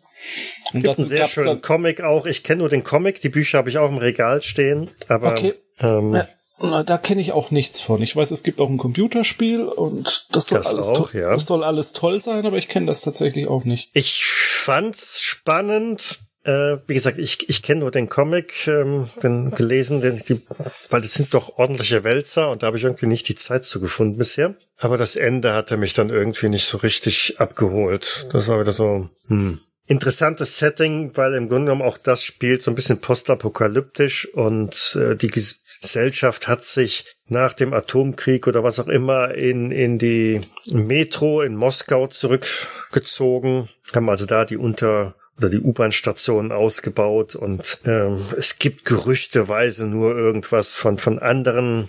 Und 0.66 0.72
Gibt 0.72 0.86
das 0.86 0.98
einen 0.98 1.08
sehr 1.08 1.26
schönen 1.26 1.60
Comic 1.62 2.00
auch. 2.00 2.26
Ich 2.26 2.44
kenne 2.44 2.60
nur 2.60 2.68
den 2.68 2.84
Comic, 2.84 3.20
die 3.22 3.28
Bücher 3.28 3.58
habe 3.58 3.70
ich 3.70 3.78
auch 3.78 3.88
im 3.88 3.98
Regal 3.98 4.40
stehen. 4.42 4.88
Aber 5.08 5.32
okay. 5.32 5.54
ähm, 5.80 6.14
ja, 6.62 6.84
da 6.84 6.96
kenne 6.96 7.20
ich 7.20 7.32
auch 7.32 7.50
nichts 7.50 7.80
von. 7.80 8.00
Ich 8.02 8.14
weiß, 8.14 8.30
es 8.30 8.44
gibt 8.44 8.60
auch 8.60 8.68
ein 8.68 8.78
Computerspiel 8.78 9.64
und 9.64 10.28
das 10.30 10.46
soll, 10.46 10.58
das 10.58 10.74
alles, 10.74 10.88
auch, 10.90 11.12
ja. 11.12 11.32
das 11.32 11.46
soll 11.46 11.64
alles 11.64 11.92
toll 11.92 12.20
sein, 12.20 12.46
aber 12.46 12.56
ich 12.56 12.68
kenne 12.68 12.86
das 12.86 13.00
tatsächlich 13.00 13.48
auch 13.48 13.64
nicht. 13.64 13.90
Ich 13.94 14.24
fand's 14.24 15.20
spannend. 15.22 16.20
Äh, 16.44 16.78
wie 16.86 16.94
gesagt, 16.94 17.18
ich, 17.18 17.48
ich 17.48 17.62
kenne 17.62 17.80
nur 17.80 17.90
den 17.90 18.08
Comic, 18.08 18.66
ähm, 18.66 19.10
bin 19.20 19.50
gelesen, 19.50 20.00
den, 20.00 20.22
die, 20.26 20.40
weil 20.88 21.02
das 21.02 21.14
sind 21.14 21.34
doch 21.34 21.58
ordentliche 21.58 22.02
Wälzer 22.02 22.50
und 22.50 22.62
da 22.62 22.68
habe 22.68 22.78
ich 22.78 22.84
irgendwie 22.84 23.06
nicht 23.06 23.28
die 23.28 23.34
Zeit 23.34 23.64
zu 23.64 23.80
gefunden 23.80 24.16
bisher. 24.16 24.54
Aber 24.78 24.96
das 24.96 25.16
Ende 25.16 25.52
hatte 25.52 25.76
mich 25.76 25.92
dann 25.92 26.08
irgendwie 26.08 26.48
nicht 26.48 26.66
so 26.66 26.78
richtig 26.78 27.38
abgeholt. 27.38 28.28
Das 28.32 28.48
war 28.48 28.60
wieder 28.60 28.72
so, 28.72 29.10
hm 29.28 29.60
interessantes 29.90 30.56
Setting, 30.56 31.10
weil 31.16 31.34
im 31.34 31.48
Grunde 31.48 31.72
genommen 31.72 31.82
auch 31.82 31.98
das 31.98 32.22
spielt 32.22 32.62
so 32.62 32.70
ein 32.70 32.76
bisschen 32.76 33.00
postapokalyptisch 33.00 34.32
und 34.34 34.96
äh, 34.96 35.16
die 35.16 35.26
Gesellschaft 35.26 36.46
hat 36.46 36.62
sich 36.62 37.06
nach 37.26 37.54
dem 37.54 37.74
Atomkrieg 37.74 38.46
oder 38.46 38.62
was 38.62 38.78
auch 38.78 38.86
immer 38.86 39.34
in, 39.34 39.72
in 39.72 39.98
die 39.98 40.42
Metro 40.72 41.42
in 41.42 41.56
Moskau 41.56 42.06
zurückgezogen, 42.06 43.68
haben 43.92 44.08
also 44.08 44.26
da 44.26 44.44
die 44.44 44.58
Unter- 44.58 45.16
oder 45.40 45.48
die 45.50 45.60
U-Bahn-Stationen 45.60 46.52
ausgebaut 46.52 47.34
und 47.34 47.78
ähm, 47.86 48.26
es 48.36 48.58
gibt 48.58 48.84
gerüchteweise 48.84 49.86
nur 49.86 50.14
irgendwas 50.16 50.74
von, 50.74 50.98
von 50.98 51.18
anderen 51.18 51.88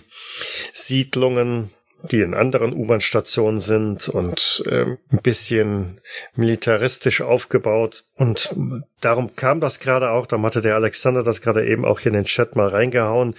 Siedlungen, 0.72 1.70
die 2.10 2.20
in 2.20 2.34
anderen 2.34 2.72
U-Bahn-Stationen 2.72 3.60
sind 3.60 4.08
und 4.08 4.62
ähm, 4.66 4.98
ein 5.10 5.18
bisschen 5.18 6.00
militaristisch 6.34 7.22
aufgebaut. 7.22 8.04
Und 8.16 8.54
darum 9.00 9.34
kam 9.36 9.60
das 9.60 9.80
gerade 9.80 10.10
auch, 10.10 10.26
da 10.26 10.40
hatte 10.42 10.62
der 10.62 10.74
Alexander 10.76 11.22
das 11.22 11.40
gerade 11.40 11.66
eben 11.66 11.84
auch 11.84 12.00
hier 12.00 12.10
in 12.10 12.18
den 12.18 12.24
Chat 12.24 12.56
mal 12.56 12.68
reingehauen. 12.68 13.34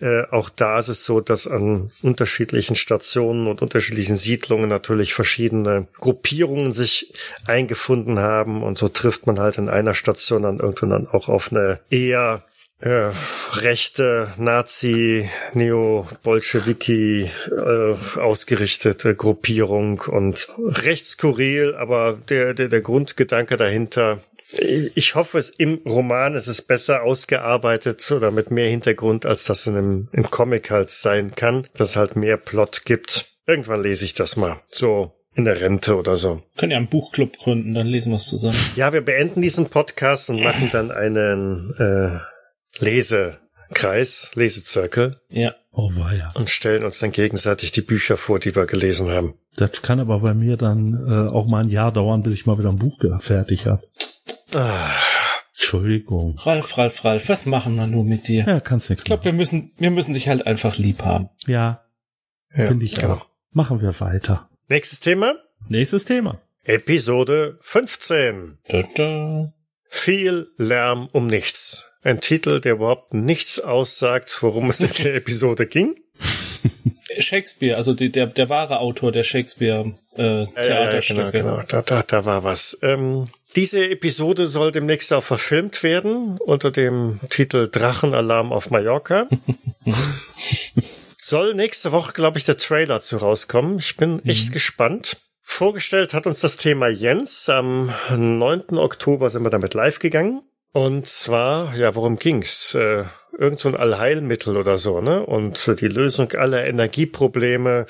Äh, 0.00 0.24
auch 0.30 0.50
da 0.50 0.78
ist 0.78 0.88
es 0.88 1.04
so, 1.04 1.20
dass 1.20 1.46
an 1.46 1.90
unterschiedlichen 2.02 2.76
Stationen 2.76 3.46
und 3.46 3.62
unterschiedlichen 3.62 4.16
Siedlungen 4.16 4.68
natürlich 4.68 5.14
verschiedene 5.14 5.86
Gruppierungen 5.94 6.72
sich 6.72 7.12
eingefunden 7.46 8.18
haben. 8.18 8.62
Und 8.62 8.78
so 8.78 8.88
trifft 8.88 9.26
man 9.26 9.38
halt 9.38 9.58
in 9.58 9.68
einer 9.68 9.94
Station 9.94 10.42
dann 10.42 10.58
irgendwann 10.58 10.90
dann 10.90 11.08
auch 11.08 11.28
auf 11.28 11.50
eine 11.52 11.80
eher 11.90 12.44
äh, 12.84 13.10
rechte 13.52 14.28
Nazi, 14.36 15.28
Neo-Bolschewiki 15.54 17.30
äh, 17.50 18.18
ausgerichtete 18.20 19.14
Gruppierung 19.14 20.00
und 20.00 20.48
recht 20.58 21.06
skurril, 21.06 21.74
aber 21.76 22.18
der, 22.28 22.52
der, 22.52 22.68
der 22.68 22.80
Grundgedanke 22.82 23.56
dahinter 23.56 24.20
ich 24.94 25.14
hoffe, 25.14 25.38
es 25.38 25.48
im 25.48 25.80
Roman 25.86 26.34
ist 26.34 26.48
es 26.48 26.60
besser 26.60 27.02
ausgearbeitet 27.02 28.08
oder 28.12 28.30
mit 28.30 28.50
mehr 28.50 28.68
Hintergrund, 28.68 29.24
als 29.24 29.44
das 29.44 29.66
in 29.66 29.74
einem, 29.74 30.08
im 30.12 30.30
Comic 30.30 30.70
halt 30.70 30.90
sein 30.90 31.34
kann, 31.34 31.66
dass 31.74 31.90
es 31.90 31.96
halt 31.96 32.14
mehr 32.14 32.36
Plot 32.36 32.84
gibt. 32.84 33.26
Irgendwann 33.46 33.82
lese 33.82 34.04
ich 34.04 34.12
das 34.12 34.36
mal. 34.36 34.60
So 34.68 35.12
in 35.34 35.46
der 35.46 35.60
Rente 35.60 35.96
oder 35.96 36.14
so. 36.14 36.42
Können 36.58 36.72
ja 36.72 36.78
einen 36.78 36.88
Buchclub 36.88 37.38
gründen, 37.38 37.72
dann 37.74 37.86
lesen 37.86 38.12
wir 38.12 38.16
es 38.16 38.26
zusammen. 38.26 38.58
Ja, 38.76 38.92
wir 38.92 39.00
beenden 39.00 39.40
diesen 39.40 39.70
Podcast 39.70 40.28
und 40.28 40.42
machen 40.42 40.68
dann 40.70 40.90
einen 40.90 41.74
äh, 41.78 42.33
Lesekreis, 42.78 44.30
Lesezirkel. 44.34 45.20
Ja. 45.28 45.54
Oh 45.72 45.90
weia. 45.96 46.30
Und 46.34 46.50
stellen 46.50 46.84
uns 46.84 46.98
dann 47.00 47.10
gegenseitig 47.12 47.72
die 47.72 47.80
Bücher 47.82 48.16
vor, 48.16 48.38
die 48.38 48.54
wir 48.54 48.66
gelesen 48.66 49.10
haben. 49.10 49.34
Das 49.56 49.82
kann 49.82 50.00
aber 50.00 50.20
bei 50.20 50.34
mir 50.34 50.56
dann 50.56 50.94
äh, 51.08 51.28
auch 51.28 51.46
mal 51.46 51.64
ein 51.64 51.68
Jahr 51.70 51.92
dauern, 51.92 52.22
bis 52.22 52.34
ich 52.34 52.46
mal 52.46 52.58
wieder 52.58 52.68
ein 52.70 52.78
Buch 52.78 52.98
fertig 53.20 53.66
habe. 53.66 53.82
Ah, 54.54 54.90
Entschuldigung. 55.54 56.36
Ralf, 56.38 56.78
Ralf, 56.78 57.04
Ralf, 57.04 57.28
was 57.28 57.46
machen 57.46 57.74
wir 57.76 57.86
nur 57.86 58.04
mit 58.04 58.28
dir? 58.28 58.44
Ja, 58.46 58.60
kannst 58.60 58.90
nichts 58.90 59.02
Ich 59.02 59.06
glaube, 59.06 59.24
wir 59.24 59.32
müssen, 59.32 59.72
wir 59.78 59.90
müssen 59.90 60.14
dich 60.14 60.28
halt 60.28 60.46
einfach 60.46 60.76
lieb 60.78 61.02
haben. 61.02 61.28
Ja, 61.46 61.84
Ja, 62.54 62.66
finde 62.68 62.84
ich 62.84 62.94
genau. 62.94 63.14
auch. 63.14 63.26
Machen 63.52 63.80
wir 63.80 63.98
weiter. 64.00 64.48
Nächstes 64.68 65.00
Thema. 65.00 65.34
Nächstes 65.68 66.04
Thema. 66.04 66.40
Episode 66.64 67.58
15. 67.60 68.58
Da, 68.68 68.82
da. 68.96 69.52
Viel 69.88 70.48
Lärm 70.56 71.08
um 71.12 71.26
nichts. 71.26 71.90
Ein 72.04 72.20
Titel, 72.20 72.60
der 72.60 72.74
überhaupt 72.74 73.14
nichts 73.14 73.58
aussagt, 73.58 74.38
worum 74.42 74.68
es 74.68 74.80
in 74.80 74.90
der 75.02 75.14
Episode 75.16 75.66
ging. 75.66 75.96
Shakespeare, 77.18 77.76
also 77.76 77.94
die, 77.94 78.10
der, 78.12 78.26
der 78.26 78.48
wahre 78.50 78.78
Autor 78.80 79.10
der 79.10 79.24
Shakespeare 79.24 79.94
äh, 80.16 80.46
Theaterstücke. 80.46 81.20
Ja, 81.20 81.30
genau, 81.30 81.56
genau. 81.56 81.66
Da, 81.66 81.82
da, 81.82 82.02
da 82.02 82.24
war 82.24 82.44
was. 82.44 82.78
Ähm, 82.82 83.28
diese 83.56 83.88
Episode 83.88 84.46
soll 84.46 84.70
demnächst 84.70 85.12
auch 85.12 85.22
verfilmt 85.22 85.82
werden 85.82 86.38
unter 86.38 86.70
dem 86.70 87.20
Titel 87.30 87.68
Drachenalarm 87.70 88.52
auf 88.52 88.70
Mallorca. 88.70 89.26
soll 91.22 91.54
nächste 91.54 91.92
Woche, 91.92 92.12
glaube 92.12 92.36
ich, 92.36 92.44
der 92.44 92.58
Trailer 92.58 93.00
zu 93.00 93.16
rauskommen. 93.16 93.78
Ich 93.78 93.96
bin 93.96 94.22
echt 94.26 94.52
gespannt. 94.52 95.16
Vorgestellt 95.40 96.12
hat 96.12 96.26
uns 96.26 96.40
das 96.40 96.58
Thema 96.58 96.88
Jens. 96.88 97.48
Am 97.48 97.94
9. 98.10 98.76
Oktober 98.76 99.30
sind 99.30 99.42
wir 99.42 99.50
damit 99.50 99.72
live 99.72 100.00
gegangen. 100.00 100.42
Und 100.74 101.06
zwar, 101.06 101.76
ja, 101.76 101.94
worum 101.94 102.18
ging's? 102.18 102.74
Äh, 102.74 103.04
irgend 103.38 103.60
so 103.60 103.68
ein 103.68 103.76
Allheilmittel 103.76 104.56
oder 104.56 104.76
so, 104.76 105.00
ne? 105.00 105.24
Und 105.24 105.68
äh, 105.68 105.76
die 105.76 105.86
Lösung 105.86 106.32
aller 106.32 106.66
Energieprobleme 106.66 107.86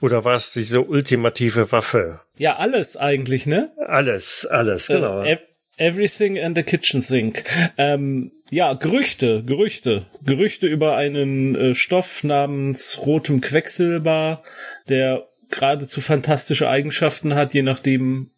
oder 0.00 0.24
was? 0.24 0.52
Diese 0.52 0.82
ultimative 0.82 1.72
Waffe. 1.72 2.20
Ja, 2.38 2.56
alles 2.56 2.96
eigentlich, 2.96 3.46
ne? 3.46 3.72
Alles, 3.84 4.46
alles, 4.46 4.86
genau. 4.86 5.22
Äh, 5.22 5.32
ev- 5.32 5.40
everything 5.76 6.38
and 6.38 6.56
the 6.56 6.62
kitchen 6.62 7.00
sink. 7.00 7.42
Ähm, 7.76 8.30
ja, 8.52 8.74
Gerüchte, 8.74 9.42
Gerüchte. 9.42 10.06
Gerüchte 10.24 10.68
über 10.68 10.94
einen 10.96 11.56
äh, 11.56 11.74
Stoff 11.74 12.22
namens 12.22 13.00
rotem 13.04 13.40
Quecksilber, 13.40 14.44
der 14.88 15.26
geradezu 15.50 16.00
fantastische 16.00 16.68
Eigenschaften 16.68 17.34
hat, 17.34 17.54
je 17.54 17.62
nachdem, 17.62 18.30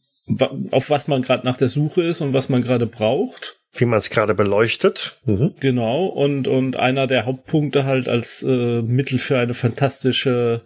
auf 0.71 0.89
was 0.89 1.09
man 1.09 1.21
gerade 1.21 1.45
nach 1.45 1.59
der 1.59 1.69
Suche 1.69 2.03
ist 2.03 2.23
und 2.23 2.33
was 2.33 2.49
man 2.49 2.63
gerade 2.63 2.87
braucht. 2.87 3.59
Wie 3.75 3.87
man 3.87 3.99
es 3.99 4.11
gerade 4.11 4.35
beleuchtet. 4.35 5.17
Mhm. 5.25 5.55
Genau, 5.61 6.07
und, 6.07 6.47
und 6.47 6.77
einer 6.77 7.07
der 7.07 7.25
Hauptpunkte 7.25 7.85
halt 7.85 8.09
als 8.09 8.43
äh, 8.43 8.83
Mittel 8.83 9.19
für 9.19 9.39
eine 9.39 9.55
fantastische, 9.55 10.63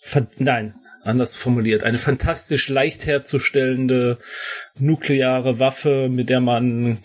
fan 0.00 0.28
nein, 0.38 0.74
anders 1.02 1.36
formuliert, 1.36 1.82
eine 1.82 1.98
fantastisch 1.98 2.68
leicht 2.68 3.06
herzustellende 3.06 4.18
nukleare 4.78 5.58
Waffe, 5.58 6.08
mit 6.08 6.28
der 6.28 6.40
man 6.40 6.98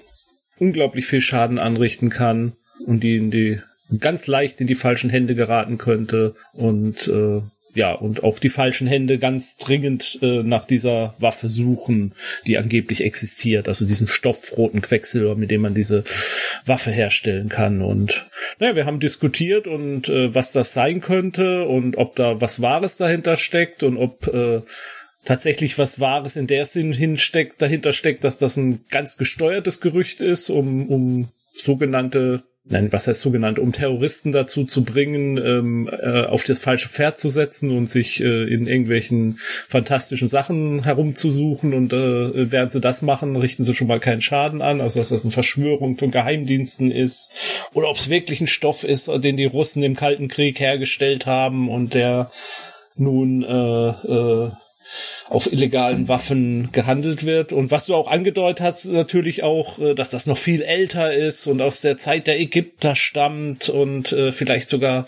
unglaublich 0.59 1.05
viel 1.05 1.22
Schaden 1.22 1.57
anrichten 1.57 2.09
kann 2.09 2.53
und 2.85 3.01
die, 3.01 3.18
in 3.18 3.31
die 3.31 3.61
ganz 3.99 4.27
leicht 4.27 4.61
in 4.61 4.68
die 4.68 4.76
falschen 4.76 5.09
Hände 5.09 5.35
geraten 5.35 5.77
könnte 5.77 6.35
und 6.53 7.07
äh, 7.07 7.41
ja, 7.73 7.93
und 7.93 8.23
auch 8.23 8.39
die 8.39 8.49
falschen 8.49 8.88
Hände 8.88 9.18
ganz 9.18 9.57
dringend 9.57 10.19
äh, 10.22 10.43
nach 10.43 10.65
dieser 10.65 11.15
Waffe 11.19 11.49
suchen, 11.49 12.14
die 12.45 12.57
angeblich 12.57 13.03
existiert, 13.03 13.68
also 13.68 13.85
diesen 13.85 14.07
stoffroten 14.07 14.81
Quecksilber, 14.81 15.35
mit 15.35 15.52
dem 15.52 15.61
man 15.61 15.73
diese 15.73 16.03
Waffe 16.65 16.91
herstellen 16.91 17.49
kann. 17.49 17.81
Und 17.81 18.30
naja, 18.60 18.76
wir 18.76 18.85
haben 18.85 18.99
diskutiert 18.99 19.68
und 19.68 20.10
äh, 20.10 20.35
was 20.35 20.52
das 20.52 20.73
sein 20.73 20.99
könnte 20.99 21.65
und 21.65 21.98
ob 21.98 22.15
da 22.15 22.41
was 22.41 22.61
Wahres 22.61 22.98
dahinter 22.98 23.38
steckt 23.38 23.84
und 23.84 23.98
ob 23.98 24.27
äh, 24.27 24.61
tatsächlich 25.23 25.77
was 25.77 25.99
Wahres 25.99 26.35
in 26.35 26.48
der 26.48 26.65
Sinn 26.65 26.91
hinsteckt, 26.91 27.61
dahinter 27.61 27.93
steckt, 27.93 28.23
dass 28.23 28.38
das 28.38 28.57
ein 28.57 28.84
ganz 28.89 29.18
gesteuertes 29.18 29.80
Gerücht 29.80 30.22
ist, 30.22 30.49
um, 30.49 30.89
um 30.89 31.30
sogenannte 31.53 32.43
Nein, 32.63 32.91
was 32.91 33.07
heißt 33.07 33.21
sogenannt, 33.21 33.57
um 33.57 33.71
Terroristen 33.71 34.31
dazu 34.31 34.65
zu 34.65 34.83
bringen, 34.83 35.38
ähm, 35.38 35.89
äh, 35.91 36.25
auf 36.25 36.43
das 36.43 36.59
falsche 36.59 36.89
Pferd 36.89 37.17
zu 37.17 37.29
setzen 37.29 37.75
und 37.75 37.89
sich 37.89 38.21
äh, 38.21 38.43
in 38.43 38.67
irgendwelchen 38.67 39.38
fantastischen 39.39 40.27
Sachen 40.27 40.83
herumzusuchen 40.83 41.73
und 41.73 41.91
äh, 41.91 42.51
während 42.51 42.71
sie 42.71 42.79
das 42.79 43.01
machen, 43.01 43.35
richten 43.35 43.63
sie 43.63 43.73
schon 43.73 43.88
mal 43.88 43.99
keinen 43.99 44.21
Schaden 44.21 44.61
an, 44.61 44.79
also 44.79 44.99
dass 44.99 45.09
das 45.09 45.23
eine 45.23 45.31
Verschwörung 45.31 45.97
von 45.97 46.11
Geheimdiensten 46.11 46.91
ist 46.91 47.33
oder 47.73 47.89
ob 47.89 47.97
es 47.97 48.09
wirklich 48.09 48.41
ein 48.41 48.47
Stoff 48.47 48.83
ist, 48.83 49.07
den 49.23 49.38
die 49.38 49.45
Russen 49.45 49.81
im 49.81 49.95
Kalten 49.95 50.27
Krieg 50.27 50.59
hergestellt 50.59 51.25
haben 51.25 51.67
und 51.67 51.95
der 51.95 52.31
nun 52.95 53.41
äh, 53.43 53.89
äh, 53.89 54.51
auf 55.30 55.51
illegalen 55.51 56.07
Waffen 56.07 56.72
gehandelt 56.72 57.26
wird. 57.26 57.53
Und 57.53 57.72
was 57.72 57.85
du 57.85 57.95
auch 57.95 58.09
angedeutet 58.09 58.61
hast, 58.61 58.85
natürlich 58.85 59.43
auch, 59.43 59.80
äh, 59.80 59.95
dass 59.95 60.09
das 60.09 60.26
noch 60.26 60.38
viel 60.38 60.61
älter 60.61 61.13
ist 61.13 61.47
und 61.47 61.61
aus 61.61 61.81
der 61.81 61.97
Zeit 61.97 62.27
der 62.27 62.39
Ägypter 62.39 62.95
stammt 62.95 63.69
und 63.69 64.11
äh, 64.11 64.31
vielleicht 64.31 64.69
sogar 64.69 65.05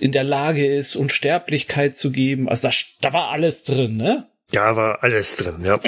in 0.00 0.12
der 0.12 0.24
Lage 0.24 0.66
ist, 0.66 0.96
Unsterblichkeit 0.96 1.96
zu 1.96 2.10
geben. 2.10 2.48
Also 2.48 2.68
da, 2.68 2.74
da 3.00 3.12
war 3.12 3.30
alles 3.30 3.64
drin, 3.64 3.96
ne? 3.96 4.26
Ja, 4.52 4.76
war 4.76 5.02
alles 5.02 5.36
drin, 5.36 5.64
ja. 5.64 5.80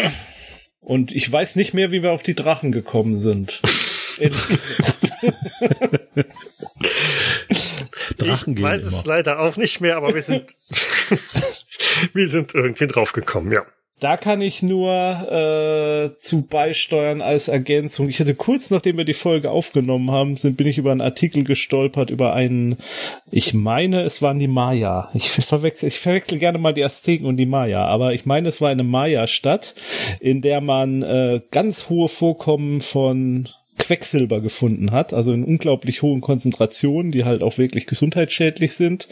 Und 0.80 1.12
ich 1.12 1.30
weiß 1.30 1.56
nicht 1.56 1.74
mehr, 1.74 1.90
wie 1.90 2.02
wir 2.02 2.12
auf 2.12 2.22
die 2.22 2.34
Drachen 2.34 2.70
gekommen 2.72 3.18
sind. 3.18 3.60
Ehrlich 4.18 4.46
gesagt. 4.46 5.12
Drachen 8.18 8.56
ich 8.56 8.62
weiß 8.62 8.82
immer. 8.82 8.98
es 8.98 9.04
leider 9.04 9.40
auch 9.40 9.56
nicht 9.56 9.80
mehr, 9.80 9.96
aber 9.96 10.14
wir 10.14 10.22
sind, 10.22 10.56
wir 12.12 12.28
sind 12.28 12.54
irgendwie 12.54 12.86
draufgekommen, 12.86 13.52
ja. 13.52 13.62
Da 13.98 14.18
kann 14.18 14.42
ich 14.42 14.62
nur 14.62 14.92
äh, 14.92 16.18
zu 16.18 16.42
beisteuern 16.42 17.22
als 17.22 17.48
Ergänzung. 17.48 18.10
Ich 18.10 18.20
hatte 18.20 18.34
kurz 18.34 18.70
nachdem 18.70 18.98
wir 18.98 19.06
die 19.06 19.14
Folge 19.14 19.50
aufgenommen 19.50 20.10
haben, 20.10 20.36
sind, 20.36 20.58
bin 20.58 20.66
ich 20.66 20.76
über 20.76 20.92
einen 20.92 21.00
Artikel 21.00 21.44
gestolpert 21.44 22.10
über 22.10 22.34
einen, 22.34 22.76
ich 23.30 23.54
meine, 23.54 24.02
es 24.02 24.20
waren 24.20 24.38
die 24.38 24.48
Maya. 24.48 25.08
Ich 25.14 25.30
verwechsel, 25.30 25.88
ich 25.88 25.98
verwechsel 25.98 26.38
gerne 26.38 26.58
mal 26.58 26.74
die 26.74 26.84
Azteken 26.84 27.26
und 27.26 27.38
die 27.38 27.46
Maya, 27.46 27.86
aber 27.86 28.12
ich 28.12 28.26
meine, 28.26 28.50
es 28.50 28.60
war 28.60 28.68
eine 28.68 28.84
Maya-Stadt, 28.84 29.74
in 30.20 30.42
der 30.42 30.60
man 30.60 31.02
äh, 31.02 31.40
ganz 31.50 31.88
hohe 31.88 32.08
Vorkommen 32.08 32.82
von 32.82 33.48
Quecksilber 33.78 34.40
gefunden 34.40 34.92
hat, 34.92 35.12
also 35.12 35.32
in 35.32 35.44
unglaublich 35.44 36.02
hohen 36.02 36.20
Konzentrationen, 36.20 37.12
die 37.12 37.24
halt 37.24 37.42
auch 37.42 37.58
wirklich 37.58 37.86
gesundheitsschädlich 37.86 38.74
sind. 38.74 39.08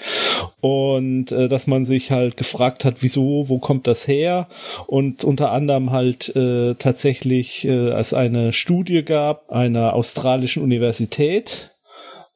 Und 0.60 1.32
äh, 1.32 1.48
dass 1.48 1.66
man 1.66 1.84
sich 1.84 2.10
halt 2.10 2.36
gefragt 2.36 2.84
hat, 2.84 2.96
wieso, 3.00 3.48
wo 3.48 3.58
kommt 3.58 3.86
das 3.86 4.08
her? 4.08 4.48
Und 4.86 5.24
unter 5.24 5.52
anderem 5.52 5.90
halt 5.90 6.34
äh, 6.34 6.74
tatsächlich 6.74 7.66
äh, 7.66 7.90
es 7.90 8.14
eine 8.14 8.52
Studie 8.52 9.04
gab 9.04 9.50
einer 9.50 9.94
australischen 9.94 10.62
Universität 10.62 11.73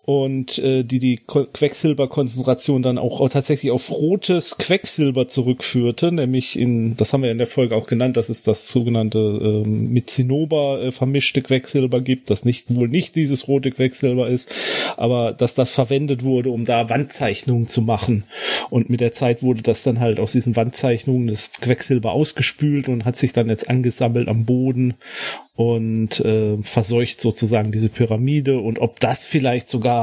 und 0.09 0.57
äh, 0.61 0.85
die 0.85 1.01
die 1.01 1.19
Ko- 1.19 1.45
Quecksilberkonzentration 1.53 2.81
dann 2.81 2.97
auch, 2.97 3.21
auch 3.21 3.29
tatsächlich 3.29 3.71
auf 3.73 3.91
rotes 3.91 4.57
Quecksilber 4.57 5.29
zurückführte, 5.29 6.13
nämlich 6.13 6.59
in, 6.59 6.97
das 6.97 7.13
haben 7.13 7.23
wir 7.23 7.31
in 7.31 7.37
der 7.37 7.47
Folge 7.47 7.77
auch 7.77 7.87
genannt, 7.87 8.17
dass 8.17 8.31
es 8.31 8.43
das 8.43 8.69
sogenannte 8.69 9.19
ähm, 9.19 9.93
mit 9.93 10.09
Zinnober 10.09 10.81
äh, 10.83 10.93
vermischte 10.93 11.43
Quecksilber 11.43 12.01
gibt, 12.01 12.31
das 12.31 12.47
nicht 12.47 12.75
wohl 12.75 12.89
nicht 12.89 13.17
dieses 13.17 13.49
rote 13.49 13.71
Quecksilber 13.71 14.31
ist, 14.31 14.51
aber 14.97 15.33
dass 15.33 15.55
das 15.55 15.73
verwendet 15.73 16.25
wurde, 16.25 16.49
um 16.49 16.65
da 16.65 16.89
Wandzeichnungen 16.89 17.67
zu 17.67 17.83
machen. 17.83 18.25
Und 18.71 18.89
mit 18.89 19.03
der 19.03 19.13
Zeit 19.13 19.43
wurde 19.43 19.61
das 19.61 19.83
dann 19.83 20.01
halt 20.01 20.21
aus 20.21 20.33
diesen 20.33 20.57
Wandzeichnungen 20.57 21.27
das 21.27 21.53
Quecksilber 21.53 22.13
ausgespült 22.13 22.89
und 22.89 23.05
hat 23.05 23.17
sich 23.17 23.35
dann 23.35 23.51
jetzt 23.51 23.69
angesammelt 23.69 24.29
am 24.29 24.47
Boden 24.47 24.95
und 25.55 26.21
äh, 26.21 26.57
verseucht 26.63 27.21
sozusagen 27.21 27.73
diese 27.73 27.89
Pyramide 27.89 28.61
und 28.61 28.79
ob 28.79 29.01
das 29.01 29.25
vielleicht 29.25 29.69
sogar 29.69 29.98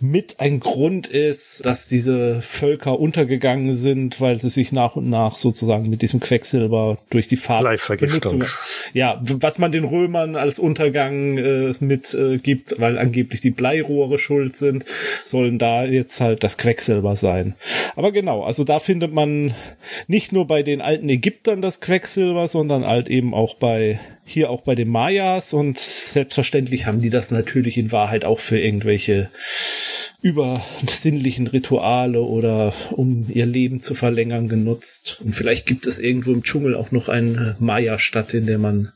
mit 0.00 0.40
ein 0.40 0.60
Grund 0.60 1.06
ist, 1.06 1.64
dass 1.66 1.88
diese 1.88 2.40
Völker 2.40 2.98
untergegangen 2.98 3.72
sind, 3.72 4.20
weil 4.20 4.38
sie 4.38 4.50
sich 4.50 4.72
nach 4.72 4.96
und 4.96 5.10
nach 5.10 5.36
sozusagen 5.36 5.88
mit 5.90 6.02
diesem 6.02 6.20
Quecksilber 6.20 6.98
durch 7.10 7.28
die. 7.28 7.36
Farbbenutzung, 7.36 8.44
ja, 8.92 9.20
was 9.22 9.58
man 9.58 9.72
den 9.72 9.84
Römern 9.84 10.36
als 10.36 10.58
Untergang 10.58 11.38
äh, 11.38 11.72
mit 11.80 12.14
äh, 12.14 12.38
gibt, 12.38 12.78
weil 12.80 12.98
angeblich 12.98 13.40
die 13.40 13.50
Bleirohre 13.50 14.18
schuld 14.18 14.56
sind, 14.56 14.84
sollen 15.24 15.58
da 15.58 15.84
jetzt 15.84 16.20
halt 16.20 16.44
das 16.44 16.58
Quecksilber 16.58 17.16
sein. 17.16 17.54
Aber 17.96 18.12
genau, 18.12 18.42
also 18.42 18.64
da 18.64 18.78
findet 18.78 19.12
man 19.12 19.54
nicht 20.06 20.32
nur 20.32 20.46
bei 20.46 20.62
den 20.62 20.80
alten 20.80 21.08
Ägyptern 21.08 21.62
das 21.62 21.80
Quecksilber, 21.80 22.48
sondern 22.48 22.86
halt 22.86 23.08
eben 23.08 23.34
auch 23.34 23.56
bei 23.56 24.00
hier 24.24 24.50
auch 24.50 24.62
bei 24.62 24.74
den 24.74 24.88
Mayas 24.88 25.52
und 25.52 25.78
selbstverständlich 25.78 26.86
haben 26.86 27.00
die 27.00 27.10
das 27.10 27.30
natürlich 27.30 27.76
in 27.78 27.92
Wahrheit 27.92 28.24
auch 28.24 28.38
für 28.38 28.58
irgendwelche 28.58 29.30
übersinnlichen 30.22 31.48
Rituale 31.48 32.20
oder 32.20 32.72
um 32.92 33.26
ihr 33.28 33.46
Leben 33.46 33.80
zu 33.80 33.94
verlängern 33.94 34.48
genutzt. 34.48 35.20
Und 35.24 35.34
vielleicht 35.34 35.66
gibt 35.66 35.86
es 35.86 35.98
irgendwo 35.98 36.32
im 36.32 36.44
Dschungel 36.44 36.76
auch 36.76 36.92
noch 36.92 37.08
eine 37.08 37.56
Maya-Stadt, 37.58 38.32
in 38.32 38.46
der 38.46 38.58
man 38.58 38.92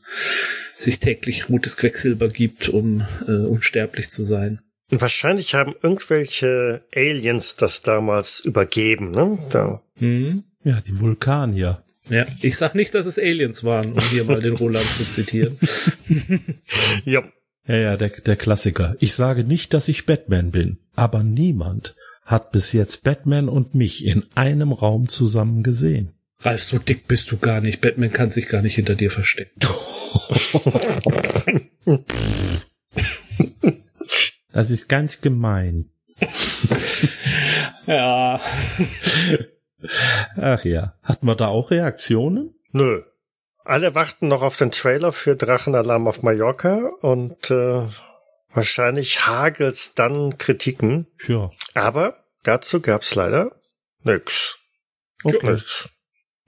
sich 0.73 0.99
täglich 0.99 1.49
rotes 1.49 1.75
Quecksilber 1.75 2.29
gibt, 2.29 2.69
um 2.69 3.05
äh, 3.27 3.31
unsterblich 3.31 4.09
zu 4.09 4.23
sein. 4.23 4.61
Und 4.89 5.01
wahrscheinlich 5.01 5.53
haben 5.53 5.75
irgendwelche 5.81 6.85
Aliens 6.95 7.55
das 7.55 7.81
damals 7.81 8.39
übergeben, 8.39 9.11
ne? 9.11 9.37
Da. 9.49 9.81
Hm? 9.97 10.43
Ja, 10.63 10.81
die 10.81 10.97
Vulkanier. 10.97 11.83
Ja, 12.09 12.25
ich 12.41 12.57
sag 12.57 12.75
nicht, 12.75 12.95
dass 12.95 13.05
es 13.05 13.19
Aliens 13.19 13.63
waren, 13.63 13.93
um 13.93 14.01
hier 14.01 14.23
mal 14.23 14.41
den 14.41 14.55
Roland 14.55 14.89
zu 14.91 15.05
zitieren. 15.05 15.57
Ja. 17.05 17.23
Ja, 17.67 17.75
ja, 17.75 17.97
der, 17.97 18.09
der 18.09 18.37
Klassiker. 18.37 18.95
Ich 18.99 19.13
sage 19.13 19.43
nicht, 19.43 19.73
dass 19.73 19.89
ich 19.89 20.05
Batman 20.05 20.51
bin, 20.51 20.77
aber 20.95 21.21
niemand 21.21 21.95
hat 22.23 22.51
bis 22.51 22.71
jetzt 22.71 23.03
Batman 23.03 23.49
und 23.49 23.75
mich 23.75 24.05
in 24.05 24.25
einem 24.35 24.71
Raum 24.71 25.09
zusammen 25.09 25.63
gesehen. 25.63 26.13
Ralf, 26.39 26.63
so 26.63 26.77
dick 26.77 27.07
bist 27.07 27.31
du 27.31 27.37
gar 27.37 27.61
nicht. 27.61 27.81
Batman 27.81 28.11
kann 28.11 28.29
sich 28.29 28.47
gar 28.47 28.61
nicht 28.61 28.75
hinter 28.75 28.95
dir 28.95 29.11
verstecken. 29.11 29.59
Das 34.53 34.71
ist 34.71 34.89
ganz 34.89 35.21
gemein. 35.21 35.91
ja. 37.85 38.41
Ach 40.35 40.63
ja. 40.65 40.93
Hatten 41.03 41.27
wir 41.27 41.35
da 41.35 41.47
auch 41.47 41.71
Reaktionen? 41.71 42.55
Nö. 42.71 43.03
Alle 43.63 43.95
warten 43.95 44.27
noch 44.27 44.41
auf 44.41 44.57
den 44.57 44.71
Trailer 44.71 45.11
für 45.11 45.35
Drachenalarm 45.35 46.07
auf 46.07 46.23
Mallorca 46.23 46.89
und 47.01 47.51
äh, 47.51 47.83
wahrscheinlich 48.53 49.27
hagelt's 49.27 49.93
dann 49.93 50.37
Kritiken. 50.37 51.07
Ja. 51.27 51.51
Aber 51.73 52.17
dazu 52.43 52.79
gab's 52.79 53.15
leider 53.15 53.51
nix. 54.03 54.57
Okay. 55.23 55.51
Nix. 55.51 55.89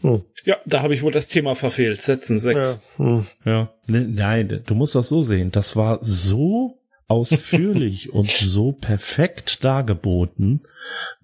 Hm. 0.01 0.23
Ja, 0.45 0.57
da 0.65 0.81
habe 0.81 0.93
ich 0.93 1.03
wohl 1.03 1.11
das 1.11 1.27
Thema 1.27 1.55
verfehlt. 1.55 2.01
Setzen 2.01 2.39
sechs. 2.39 2.87
Ja. 2.97 3.05
Hm. 3.05 3.27
Ja. 3.43 3.73
Ne, 3.87 4.01
nein, 4.07 4.63
du 4.65 4.75
musst 4.75 4.95
das 4.95 5.09
so 5.09 5.21
sehen. 5.21 5.51
Das 5.51 5.75
war 5.75 5.99
so 6.01 6.79
ausführlich 7.07 8.13
und 8.13 8.29
so 8.29 8.71
perfekt 8.71 9.63
dargeboten, 9.63 10.67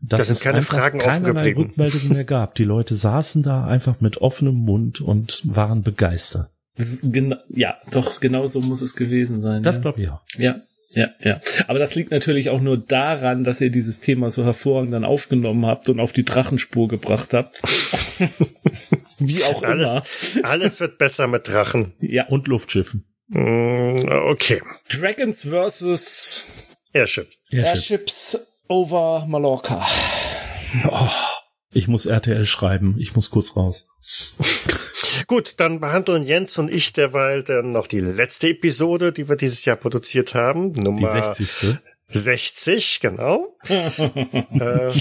dass 0.02 0.20
Da 0.20 0.26
sind 0.26 0.36
es 0.36 0.42
keine 0.42 0.58
einfach 0.58 0.78
Fragen 0.78 1.00
offen 1.00 1.24
keinerlei 1.24 1.50
geblieben. 1.50 1.70
Rückmeldungen 1.70 2.10
mehr 2.10 2.24
gab. 2.24 2.56
Die 2.56 2.64
Leute 2.64 2.96
saßen 2.96 3.44
da 3.44 3.66
einfach 3.66 4.02
mit 4.02 4.18
offenem 4.18 4.56
Mund 4.56 5.02
und 5.02 5.42
waren 5.46 5.84
begeistert. 5.84 6.50
Das 6.78 7.06
Ja, 7.50 7.78
doch, 7.92 8.20
genau 8.20 8.48
so 8.48 8.62
muss 8.62 8.82
es 8.82 8.96
gewesen 8.96 9.42
sein. 9.42 9.64
Das 9.64 9.78
ja. 9.78 9.82
glaube 9.82 10.02
ich 10.02 10.10
auch. 10.10 10.22
Ja, 10.38 10.62
ja, 10.96 11.10
ja. 11.22 11.40
Aber 11.68 11.78
das 11.80 11.96
liegt 11.96 12.12
natürlich 12.12 12.50
auch 12.50 12.62
nur 12.62 12.78
daran, 12.78 13.44
dass 13.44 13.60
ihr 13.60 13.70
dieses 13.70 14.00
Thema 14.00 14.30
so 14.30 14.46
hervorragend 14.46 14.94
dann 14.94 15.04
aufgenommen 15.04 15.66
habt 15.66 15.90
und 15.90 16.00
auf 16.00 16.14
die 16.14 16.24
Drachenspur 16.24 16.88
gebracht 16.88 17.34
habt. 17.34 17.62
Wie 19.20 19.44
auch 19.44 19.62
immer. 19.62 19.72
Alles, 19.72 20.40
alles 20.44 20.80
wird 20.80 20.98
besser 20.98 21.28
mit 21.28 21.48
Drachen. 21.48 21.94
Ja. 22.00 22.28
Und 22.28 22.48
Luftschiffen. 22.48 23.06
Hm, 23.32 24.08
Okay. 24.08 24.62
Dragons 24.90 25.42
versus 25.44 26.46
Airship. 26.94 27.28
Airship. 27.50 27.66
Airships 27.66 28.48
over 28.68 29.26
Mallorca. 29.28 29.86
Oh, 30.90 31.10
ich 31.72 31.88
muss 31.88 32.06
RTL 32.06 32.46
schreiben. 32.46 32.96
Ich 33.00 33.16
muss 33.16 33.30
kurz 33.30 33.56
raus. 33.56 33.88
Gut, 35.28 35.56
dann 35.58 35.80
behandeln 35.80 36.24
Jens 36.24 36.58
und 36.58 36.72
ich 36.72 36.94
derweil 36.94 37.44
dann 37.44 37.72
noch 37.72 37.88
die 37.88 38.00
letzte 38.00 38.50
Episode, 38.50 39.12
die 39.12 39.28
wir 39.30 39.36
dieses 39.36 39.66
Jahr 39.66 39.78
produziert 39.78 40.34
haben. 40.34 40.74
Die 40.74 40.82
Nummer 40.82 41.34
60. 41.34 41.78
60, 42.08 43.00
genau. 43.00 43.58
äh, 43.68 44.94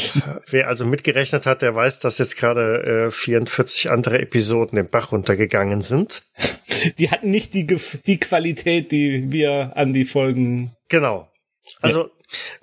wer 0.49 0.69
also 0.69 0.87
mitgerechnet 0.87 1.45
hat, 1.45 1.61
der 1.61 1.75
weiß, 1.75 2.01
dass 2.01 2.19
jetzt 2.19 2.37
gerade 2.37 3.09
äh, 3.09 3.11
44 3.11 3.91
andere 3.91 4.21
Episoden 4.21 4.79
im 4.79 4.89
Bach 4.89 5.13
runtergegangen 5.13 5.83
sind. 5.83 6.23
Die 6.99 7.11
hatten 7.11 7.31
nicht 7.31 7.53
die, 7.53 7.67
die 7.67 8.19
Qualität, 8.19 8.91
die 8.91 9.31
wir 9.31 9.77
an 9.77 9.93
die 9.93 10.07
Folgen. 10.07 10.75
Genau. 10.89 11.29
Also 11.83 12.11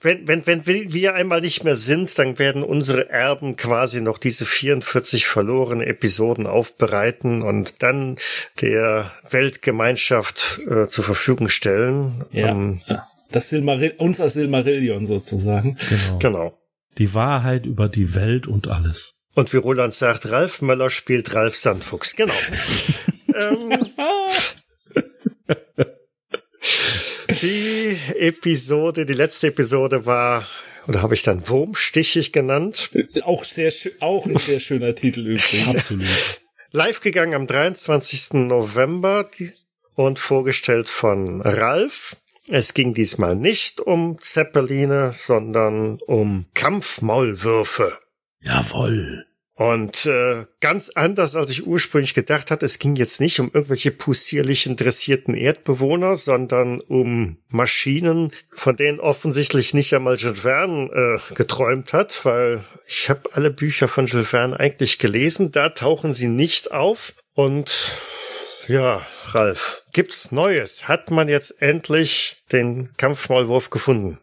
wenn, 0.02 0.27
wenn, 0.27 0.45
wenn 0.45 0.65
wir 0.65 1.15
einmal 1.15 1.41
nicht 1.41 1.64
mehr 1.64 1.76
sind, 1.76 2.18
dann 2.18 2.39
werden 2.39 2.64
unsere 2.64 3.10
Erben 3.10 3.56
quasi 3.56 4.02
noch 4.02 4.18
diese 4.18 4.45
44 4.45 5.26
verlorene 5.27 5.85
Episoden 5.85 6.48
aufbereiten 6.48 7.41
und 7.41 7.81
dann 7.84 8.18
der 8.61 9.11
Weltgemeinschaft 9.30 10.60
äh, 10.69 10.88
zur 10.88 11.03
Verfügung 11.03 11.49
stellen. 11.49 12.26
Ja. 12.31 13.07
Das 13.31 13.49
Silmaril 13.49 13.93
unser 13.98 14.30
Silmarillion 14.30 15.06
sozusagen. 15.06 15.77
Genau. 15.89 16.19
genau. 16.19 16.57
Die 16.98 17.14
Wahrheit 17.14 17.65
über 17.65 17.88
die 17.88 18.14
Welt 18.14 18.48
und 18.48 18.68
alles. 18.68 19.22
Und 19.34 19.53
wie 19.53 19.57
Roland 19.57 19.93
sagt, 19.93 20.30
Ralf 20.30 20.61
Möller 20.61 20.89
spielt 20.89 21.34
Ralf 21.34 21.56
Sandfuchs. 21.56 22.15
Genau. 22.15 22.34
ähm, 23.34 23.81
die 27.34 27.98
Episode, 28.18 29.06
die 29.06 29.14
letzte 29.14 29.48
Episode 29.48 30.06
war, 30.06 30.48
oder 30.88 31.02
habe 31.02 31.14
ich 31.14 31.24
dann 31.24 31.48
Wurmstichig 31.48 32.32
genannt? 32.32 32.91
Auch 33.24 33.44
sehr 33.44 33.72
schön, 33.72 33.94
auch 33.99 34.26
ein 34.26 34.38
sehr 34.38 34.60
schöner 34.60 34.95
Titel 34.95 35.22
übrigens. 35.22 35.68
Absolut. 35.68 36.41
Live 36.72 37.02
gegangen 37.02 37.34
am 37.34 37.48
23. 37.48 38.34
November 38.48 39.30
und 39.95 40.20
vorgestellt 40.20 40.88
von 40.88 41.41
Ralf. 41.41 42.18
Es 42.49 42.74
ging 42.74 42.94
diesmal 42.94 43.36
nicht 43.36 43.82
um 43.82 44.18
Zeppeline, 44.20 45.14
sondern 45.16 45.99
um 46.08 46.48
Kampfmaulwürfe. 46.53 47.98
Jawoll. 48.40 49.26
Und 49.62 50.08
äh, 50.08 50.48
ganz 50.60 50.90
anders, 50.90 51.36
als 51.36 51.52
ich 51.52 51.68
ursprünglich 51.68 52.16
gedacht 52.16 52.50
hatte, 52.50 52.66
es 52.66 52.80
ging 52.80 52.96
jetzt 52.96 53.22
nicht 53.22 53.40
um 53.40 53.52
irgendwelche 53.54 53.92
possierlichen 53.92 54.76
dressierten 54.76 55.36
Erdbewohner, 55.36 56.16
sondern 56.16 56.82
um 56.82 57.38
Maschinen, 57.48 58.32
von 58.50 58.76
denen 58.76 59.00
offensichtlich 59.00 59.76
nicht 59.76 59.94
einmal 59.94 60.16
Jules 60.16 60.40
Verne 60.40 60.90
äh, 61.30 61.34
geträumt 61.36 61.94
hat, 61.94 62.26
weil 62.26 62.64
ich 62.88 63.08
habe 63.12 63.30
alle 63.34 63.52
Bücher 63.52 63.88
von 63.88 64.08
Jules 64.08 64.30
Verne 64.30 64.60
eigentlich 64.60 64.98
gelesen, 64.98 65.52
da 65.52 65.70
tauchen 65.70 66.16
sie 66.16 66.28
nicht 66.28 66.72
auf. 66.72 67.14
Und 67.36 67.92
ja, 68.68 69.06
Ralf, 69.28 69.84
gibt's 69.94 70.32
Neues? 70.32 70.88
Hat 70.88 71.12
man 71.12 71.30
jetzt 71.30 71.62
endlich 71.62 72.42
den 72.52 72.90
Kampfmaulwurf 72.98 73.70
gefunden? 73.70 74.18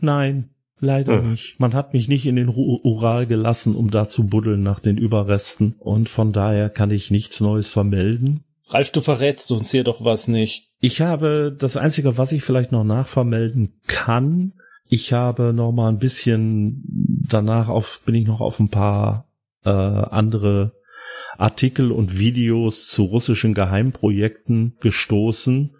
Nein, 0.00 0.51
leider 0.82 1.22
Hm. 1.22 1.30
nicht. 1.30 1.58
Man 1.58 1.72
hat 1.74 1.94
mich 1.94 2.08
nicht 2.08 2.26
in 2.26 2.36
den 2.36 2.48
Ural 2.48 3.26
gelassen, 3.26 3.74
um 3.74 3.90
da 3.90 4.08
zu 4.08 4.26
buddeln 4.26 4.62
nach 4.62 4.80
den 4.80 4.98
Überresten. 4.98 5.74
Und 5.78 6.08
von 6.08 6.32
daher 6.32 6.68
kann 6.68 6.90
ich 6.90 7.10
nichts 7.10 7.40
Neues 7.40 7.68
vermelden. 7.68 8.44
Ralf, 8.68 8.90
du 8.90 9.00
verrätst 9.00 9.50
uns 9.52 9.70
hier 9.70 9.84
doch 9.84 10.04
was 10.04 10.28
nicht. 10.28 10.68
Ich 10.80 11.00
habe 11.00 11.54
das 11.56 11.76
Einzige, 11.76 12.18
was 12.18 12.32
ich 12.32 12.42
vielleicht 12.42 12.72
noch 12.72 12.84
nachvermelden 12.84 13.74
kann. 13.86 14.52
Ich 14.88 15.12
habe 15.12 15.52
noch 15.52 15.72
mal 15.72 15.88
ein 15.88 15.98
bisschen 15.98 16.82
danach 17.28 17.68
auf, 17.68 18.02
bin 18.04 18.14
ich 18.14 18.26
noch 18.26 18.40
auf 18.40 18.58
ein 18.58 18.68
paar 18.68 19.26
äh, 19.64 19.70
andere 19.70 20.72
Artikel 21.38 21.92
und 21.92 22.18
Videos 22.18 22.88
zu 22.88 23.04
russischen 23.04 23.54
Geheimprojekten 23.54 24.76
gestoßen. 24.80 25.76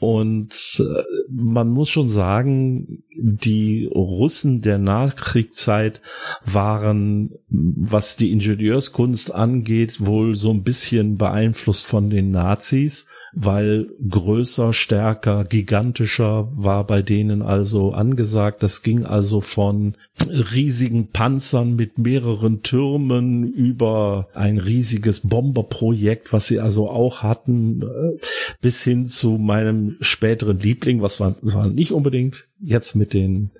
Und 0.00 0.82
äh, 0.82 1.02
man 1.28 1.68
muss 1.68 1.90
schon 1.90 2.08
sagen, 2.08 3.02
die 3.14 3.84
Russen 3.84 4.62
der 4.62 4.78
Nachkriegszeit 4.78 6.00
waren, 6.42 7.32
was 7.48 8.16
die 8.16 8.32
Ingenieurskunst 8.32 9.34
angeht, 9.34 10.04
wohl 10.04 10.36
so 10.36 10.52
ein 10.52 10.62
bisschen 10.62 11.18
beeinflusst 11.18 11.86
von 11.86 12.08
den 12.08 12.30
Nazis, 12.30 13.08
weil 13.32 13.88
größer, 14.08 14.72
stärker, 14.72 15.44
gigantischer 15.44 16.48
war 16.54 16.84
bei 16.86 17.02
denen 17.02 17.42
also 17.42 17.92
angesagt. 17.92 18.62
Das 18.62 18.82
ging 18.82 19.04
also 19.04 19.40
von 19.40 19.96
riesigen 20.18 21.08
Panzern 21.08 21.76
mit 21.76 21.98
mehreren 21.98 22.62
Türmen 22.62 23.52
über 23.52 24.28
ein 24.34 24.58
riesiges 24.58 25.20
Bomberprojekt, 25.20 26.32
was 26.32 26.48
sie 26.48 26.60
also 26.60 26.90
auch 26.90 27.22
hatten, 27.22 27.82
äh, 27.82 28.18
bis 28.60 28.82
hin 28.82 29.06
zu 29.06 29.38
meinem 29.38 29.96
späteren 30.00 30.58
Liebling, 30.58 31.02
was 31.02 31.20
war, 31.20 31.36
war 31.42 31.68
nicht 31.68 31.92
unbedingt 31.92 32.48
jetzt 32.60 32.96
mit 32.96 33.12
den 33.14 33.50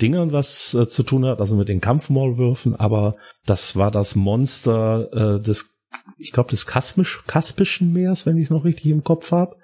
Dingern 0.00 0.32
was 0.32 0.74
äh, 0.74 0.88
zu 0.88 1.02
tun 1.02 1.24
hat, 1.24 1.40
also 1.40 1.56
mit 1.56 1.68
den 1.68 1.80
Kampfmaulwürfen, 1.80 2.76
aber 2.76 3.16
das 3.46 3.76
war 3.76 3.90
das 3.90 4.14
Monster 4.14 5.38
äh, 5.38 5.42
des, 5.42 5.77
ich 6.18 6.32
glaube, 6.32 6.50
des 6.50 6.66
Kasmisch, 6.66 7.22
Kaspischen 7.26 7.92
Meers, 7.92 8.26
wenn 8.26 8.36
ich 8.36 8.44
es 8.44 8.50
noch 8.50 8.64
richtig 8.64 8.86
im 8.86 9.04
Kopf 9.04 9.32
habe. 9.32 9.56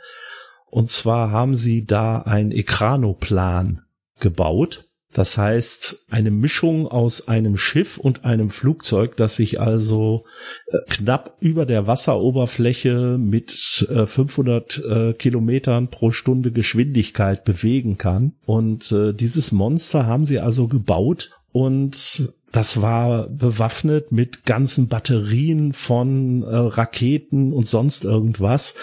Und 0.70 0.90
zwar 0.90 1.30
haben 1.30 1.56
sie 1.56 1.84
da 1.84 2.22
ein 2.22 2.50
Ekranoplan 2.50 3.82
gebaut. 4.20 4.88
Das 5.12 5.38
heißt, 5.38 6.06
eine 6.10 6.32
Mischung 6.32 6.88
aus 6.88 7.28
einem 7.28 7.56
Schiff 7.56 7.98
und 7.98 8.24
einem 8.24 8.50
Flugzeug, 8.50 9.16
das 9.16 9.36
sich 9.36 9.60
also 9.60 10.24
äh, 10.66 10.78
knapp 10.90 11.36
über 11.38 11.66
der 11.66 11.86
Wasseroberfläche 11.86 13.16
mit 13.16 13.86
äh, 13.88 14.06
500 14.06 14.78
äh, 14.78 15.12
Kilometern 15.12 15.88
pro 15.88 16.10
Stunde 16.10 16.50
Geschwindigkeit 16.50 17.44
bewegen 17.44 17.96
kann. 17.96 18.32
Und 18.44 18.90
äh, 18.90 19.12
dieses 19.12 19.52
Monster 19.52 20.06
haben 20.06 20.24
sie 20.24 20.40
also 20.40 20.66
gebaut 20.66 21.30
und 21.52 22.34
das 22.54 22.80
war 22.80 23.28
bewaffnet 23.28 24.12
mit 24.12 24.44
ganzen 24.44 24.86
Batterien 24.88 25.72
von 25.72 26.42
äh, 26.42 26.54
Raketen 26.54 27.52
und 27.52 27.66
sonst 27.68 28.04
irgendwas 28.04 28.76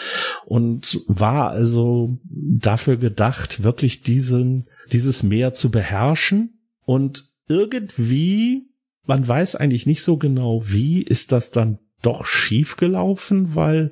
und 0.45 1.01
war 1.07 1.51
also 1.51 2.17
dafür 2.29 2.97
gedacht, 2.97 3.63
wirklich 3.63 4.01
diesen 4.01 4.67
dieses 4.91 5.23
Meer 5.23 5.53
zu 5.53 5.71
beherrschen. 5.71 6.59
Und 6.83 7.29
irgendwie, 7.47 8.67
man 9.05 9.25
weiß 9.25 9.55
eigentlich 9.55 9.85
nicht 9.85 10.03
so 10.03 10.17
genau 10.17 10.63
wie, 10.65 11.01
ist 11.01 11.31
das 11.31 11.51
dann 11.51 11.79
doch 12.01 12.25
schief 12.25 12.75
gelaufen, 12.77 13.55
weil 13.55 13.91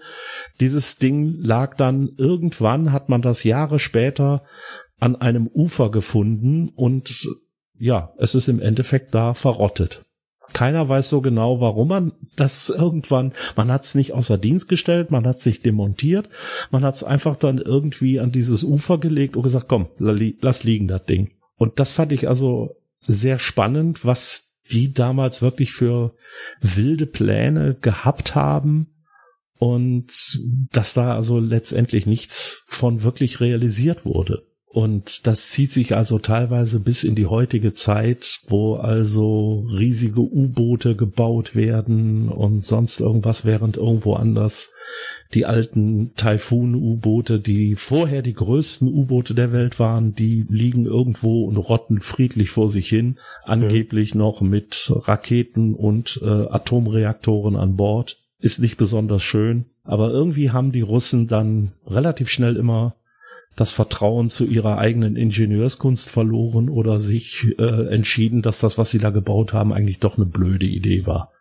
Dieses 0.60 0.98
Ding 0.98 1.36
lag 1.40 1.76
dann 1.78 2.10
irgendwann, 2.18 2.92
hat 2.92 3.08
man 3.08 3.22
das 3.22 3.44
Jahre 3.44 3.80
später 3.80 4.44
an 5.00 5.16
einem 5.16 5.48
Ufer 5.48 5.90
gefunden 5.90 6.70
und 6.76 7.28
ja, 7.80 8.14
es 8.18 8.36
ist 8.36 8.48
im 8.48 8.62
Endeffekt 8.62 9.16
da 9.16 9.34
verrottet. 9.34 10.04
Keiner 10.52 10.90
weiß 10.90 11.10
so 11.10 11.22
genau, 11.22 11.62
warum 11.62 11.88
man 11.88 12.12
das 12.36 12.70
irgendwann, 12.76 13.34
man 13.56 13.72
hat 13.72 13.84
es 13.84 13.96
nicht 13.96 14.14
außer 14.14 14.38
Dienst 14.38 14.68
gestellt, 14.68 15.12
man 15.12 15.26
hat 15.26 15.38
es 15.38 15.46
nicht 15.46 15.66
demontiert, 15.66 16.30
man 16.72 16.84
hat 16.84 16.96
es 16.96 17.04
einfach 17.04 17.36
dann 17.36 17.58
irgendwie 17.58 18.20
an 18.20 18.32
dieses 18.32 18.64
Ufer 18.64 18.98
gelegt 18.98 19.36
und 19.36 19.44
gesagt, 19.44 19.68
komm, 19.68 19.88
lass 19.98 20.64
liegen 20.64 20.88
das 20.88 21.06
Ding. 21.06 21.32
Und 21.56 21.80
das 21.80 21.92
fand 21.92 22.12
ich 22.12 22.28
also 22.28 22.76
sehr 23.06 23.40
spannend, 23.40 24.06
was 24.06 24.58
die 24.72 24.94
damals 24.94 25.42
wirklich 25.42 25.74
für 25.74 26.14
wilde 26.62 27.06
Pläne 27.06 27.76
gehabt 27.76 28.36
haben 28.36 28.88
und 29.58 30.40
dass 30.72 30.94
da 30.94 31.16
also 31.16 31.40
letztendlich 31.40 32.06
nichts 32.06 32.64
von 32.68 33.04
wirklich 33.04 33.40
realisiert 33.40 34.06
wurde. 34.06 34.49
Und 34.72 35.26
das 35.26 35.50
zieht 35.50 35.72
sich 35.72 35.96
also 35.96 36.20
teilweise 36.20 36.80
bis 36.80 37.04
in 37.04 37.16
die 37.16 37.26
heutige 37.26 37.74
Zeit, 37.74 38.42
wo 38.48 38.76
also 38.76 39.66
riesige 39.68 40.22
U-Boote 40.22 40.96
gebaut 40.96 41.56
werden 41.56 42.30
und 42.30 42.64
sonst 42.64 43.00
irgendwas, 43.00 43.46
während 43.46 43.78
irgendwo 43.78 44.14
anders 44.14 44.72
die 45.34 45.48
alten 45.48 46.14
Typhoon-U-Boote, 46.16 47.40
die 47.40 47.76
vorher 47.76 48.22
die 48.22 48.34
größten 48.34 48.88
U-Boote 48.88 49.34
der 49.34 49.52
Welt 49.52 49.80
waren, 49.80 50.14
die 50.14 50.46
liegen 50.50 50.86
irgendwo 50.86 51.46
und 51.46 51.58
rotten 51.58 52.00
friedlich 52.00 52.52
vor 52.52 52.70
sich 52.70 52.88
hin, 52.90 53.18
angeblich 53.46 54.14
mhm. 54.14 54.20
noch 54.20 54.42
mit 54.42 54.92
Raketen 54.94 55.74
und 55.74 56.20
äh, 56.24 56.28
Atomreaktoren 56.28 57.56
an 57.56 57.76
Bord. 57.76 58.20
Ist 58.40 58.60
nicht 58.60 58.78
besonders 58.78 59.24
schön, 59.24 59.66
aber 59.84 60.12
irgendwie 60.12 60.52
haben 60.52 60.72
die 60.72 60.82
Russen 60.82 61.28
dann 61.28 61.74
relativ 61.86 62.30
schnell 62.30 62.56
immer 62.56 62.96
das 63.56 63.72
Vertrauen 63.72 64.30
zu 64.30 64.46
ihrer 64.46 64.78
eigenen 64.78 65.16
Ingenieurskunst 65.16 66.10
verloren 66.10 66.70
oder 66.70 67.00
sich 67.00 67.46
äh, 67.58 67.88
entschieden, 67.94 68.42
dass 68.42 68.60
das, 68.60 68.78
was 68.78 68.90
sie 68.90 69.00
da 69.00 69.10
gebaut 69.10 69.54
haben, 69.54 69.74
eigentlich 69.74 70.00
doch 70.00 70.18
eine 70.18 70.26
blöde 70.26 70.66
Idee 70.66 71.06
war. 71.06 71.32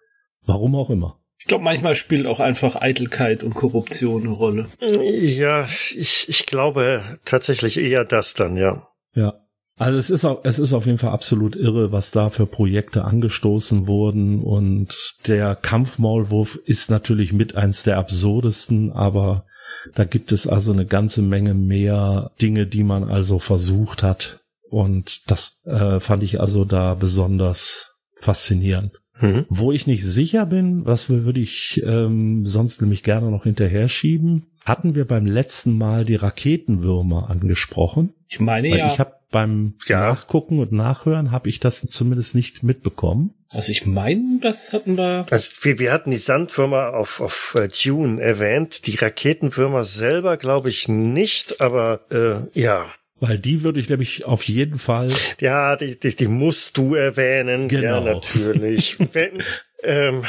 Warum 0.45 0.75
auch 0.75 0.91
immer. 0.91 1.21
Ich 1.39 1.47
glaube, 1.47 1.65
manchmal 1.65 1.95
spielt 1.95 2.27
auch 2.27 2.41
einfach 2.41 2.77
Eitelkeit 2.77 3.45
und 3.45 3.55
Korruption 3.55 4.23
eine 4.23 4.33
Rolle. 4.33 4.67
Ja, 4.81 5.65
ich, 5.65 6.27
ich 6.29 6.47
glaube 6.47 7.19
tatsächlich 7.25 7.79
eher 7.79 8.05
das 8.05 8.35
dann, 8.35 8.57
ja. 8.57 8.89
Ja. 9.15 9.35
Also 9.77 9.97
es 9.97 10.11
ist 10.11 10.25
auch, 10.25 10.41
es 10.43 10.59
ist 10.59 10.73
auf 10.73 10.87
jeden 10.87 10.99
Fall 10.99 11.13
absolut 11.13 11.55
irre, 11.55 11.93
was 11.93 12.11
da 12.11 12.31
für 12.31 12.47
Projekte 12.47 13.05
angestoßen 13.05 13.87
wurden 13.87 14.43
und 14.43 15.15
der 15.29 15.55
Kampfmaulwurf 15.55 16.57
ist 16.65 16.91
natürlich 16.91 17.33
mit 17.33 17.55
eins 17.55 17.85
der 17.85 17.97
absurdesten, 17.97 18.91
aber 18.91 19.47
da 19.95 20.05
gibt 20.05 20.33
es 20.33 20.47
also 20.47 20.73
eine 20.73 20.87
ganze 20.87 21.23
Menge 21.23 21.55
mehr 21.55 22.31
Dinge, 22.41 22.67
die 22.67 22.85
man 22.85 23.05
also 23.05 23.39
versucht 23.39 24.03
hat. 24.03 24.41
Und 24.71 25.31
das 25.31 25.65
äh, 25.67 26.01
fand 26.01 26.23
ich 26.23 26.41
also 26.41 26.65
da 26.65 26.95
besonders 26.95 27.95
faszinierend. 28.21 29.01
Mhm. 29.21 29.47
Wo 29.49 29.73
ich 29.73 29.87
nicht 29.87 30.05
sicher 30.05 30.47
bin, 30.47 30.85
was 30.85 31.11
würde 31.11 31.41
ich 31.41 31.83
ähm, 31.85 32.47
sonst 32.47 32.81
nämlich 32.81 33.03
gerne 33.03 33.31
noch 33.31 33.45
hinterher 33.45 33.89
schieben, 33.89 34.47
hatten 34.65 34.95
wir 34.95 35.07
beim 35.07 35.27
letzten 35.27 35.77
Mal 35.77 36.05
die 36.05 36.15
Raketenwürmer 36.15 37.29
angesprochen. 37.29 38.15
Ich 38.29 38.39
meine 38.39 38.71
Weil 38.71 38.79
ja. 38.79 38.87
Ich 38.87 39.01
habe 39.01 39.18
beim 39.31 39.75
ja. 39.87 40.01
Nachgucken 40.01 40.59
und 40.59 40.73
Nachhören 40.73 41.31
habe 41.31 41.49
ich 41.49 41.61
das 41.61 41.81
zumindest 41.81 42.35
nicht 42.35 42.63
mitbekommen. 42.63 43.35
Also 43.51 43.73
ich 43.73 43.87
meine, 43.87 44.41
das 44.43 44.73
hatten 44.73 44.97
wir. 44.97 45.27
Also 45.31 45.53
wir, 45.63 45.79
wir 45.79 45.93
hatten 45.93 46.11
die 46.11 46.19
Sandwürmer 46.19 46.95
auf, 46.95 47.21
auf 47.21 47.55
uh, 47.59 47.67
Dune 47.67 48.21
erwähnt, 48.21 48.87
die 48.87 48.97
Raketenwürmer 48.97 49.85
selber 49.85 50.37
glaube 50.37 50.69
ich 50.69 50.89
nicht, 50.89 51.61
aber 51.61 52.01
äh, 52.11 52.61
ja. 52.61 52.87
Weil 53.21 53.39
die 53.39 53.65
würde 53.65 53.81
ich 53.81 53.89
nämlich 53.89 54.27
auf 54.27 54.45
jeden 54.45 54.79
Fall. 54.79 55.09
Ja, 55.41 55.77
die, 55.77 55.99
die, 55.99 56.15
die 56.15 56.29
musst 56.29 56.77
du 56.77 56.95
erwähnen. 56.95 57.69
Genau. 57.69 57.83
Ja, 57.83 58.15
natürlich. 58.15 58.97
Wenn, 59.13 59.43
ähm, 59.83 60.25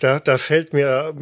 da, 0.00 0.18
da 0.18 0.36
fällt 0.36 0.72
mir 0.72 1.14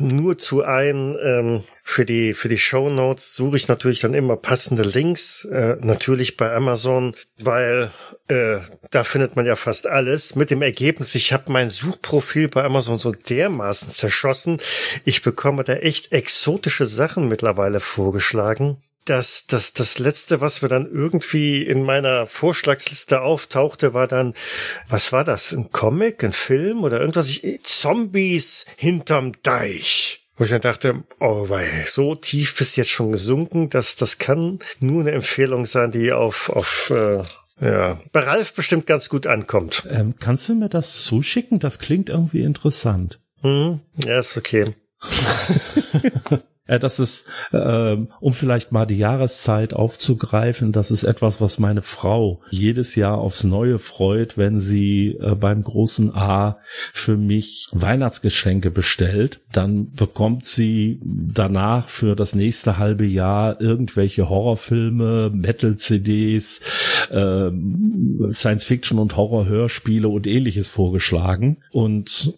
nur 0.00 0.38
zu 0.38 0.64
ein, 0.64 1.16
ähm, 1.22 1.64
für 1.82 2.04
die, 2.04 2.34
für 2.34 2.48
die 2.48 2.58
Show 2.58 2.90
Notes 2.90 3.34
suche 3.34 3.56
ich 3.56 3.68
natürlich 3.68 4.00
dann 4.00 4.14
immer 4.14 4.36
passende 4.36 4.82
Links, 4.82 5.44
äh, 5.46 5.76
natürlich 5.80 6.36
bei 6.36 6.52
Amazon, 6.52 7.14
weil 7.38 7.90
äh, 8.28 8.58
da 8.90 9.04
findet 9.04 9.36
man 9.36 9.46
ja 9.46 9.56
fast 9.56 9.86
alles. 9.86 10.36
Mit 10.36 10.50
dem 10.50 10.62
Ergebnis, 10.62 11.14
ich 11.14 11.32
habe 11.32 11.50
mein 11.50 11.70
Suchprofil 11.70 12.48
bei 12.48 12.64
Amazon 12.64 12.98
so 12.98 13.12
dermaßen 13.12 13.90
zerschossen. 13.90 14.60
Ich 15.04 15.22
bekomme 15.22 15.64
da 15.64 15.74
echt 15.74 16.12
exotische 16.12 16.86
Sachen 16.86 17.28
mittlerweile 17.28 17.80
vorgeschlagen 17.80 18.82
das, 19.08 19.46
das, 19.46 19.72
das 19.72 19.98
letzte, 19.98 20.40
was 20.40 20.62
wir 20.62 20.68
dann 20.68 20.86
irgendwie 20.86 21.62
in 21.62 21.82
meiner 21.82 22.26
Vorschlagsliste 22.26 23.22
auftauchte, 23.22 23.94
war 23.94 24.06
dann, 24.06 24.34
was 24.88 25.12
war 25.12 25.24
das? 25.24 25.52
Ein 25.52 25.70
Comic, 25.70 26.24
ein 26.24 26.32
Film 26.32 26.84
oder 26.84 27.00
irgendwas? 27.00 27.28
Ich, 27.28 27.62
Zombies 27.64 28.66
hinterm 28.76 29.32
Deich. 29.42 30.26
Wo 30.36 30.44
ich 30.44 30.50
dann 30.50 30.60
dachte, 30.60 31.02
oh 31.18 31.48
wei, 31.48 31.66
so 31.86 32.14
tief 32.14 32.56
bist 32.56 32.76
jetzt 32.76 32.90
schon 32.90 33.10
gesunken, 33.10 33.70
dass 33.70 33.96
das 33.96 34.18
kann 34.18 34.60
nur 34.78 35.00
eine 35.00 35.10
Empfehlung 35.10 35.64
sein, 35.64 35.90
die 35.90 36.12
auf, 36.12 36.48
auf 36.50 36.90
äh, 36.90 37.24
ja, 37.60 38.00
bei 38.12 38.20
Ralf 38.20 38.54
bestimmt 38.54 38.86
ganz 38.86 39.08
gut 39.08 39.26
ankommt. 39.26 39.88
Ähm, 39.90 40.14
kannst 40.20 40.48
du 40.48 40.54
mir 40.54 40.68
das 40.68 41.02
zuschicken? 41.02 41.58
Das 41.58 41.80
klingt 41.80 42.08
irgendwie 42.08 42.42
interessant. 42.42 43.18
Hm, 43.40 43.80
ja, 44.04 44.20
ist 44.20 44.36
okay. 44.36 44.74
Das 46.68 47.00
ist, 47.00 47.30
äh, 47.50 47.96
um 48.20 48.32
vielleicht 48.34 48.72
mal 48.72 48.84
die 48.84 48.98
Jahreszeit 48.98 49.72
aufzugreifen, 49.72 50.70
das 50.70 50.90
ist 50.90 51.02
etwas, 51.02 51.40
was 51.40 51.58
meine 51.58 51.80
Frau 51.80 52.42
jedes 52.50 52.94
Jahr 52.94 53.18
aufs 53.18 53.42
Neue 53.42 53.78
freut, 53.78 54.36
wenn 54.36 54.60
sie 54.60 55.16
äh, 55.18 55.34
beim 55.34 55.64
großen 55.64 56.14
A 56.14 56.58
für 56.92 57.16
mich 57.16 57.68
Weihnachtsgeschenke 57.72 58.70
bestellt. 58.70 59.40
Dann 59.50 59.92
bekommt 59.92 60.44
sie 60.44 61.00
danach 61.02 61.88
für 61.88 62.14
das 62.14 62.34
nächste 62.34 62.76
halbe 62.76 63.06
Jahr 63.06 63.60
irgendwelche 63.62 64.28
Horrorfilme, 64.28 65.30
Metal-CDs, 65.30 66.60
äh, 67.10 67.50
Science-Fiction 68.30 68.98
und 68.98 69.16
Horror-Hörspiele 69.16 70.08
und 70.08 70.26
ähnliches 70.26 70.68
vorgeschlagen. 70.68 71.58
Und 71.70 72.34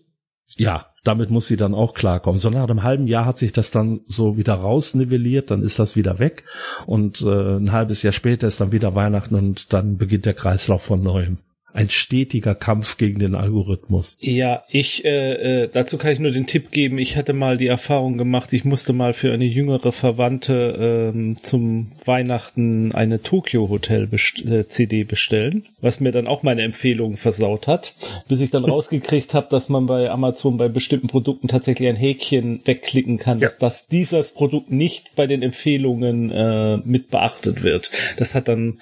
ja, 0.60 0.88
damit 1.04 1.30
muss 1.30 1.46
sie 1.46 1.56
dann 1.56 1.74
auch 1.74 1.94
klarkommen. 1.94 2.38
So 2.38 2.50
nach 2.50 2.68
einem 2.68 2.82
halben 2.82 3.06
Jahr 3.06 3.24
hat 3.24 3.38
sich 3.38 3.52
das 3.52 3.70
dann 3.70 4.00
so 4.06 4.36
wieder 4.36 4.52
rausnivelliert, 4.54 5.50
dann 5.50 5.62
ist 5.62 5.78
das 5.78 5.96
wieder 5.96 6.18
weg 6.18 6.44
und 6.84 7.22
äh, 7.22 7.56
ein 7.56 7.72
halbes 7.72 8.02
Jahr 8.02 8.12
später 8.12 8.46
ist 8.46 8.60
dann 8.60 8.70
wieder 8.70 8.94
Weihnachten 8.94 9.34
und 9.34 9.72
dann 9.72 9.96
beginnt 9.96 10.26
der 10.26 10.34
Kreislauf 10.34 10.82
von 10.82 11.02
neuem 11.02 11.38
ein 11.72 11.90
stetiger 11.90 12.54
Kampf 12.54 12.96
gegen 12.96 13.18
den 13.18 13.34
Algorithmus. 13.34 14.18
Ja, 14.20 14.64
ich 14.68 15.04
äh, 15.04 15.64
äh, 15.64 15.68
dazu 15.72 15.98
kann 15.98 16.12
ich 16.12 16.18
nur 16.18 16.32
den 16.32 16.46
Tipp 16.46 16.70
geben. 16.70 16.98
Ich 16.98 17.16
hatte 17.16 17.32
mal 17.32 17.56
die 17.56 17.66
Erfahrung 17.66 18.18
gemacht, 18.18 18.52
ich 18.52 18.64
musste 18.64 18.92
mal 18.92 19.12
für 19.12 19.32
eine 19.32 19.44
jüngere 19.44 19.92
Verwandte 19.92 21.12
ähm, 21.14 21.36
zum 21.40 21.90
Weihnachten 22.04 22.92
eine 22.92 23.22
Tokyo 23.22 23.68
Hotel 23.68 24.06
best 24.06 24.44
äh, 24.44 24.68
CD 24.68 25.04
bestellen, 25.04 25.66
was 25.80 26.00
mir 26.00 26.12
dann 26.12 26.26
auch 26.26 26.42
meine 26.42 26.62
Empfehlungen 26.62 27.16
versaut 27.16 27.66
hat, 27.66 27.94
bis 28.28 28.40
ich 28.40 28.50
dann 28.50 28.64
rausgekriegt 28.70 29.34
habe, 29.34 29.48
dass 29.50 29.68
man 29.68 29.86
bei 29.86 30.10
Amazon 30.10 30.56
bei 30.56 30.68
bestimmten 30.68 31.08
Produkten 31.08 31.48
tatsächlich 31.48 31.88
ein 31.88 31.96
Häkchen 31.96 32.60
wegklicken 32.64 33.18
kann, 33.18 33.38
ja. 33.38 33.46
dass 33.46 33.58
das 33.58 33.86
dieses 33.86 34.32
Produkt 34.32 34.70
nicht 34.70 35.14
bei 35.14 35.26
den 35.26 35.42
Empfehlungen 35.42 36.30
äh, 36.30 36.78
mit 36.78 37.10
beachtet 37.10 37.62
wird. 37.62 37.90
Das 38.16 38.34
hat 38.34 38.48
dann 38.48 38.78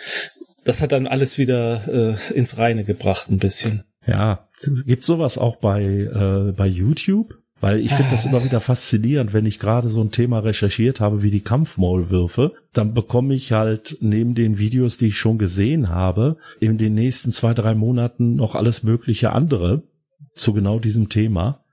das 0.68 0.82
hat 0.82 0.92
dann 0.92 1.06
alles 1.06 1.38
wieder 1.38 1.88
äh, 1.88 2.34
ins 2.34 2.58
Reine 2.58 2.84
gebracht 2.84 3.30
ein 3.30 3.38
bisschen. 3.38 3.84
Ja, 4.06 4.48
gibt 4.84 5.02
sowas 5.02 5.38
auch 5.38 5.56
bei 5.56 5.82
äh, 5.82 6.52
bei 6.52 6.66
YouTube? 6.66 7.38
Weil 7.60 7.80
ich 7.80 7.92
finde 7.92 8.12
das 8.12 8.24
immer 8.24 8.44
wieder 8.44 8.60
faszinierend, 8.60 9.32
wenn 9.32 9.46
ich 9.46 9.58
gerade 9.58 9.88
so 9.88 10.00
ein 10.00 10.12
Thema 10.12 10.38
recherchiert 10.38 11.00
habe 11.00 11.22
wie 11.22 11.32
die 11.32 11.40
Kampfmaulwürfe, 11.40 12.52
dann 12.72 12.94
bekomme 12.94 13.34
ich 13.34 13.50
halt 13.50 13.96
neben 14.00 14.36
den 14.36 14.58
Videos, 14.58 14.96
die 14.96 15.08
ich 15.08 15.18
schon 15.18 15.38
gesehen 15.38 15.88
habe, 15.88 16.36
in 16.60 16.78
den 16.78 16.94
nächsten 16.94 17.32
zwei, 17.32 17.54
drei 17.54 17.74
Monaten 17.74 18.36
noch 18.36 18.54
alles 18.54 18.84
mögliche 18.84 19.32
andere 19.32 19.82
zu 20.30 20.52
genau 20.52 20.78
diesem 20.78 21.08
Thema. 21.08 21.64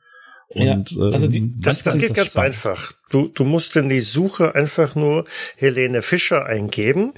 Und, 0.56 0.91
ja, 0.91 1.03
also 1.11 1.27
die, 1.27 1.40
ähm, 1.40 1.56
das, 1.60 1.84
das 1.84 1.98
geht 1.98 2.11
das 2.11 2.15
ganz 2.15 2.32
spannend. 2.32 2.56
einfach. 2.56 2.94
Du, 3.10 3.27
du 3.27 3.44
musst 3.44 3.76
in 3.76 3.90
die 3.90 3.99
Suche 3.99 4.56
einfach 4.56 4.95
nur 4.95 5.26
Helene 5.57 6.02
Fischer 6.02 6.45
eingeben 6.45 7.14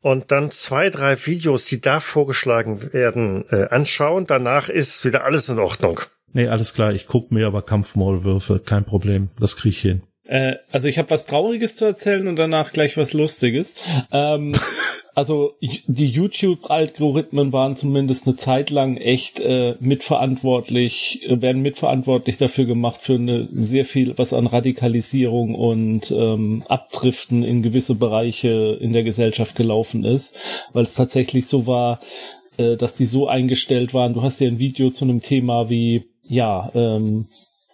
und 0.00 0.30
dann 0.30 0.50
zwei, 0.50 0.90
drei 0.90 1.16
Videos, 1.26 1.64
die 1.64 1.80
da 1.80 2.00
vorgeschlagen 2.00 2.92
werden, 2.92 3.46
äh, 3.48 3.68
anschauen. 3.70 4.26
Danach 4.26 4.68
ist 4.68 5.04
wieder 5.06 5.24
alles 5.24 5.48
in 5.48 5.58
Ordnung. 5.58 6.00
Nee, 6.34 6.48
alles 6.48 6.74
klar. 6.74 6.92
Ich 6.92 7.06
guck 7.06 7.32
mir 7.32 7.46
aber 7.46 7.62
Kampfmaulwürfe. 7.62 8.60
Kein 8.60 8.84
Problem. 8.84 9.30
Das 9.38 9.56
krieg 9.56 9.72
ich 9.72 9.80
hin. 9.80 10.02
Äh, 10.26 10.56
also 10.72 10.88
ich 10.88 10.98
habe 10.98 11.10
was 11.10 11.26
Trauriges 11.26 11.76
zu 11.76 11.84
erzählen 11.84 12.26
und 12.28 12.36
danach 12.36 12.72
gleich 12.72 12.96
was 12.96 13.12
Lustiges. 13.12 13.76
Ähm, 14.10 14.54
also 15.14 15.54
die 15.60 16.08
YouTube-Algorithmen 16.08 17.52
waren 17.52 17.76
zumindest 17.76 18.26
eine 18.26 18.36
Zeit 18.36 18.70
lang 18.70 18.96
echt 18.96 19.40
äh, 19.40 19.76
mitverantwortlich, 19.80 21.26
äh, 21.28 21.40
werden 21.40 21.62
mitverantwortlich 21.62 22.38
dafür 22.38 22.64
gemacht 22.64 23.02
für 23.02 23.14
eine 23.14 23.48
sehr 23.52 23.84
viel, 23.84 24.16
was 24.16 24.32
an 24.32 24.46
Radikalisierung 24.46 25.54
und 25.54 26.10
ähm, 26.10 26.64
Abdriften 26.68 27.44
in 27.44 27.62
gewisse 27.62 27.94
Bereiche 27.94 28.78
in 28.80 28.92
der 28.92 29.04
Gesellschaft 29.04 29.56
gelaufen 29.56 30.04
ist, 30.04 30.36
weil 30.72 30.84
es 30.84 30.94
tatsächlich 30.94 31.46
so 31.46 31.66
war, 31.66 32.00
äh, 32.56 32.76
dass 32.76 32.96
die 32.96 33.06
so 33.06 33.28
eingestellt 33.28 33.92
waren. 33.92 34.14
Du 34.14 34.22
hast 34.22 34.40
ja 34.40 34.48
ein 34.48 34.58
Video 34.58 34.90
zu 34.90 35.04
einem 35.04 35.20
Thema 35.20 35.68
wie 35.68 36.04
ja, 36.26 36.70
ähm, 36.74 37.26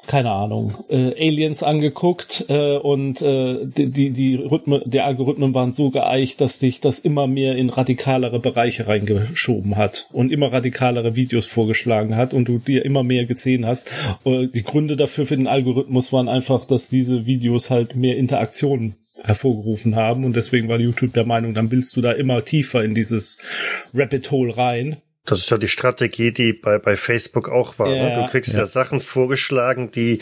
keine 0.06 0.31
Ahnung, 0.31 0.74
äh, 0.89 1.12
Aliens 1.14 1.62
angeguckt 1.62 2.47
äh, 2.48 2.77
und 2.77 3.22
äh, 3.22 3.59
die, 3.64 3.90
die, 3.90 4.10
die 4.10 4.35
Rhythmen, 4.36 4.82
der 4.85 5.06
Algorithmen 5.06 5.55
waren 5.55 5.72
so 5.72 5.90
geeicht, 5.90 6.40
dass 6.40 6.59
sich 6.59 6.81
das 6.81 6.98
immer 6.98 7.27
mehr 7.27 7.56
in 7.56 7.70
radikalere 7.70 8.40
Bereiche 8.40 8.86
reingeschoben 8.86 9.77
hat 9.77 10.09
und 10.12 10.32
immer 10.32 10.52
radikalere 10.52 11.16
Videos 11.16 11.47
vorgeschlagen 11.47 12.16
hat 12.16 12.35
und 12.35 12.48
du 12.48 12.59
dir 12.59 12.85
immer 12.85 13.02
mehr 13.02 13.27
gesehen 13.27 13.66
hast. 13.66 13.90
Äh, 14.24 14.48
die 14.48 14.62
Gründe 14.62 14.97
dafür 14.97 15.27
für 15.27 15.36
den 15.36 15.47
Algorithmus 15.47 16.12
waren 16.12 16.28
einfach, 16.28 16.64
dass 16.64 16.89
diese 16.89 17.27
Videos 17.27 17.70
halt 17.70 17.94
mehr 17.94 18.16
Interaktionen 18.16 18.97
hervorgerufen 19.22 19.97
haben 19.97 20.24
und 20.24 20.35
deswegen 20.35 20.68
war 20.68 20.81
YouTube 20.81 21.12
der 21.12 21.27
Meinung, 21.27 21.55
dann 21.55 21.70
willst 21.70 21.97
du 21.97 22.01
da 22.01 22.12
immer 22.12 22.43
tiefer 22.43 22.82
in 22.82 22.94
dieses 22.94 23.39
Rabbit 23.93 24.31
Hole 24.31 24.56
rein 24.56 24.97
das 25.31 25.40
ist 25.40 25.51
ja 25.51 25.59
die 25.59 25.69
Strategie, 25.69 26.32
die 26.32 26.52
bei, 26.52 26.78
bei 26.78 26.97
Facebook 26.97 27.48
auch 27.48 27.78
war. 27.78 27.89
Ja, 27.89 28.09
ne? 28.09 28.23
Du 28.24 28.31
kriegst 28.31 28.55
ja. 28.55 28.61
ja. 28.61 28.66
Sachen 28.66 29.01
vorgeschlagen, 29.01 29.90
die 29.90 30.20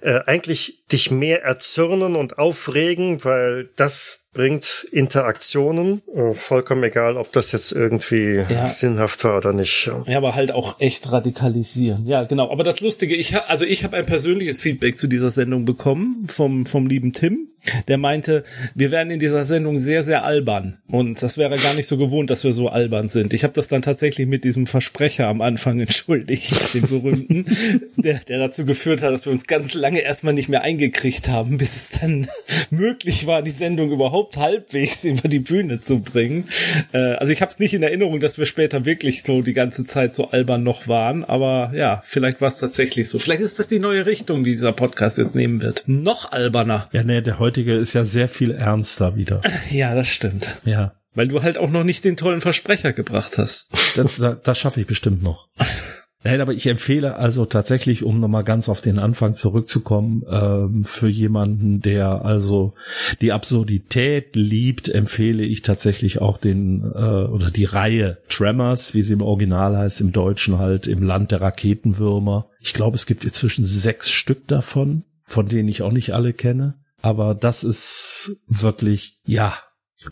äh, 0.00 0.20
eigentlich 0.26 0.84
dich 0.90 1.10
mehr 1.10 1.42
erzürnen 1.42 2.16
und 2.16 2.38
aufregen, 2.38 3.24
weil 3.24 3.68
das 3.76 4.27
bringt 4.32 4.86
Interaktionen. 4.92 6.02
Äh, 6.14 6.34
vollkommen 6.34 6.84
egal, 6.84 7.16
ob 7.16 7.32
das 7.32 7.52
jetzt 7.52 7.72
irgendwie 7.72 8.44
ja. 8.48 8.68
sinnhaft 8.68 9.24
war 9.24 9.38
oder 9.38 9.52
nicht. 9.52 9.90
Ja, 10.06 10.18
aber 10.18 10.34
halt 10.34 10.52
auch 10.52 10.80
echt 10.80 11.10
radikalisieren. 11.10 12.06
Ja, 12.06 12.24
genau. 12.24 12.50
Aber 12.50 12.64
das 12.64 12.80
Lustige, 12.80 13.14
ich 13.16 13.34
ha 13.34 13.44
also 13.48 13.64
ich 13.64 13.84
habe 13.84 13.96
ein 13.96 14.06
persönliches 14.06 14.60
Feedback 14.60 14.98
zu 14.98 15.06
dieser 15.06 15.30
Sendung 15.30 15.64
bekommen 15.64 16.26
vom 16.28 16.66
vom 16.66 16.86
lieben 16.86 17.12
Tim. 17.12 17.48
Der 17.88 17.98
meinte, 17.98 18.44
wir 18.74 18.92
werden 18.92 19.10
in 19.10 19.18
dieser 19.18 19.44
Sendung 19.44 19.78
sehr 19.78 20.04
sehr 20.04 20.22
albern 20.24 20.78
und 20.86 21.20
das 21.22 21.36
wäre 21.36 21.56
gar 21.56 21.74
nicht 21.74 21.88
so 21.88 21.96
gewohnt, 21.96 22.30
dass 22.30 22.44
wir 22.44 22.52
so 22.52 22.68
albern 22.68 23.08
sind. 23.08 23.32
Ich 23.32 23.42
habe 23.42 23.52
das 23.52 23.66
dann 23.66 23.82
tatsächlich 23.82 24.28
mit 24.28 24.44
diesem 24.44 24.66
Versprecher 24.66 25.26
am 25.26 25.40
Anfang 25.40 25.80
entschuldigt, 25.80 26.74
den 26.74 26.86
berühmten, 26.86 27.46
der, 27.96 28.20
der 28.20 28.38
dazu 28.38 28.64
geführt 28.64 29.02
hat, 29.02 29.12
dass 29.12 29.26
wir 29.26 29.32
uns 29.32 29.46
ganz 29.46 29.74
lange 29.74 30.00
erstmal 30.00 30.34
nicht 30.34 30.48
mehr 30.48 30.62
eingekriegt 30.62 31.28
haben, 31.28 31.58
bis 31.58 31.74
es 31.74 32.00
dann 32.00 32.28
möglich 32.70 33.26
war, 33.26 33.42
die 33.42 33.50
Sendung 33.50 33.90
überhaupt 33.90 34.17
überhaupt 34.18 34.36
halbwegs 34.36 35.04
über 35.04 35.28
die 35.28 35.38
Bühne 35.38 35.80
zu 35.80 36.00
bringen. 36.00 36.48
Äh, 36.92 37.14
also 37.14 37.32
ich 37.32 37.40
habe 37.40 37.50
es 37.50 37.58
nicht 37.58 37.74
in 37.74 37.82
Erinnerung, 37.82 38.20
dass 38.20 38.38
wir 38.38 38.46
später 38.46 38.84
wirklich 38.84 39.22
so 39.22 39.42
die 39.42 39.52
ganze 39.52 39.84
Zeit 39.84 40.14
so 40.14 40.30
albern 40.30 40.62
noch 40.62 40.88
waren, 40.88 41.24
aber 41.24 41.72
ja, 41.74 42.02
vielleicht 42.04 42.40
war 42.40 42.48
es 42.48 42.58
tatsächlich 42.58 43.08
so. 43.08 43.18
Vielleicht 43.18 43.40
ist 43.40 43.58
das 43.58 43.68
die 43.68 43.78
neue 43.78 44.06
Richtung, 44.06 44.44
die 44.44 44.52
dieser 44.52 44.72
Podcast 44.72 45.18
jetzt 45.18 45.34
nehmen 45.34 45.62
wird. 45.62 45.84
Noch 45.86 46.32
alberner. 46.32 46.88
Ja, 46.92 47.04
nee, 47.04 47.20
der 47.20 47.38
heutige 47.38 47.74
ist 47.74 47.92
ja 47.92 48.04
sehr 48.04 48.28
viel 48.28 48.50
ernster 48.50 49.16
wieder. 49.16 49.40
Ja, 49.70 49.94
das 49.94 50.08
stimmt. 50.08 50.60
Ja. 50.64 50.94
Weil 51.14 51.28
du 51.28 51.42
halt 51.42 51.58
auch 51.58 51.68
noch 51.68 51.84
nicht 51.84 52.04
den 52.04 52.16
tollen 52.16 52.40
Versprecher 52.40 52.92
gebracht 52.92 53.38
hast. 53.38 53.68
Das, 53.96 54.16
das, 54.16 54.36
das 54.42 54.58
schaffe 54.58 54.80
ich 54.80 54.86
bestimmt 54.86 55.22
noch. 55.22 55.48
Nein, 56.24 56.40
aber 56.40 56.52
ich 56.52 56.66
empfehle 56.66 57.16
also 57.16 57.44
tatsächlich, 57.44 58.02
um 58.02 58.18
nochmal 58.18 58.42
ganz 58.42 58.68
auf 58.68 58.80
den 58.80 58.98
Anfang 58.98 59.36
zurückzukommen, 59.36 60.24
ähm, 60.28 60.84
für 60.84 61.08
jemanden, 61.08 61.80
der 61.80 62.24
also 62.24 62.74
die 63.20 63.30
Absurdität 63.30 64.34
liebt, 64.34 64.88
empfehle 64.88 65.44
ich 65.44 65.62
tatsächlich 65.62 66.20
auch 66.20 66.36
den 66.36 66.82
äh, 66.82 66.98
oder 66.98 67.52
die 67.52 67.66
Reihe 67.66 68.18
Tremors, 68.28 68.94
wie 68.94 69.02
sie 69.02 69.12
im 69.12 69.22
Original 69.22 69.76
heißt, 69.76 70.00
im 70.00 70.10
Deutschen 70.10 70.58
halt 70.58 70.88
im 70.88 71.04
Land 71.04 71.30
der 71.30 71.40
Raketenwürmer. 71.40 72.48
Ich 72.58 72.74
glaube, 72.74 72.96
es 72.96 73.06
gibt 73.06 73.24
inzwischen 73.24 73.64
sechs 73.64 74.10
Stück 74.10 74.48
davon, 74.48 75.04
von 75.22 75.48
denen 75.48 75.68
ich 75.68 75.82
auch 75.82 75.92
nicht 75.92 76.14
alle 76.14 76.32
kenne. 76.32 76.74
Aber 77.00 77.36
das 77.36 77.62
ist 77.62 78.42
wirklich, 78.48 79.18
ja, 79.24 79.56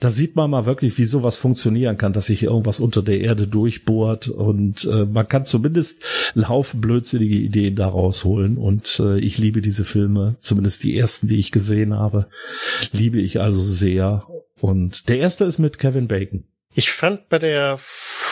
da 0.01 0.11
sieht 0.11 0.35
man 0.35 0.51
mal 0.51 0.67
wirklich, 0.67 0.99
wie 0.99 1.05
sowas 1.05 1.37
funktionieren 1.37 1.97
kann, 1.97 2.13
dass 2.13 2.27
sich 2.27 2.43
irgendwas 2.43 2.81
unter 2.81 3.03
der 3.03 3.21
Erde 3.21 3.47
durchbohrt 3.47 4.29
und 4.29 4.85
äh, 4.85 5.05
man 5.05 5.29
kann 5.29 5.45
zumindest 5.45 6.03
einen 6.35 6.49
Haufen 6.49 6.81
blödsinnige 6.81 7.37
Ideen 7.37 7.77
daraus 7.77 8.25
holen 8.25 8.59
und 8.59 9.01
äh, 9.01 9.19
ich 9.19 9.39
liebe 9.39 9.63
diese 9.63 9.85
Filme, 9.85 10.37
zumindest 10.41 10.83
die 10.83 10.97
ersten, 10.97 11.29
die 11.29 11.37
ich 11.37 11.53
gesehen 11.53 11.95
habe, 11.95 12.27
liebe 12.91 13.21
ich 13.21 13.41
also 13.41 13.63
sehr 13.63 14.27
und 14.61 15.09
der 15.09 15.19
erste 15.19 15.45
ist 15.45 15.59
mit 15.59 15.79
Kevin 15.79 16.09
Bacon. 16.09 16.45
Ich 16.75 16.91
fand 16.91 17.29
bei 17.29 17.39
der 17.39 17.79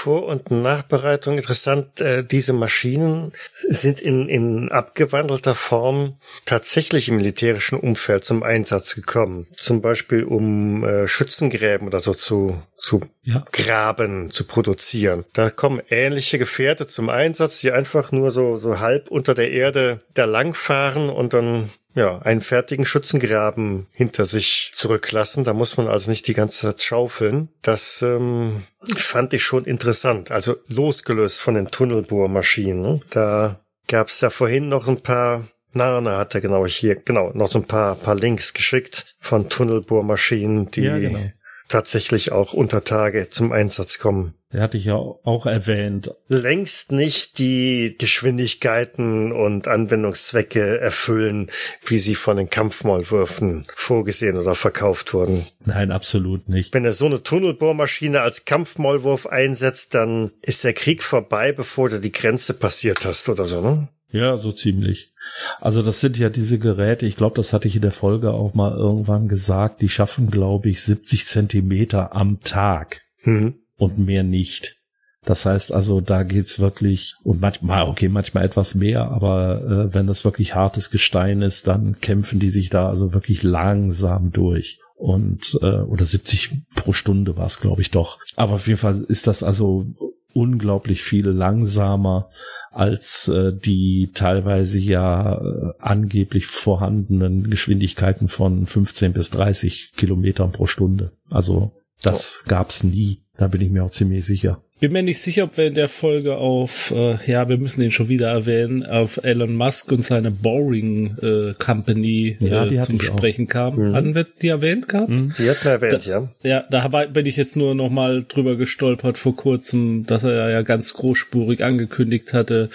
vor- 0.05 0.27
und 0.27 0.51
Nachbereitung 0.51 1.39
interessant, 1.39 1.99
äh, 1.99 2.23
diese 2.23 2.53
Maschinen 2.53 3.33
sind 3.55 4.03
in, 4.03 4.29
in 4.29 4.71
abgewandelter 4.71 5.55
Form 5.55 6.19
tatsächlich 6.45 7.09
im 7.09 7.17
militärischen 7.17 7.81
Umfeld 7.81 8.23
zum 8.27 8.43
Einsatz 8.43 8.95
gekommen. 8.95 9.47
Zum 9.57 9.81
Beispiel 9.81 10.25
um 10.25 10.85
äh, 10.85 11.09
Schützengräben 11.09 11.87
oder 11.87 12.01
so 12.01 12.13
zu, 12.13 12.63
zu 12.77 13.01
ja. 13.23 13.45
graben, 13.51 14.31
zu 14.31 14.45
produzieren. 14.45 15.25
Da 15.33 15.49
kommen 15.49 15.81
ähnliche 15.89 16.39
Gefährte 16.39 16.87
zum 16.87 17.09
Einsatz, 17.09 17.61
die 17.61 17.73
einfach 17.73 18.13
nur 18.13 18.31
so, 18.31 18.59
so 18.59 18.81
halb 18.81 19.11
unter 19.11 19.33
der 19.33 19.53
Erde 19.53 20.03
da 20.13 20.27
langfahren 20.27 21.09
und 21.09 21.33
dann 21.33 21.71
ja, 21.95 22.19
einen 22.19 22.41
fertigen 22.41 22.85
Schützengraben 22.85 23.87
hinter 23.93 24.27
sich 24.27 24.73
zurücklassen. 24.75 25.45
Da 25.45 25.53
muss 25.53 25.77
man 25.77 25.89
also 25.89 26.11
nicht 26.11 26.27
die 26.27 26.35
ganze 26.35 26.62
Zeit 26.62 26.83
schaufeln. 26.83 27.49
Das 27.62 28.03
ähm, 28.03 28.65
fand 28.97 29.33
ich 29.33 29.45
schon 29.45 29.65
interessant. 29.65 30.31
Also 30.31 30.57
losgelöst 30.66 31.41
von 31.41 31.55
den 31.55 31.69
Tunnelbohrmaschinen. 31.69 33.03
Da 33.11 33.61
gab 33.87 34.09
es 34.09 34.21
ja 34.21 34.31
vorhin 34.31 34.69
noch 34.69 34.89
ein 34.89 35.01
paar 35.01 35.49
Narna 35.77 36.19
hat 36.19 36.37
er 36.37 36.41
genau 36.41 36.65
hier, 36.66 36.95
genau, 36.95 37.33
noch 37.35 37.49
so 37.49 37.59
ein 37.59 37.66
paar, 37.66 37.97
paar 37.97 38.15
Links 38.15 38.55
geschickt 38.55 39.16
von 39.19 39.49
Tunnelbohrmaschinen, 39.49 40.71
die 40.71 40.83
ja, 40.83 40.99
genau 40.99 41.31
tatsächlich 41.69 42.33
auch 42.33 42.53
unter 42.53 42.85
Tage 42.85 43.31
zum 43.31 43.53
Einsatz 43.53 43.99
kommen. 43.99 44.35
Der 44.55 44.63
hatte 44.63 44.77
ich 44.77 44.85
ja 44.85 44.95
auch 44.95 45.47
erwähnt. 45.47 46.15
Längst 46.29 46.93
nicht 46.93 47.39
die 47.39 47.97
Geschwindigkeiten 47.99 49.33
und 49.33 49.67
Anwendungszwecke 49.67 50.79
erfüllen, 50.79 51.51
wie 51.85 51.99
sie 51.99 52.15
von 52.15 52.37
den 52.37 52.51
Kampfmaulwürfen 52.51 53.67
vorgesehen 53.75 54.37
oder 54.37 54.55
verkauft 54.55 55.13
wurden. 55.13 55.45
Nein, 55.65 55.91
absolut 55.91 56.49
nicht. 56.49 56.73
Wenn 56.73 56.85
er 56.85 56.93
so 56.93 57.07
eine 57.07 57.25
Tunnelbohrmaschine 57.25 58.21
als 58.21 58.45
Kampfmaulwurf 58.45 59.27
einsetzt, 59.27 59.93
dann 59.93 60.31
ist 60.41 60.63
der 60.63 60.73
Krieg 60.73 61.03
vorbei, 61.03 61.51
bevor 61.51 61.89
du 61.89 61.99
die 61.99 62.13
Grenze 62.13 62.55
passiert 62.55 63.05
hast 63.05 63.29
oder 63.29 63.47
so, 63.47 63.61
ne? 63.61 63.89
Ja, 64.11 64.37
so 64.37 64.53
ziemlich. 64.53 65.13
Also 65.61 65.83
das 65.83 65.99
sind 65.99 66.17
ja 66.17 66.31
diese 66.31 66.61
Geräte, 66.61 67.07
ich 67.07 67.17
glaube, 67.17 67.35
das 67.35 67.53
hatte 67.53 67.67
ich 67.67 67.75
in 67.75 67.83
der 67.83 67.91
Folge 67.91 68.31
auch 68.31 68.55
mal 68.55 68.77
irgendwann 68.77 69.27
gesagt, 69.27 69.81
die 69.81 69.89
schaffen, 69.89 70.31
glaube 70.31 70.69
ich, 70.69 70.81
70 70.85 71.27
Zentimeter 71.27 72.15
am 72.15 72.41
Tag 72.41 73.01
mhm. 73.25 73.64
Und 73.77 73.99
mehr 73.99 74.23
nicht. 74.23 74.77
Das 75.25 75.47
heißt 75.47 75.73
also, 75.73 76.01
da 76.01 76.23
geht's 76.23 76.61
wirklich, 76.61 77.15
und 77.23 77.41
manchmal, 77.41 77.89
okay, 77.89 78.09
manchmal 78.09 78.45
etwas 78.45 78.75
mehr, 78.75 79.11
aber 79.11 79.63
äh, 79.63 79.95
wenn 79.95 80.07
das 80.07 80.25
wirklich 80.25 80.55
hartes 80.55 80.91
Gestein 80.91 81.41
ist, 81.41 81.67
dann 81.67 81.99
kämpfen 82.01 82.41
die 82.41 82.51
sich 82.51 82.69
da 82.69 82.89
also 82.89 83.15
wirklich 83.15 83.43
langsam 83.43 84.33
durch. 84.33 84.81
Und, 84.97 85.59
äh, 85.63 85.81
oder 85.81 86.05
70 86.05 86.53
pro 86.75 86.93
Stunde 86.93 87.37
war 87.37 87.47
es, 87.47 87.61
glaube 87.61 87.81
ich, 87.81 87.91
doch. 87.91 88.19
Aber 88.37 88.55
auf 88.55 88.67
jeden 88.67 88.79
Fall 88.79 89.05
ist 89.09 89.27
das 89.27 89.43
also 89.43 89.87
unglaublich 90.35 91.03
viel 91.03 91.29
langsamer 91.29 92.29
als 92.71 93.29
äh, 93.29 93.53
die 93.53 94.11
teilweise 94.15 94.79
ja 94.81 95.41
äh, 95.41 95.73
angeblich 95.79 96.47
vorhandenen 96.47 97.49
Geschwindigkeiten 97.49 98.29
von 98.29 98.67
15 98.67 99.13
bis 99.13 99.31
30 99.31 99.93
Kilometern 99.97 100.51
pro 100.51 100.67
Stunde. 100.67 101.13
Also 101.31 101.73
das 102.03 102.41
oh. 102.41 102.49
gab's 102.49 102.83
nie. 102.83 103.24
Da 103.36 103.48
bin 103.48 103.61
ich 103.61 103.70
mir 103.70 103.85
auch 103.85 103.90
ziemlich 103.90 104.24
sicher 104.24 104.62
bin 104.85 104.93
mir 104.93 105.02
nicht 105.02 105.20
sicher, 105.20 105.44
ob 105.44 105.56
wir 105.56 105.66
in 105.66 105.74
der 105.74 105.89
Folge 105.89 106.36
auf, 106.36 106.93
äh, 106.94 107.16
ja, 107.24 107.48
wir 107.48 107.56
müssen 107.56 107.81
den 107.81 107.90
schon 107.90 108.09
wieder 108.11 108.28
erwähnen, 108.28 108.85
auf 108.85 109.19
Elon 109.23 109.56
Musk 109.56 109.90
und 109.90 110.05
seine 110.05 110.31
Boring 110.31 111.16
äh, 111.23 111.55
Company 111.55 112.36
ja, 112.39 112.66
äh, 112.66 112.78
zum 112.81 113.01
Sprechen 113.01 113.47
kamen. 113.47 113.89
Mhm. 113.89 113.94
Hatten 113.94 114.15
wir 114.15 114.27
die 114.43 114.48
erwähnt 114.48 114.86
gehabt? 114.86 115.09
Mhm. 115.09 115.32
Die 115.39 115.48
hatten 115.48 115.65
wir 115.65 115.70
erwähnt, 115.70 116.06
da, 116.06 116.11
ja. 116.11 116.28
Ja, 116.43 116.65
da 116.70 117.06
bin 117.06 117.24
ich 117.24 117.36
jetzt 117.36 117.56
nur 117.56 117.74
noch 117.74 117.89
mal 117.89 118.27
drüber 118.28 118.56
gestolpert 118.56 119.16
vor 119.16 119.35
kurzem, 119.35 120.05
dass 120.05 120.23
er 120.23 120.51
ja 120.51 120.61
ganz 120.61 120.93
großspurig 120.93 121.65
angekündigt 121.65 122.35
hatte, 122.35 122.69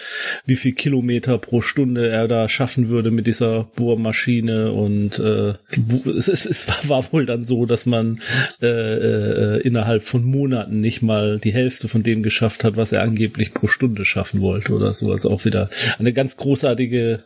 wie 0.47 0.55
viel 0.55 0.73
Kilometer 0.73 1.37
pro 1.37 1.61
Stunde 1.61 2.09
er 2.09 2.27
da 2.27 2.49
schaffen 2.49 2.89
würde 2.89 3.11
mit 3.11 3.27
dieser 3.27 3.67
Bohrmaschine 3.75 4.71
und 4.71 5.19
äh, 5.19 5.53
es, 6.09 6.27
es 6.27 6.67
war, 6.67 6.89
war 6.89 7.13
wohl 7.13 7.27
dann 7.27 7.43
so, 7.43 7.67
dass 7.67 7.85
man 7.85 8.19
äh, 8.63 8.67
äh, 8.67 9.61
innerhalb 9.61 10.01
von 10.01 10.23
Monaten 10.23 10.81
nicht 10.81 11.03
mal 11.03 11.37
die 11.37 11.53
Hälfte 11.53 11.87
von 11.87 11.98
von 11.99 12.03
dem 12.03 12.23
geschafft 12.23 12.63
hat, 12.63 12.77
was 12.77 12.93
er 12.93 13.01
angeblich 13.01 13.53
pro 13.53 13.67
Stunde 13.67 14.05
schaffen 14.05 14.39
wollte 14.39 14.73
oder 14.73 14.93
so. 14.93 15.11
Also 15.11 15.29
auch 15.29 15.43
wieder 15.43 15.69
eine 15.97 16.13
ganz 16.13 16.37
großartige 16.37 17.25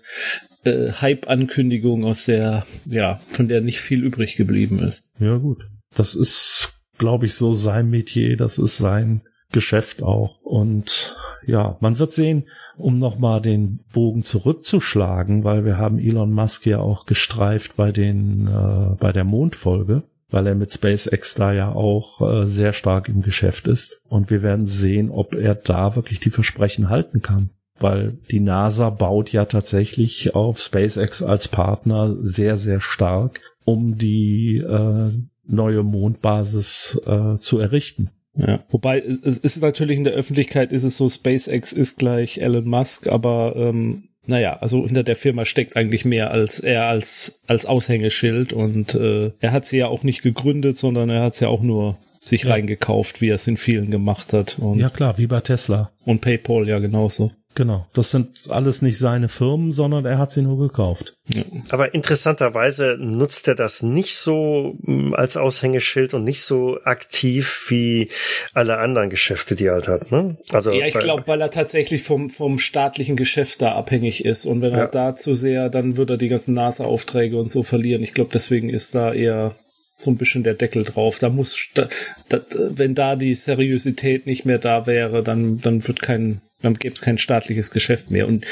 äh, 0.64 0.92
Hype-Ankündigung 0.94 2.04
aus 2.06 2.26
der, 2.26 2.66
ja, 2.86 3.20
von 3.30 3.48
der 3.48 3.62
nicht 3.62 3.80
viel 3.80 4.04
übrig 4.04 4.36
geblieben 4.36 4.80
ist. 4.80 5.04
Ja, 5.20 5.38
gut. 5.38 5.68
Das 5.96 6.16
ist, 6.16 6.74
glaube 6.98 7.28
ich, 7.28 7.36
so 7.36 7.54
sein 7.54 7.92
Metier, 7.92 8.36
das 8.36 8.58
ist 8.58 8.80
sein 8.80 9.22
Geschäft 9.52 10.02
auch. 10.02 10.42
Und 10.42 11.16
ja, 11.46 11.78
man 11.80 12.00
wird 12.00 12.12
sehen, 12.12 12.46
um 12.76 12.98
nochmal 12.98 13.42
den 13.42 13.82
Bogen 13.94 14.24
zurückzuschlagen, 14.24 15.44
weil 15.44 15.66
wir 15.66 15.78
haben 15.78 16.00
Elon 16.00 16.32
Musk 16.32 16.66
ja 16.66 16.80
auch 16.80 17.06
gestreift 17.06 17.76
bei 17.76 17.92
den, 17.92 18.48
äh, 18.48 18.96
bei 19.00 19.12
der 19.12 19.24
Mondfolge, 19.24 20.02
weil 20.34 20.48
er 20.48 20.56
mit 20.56 20.74
SpaceX 20.74 21.36
da 21.36 21.54
ja 21.54 21.72
auch 21.72 22.22
äh, 22.22 22.48
sehr 22.48 22.74
stark 22.74 23.08
im 23.08 23.22
Geschäft 23.22 23.68
ist. 23.68 24.02
Und 24.10 24.32
wir 24.32 24.42
werden 24.42 24.66
sehen, 24.66 25.12
ob 25.12 25.36
er 25.36 25.56
da 25.56 25.96
wirklich 25.96 26.20
die 26.20 26.32
Versprechen 26.32 26.90
halten 26.90 27.22
kann. 27.22 27.52
Weil 27.80 28.18
die 28.32 28.40
NASA 28.40 28.90
baut 28.90 29.32
ja 29.32 29.46
tatsächlich 29.46 30.36
auf 30.36 30.60
SpaceX 30.60 31.22
als 31.22 31.48
Partner 31.48 32.16
sehr, 32.20 32.58
sehr 32.58 32.82
stark, 32.82 33.42
um 33.64 33.98
die 33.98 34.58
äh, 34.58 35.12
neue 35.46 35.84
Mondbasis 35.84 37.00
äh, 37.06 37.38
zu 37.38 37.60
errichten. 37.60 38.10
Ja, 38.36 38.64
wobei 38.70 39.00
es 39.00 39.38
ist 39.38 39.62
natürlich 39.62 39.98
in 39.98 40.04
der 40.04 40.14
Öffentlichkeit 40.14 40.72
ist 40.72 40.84
es 40.84 40.98
so, 40.98 41.08
SpaceX 41.08 41.72
ist 41.72 42.00
gleich 42.00 42.40
Elon 42.40 42.66
Musk, 42.66 43.08
aber 43.08 43.56
ähm, 43.56 44.10
naja, 44.26 44.58
also 44.60 44.86
hinter 44.86 45.04
der 45.04 45.16
Firma 45.16 45.46
steckt 45.46 45.76
eigentlich 45.76 46.06
mehr 46.06 46.32
als 46.32 46.60
er 46.60 46.86
als 46.86 47.42
als 47.48 47.66
Aushängeschild 47.66 48.54
und 48.54 48.96
äh, 48.96 49.32
er 49.40 49.52
hat 49.52 49.66
sie 49.66 49.78
ja 49.78 49.88
auch 49.88 50.04
nicht 50.04 50.22
gegründet, 50.22 50.78
sondern 50.78 51.10
er 51.10 51.24
hat 51.24 51.36
sie 51.36 51.46
ja 51.46 51.50
auch 51.50 51.62
nur 51.62 51.98
sich 52.22 52.44
ja. 52.44 52.52
reingekauft, 52.52 53.22
wie 53.22 53.30
er 53.30 53.36
es 53.36 53.48
in 53.48 53.58
vielen 53.58 53.92
gemacht 53.92 54.34
hat. 54.34 54.58
Und, 54.60 54.80
ja 54.80 54.90
klar, 54.90 55.18
wie 55.18 55.28
bei 55.28 55.42
Tesla. 55.42 55.92
Und 56.06 56.22
PayPal 56.22 56.68
ja 56.68 56.80
genauso. 56.80 57.32
Genau, 57.56 57.86
das 57.94 58.10
sind 58.10 58.50
alles 58.50 58.82
nicht 58.82 58.98
seine 58.98 59.30
Firmen, 59.30 59.72
sondern 59.72 60.06
er 60.06 60.18
hat 60.18 60.32
sie 60.32 60.42
nur 60.42 60.58
gekauft. 60.58 61.14
Ja. 61.28 61.44
Aber 61.70 61.94
interessanterweise 61.94 62.98
nutzt 63.00 63.48
er 63.48 63.54
das 63.54 63.84
nicht 63.84 64.16
so 64.18 64.76
mm, 64.82 65.14
als 65.14 65.38
Aushängeschild 65.38 66.16
und 66.16 66.24
nicht 66.24 66.42
so 66.42 66.80
aktiv 66.84 67.66
wie 67.70 68.10
alle 68.54 68.80
anderen 68.80 69.10
Geschäfte, 69.10 69.56
die 69.56 69.66
er 69.66 69.74
halt 69.74 69.88
hat. 69.88 70.12
Ne? 70.12 70.38
Also 70.52 70.72
ja, 70.72 70.88
ich 70.88 70.98
glaube, 70.98 71.24
weil 71.28 71.42
er 71.42 71.52
tatsächlich 71.52 72.02
vom, 72.02 72.30
vom 72.30 72.58
staatlichen 72.58 73.16
Geschäft 73.16 73.62
da 73.62 73.74
abhängig 73.74 74.26
ist. 74.26 74.46
Und 74.46 74.62
wenn 74.62 74.74
er 74.74 74.88
da 74.88 75.16
zu 75.16 75.36
sehr, 75.36 75.70
dann 75.70 75.96
würde 75.96 76.16
er 76.16 76.18
die 76.18 76.30
ganzen 76.30 76.56
NASA-Aufträge 76.56 77.38
und 77.38 77.52
so 77.52 77.62
verlieren. 77.62 78.04
Ich 78.04 78.14
glaube, 78.14 78.32
deswegen 78.34 78.70
ist 78.70 78.96
da 78.96 79.14
eher 79.14 79.56
so 79.98 80.12
ein 80.12 80.18
bisschen 80.18 80.44
der 80.44 80.56
Deckel 80.56 80.84
drauf. 80.84 81.20
Da 81.20 81.30
muss, 81.30 81.70
da, 81.74 81.88
da, 82.30 82.42
wenn 82.52 82.96
da 82.96 83.16
die 83.16 83.36
Seriosität 83.36 84.26
nicht 84.26 84.46
mehr 84.46 84.60
da 84.60 84.86
wäre, 84.86 85.24
dann, 85.24 85.60
dann 85.60 85.88
wird 85.88 86.02
kein 86.02 86.42
dann 86.64 86.74
gäbe 86.76 86.96
es 86.96 87.02
kein 87.02 87.18
staatliches 87.18 87.72
Geschäft 87.72 88.10
mehr. 88.10 88.28
Und 88.28 88.46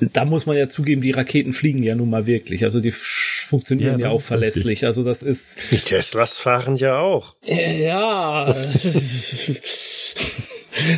da 0.00 0.24
muss 0.24 0.46
man 0.46 0.56
ja 0.56 0.68
zugeben, 0.68 1.02
die 1.02 1.10
Raketen 1.10 1.52
fliegen 1.52 1.82
ja 1.82 1.94
nun 1.94 2.10
mal 2.10 2.26
wirklich. 2.26 2.64
Also 2.64 2.80
die 2.80 2.92
funktionieren 2.92 4.00
ja, 4.00 4.06
ja 4.06 4.12
auch 4.12 4.22
verlässlich. 4.22 4.66
Richtig. 4.66 4.86
Also 4.86 5.04
das 5.04 5.22
ist. 5.22 5.70
Die 5.70 5.78
Teslas 5.78 6.40
fahren 6.40 6.76
ja 6.76 6.98
auch. 6.98 7.36
Ja. 7.44 8.54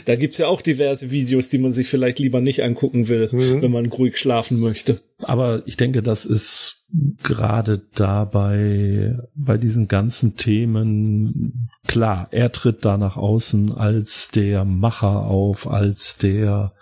da 0.04 0.16
gibt's 0.16 0.38
ja 0.38 0.46
auch 0.46 0.62
diverse 0.62 1.10
Videos, 1.10 1.48
die 1.48 1.58
man 1.58 1.72
sich 1.72 1.88
vielleicht 1.88 2.18
lieber 2.18 2.40
nicht 2.40 2.62
angucken 2.62 3.08
will, 3.08 3.28
mhm. 3.32 3.62
wenn 3.62 3.72
man 3.72 3.86
ruhig 3.86 4.16
schlafen 4.16 4.60
möchte. 4.60 5.00
Aber 5.18 5.62
ich 5.66 5.76
denke, 5.76 6.02
das 6.02 6.24
ist 6.24 6.79
gerade 7.22 7.82
dabei, 7.94 9.18
bei 9.34 9.56
diesen 9.56 9.88
ganzen 9.88 10.36
Themen, 10.36 11.68
klar, 11.86 12.28
er 12.30 12.52
tritt 12.52 12.84
da 12.84 12.96
nach 12.96 13.16
außen 13.16 13.72
als 13.72 14.30
der 14.30 14.64
Macher 14.64 15.24
auf, 15.24 15.68
als 15.68 16.18
der, 16.18 16.72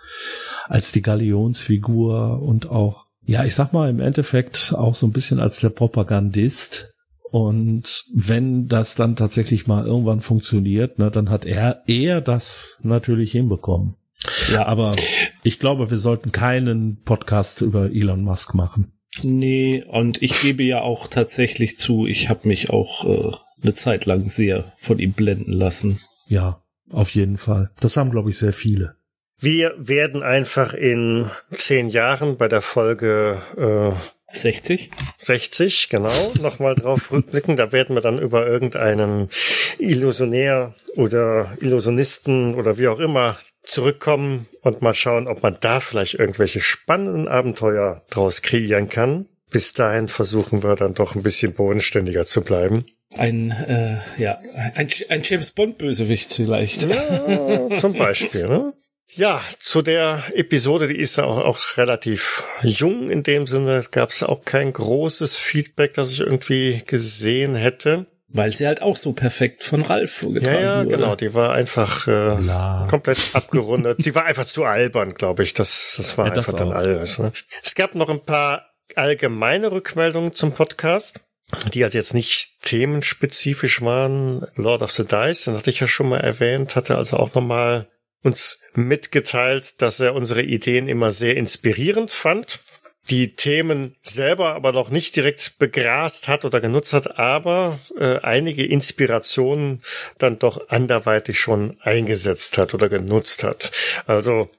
als 0.67 0.91
die 0.91 1.01
Galionsfigur 1.01 2.41
und 2.41 2.69
auch, 2.69 3.05
ja, 3.25 3.43
ich 3.43 3.55
sag 3.55 3.73
mal 3.73 3.89
im 3.89 3.99
Endeffekt 3.99 4.73
auch 4.75 4.95
so 4.95 5.05
ein 5.07 5.11
bisschen 5.11 5.39
als 5.39 5.59
der 5.59 5.69
Propagandist. 5.69 6.93
Und 7.31 8.05
wenn 8.11 8.67
das 8.67 8.95
dann 8.95 9.15
tatsächlich 9.15 9.67
mal 9.67 9.85
irgendwann 9.85 10.21
funktioniert, 10.21 10.97
ne, 10.97 11.11
dann 11.11 11.29
hat 11.29 11.45
er 11.45 11.83
eher 11.85 12.21
das 12.21 12.79
natürlich 12.83 13.31
hinbekommen. 13.31 13.95
Ja, 14.51 14.65
aber 14.65 14.95
ich 15.43 15.59
glaube, 15.59 15.91
wir 15.91 15.97
sollten 15.97 16.31
keinen 16.31 17.03
Podcast 17.03 17.61
über 17.61 17.91
Elon 17.91 18.23
Musk 18.23 18.55
machen. 18.55 18.91
Nee, 19.23 19.83
und 19.87 20.21
ich 20.21 20.41
gebe 20.41 20.63
ja 20.63 20.81
auch 20.81 21.07
tatsächlich 21.07 21.77
zu, 21.77 22.05
ich 22.05 22.29
habe 22.29 22.47
mich 22.47 22.69
auch 22.69 23.05
äh, 23.05 23.35
eine 23.63 23.73
Zeit 23.73 24.05
lang 24.05 24.29
sehr 24.29 24.71
von 24.77 24.99
ihm 24.99 25.13
blenden 25.13 25.51
lassen. 25.51 25.99
Ja, 26.27 26.61
auf 26.91 27.09
jeden 27.11 27.37
Fall. 27.37 27.71
Das 27.79 27.97
haben, 27.97 28.11
glaube 28.11 28.29
ich, 28.29 28.37
sehr 28.37 28.53
viele. 28.53 28.95
Wir 29.39 29.73
werden 29.77 30.21
einfach 30.21 30.73
in 30.73 31.31
zehn 31.51 31.89
Jahren 31.89 32.37
bei 32.37 32.47
der 32.47 32.61
Folge 32.61 33.41
äh, 33.57 33.99
60? 34.31 34.91
60, 35.17 35.89
genau, 35.89 36.33
nochmal 36.41 36.75
drauf 36.75 37.11
rückblicken. 37.11 37.55
Da 37.55 37.71
werden 37.71 37.95
wir 37.95 38.01
dann 38.01 38.19
über 38.19 38.45
irgendeinen 38.45 39.29
Illusionär 39.79 40.75
oder 40.95 41.57
Illusionisten 41.61 42.55
oder 42.55 42.77
wie 42.77 42.87
auch 42.87 42.99
immer 42.99 43.37
zurückkommen 43.63 44.47
und 44.61 44.81
mal 44.81 44.93
schauen, 44.93 45.27
ob 45.27 45.43
man 45.43 45.57
da 45.59 45.79
vielleicht 45.79 46.15
irgendwelche 46.15 46.61
spannenden 46.61 47.27
Abenteuer 47.27 48.03
draus 48.09 48.41
kreieren 48.41 48.89
kann. 48.89 49.27
Bis 49.51 49.73
dahin 49.73 50.07
versuchen 50.07 50.63
wir 50.63 50.75
dann 50.75 50.93
doch 50.93 51.15
ein 51.15 51.23
bisschen 51.23 51.53
bodenständiger 51.53 52.25
zu 52.25 52.43
bleiben. 52.43 52.85
Ein, 53.11 53.51
äh, 53.51 53.97
ja, 54.21 54.39
ein, 54.75 54.87
ein 55.09 55.21
James 55.23 55.51
Bond-Bösewicht 55.51 56.31
vielleicht. 56.31 56.83
Ja, 56.83 57.77
zum 57.77 57.93
Beispiel, 57.93 58.47
ne? 58.47 58.73
Ja, 59.11 59.41
zu 59.59 59.81
der 59.81 60.23
Episode, 60.33 60.87
die 60.87 60.97
ist 60.97 61.17
ja 61.17 61.23
auch, 61.23 61.39
auch 61.39 61.77
relativ 61.77 62.43
jung. 62.61 63.09
In 63.09 63.23
dem 63.23 63.47
Sinne 63.47 63.83
gab 63.89 64.09
es 64.11 64.21
auch 64.21 64.45
kein 64.45 64.71
großes 64.71 65.35
Feedback, 65.35 65.95
das 65.95 66.11
ich 66.11 66.19
irgendwie 66.19 66.83
gesehen 66.85 67.55
hätte. 67.55 68.05
Weil 68.31 68.51
sie 68.51 68.67
halt 68.67 68.83
auch 68.83 68.95
so 68.95 69.13
perfekt 69.13 69.63
von 69.63 69.81
Ralf 69.81 70.11
vorgetragen 70.11 70.55
wurde. 70.55 70.63
Ja, 70.63 70.77
ja, 70.77 70.83
genau. 70.83 71.15
Die 71.15 71.33
war 71.33 71.53
einfach 71.53 72.07
äh, 72.07 72.87
komplett 72.87 73.17
abgerundet. 73.33 74.05
die 74.05 74.13
war 74.13 74.25
einfach 74.25 74.45
zu 74.45 74.65
albern, 74.65 75.15
glaube 75.15 75.41
ich. 75.41 75.55
Das, 75.55 75.95
das 75.97 76.17
war 76.17 76.27
ja, 76.27 76.33
einfach 76.33 76.53
das 76.53 76.59
dann 76.59 76.71
alles. 76.71 77.17
Ne? 77.17 77.33
Es 77.63 77.73
gab 77.73 77.95
noch 77.95 78.09
ein 78.09 78.23
paar 78.23 78.69
allgemeine 78.95 79.71
Rückmeldungen 79.71 80.33
zum 80.33 80.51
Podcast, 80.51 81.21
die 81.73 81.81
halt 81.83 81.95
jetzt 81.95 82.13
nicht 82.13 82.61
themenspezifisch 82.61 83.81
waren. 83.81 84.45
Lord 84.55 84.83
of 84.83 84.91
the 84.91 85.05
Dice, 85.05 85.45
den 85.45 85.57
hatte 85.57 85.71
ich 85.71 85.79
ja 85.79 85.87
schon 85.87 86.09
mal 86.09 86.19
erwähnt, 86.19 86.75
hatte 86.75 86.97
also 86.97 87.17
auch 87.17 87.33
nochmal 87.33 87.87
uns 88.21 88.59
mitgeteilt, 88.73 89.81
dass 89.81 89.99
er 89.99 90.13
unsere 90.13 90.43
Ideen 90.43 90.87
immer 90.87 91.09
sehr 91.09 91.35
inspirierend 91.35 92.11
fand 92.11 92.59
die 93.09 93.35
Themen 93.35 93.95
selber 94.01 94.53
aber 94.55 94.71
noch 94.71 94.89
nicht 94.89 95.15
direkt 95.15 95.57
begrast 95.57 96.27
hat 96.27 96.45
oder 96.45 96.61
genutzt 96.61 96.93
hat, 96.93 97.17
aber 97.17 97.79
äh, 97.97 98.19
einige 98.19 98.65
Inspirationen 98.65 99.83
dann 100.17 100.39
doch 100.39 100.69
anderweitig 100.69 101.39
schon 101.39 101.77
eingesetzt 101.81 102.57
hat 102.57 102.73
oder 102.73 102.89
genutzt 102.89 103.43
hat. 103.43 103.71
Also 104.05 104.49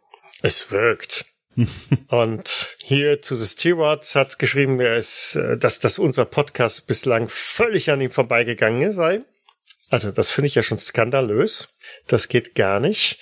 es 0.43 0.71
wirkt. 0.71 1.27
Und 2.09 2.77
hier 2.83 3.23
zu 3.23 3.37
The 3.37 3.47
Steward 3.47 4.05
hat 4.15 4.39
geschrieben, 4.39 4.81
er 4.81 4.97
ist, 4.97 5.37
äh, 5.37 5.57
dass, 5.57 5.81
dass 5.81 5.99
unser 5.99 6.25
Podcast 6.25 6.87
bislang 6.87 7.29
völlig 7.29 7.91
an 7.91 8.01
ihm 8.01 8.11
vorbeigegangen 8.11 8.93
sei. 8.93 9.21
Also 9.91 10.13
das 10.13 10.31
finde 10.31 10.47
ich 10.47 10.55
ja 10.55 10.63
schon 10.63 10.79
skandalös. 10.79 11.77
Das 12.07 12.29
geht 12.29 12.55
gar 12.55 12.81
nicht 12.81 13.19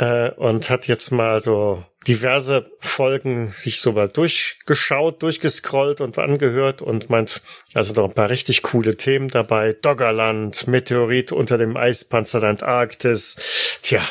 äh, 0.00 0.30
und 0.30 0.70
hat 0.70 0.88
jetzt 0.88 1.10
mal 1.10 1.42
so 1.42 1.84
diverse 2.08 2.70
Folgen 2.80 3.50
sich 3.50 3.80
so 3.80 3.92
mal 3.92 4.08
durchgeschaut, 4.08 5.22
durchgescrollt 5.22 6.00
und 6.00 6.18
angehört 6.18 6.80
und 6.80 7.10
meint, 7.10 7.42
also 7.74 7.92
noch 7.92 8.08
ein 8.08 8.14
paar 8.14 8.30
richtig 8.30 8.62
coole 8.62 8.96
Themen 8.96 9.28
dabei. 9.28 9.74
Doggerland, 9.74 10.66
Meteorit 10.66 11.32
unter 11.32 11.58
dem 11.58 11.76
Eispanzer 11.76 12.40
der 12.40 12.50
Antarktis. 12.50 13.36
Tja, 13.82 14.02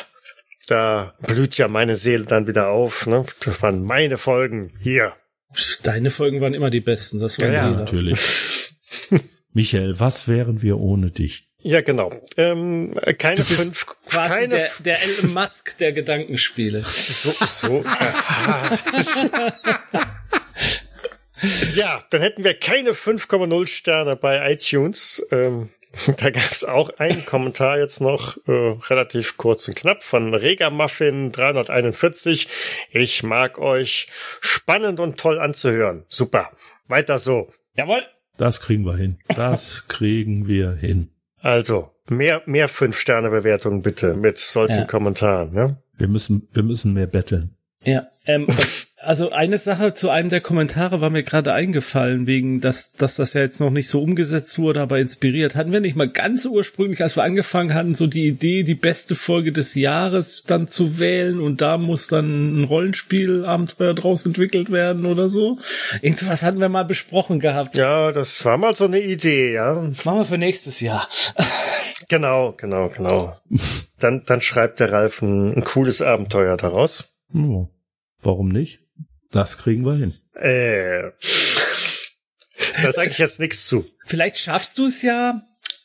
da 0.68 1.14
blüht 1.26 1.58
ja 1.58 1.66
meine 1.66 1.96
Seele 1.96 2.24
dann 2.24 2.46
wieder 2.46 2.68
auf. 2.68 3.08
Ne? 3.08 3.26
Das 3.44 3.60
waren 3.60 3.82
meine 3.82 4.16
Folgen 4.16 4.72
hier. 4.78 5.12
Deine 5.82 6.10
Folgen 6.10 6.40
waren 6.40 6.54
immer 6.54 6.70
die 6.70 6.80
besten, 6.80 7.18
das 7.18 7.40
weiß 7.40 7.56
ja, 7.56 7.68
jeder. 7.68 7.80
natürlich. 7.80 8.20
Michael, 9.52 9.98
was 9.98 10.28
wären 10.28 10.62
wir 10.62 10.78
ohne 10.78 11.10
dich? 11.10 11.49
Ja, 11.62 11.80
genau. 11.82 12.12
Ähm, 12.36 12.94
keine 13.18 13.44
fünf. 13.44 13.86
Quasi 14.06 14.34
keine 14.34 14.48
der, 14.48 14.70
der 14.78 15.02
Elon 15.02 15.32
Musk 15.34 15.76
der 15.78 15.92
Gedankenspiele. 15.92 16.80
So, 16.80 17.30
so. 17.30 17.84
ja, 21.74 22.02
dann 22.10 22.22
hätten 22.22 22.44
wir 22.44 22.54
keine 22.54 22.92
5,0 22.92 23.66
Sterne 23.66 24.16
bei 24.16 24.52
iTunes. 24.52 25.26
Ähm, 25.30 25.68
da 26.18 26.30
gab 26.30 26.50
es 26.50 26.64
auch 26.64 26.90
einen 26.98 27.26
Kommentar 27.26 27.78
jetzt 27.78 28.00
noch, 28.00 28.36
äh, 28.46 28.52
relativ 28.88 29.36
kurz 29.36 29.68
und 29.68 29.74
knapp, 29.74 30.02
von 30.02 30.32
Regamuffin 30.34 31.32
341. 31.32 32.48
Ich 32.90 33.22
mag 33.22 33.58
euch. 33.58 34.08
Spannend 34.40 35.00
und 35.00 35.18
toll 35.18 35.38
anzuhören. 35.38 36.04
Super. 36.08 36.52
Weiter 36.86 37.18
so. 37.18 37.52
Jawohl. 37.74 38.02
Das 38.38 38.60
kriegen 38.62 38.84
wir 38.84 38.96
hin. 38.96 39.18
Das 39.28 39.84
kriegen 39.88 40.48
wir 40.48 40.72
hin. 40.72 41.10
Also, 41.40 41.90
mehr, 42.08 42.42
mehr 42.46 42.68
Fünf-Sterne-Bewertungen 42.68 43.82
bitte 43.82 44.14
mit 44.14 44.38
solchen 44.38 44.80
ja. 44.80 44.84
Kommentaren, 44.84 45.54
ja? 45.54 45.76
Wir 45.96 46.08
müssen, 46.08 46.48
wir 46.52 46.62
müssen 46.62 46.92
mehr 46.92 47.06
betteln. 47.06 47.56
Ja, 47.82 48.08
ähm, 48.26 48.46
also 49.10 49.30
eine 49.30 49.58
Sache 49.58 49.92
zu 49.92 50.08
einem 50.08 50.28
der 50.28 50.40
Kommentare 50.40 51.00
war 51.00 51.10
mir 51.10 51.24
gerade 51.24 51.52
eingefallen, 51.52 52.28
wegen, 52.28 52.60
dass, 52.60 52.92
dass 52.92 53.16
das 53.16 53.34
ja 53.34 53.40
jetzt 53.40 53.58
noch 53.58 53.70
nicht 53.70 53.88
so 53.88 54.00
umgesetzt 54.00 54.56
wurde, 54.60 54.80
aber 54.80 55.00
inspiriert. 55.00 55.56
Hatten 55.56 55.72
wir 55.72 55.80
nicht 55.80 55.96
mal 55.96 56.08
ganz 56.08 56.46
ursprünglich, 56.46 57.02
als 57.02 57.16
wir 57.16 57.24
angefangen 57.24 57.74
hatten, 57.74 57.96
so 57.96 58.06
die 58.06 58.28
Idee, 58.28 58.62
die 58.62 58.76
beste 58.76 59.16
Folge 59.16 59.50
des 59.50 59.74
Jahres 59.74 60.44
dann 60.46 60.68
zu 60.68 61.00
wählen 61.00 61.40
und 61.40 61.60
da 61.60 61.76
muss 61.76 62.06
dann 62.06 62.60
ein 62.60 62.62
Rollenspielabenteuer 62.62 63.94
draus 63.94 64.24
entwickelt 64.24 64.70
werden 64.70 65.04
oder 65.04 65.28
so? 65.28 65.58
Irgendwas 66.02 66.44
hatten 66.44 66.60
wir 66.60 66.68
mal 66.68 66.84
besprochen 66.84 67.40
gehabt. 67.40 67.76
Ja, 67.76 68.12
das 68.12 68.44
war 68.44 68.58
mal 68.58 68.76
so 68.76 68.84
eine 68.84 69.00
Idee, 69.00 69.54
ja. 69.54 69.90
Machen 70.04 70.18
wir 70.18 70.24
für 70.24 70.38
nächstes 70.38 70.78
Jahr. 70.78 71.08
Genau, 72.08 72.54
genau, 72.56 72.88
genau. 72.88 73.36
Dann, 74.00 74.24
dann 74.26 74.40
schreibt 74.40 74.80
der 74.80 74.90
Ralf 74.90 75.22
ein, 75.22 75.54
ein 75.54 75.62
cooles 75.62 76.02
Abenteuer 76.02 76.56
daraus. 76.56 77.16
Oh, 77.32 77.68
warum 78.20 78.48
nicht? 78.48 78.80
Das 79.30 79.58
kriegen 79.58 79.84
wir 79.84 79.94
hin. 79.94 80.14
Äh, 80.34 81.10
da 82.82 82.92
sage 82.92 83.10
ich 83.10 83.18
jetzt 83.18 83.40
nichts 83.40 83.66
zu. 83.66 83.88
Vielleicht 84.04 84.38
schaffst 84.38 84.78
du 84.78 84.86
es 84.86 85.02
ja. 85.02 85.42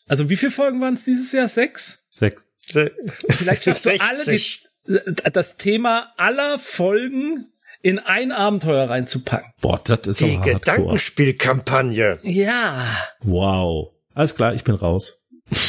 Also 0.08 0.30
wie 0.30 0.36
viele 0.36 0.52
Folgen 0.52 0.82
waren 0.82 0.96
es 0.96 1.06
dieses 1.06 1.32
Jahr? 1.32 1.48
Sechs? 1.48 2.08
Sechs. 2.10 2.48
Vielleicht 3.30 3.64
schaffst 3.64 3.86
du 3.86 4.00
alle 4.00 4.26
die, 4.26 4.42
das 5.32 5.58
Thema 5.58 6.14
aller 6.18 6.60
Folgen 6.60 7.52
in 7.82 8.00
ein 8.00 8.32
Abenteuer 8.32 8.90
reinzupacken. 8.90 9.54
Boah, 9.62 9.80
das 9.84 10.08
ist 10.08 10.22
Die 10.22 10.40
Gedankenspielkampagne. 10.40 12.20
Ja. 12.24 13.08
Wow. 13.22 13.94
Alles 14.14 14.36
klar, 14.36 14.56
ich 14.56 14.64
bin 14.64 14.76
raus. 14.76 15.22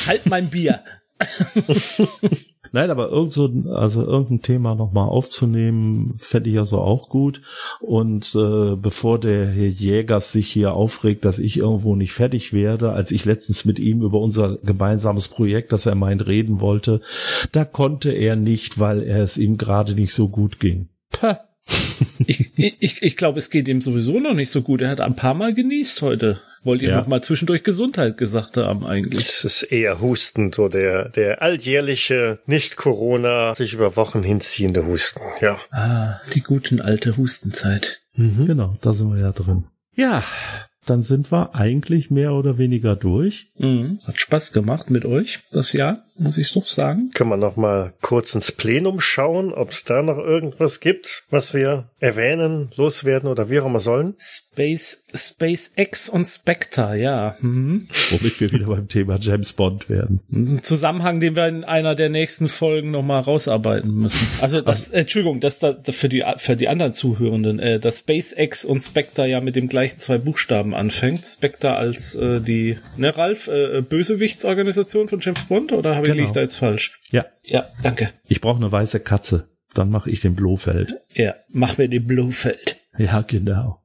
Halt 0.07 0.27
mein 0.27 0.49
Bier. 0.49 0.83
Nein, 2.73 2.91
aber 2.91 3.11
irgend 3.11 3.33
so, 3.33 3.51
also 3.71 4.05
irgendein 4.05 4.43
Thema 4.43 4.75
nochmal 4.75 5.09
aufzunehmen, 5.09 6.15
fände 6.19 6.51
ich 6.51 6.59
also 6.59 6.79
auch 6.79 7.09
gut. 7.09 7.43
Und 7.81 8.35
äh, 8.35 8.77
bevor 8.77 9.19
der 9.19 9.47
Herr 9.47 9.69
Jägers 9.69 10.33
sich 10.33 10.49
hier 10.49 10.75
aufregt, 10.75 11.25
dass 11.25 11.39
ich 11.39 11.57
irgendwo 11.59 11.97
nicht 11.97 12.13
fertig 12.13 12.53
werde, 12.53 12.93
als 12.93 13.11
ich 13.11 13.25
letztens 13.25 13.65
mit 13.65 13.79
ihm 13.79 14.03
über 14.03 14.21
unser 14.21 14.59
gemeinsames 14.59 15.29
Projekt, 15.29 15.73
das 15.73 15.87
er 15.87 15.95
meint, 15.95 16.27
reden 16.27 16.61
wollte, 16.61 17.01
da 17.53 17.65
konnte 17.65 18.13
er 18.13 18.37
nicht, 18.37 18.79
weil 18.79 19.03
er 19.03 19.23
es 19.23 19.39
ihm 19.39 19.57
gerade 19.57 19.95
nicht 19.95 20.13
so 20.13 20.29
gut 20.29 20.61
ging. 20.61 20.89
Pah. 21.11 21.46
Ich 22.27 22.51
ich, 22.57 23.03
ich 23.03 23.17
glaube, 23.17 23.39
es 23.39 23.51
geht 23.51 23.69
ihm 23.69 23.81
sowieso 23.81 24.19
noch 24.21 24.35
nicht 24.35 24.51
so 24.51 24.63
gut. 24.63 24.81
Er 24.83 24.91
hat 24.91 25.01
ein 25.01 25.17
paar 25.17 25.35
Mal 25.35 25.55
genießt 25.55 26.03
heute. 26.03 26.41
Wollt 26.65 26.83
ihr 26.83 26.91
Ja. 26.91 26.97
noch 26.99 27.07
mal 27.07 27.23
zwischendurch 27.23 27.63
Gesundheit 27.63 28.17
gesagt 28.17 28.57
haben 28.57 28.85
eigentlich? 28.85 29.19
Es 29.25 29.45
ist 29.45 29.63
eher 29.65 30.01
Husten, 30.01 30.53
so 30.53 30.69
der, 30.69 31.09
der 31.11 31.41
alljährliche, 31.43 32.41
nicht 32.47 32.77
Corona, 32.77 33.55
sich 33.55 33.73
über 33.75 33.95
Wochen 33.97 34.23
hinziehende 34.25 34.85
Husten, 34.85 35.21
ja. 35.41 35.61
Ah, 35.71 36.21
die 36.35 36.41
guten 36.41 36.81
alte 36.81 37.17
Hustenzeit. 37.17 38.01
Genau, 38.17 38.79
da 38.83 38.93
sind 38.93 39.13
wir 39.15 39.21
ja 39.21 39.31
drin. 39.33 39.65
Ja, 39.95 40.25
dann 40.87 41.03
sind 41.03 41.31
wir 41.31 41.55
eigentlich 41.55 42.11
mehr 42.11 42.33
oder 42.33 42.59
weniger 42.59 42.97
durch. 42.97 43.53
Mhm. 43.59 44.01
Hat 44.05 44.19
Spaß 44.19 44.53
gemacht 44.53 44.91
mit 44.91 45.05
euch 45.05 45.41
das 45.53 45.73
Jahr, 45.73 46.05
muss 46.19 46.39
ich 46.39 46.53
doch 46.53 46.67
sagen. 46.67 47.11
Können 47.15 47.31
wir 47.31 47.37
noch 47.37 47.57
mal 47.57 47.93
kurz 48.01 48.35
ins 48.35 48.53
Plenum 48.53 49.01
schauen, 49.01 49.53
ob 49.53 49.71
es 49.71 49.85
da 49.85 50.03
noch 50.03 50.19
irgendwas 50.19 50.81
gibt, 50.81 51.25
was 51.31 51.55
wir 51.55 51.89
erwähnen, 52.01 52.71
loswerden 52.77 53.29
oder 53.29 53.51
wie 53.51 53.61
auch 53.61 53.67
immer 53.67 53.81
sollen? 53.81 54.15
Space, 54.19 55.05
SpaceX 55.15 56.09
und 56.09 56.25
Spectre, 56.25 56.97
ja. 56.97 57.37
Mhm. 57.41 57.89
Womit 58.11 58.41
wir 58.41 58.53
wieder 58.53 58.67
beim 58.67 58.89
Thema 58.89 59.19
James 59.21 59.53
Bond 59.53 59.89
werden. 59.89 60.21
Ein 60.33 60.63
Zusammenhang, 60.63 61.21
den 61.21 61.37
wir 61.37 61.47
in 61.47 61.65
einer 61.65 61.95
der 61.95 62.09
nächsten 62.09 62.49
Folgen 62.49 62.91
noch 62.91 63.03
mal 63.03 63.21
rausarbeiten 63.21 63.93
müssen. 63.93 64.27
Also 64.41 64.61
das, 64.61 64.91
äh, 64.91 65.01
Entschuldigung, 65.01 65.41
das 65.41 65.59
da 65.59 65.73
das 65.73 65.97
für 65.97 66.09
die 66.09 66.25
für 66.37 66.57
die 66.57 66.69
anderen 66.69 66.95
Zuhörenden, 66.95 67.59
äh, 67.59 67.81
dass 67.81 68.01
SpaceX 68.01 68.65
und 68.65 68.81
Spectre 68.81 69.27
ja 69.27 69.41
mit 69.41 69.57
dem 69.57 69.69
gleichen 69.69 69.99
zwei 69.99 70.19
Buchstaben 70.19 70.75
anfängt. 70.75 71.25
Spectre 71.27 71.75
als 71.77 72.15
äh, 72.15 72.41
die, 72.41 72.79
ne 72.97 73.17
Ralf, 73.17 73.49
äh, 73.49 73.83
Bösewichtsorganisation 73.83 75.09
von 75.09 75.21
James 75.21 75.45
Bond 75.45 75.73
oder 75.73 75.97
habe 75.97 76.06
ich 76.07 76.13
Genau. 76.13 76.15
liege 76.17 76.27
ich 76.27 76.33
da 76.33 76.41
jetzt 76.41 76.57
falsch? 76.57 77.01
Ja, 77.11 77.27
Ja, 77.45 77.67
danke. 77.83 78.11
ich 78.29 78.41
brauche 78.41 78.57
eine 78.57 78.71
weiße 78.73 79.01
Katze. 79.01 79.49
Dann 79.75 79.91
mache 79.91 80.11
ich 80.11 80.21
den 80.21 80.35
Blofeld. 80.35 80.95
Ja, 81.15 81.35
mach 81.51 81.77
mir 81.79 81.89
den 81.89 82.07
Blofeld. 82.07 82.77
Ja, 82.99 83.21
genau. 83.21 83.83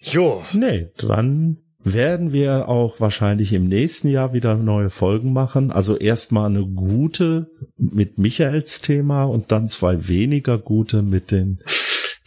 Jo, 0.00 0.42
Nee, 0.52 0.88
dann 0.98 1.58
werden 1.78 2.32
wir 2.32 2.68
auch 2.68 3.00
wahrscheinlich 3.00 3.52
im 3.52 3.68
nächsten 3.68 4.08
Jahr 4.08 4.32
wieder 4.32 4.56
neue 4.56 4.90
Folgen 4.90 5.32
machen. 5.32 5.70
Also 5.70 5.96
erstmal 5.96 6.46
eine 6.50 6.66
gute 6.66 7.50
mit 7.76 8.18
Michaels 8.18 8.80
Thema 8.80 9.24
und 9.24 9.52
dann 9.52 9.68
zwei 9.68 10.08
weniger 10.08 10.58
gute 10.58 11.02
mit 11.02 11.30
den 11.30 11.60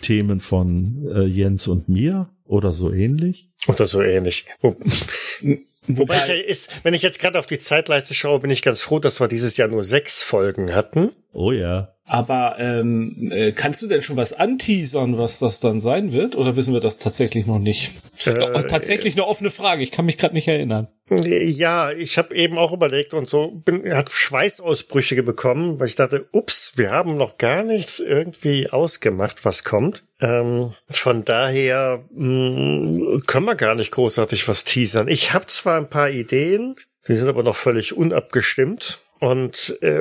Themen 0.01 0.39
von 0.39 1.05
äh, 1.13 1.23
Jens 1.25 1.67
und 1.67 1.89
mir 1.89 2.29
oder 2.45 2.71
so 2.71 2.91
ähnlich. 2.93 3.49
oder 3.67 3.85
so 3.85 4.01
ähnlich. 4.01 4.45
Wo, 5.87 5.99
wobei 5.99 6.39
ich 6.39 6.45
ist, 6.45 6.83
wenn 6.83 6.93
ich 6.93 7.01
jetzt 7.01 7.19
gerade 7.19 7.39
auf 7.39 7.45
die 7.45 7.59
Zeitleiste 7.59 8.13
schaue, 8.13 8.39
bin 8.39 8.51
ich 8.51 8.61
ganz 8.61 8.81
froh, 8.81 8.99
dass 8.99 9.19
wir 9.19 9.27
dieses 9.27 9.57
Jahr 9.57 9.67
nur 9.67 9.83
sechs 9.83 10.23
Folgen 10.23 10.73
hatten. 10.75 11.11
Oh 11.31 11.51
ja. 11.51 11.95
Aber 12.09 12.55
ähm, 12.57 13.31
äh, 13.31 13.51
kannst 13.51 13.83
du 13.83 13.87
denn 13.87 14.01
schon 14.01 14.17
was 14.17 14.33
anteasern, 14.33 15.19
was 15.19 15.37
das 15.37 15.59
dann 15.59 15.79
sein 15.79 16.11
wird? 16.11 16.35
Oder 16.35 16.55
wissen 16.55 16.73
wir 16.73 16.79
das 16.79 16.97
tatsächlich 16.97 17.45
noch 17.45 17.59
nicht? 17.59 17.91
Äh, 18.25 18.63
tatsächlich 18.63 19.13
eine 19.13 19.27
offene 19.27 19.51
Frage. 19.51 19.83
Ich 19.83 19.91
kann 19.91 20.05
mich 20.07 20.17
gerade 20.17 20.33
nicht 20.33 20.47
erinnern. 20.47 20.87
Ja, 21.11 21.91
ich 21.91 22.17
habe 22.17 22.35
eben 22.35 22.57
auch 22.57 22.73
überlegt 22.73 23.13
und 23.13 23.29
so 23.29 23.51
bin 23.51 23.93
hat 23.93 24.11
Schweißausbrüche 24.11 25.21
bekommen, 25.21 25.79
weil 25.79 25.87
ich 25.87 25.95
dachte, 25.95 26.27
ups, 26.31 26.73
wir 26.77 26.89
haben 26.89 27.15
noch 27.15 27.37
gar 27.37 27.63
nichts 27.63 27.99
irgendwie 27.99 28.71
ausgemacht, 28.71 29.45
was 29.45 29.63
kommt. 29.63 30.03
Ähm, 30.19 30.73
von 30.89 31.25
daher 31.25 32.03
mh, 32.11 33.21
können 33.27 33.45
wir 33.45 33.55
gar 33.55 33.75
nicht 33.75 33.91
großartig 33.91 34.47
was 34.47 34.63
teasern. 34.63 35.07
Ich 35.07 35.33
habe 35.33 35.45
zwar 35.45 35.77
ein 35.77 35.89
paar 35.89 36.09
Ideen, 36.09 36.75
die 37.07 37.15
sind 37.15 37.27
aber 37.27 37.43
noch 37.43 37.55
völlig 37.55 37.95
unabgestimmt. 37.95 39.03
Und 39.19 39.77
äh, 39.81 39.99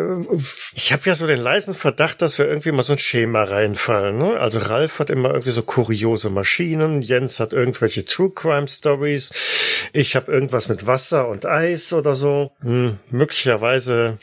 ich 0.75 0.93
habe 0.93 1.03
ja 1.07 1.15
so 1.17 1.27
den 1.27 1.41
leisen 1.41 1.75
Verdacht, 1.75 2.23
dass 2.23 2.39
wir 2.39 2.47
irgendwie 2.47 2.71
mal 2.71 2.83
so 2.83 2.93
ein 2.93 2.99
Schema 2.99 3.43
reinfallen. 3.43 4.17
Ne? 4.17 4.39
Also 4.39 4.61
Ralf 4.61 5.01
hat 5.01 5.11
immer 5.11 5.31
irgendwie 5.31 5.51
so 5.51 5.63
kuriose 5.63 6.31
Maschinen, 6.31 7.03
Jens 7.03 7.41
hat 7.41 7.53
irgendwelche 7.53 8.05
True 8.05 8.31
Crime 8.31 8.69
Stories, 8.69 9.33
ich 9.93 10.15
habe 10.15 10.31
irgendwas 10.31 10.69
mit 10.69 10.87
Wasser 10.87 11.29
und 11.29 11.47
Eis 11.47 11.93
oder 11.93 12.15
so. 12.15 12.53
Hm, 12.61 12.99
möglicherweise 13.11 14.19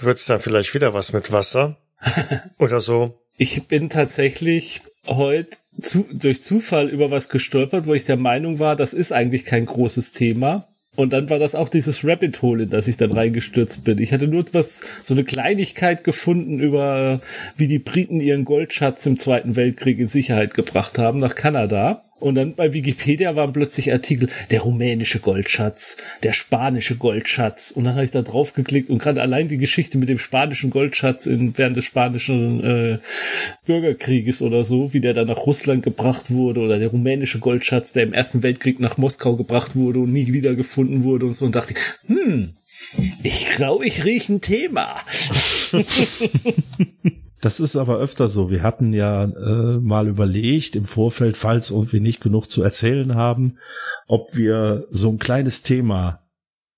wird's 0.00 0.26
dann 0.26 0.40
vielleicht 0.40 0.74
wieder 0.74 0.94
was 0.94 1.12
mit 1.12 1.32
Wasser 1.32 1.76
oder 2.58 2.80
so. 2.80 3.20
Ich 3.36 3.66
bin 3.66 3.90
tatsächlich 3.90 4.82
heute 5.06 5.58
zu, 5.80 6.06
durch 6.12 6.40
Zufall 6.40 6.88
über 6.88 7.10
was 7.10 7.28
gestolpert, 7.30 7.86
wo 7.86 7.94
ich 7.94 8.04
der 8.04 8.16
Meinung 8.16 8.60
war, 8.60 8.76
das 8.76 8.94
ist 8.94 9.12
eigentlich 9.12 9.44
kein 9.44 9.66
großes 9.66 10.12
Thema. 10.12 10.68
Und 10.96 11.12
dann 11.12 11.30
war 11.30 11.38
das 11.38 11.54
auch 11.54 11.68
dieses 11.68 12.04
Rabbit 12.04 12.42
Hole, 12.42 12.64
in 12.64 12.70
das 12.70 12.88
ich 12.88 12.96
dann 12.96 13.12
reingestürzt 13.12 13.84
bin. 13.84 13.98
Ich 13.98 14.12
hatte 14.12 14.26
nur 14.26 14.44
was, 14.52 14.82
so 15.02 15.14
eine 15.14 15.24
Kleinigkeit 15.24 16.02
gefunden 16.02 16.58
über, 16.58 17.20
wie 17.56 17.68
die 17.68 17.78
Briten 17.78 18.20
ihren 18.20 18.44
Goldschatz 18.44 19.06
im 19.06 19.16
Zweiten 19.16 19.54
Weltkrieg 19.56 19.98
in 19.98 20.08
Sicherheit 20.08 20.54
gebracht 20.54 20.98
haben 20.98 21.20
nach 21.20 21.36
Kanada. 21.36 22.09
Und 22.20 22.34
dann 22.34 22.54
bei 22.54 22.72
Wikipedia 22.72 23.34
waren 23.34 23.52
plötzlich 23.52 23.92
Artikel, 23.92 24.28
der 24.50 24.60
rumänische 24.60 25.20
Goldschatz, 25.20 25.96
der 26.22 26.32
spanische 26.32 26.96
Goldschatz. 26.96 27.70
Und 27.70 27.84
dann 27.84 27.94
habe 27.94 28.04
ich 28.04 28.10
da 28.10 28.22
drauf 28.22 28.52
geklickt 28.52 28.90
und 28.90 28.98
gerade 28.98 29.22
allein 29.22 29.48
die 29.48 29.56
Geschichte 29.56 29.98
mit 29.98 30.08
dem 30.08 30.18
spanischen 30.18 30.70
Goldschatz 30.70 31.26
in, 31.26 31.56
während 31.56 31.76
des 31.76 31.86
spanischen 31.86 32.62
äh, 32.62 32.98
Bürgerkrieges 33.64 34.42
oder 34.42 34.64
so, 34.64 34.92
wie 34.92 35.00
der 35.00 35.14
dann 35.14 35.28
nach 35.28 35.46
Russland 35.46 35.82
gebracht 35.82 36.30
wurde, 36.30 36.60
oder 36.60 36.78
der 36.78 36.88
rumänische 36.88 37.38
Goldschatz, 37.38 37.92
der 37.92 38.02
im 38.02 38.12
Ersten 38.12 38.42
Weltkrieg 38.42 38.80
nach 38.80 38.98
Moskau 38.98 39.36
gebracht 39.36 39.74
wurde 39.74 40.00
und 40.00 40.12
nie 40.12 40.32
wieder 40.32 40.54
gefunden 40.54 41.04
wurde 41.04 41.26
und 41.26 41.32
so. 41.32 41.46
Und 41.46 41.54
dachte 41.54 41.74
ich, 41.74 42.08
hm, 42.08 42.54
ich 43.22 43.48
glaube, 43.50 43.86
ich 43.86 44.04
rieche 44.04 44.34
ein 44.34 44.40
Thema. 44.40 44.96
Das 47.40 47.58
ist 47.58 47.76
aber 47.76 47.98
öfter 47.98 48.28
so. 48.28 48.50
Wir 48.50 48.62
hatten 48.62 48.92
ja 48.92 49.24
äh, 49.24 49.78
mal 49.78 50.08
überlegt 50.08 50.76
im 50.76 50.84
Vorfeld, 50.84 51.36
falls 51.36 51.70
irgendwie 51.70 52.00
nicht 52.00 52.20
genug 52.20 52.50
zu 52.50 52.62
erzählen 52.62 53.14
haben, 53.14 53.58
ob 54.06 54.36
wir 54.36 54.86
so 54.90 55.08
ein 55.10 55.18
kleines 55.18 55.62
Thema 55.62 56.20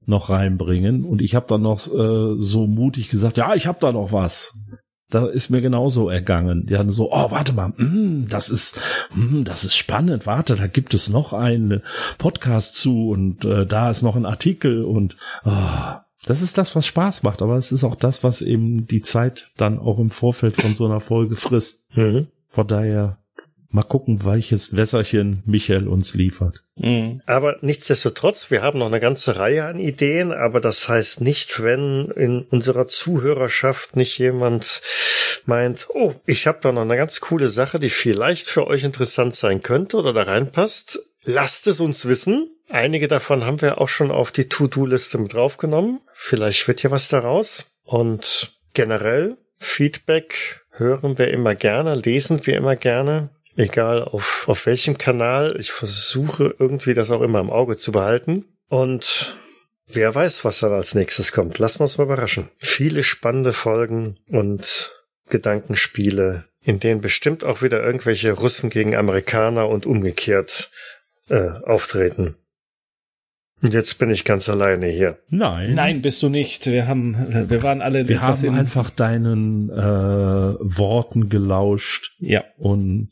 noch 0.07 0.31
reinbringen. 0.31 1.05
Und 1.05 1.21
ich 1.21 1.35
habe 1.35 1.47
dann 1.49 1.63
noch 1.63 1.87
äh, 1.87 2.37
so 2.39 2.67
mutig 2.67 3.09
gesagt, 3.09 3.37
ja, 3.37 3.55
ich 3.55 3.67
habe 3.67 3.79
da 3.81 3.93
noch 3.93 4.13
was. 4.13 4.57
Da 5.11 5.27
ist 5.27 5.51
mir 5.51 5.61
genauso 5.61 6.09
ergangen. 6.09 6.67
Die 6.67 6.79
hatten 6.79 6.91
so, 6.91 7.13
oh, 7.13 7.31
warte 7.31 7.53
mal, 7.53 7.69
mm, 7.69 8.29
das 8.31 8.49
ist, 8.49 8.81
mm, 9.15 9.43
das 9.45 9.65
ist 9.65 9.77
spannend. 9.77 10.27
Warte, 10.27 10.57
da 10.57 10.67
gibt 10.69 10.95
es 10.95 11.11
noch 11.11 11.33
einen 11.33 11.83
Podcast 12.19 12.77
zu 12.77 13.11
und 13.11 13.45
äh, 13.45 13.67
da 13.67 13.91
ist 13.91 14.03
noch 14.03 14.17
ein 14.17 14.27
Artikel 14.27 14.85
und 14.85 15.17
oh, 15.45 15.97
das 16.25 16.43
ist 16.43 16.59
das, 16.59 16.75
was 16.77 16.87
Spaß 16.87 17.23
macht, 17.23 17.43
aber 17.43 17.57
es 17.57 17.73
ist 17.73 17.85
auch 17.85 17.97
das, 17.97 18.23
was 18.23 18.43
eben 18.43 18.87
die 18.87 19.03
Zeit 19.03 19.51
dann 19.57 19.79
auch 19.79 19.99
im 19.99 20.11
Vorfeld 20.11 20.57
von 20.57 20.75
so 20.75 20.87
einer 20.87 21.01
Folge 21.01 21.37
frisst. 21.37 21.81
Mhm. 21.95 22.29
Von 22.47 22.69
daher 22.69 23.23
Mal 23.75 23.85
gucken, 23.85 24.23
welches 24.27 24.77
Wässerchen 24.77 25.43
Michael 25.47 25.89
uns 25.89 26.13
liefert. 26.13 26.63
Mhm. 26.77 27.23
Aber 27.25 27.57
nichtsdestotrotz, 27.63 28.51
wir 28.51 28.61
haben 28.61 28.79
noch 28.79 28.87
eine 28.87 29.01
ganze 29.01 29.37
Reihe 29.37 29.65
an 29.65 29.79
Ideen, 29.79 30.31
aber 30.31 30.61
das 30.61 30.91
heißt 30.91 31.23
nicht, 31.23 31.63
wenn 31.63 32.13
in 32.15 32.43
unserer 32.43 32.87
Zuhörerschaft 32.87 33.97
nicht 33.97 34.19
jemand 34.19 34.83
meint, 35.47 35.87
oh, 35.89 36.13
ich 36.27 36.47
habe 36.47 36.59
da 36.61 36.71
noch 36.71 36.83
eine 36.83 36.99
ganz 36.99 37.21
coole 37.21 37.49
Sache, 37.49 37.79
die 37.79 37.89
vielleicht 37.89 38.47
für 38.47 38.67
euch 38.67 38.85
interessant 38.85 39.35
sein 39.35 39.63
könnte 39.63 39.97
oder 39.97 40.13
da 40.13 40.25
reinpasst, 40.25 41.01
lasst 41.25 41.67
es 41.67 41.81
uns 41.81 42.05
wissen. 42.05 42.51
Einige 42.73 43.07
davon 43.07 43.45
haben 43.45 43.61
wir 43.61 43.83
auch 43.83 43.89
schon 43.89 44.11
auf 44.11 44.33
die 44.33 44.49
To-Do-Liste 44.49 45.19
mit 45.19 45.35
draufgenommen. 45.35 46.01
Vielleicht 46.15 46.67
wird 46.67 46.83
ja 46.83 46.91
was 46.91 47.09
daraus. 47.09 47.67
Und 47.85 48.59
generell 48.73 49.37
Feedback 49.59 50.63
hören 50.71 51.19
wir 51.19 51.29
immer 51.29 51.55
gerne, 51.55 51.95
lesen 51.95 52.47
wir 52.47 52.57
immer 52.57 52.77
gerne 52.77 53.29
egal 53.57 54.03
auf, 54.03 54.49
auf 54.49 54.65
welchem 54.65 54.97
Kanal. 54.97 55.55
Ich 55.61 55.71
versuche 55.71 56.55
irgendwie 56.59 56.95
das 56.95 57.11
auch 57.11 57.21
immer 57.21 57.41
im 57.41 57.51
Auge 57.51 57.77
zu 57.77 57.93
behalten. 57.93 58.47
Und 58.69 59.37
wer 59.87 60.15
weiß, 60.15 60.43
was 60.47 60.61
dann 60.61 60.73
als 60.73 60.95
nächstes 60.95 61.31
kommt. 61.31 61.59
Lassen 61.59 61.81
wir 61.81 61.85
uns 61.85 61.99
mal 61.99 62.05
überraschen. 62.05 62.49
Viele 62.57 63.03
spannende 63.03 63.53
Folgen 63.53 64.17
und 64.31 64.93
Gedankenspiele, 65.29 66.47
in 66.63 66.81
denen 66.81 67.03
bestimmt 67.03 67.45
auch 67.45 67.61
wieder 67.61 67.85
irgendwelche 67.85 68.33
Russen 68.33 68.71
gegen 68.71 68.97
Amerikaner 68.97 69.69
und 69.69 69.85
umgekehrt 69.85 70.71
äh, 71.29 71.51
auftreten. 71.65 72.37
Und 73.63 73.75
jetzt 73.75 73.99
bin 73.99 74.11
ich 74.11 74.25
ganz 74.25 74.49
alleine 74.49 74.87
hier. 74.87 75.19
Nein. 75.29 75.75
Nein, 75.75 76.03
bist 76.03 76.23
du 76.23 76.29
nicht. 76.29 76.67
Wir 76.67 76.89
haben, 76.89 77.49
wir 77.49 77.63
waren 77.63 77.81
alle. 77.81 78.09
Wir 78.09 78.21
haben 78.21 78.55
einfach 78.55 78.91
deinen 78.91 79.71
äh, 79.71 79.75
Worten 79.77 81.29
gelauscht. 81.29 82.17
Ja. 82.19 82.45
Und 82.59 83.11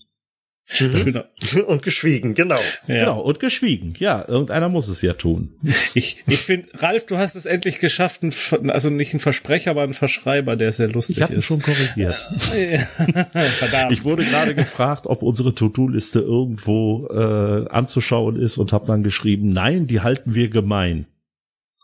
Mhm. 0.78 1.24
Und 1.66 1.82
geschwiegen, 1.82 2.34
genau. 2.34 2.58
Ja. 2.86 3.00
Genau, 3.00 3.20
und 3.20 3.40
geschwiegen. 3.40 3.94
Ja, 3.98 4.24
irgendeiner 4.26 4.68
muss 4.68 4.88
es 4.88 5.02
ja 5.02 5.14
tun. 5.14 5.54
Ich, 5.94 6.22
ich 6.26 6.40
finde, 6.40 6.68
Ralf, 6.74 7.06
du 7.06 7.18
hast 7.18 7.34
es 7.34 7.46
endlich 7.46 7.80
geschafft, 7.80 8.22
ein, 8.22 8.70
also 8.70 8.88
nicht 8.90 9.12
ein 9.12 9.20
Versprecher, 9.20 9.72
aber 9.72 9.82
ein 9.82 9.94
Verschreiber, 9.94 10.56
der 10.56 10.72
sehr 10.72 10.88
lustig 10.88 11.18
ich 11.18 11.24
ist. 11.24 11.30
Ich 11.38 11.44
schon 11.44 11.60
korrigiert. 11.60 12.14
Verdammt. 13.58 13.92
Ich 13.92 14.04
wurde 14.04 14.24
gerade 14.24 14.54
gefragt, 14.54 15.06
ob 15.06 15.22
unsere 15.22 15.54
To-Do-Liste 15.54 16.20
irgendwo 16.20 17.08
äh, 17.08 17.68
anzuschauen 17.68 18.36
ist 18.36 18.58
und 18.58 18.72
habe 18.72 18.86
dann 18.86 19.02
geschrieben, 19.02 19.52
nein, 19.52 19.86
die 19.86 20.00
halten 20.00 20.34
wir 20.34 20.50
gemein. 20.50 21.06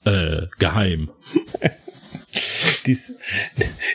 Äh, 0.04 0.46
geheim. 0.60 1.10
die, 2.86 2.92
ist, 2.92 3.14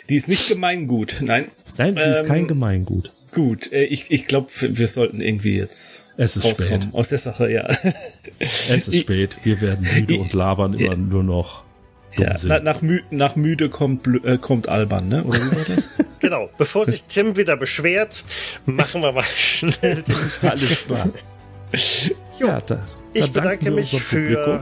die 0.10 0.16
ist 0.18 0.28
nicht 0.28 0.50
gemeingut, 0.50 1.18
nein. 1.22 1.46
Nein, 1.78 1.96
sie 1.96 2.02
ähm, 2.02 2.12
ist 2.12 2.26
kein 2.26 2.48
Gemeingut. 2.48 3.12
Gut, 3.34 3.72
äh, 3.72 3.86
ich, 3.86 4.12
ich 4.12 4.28
glaube, 4.28 4.50
wir 4.60 4.88
sollten 4.88 5.22
irgendwie 5.22 5.58
jetzt 5.58 6.12
es 6.18 6.36
ist 6.36 6.44
rauskommen 6.44 6.82
spät. 6.82 6.94
aus 6.94 7.10
der 7.10 7.20
Sache, 7.20 7.52
ja. 7.52 7.68
Es 8.40 8.70
ist 8.70 8.96
spät, 8.96 9.38
wir 9.44 9.62
werden 9.62 9.88
müde 9.94 10.20
und 10.20 10.34
labern 10.34 10.74
immer 10.74 10.96
nur 10.96 11.24
noch. 11.24 11.64
Ja, 12.18 12.34
na, 12.44 12.60
nach, 12.60 12.82
mü 12.82 13.00
nach 13.10 13.38
müde 13.38 13.70
kommt, 13.70 14.06
äh, 14.26 14.38
kommt 14.38 14.68
albern, 14.68 15.08
ne? 15.08 15.24
Oder 15.24 15.40
wie 15.40 15.56
war 15.56 15.64
das? 15.64 15.90
genau. 16.20 16.50
Bevor 16.58 16.86
sich 16.86 17.06
Tim 17.06 17.38
wieder 17.38 17.56
beschwert, 17.56 18.26
machen 18.66 19.02
wir 19.02 19.14
mal 19.14 19.24
schnell 19.36 20.04
Alles 20.42 20.86
klar. 20.86 21.10
Jo, 22.38 22.48
ja, 22.48 22.62
da, 22.62 22.84
ich 23.14 23.32
bedanke 23.32 23.72
mich 23.72 24.02
für 24.02 24.62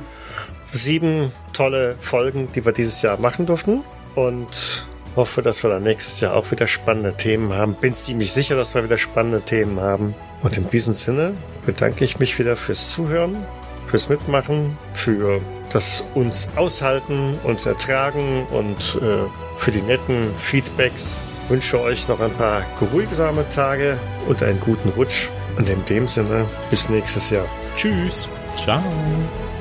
sieben 0.71 1.31
tolle 1.53 1.95
Folgen, 1.99 2.49
die 2.53 2.63
wir 2.63 2.71
dieses 2.71 3.01
Jahr 3.01 3.19
machen 3.19 3.47
durften. 3.47 3.81
Und 4.13 4.85
Hoffe, 5.19 5.41
dass 5.41 5.63
wir 5.63 5.69
dann 5.69 5.83
nächstes 5.83 6.21
Jahr 6.21 6.33
auch 6.33 6.49
wieder 6.49 6.65
spannende 6.65 7.13
Themen 7.13 7.51
haben. 7.51 7.73
Bin 7.73 7.93
ziemlich 7.93 8.31
sicher, 8.31 8.55
dass 8.55 8.73
wir 8.73 8.85
wieder 8.85 8.95
spannende 8.95 9.41
Themen 9.41 9.81
haben. 9.81 10.15
Und 10.41 10.55
in 10.55 10.69
diesem 10.69 10.93
Sinne 10.93 11.33
bedanke 11.65 12.05
ich 12.05 12.19
mich 12.19 12.39
wieder 12.39 12.55
fürs 12.55 12.89
Zuhören, 12.89 13.45
fürs 13.85 14.07
Mitmachen, 14.07 14.77
für 14.93 15.41
das 15.73 16.05
uns 16.15 16.47
aushalten, 16.55 17.37
uns 17.43 17.65
ertragen 17.65 18.47
und 18.49 18.97
äh, 19.01 19.27
für 19.57 19.71
die 19.71 19.81
netten 19.81 20.33
Feedbacks. 20.39 21.21
Ich 21.43 21.49
wünsche 21.49 21.81
euch 21.81 22.07
noch 22.07 22.21
ein 22.21 22.31
paar 22.35 22.63
geruhsame 22.79 23.43
Tage 23.49 23.97
und 24.25 24.41
einen 24.41 24.61
guten 24.61 24.87
Rutsch. 24.87 25.27
Und 25.57 25.67
in 25.67 25.83
dem 25.83 26.07
Sinne, 26.07 26.45
bis 26.69 26.87
nächstes 26.87 27.29
Jahr. 27.29 27.45
Tschüss. 27.75 28.29
Ciao. 28.63 28.81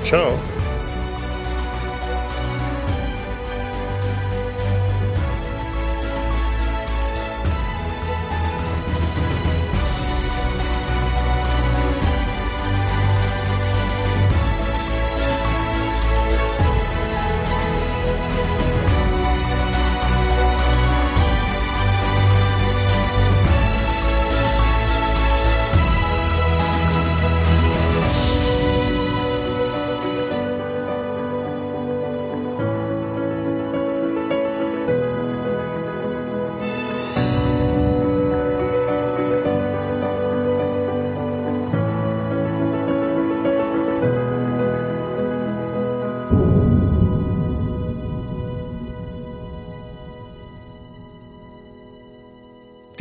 Ciao. 0.04 0.38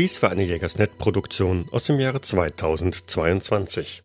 Dies 0.08 0.24
war 0.24 0.32
eine 0.32 0.46
Jägersnet-Produktion 0.46 1.66
aus 1.74 1.84
dem 1.84 2.00
Jahre 2.00 2.22
2022. 2.22 3.96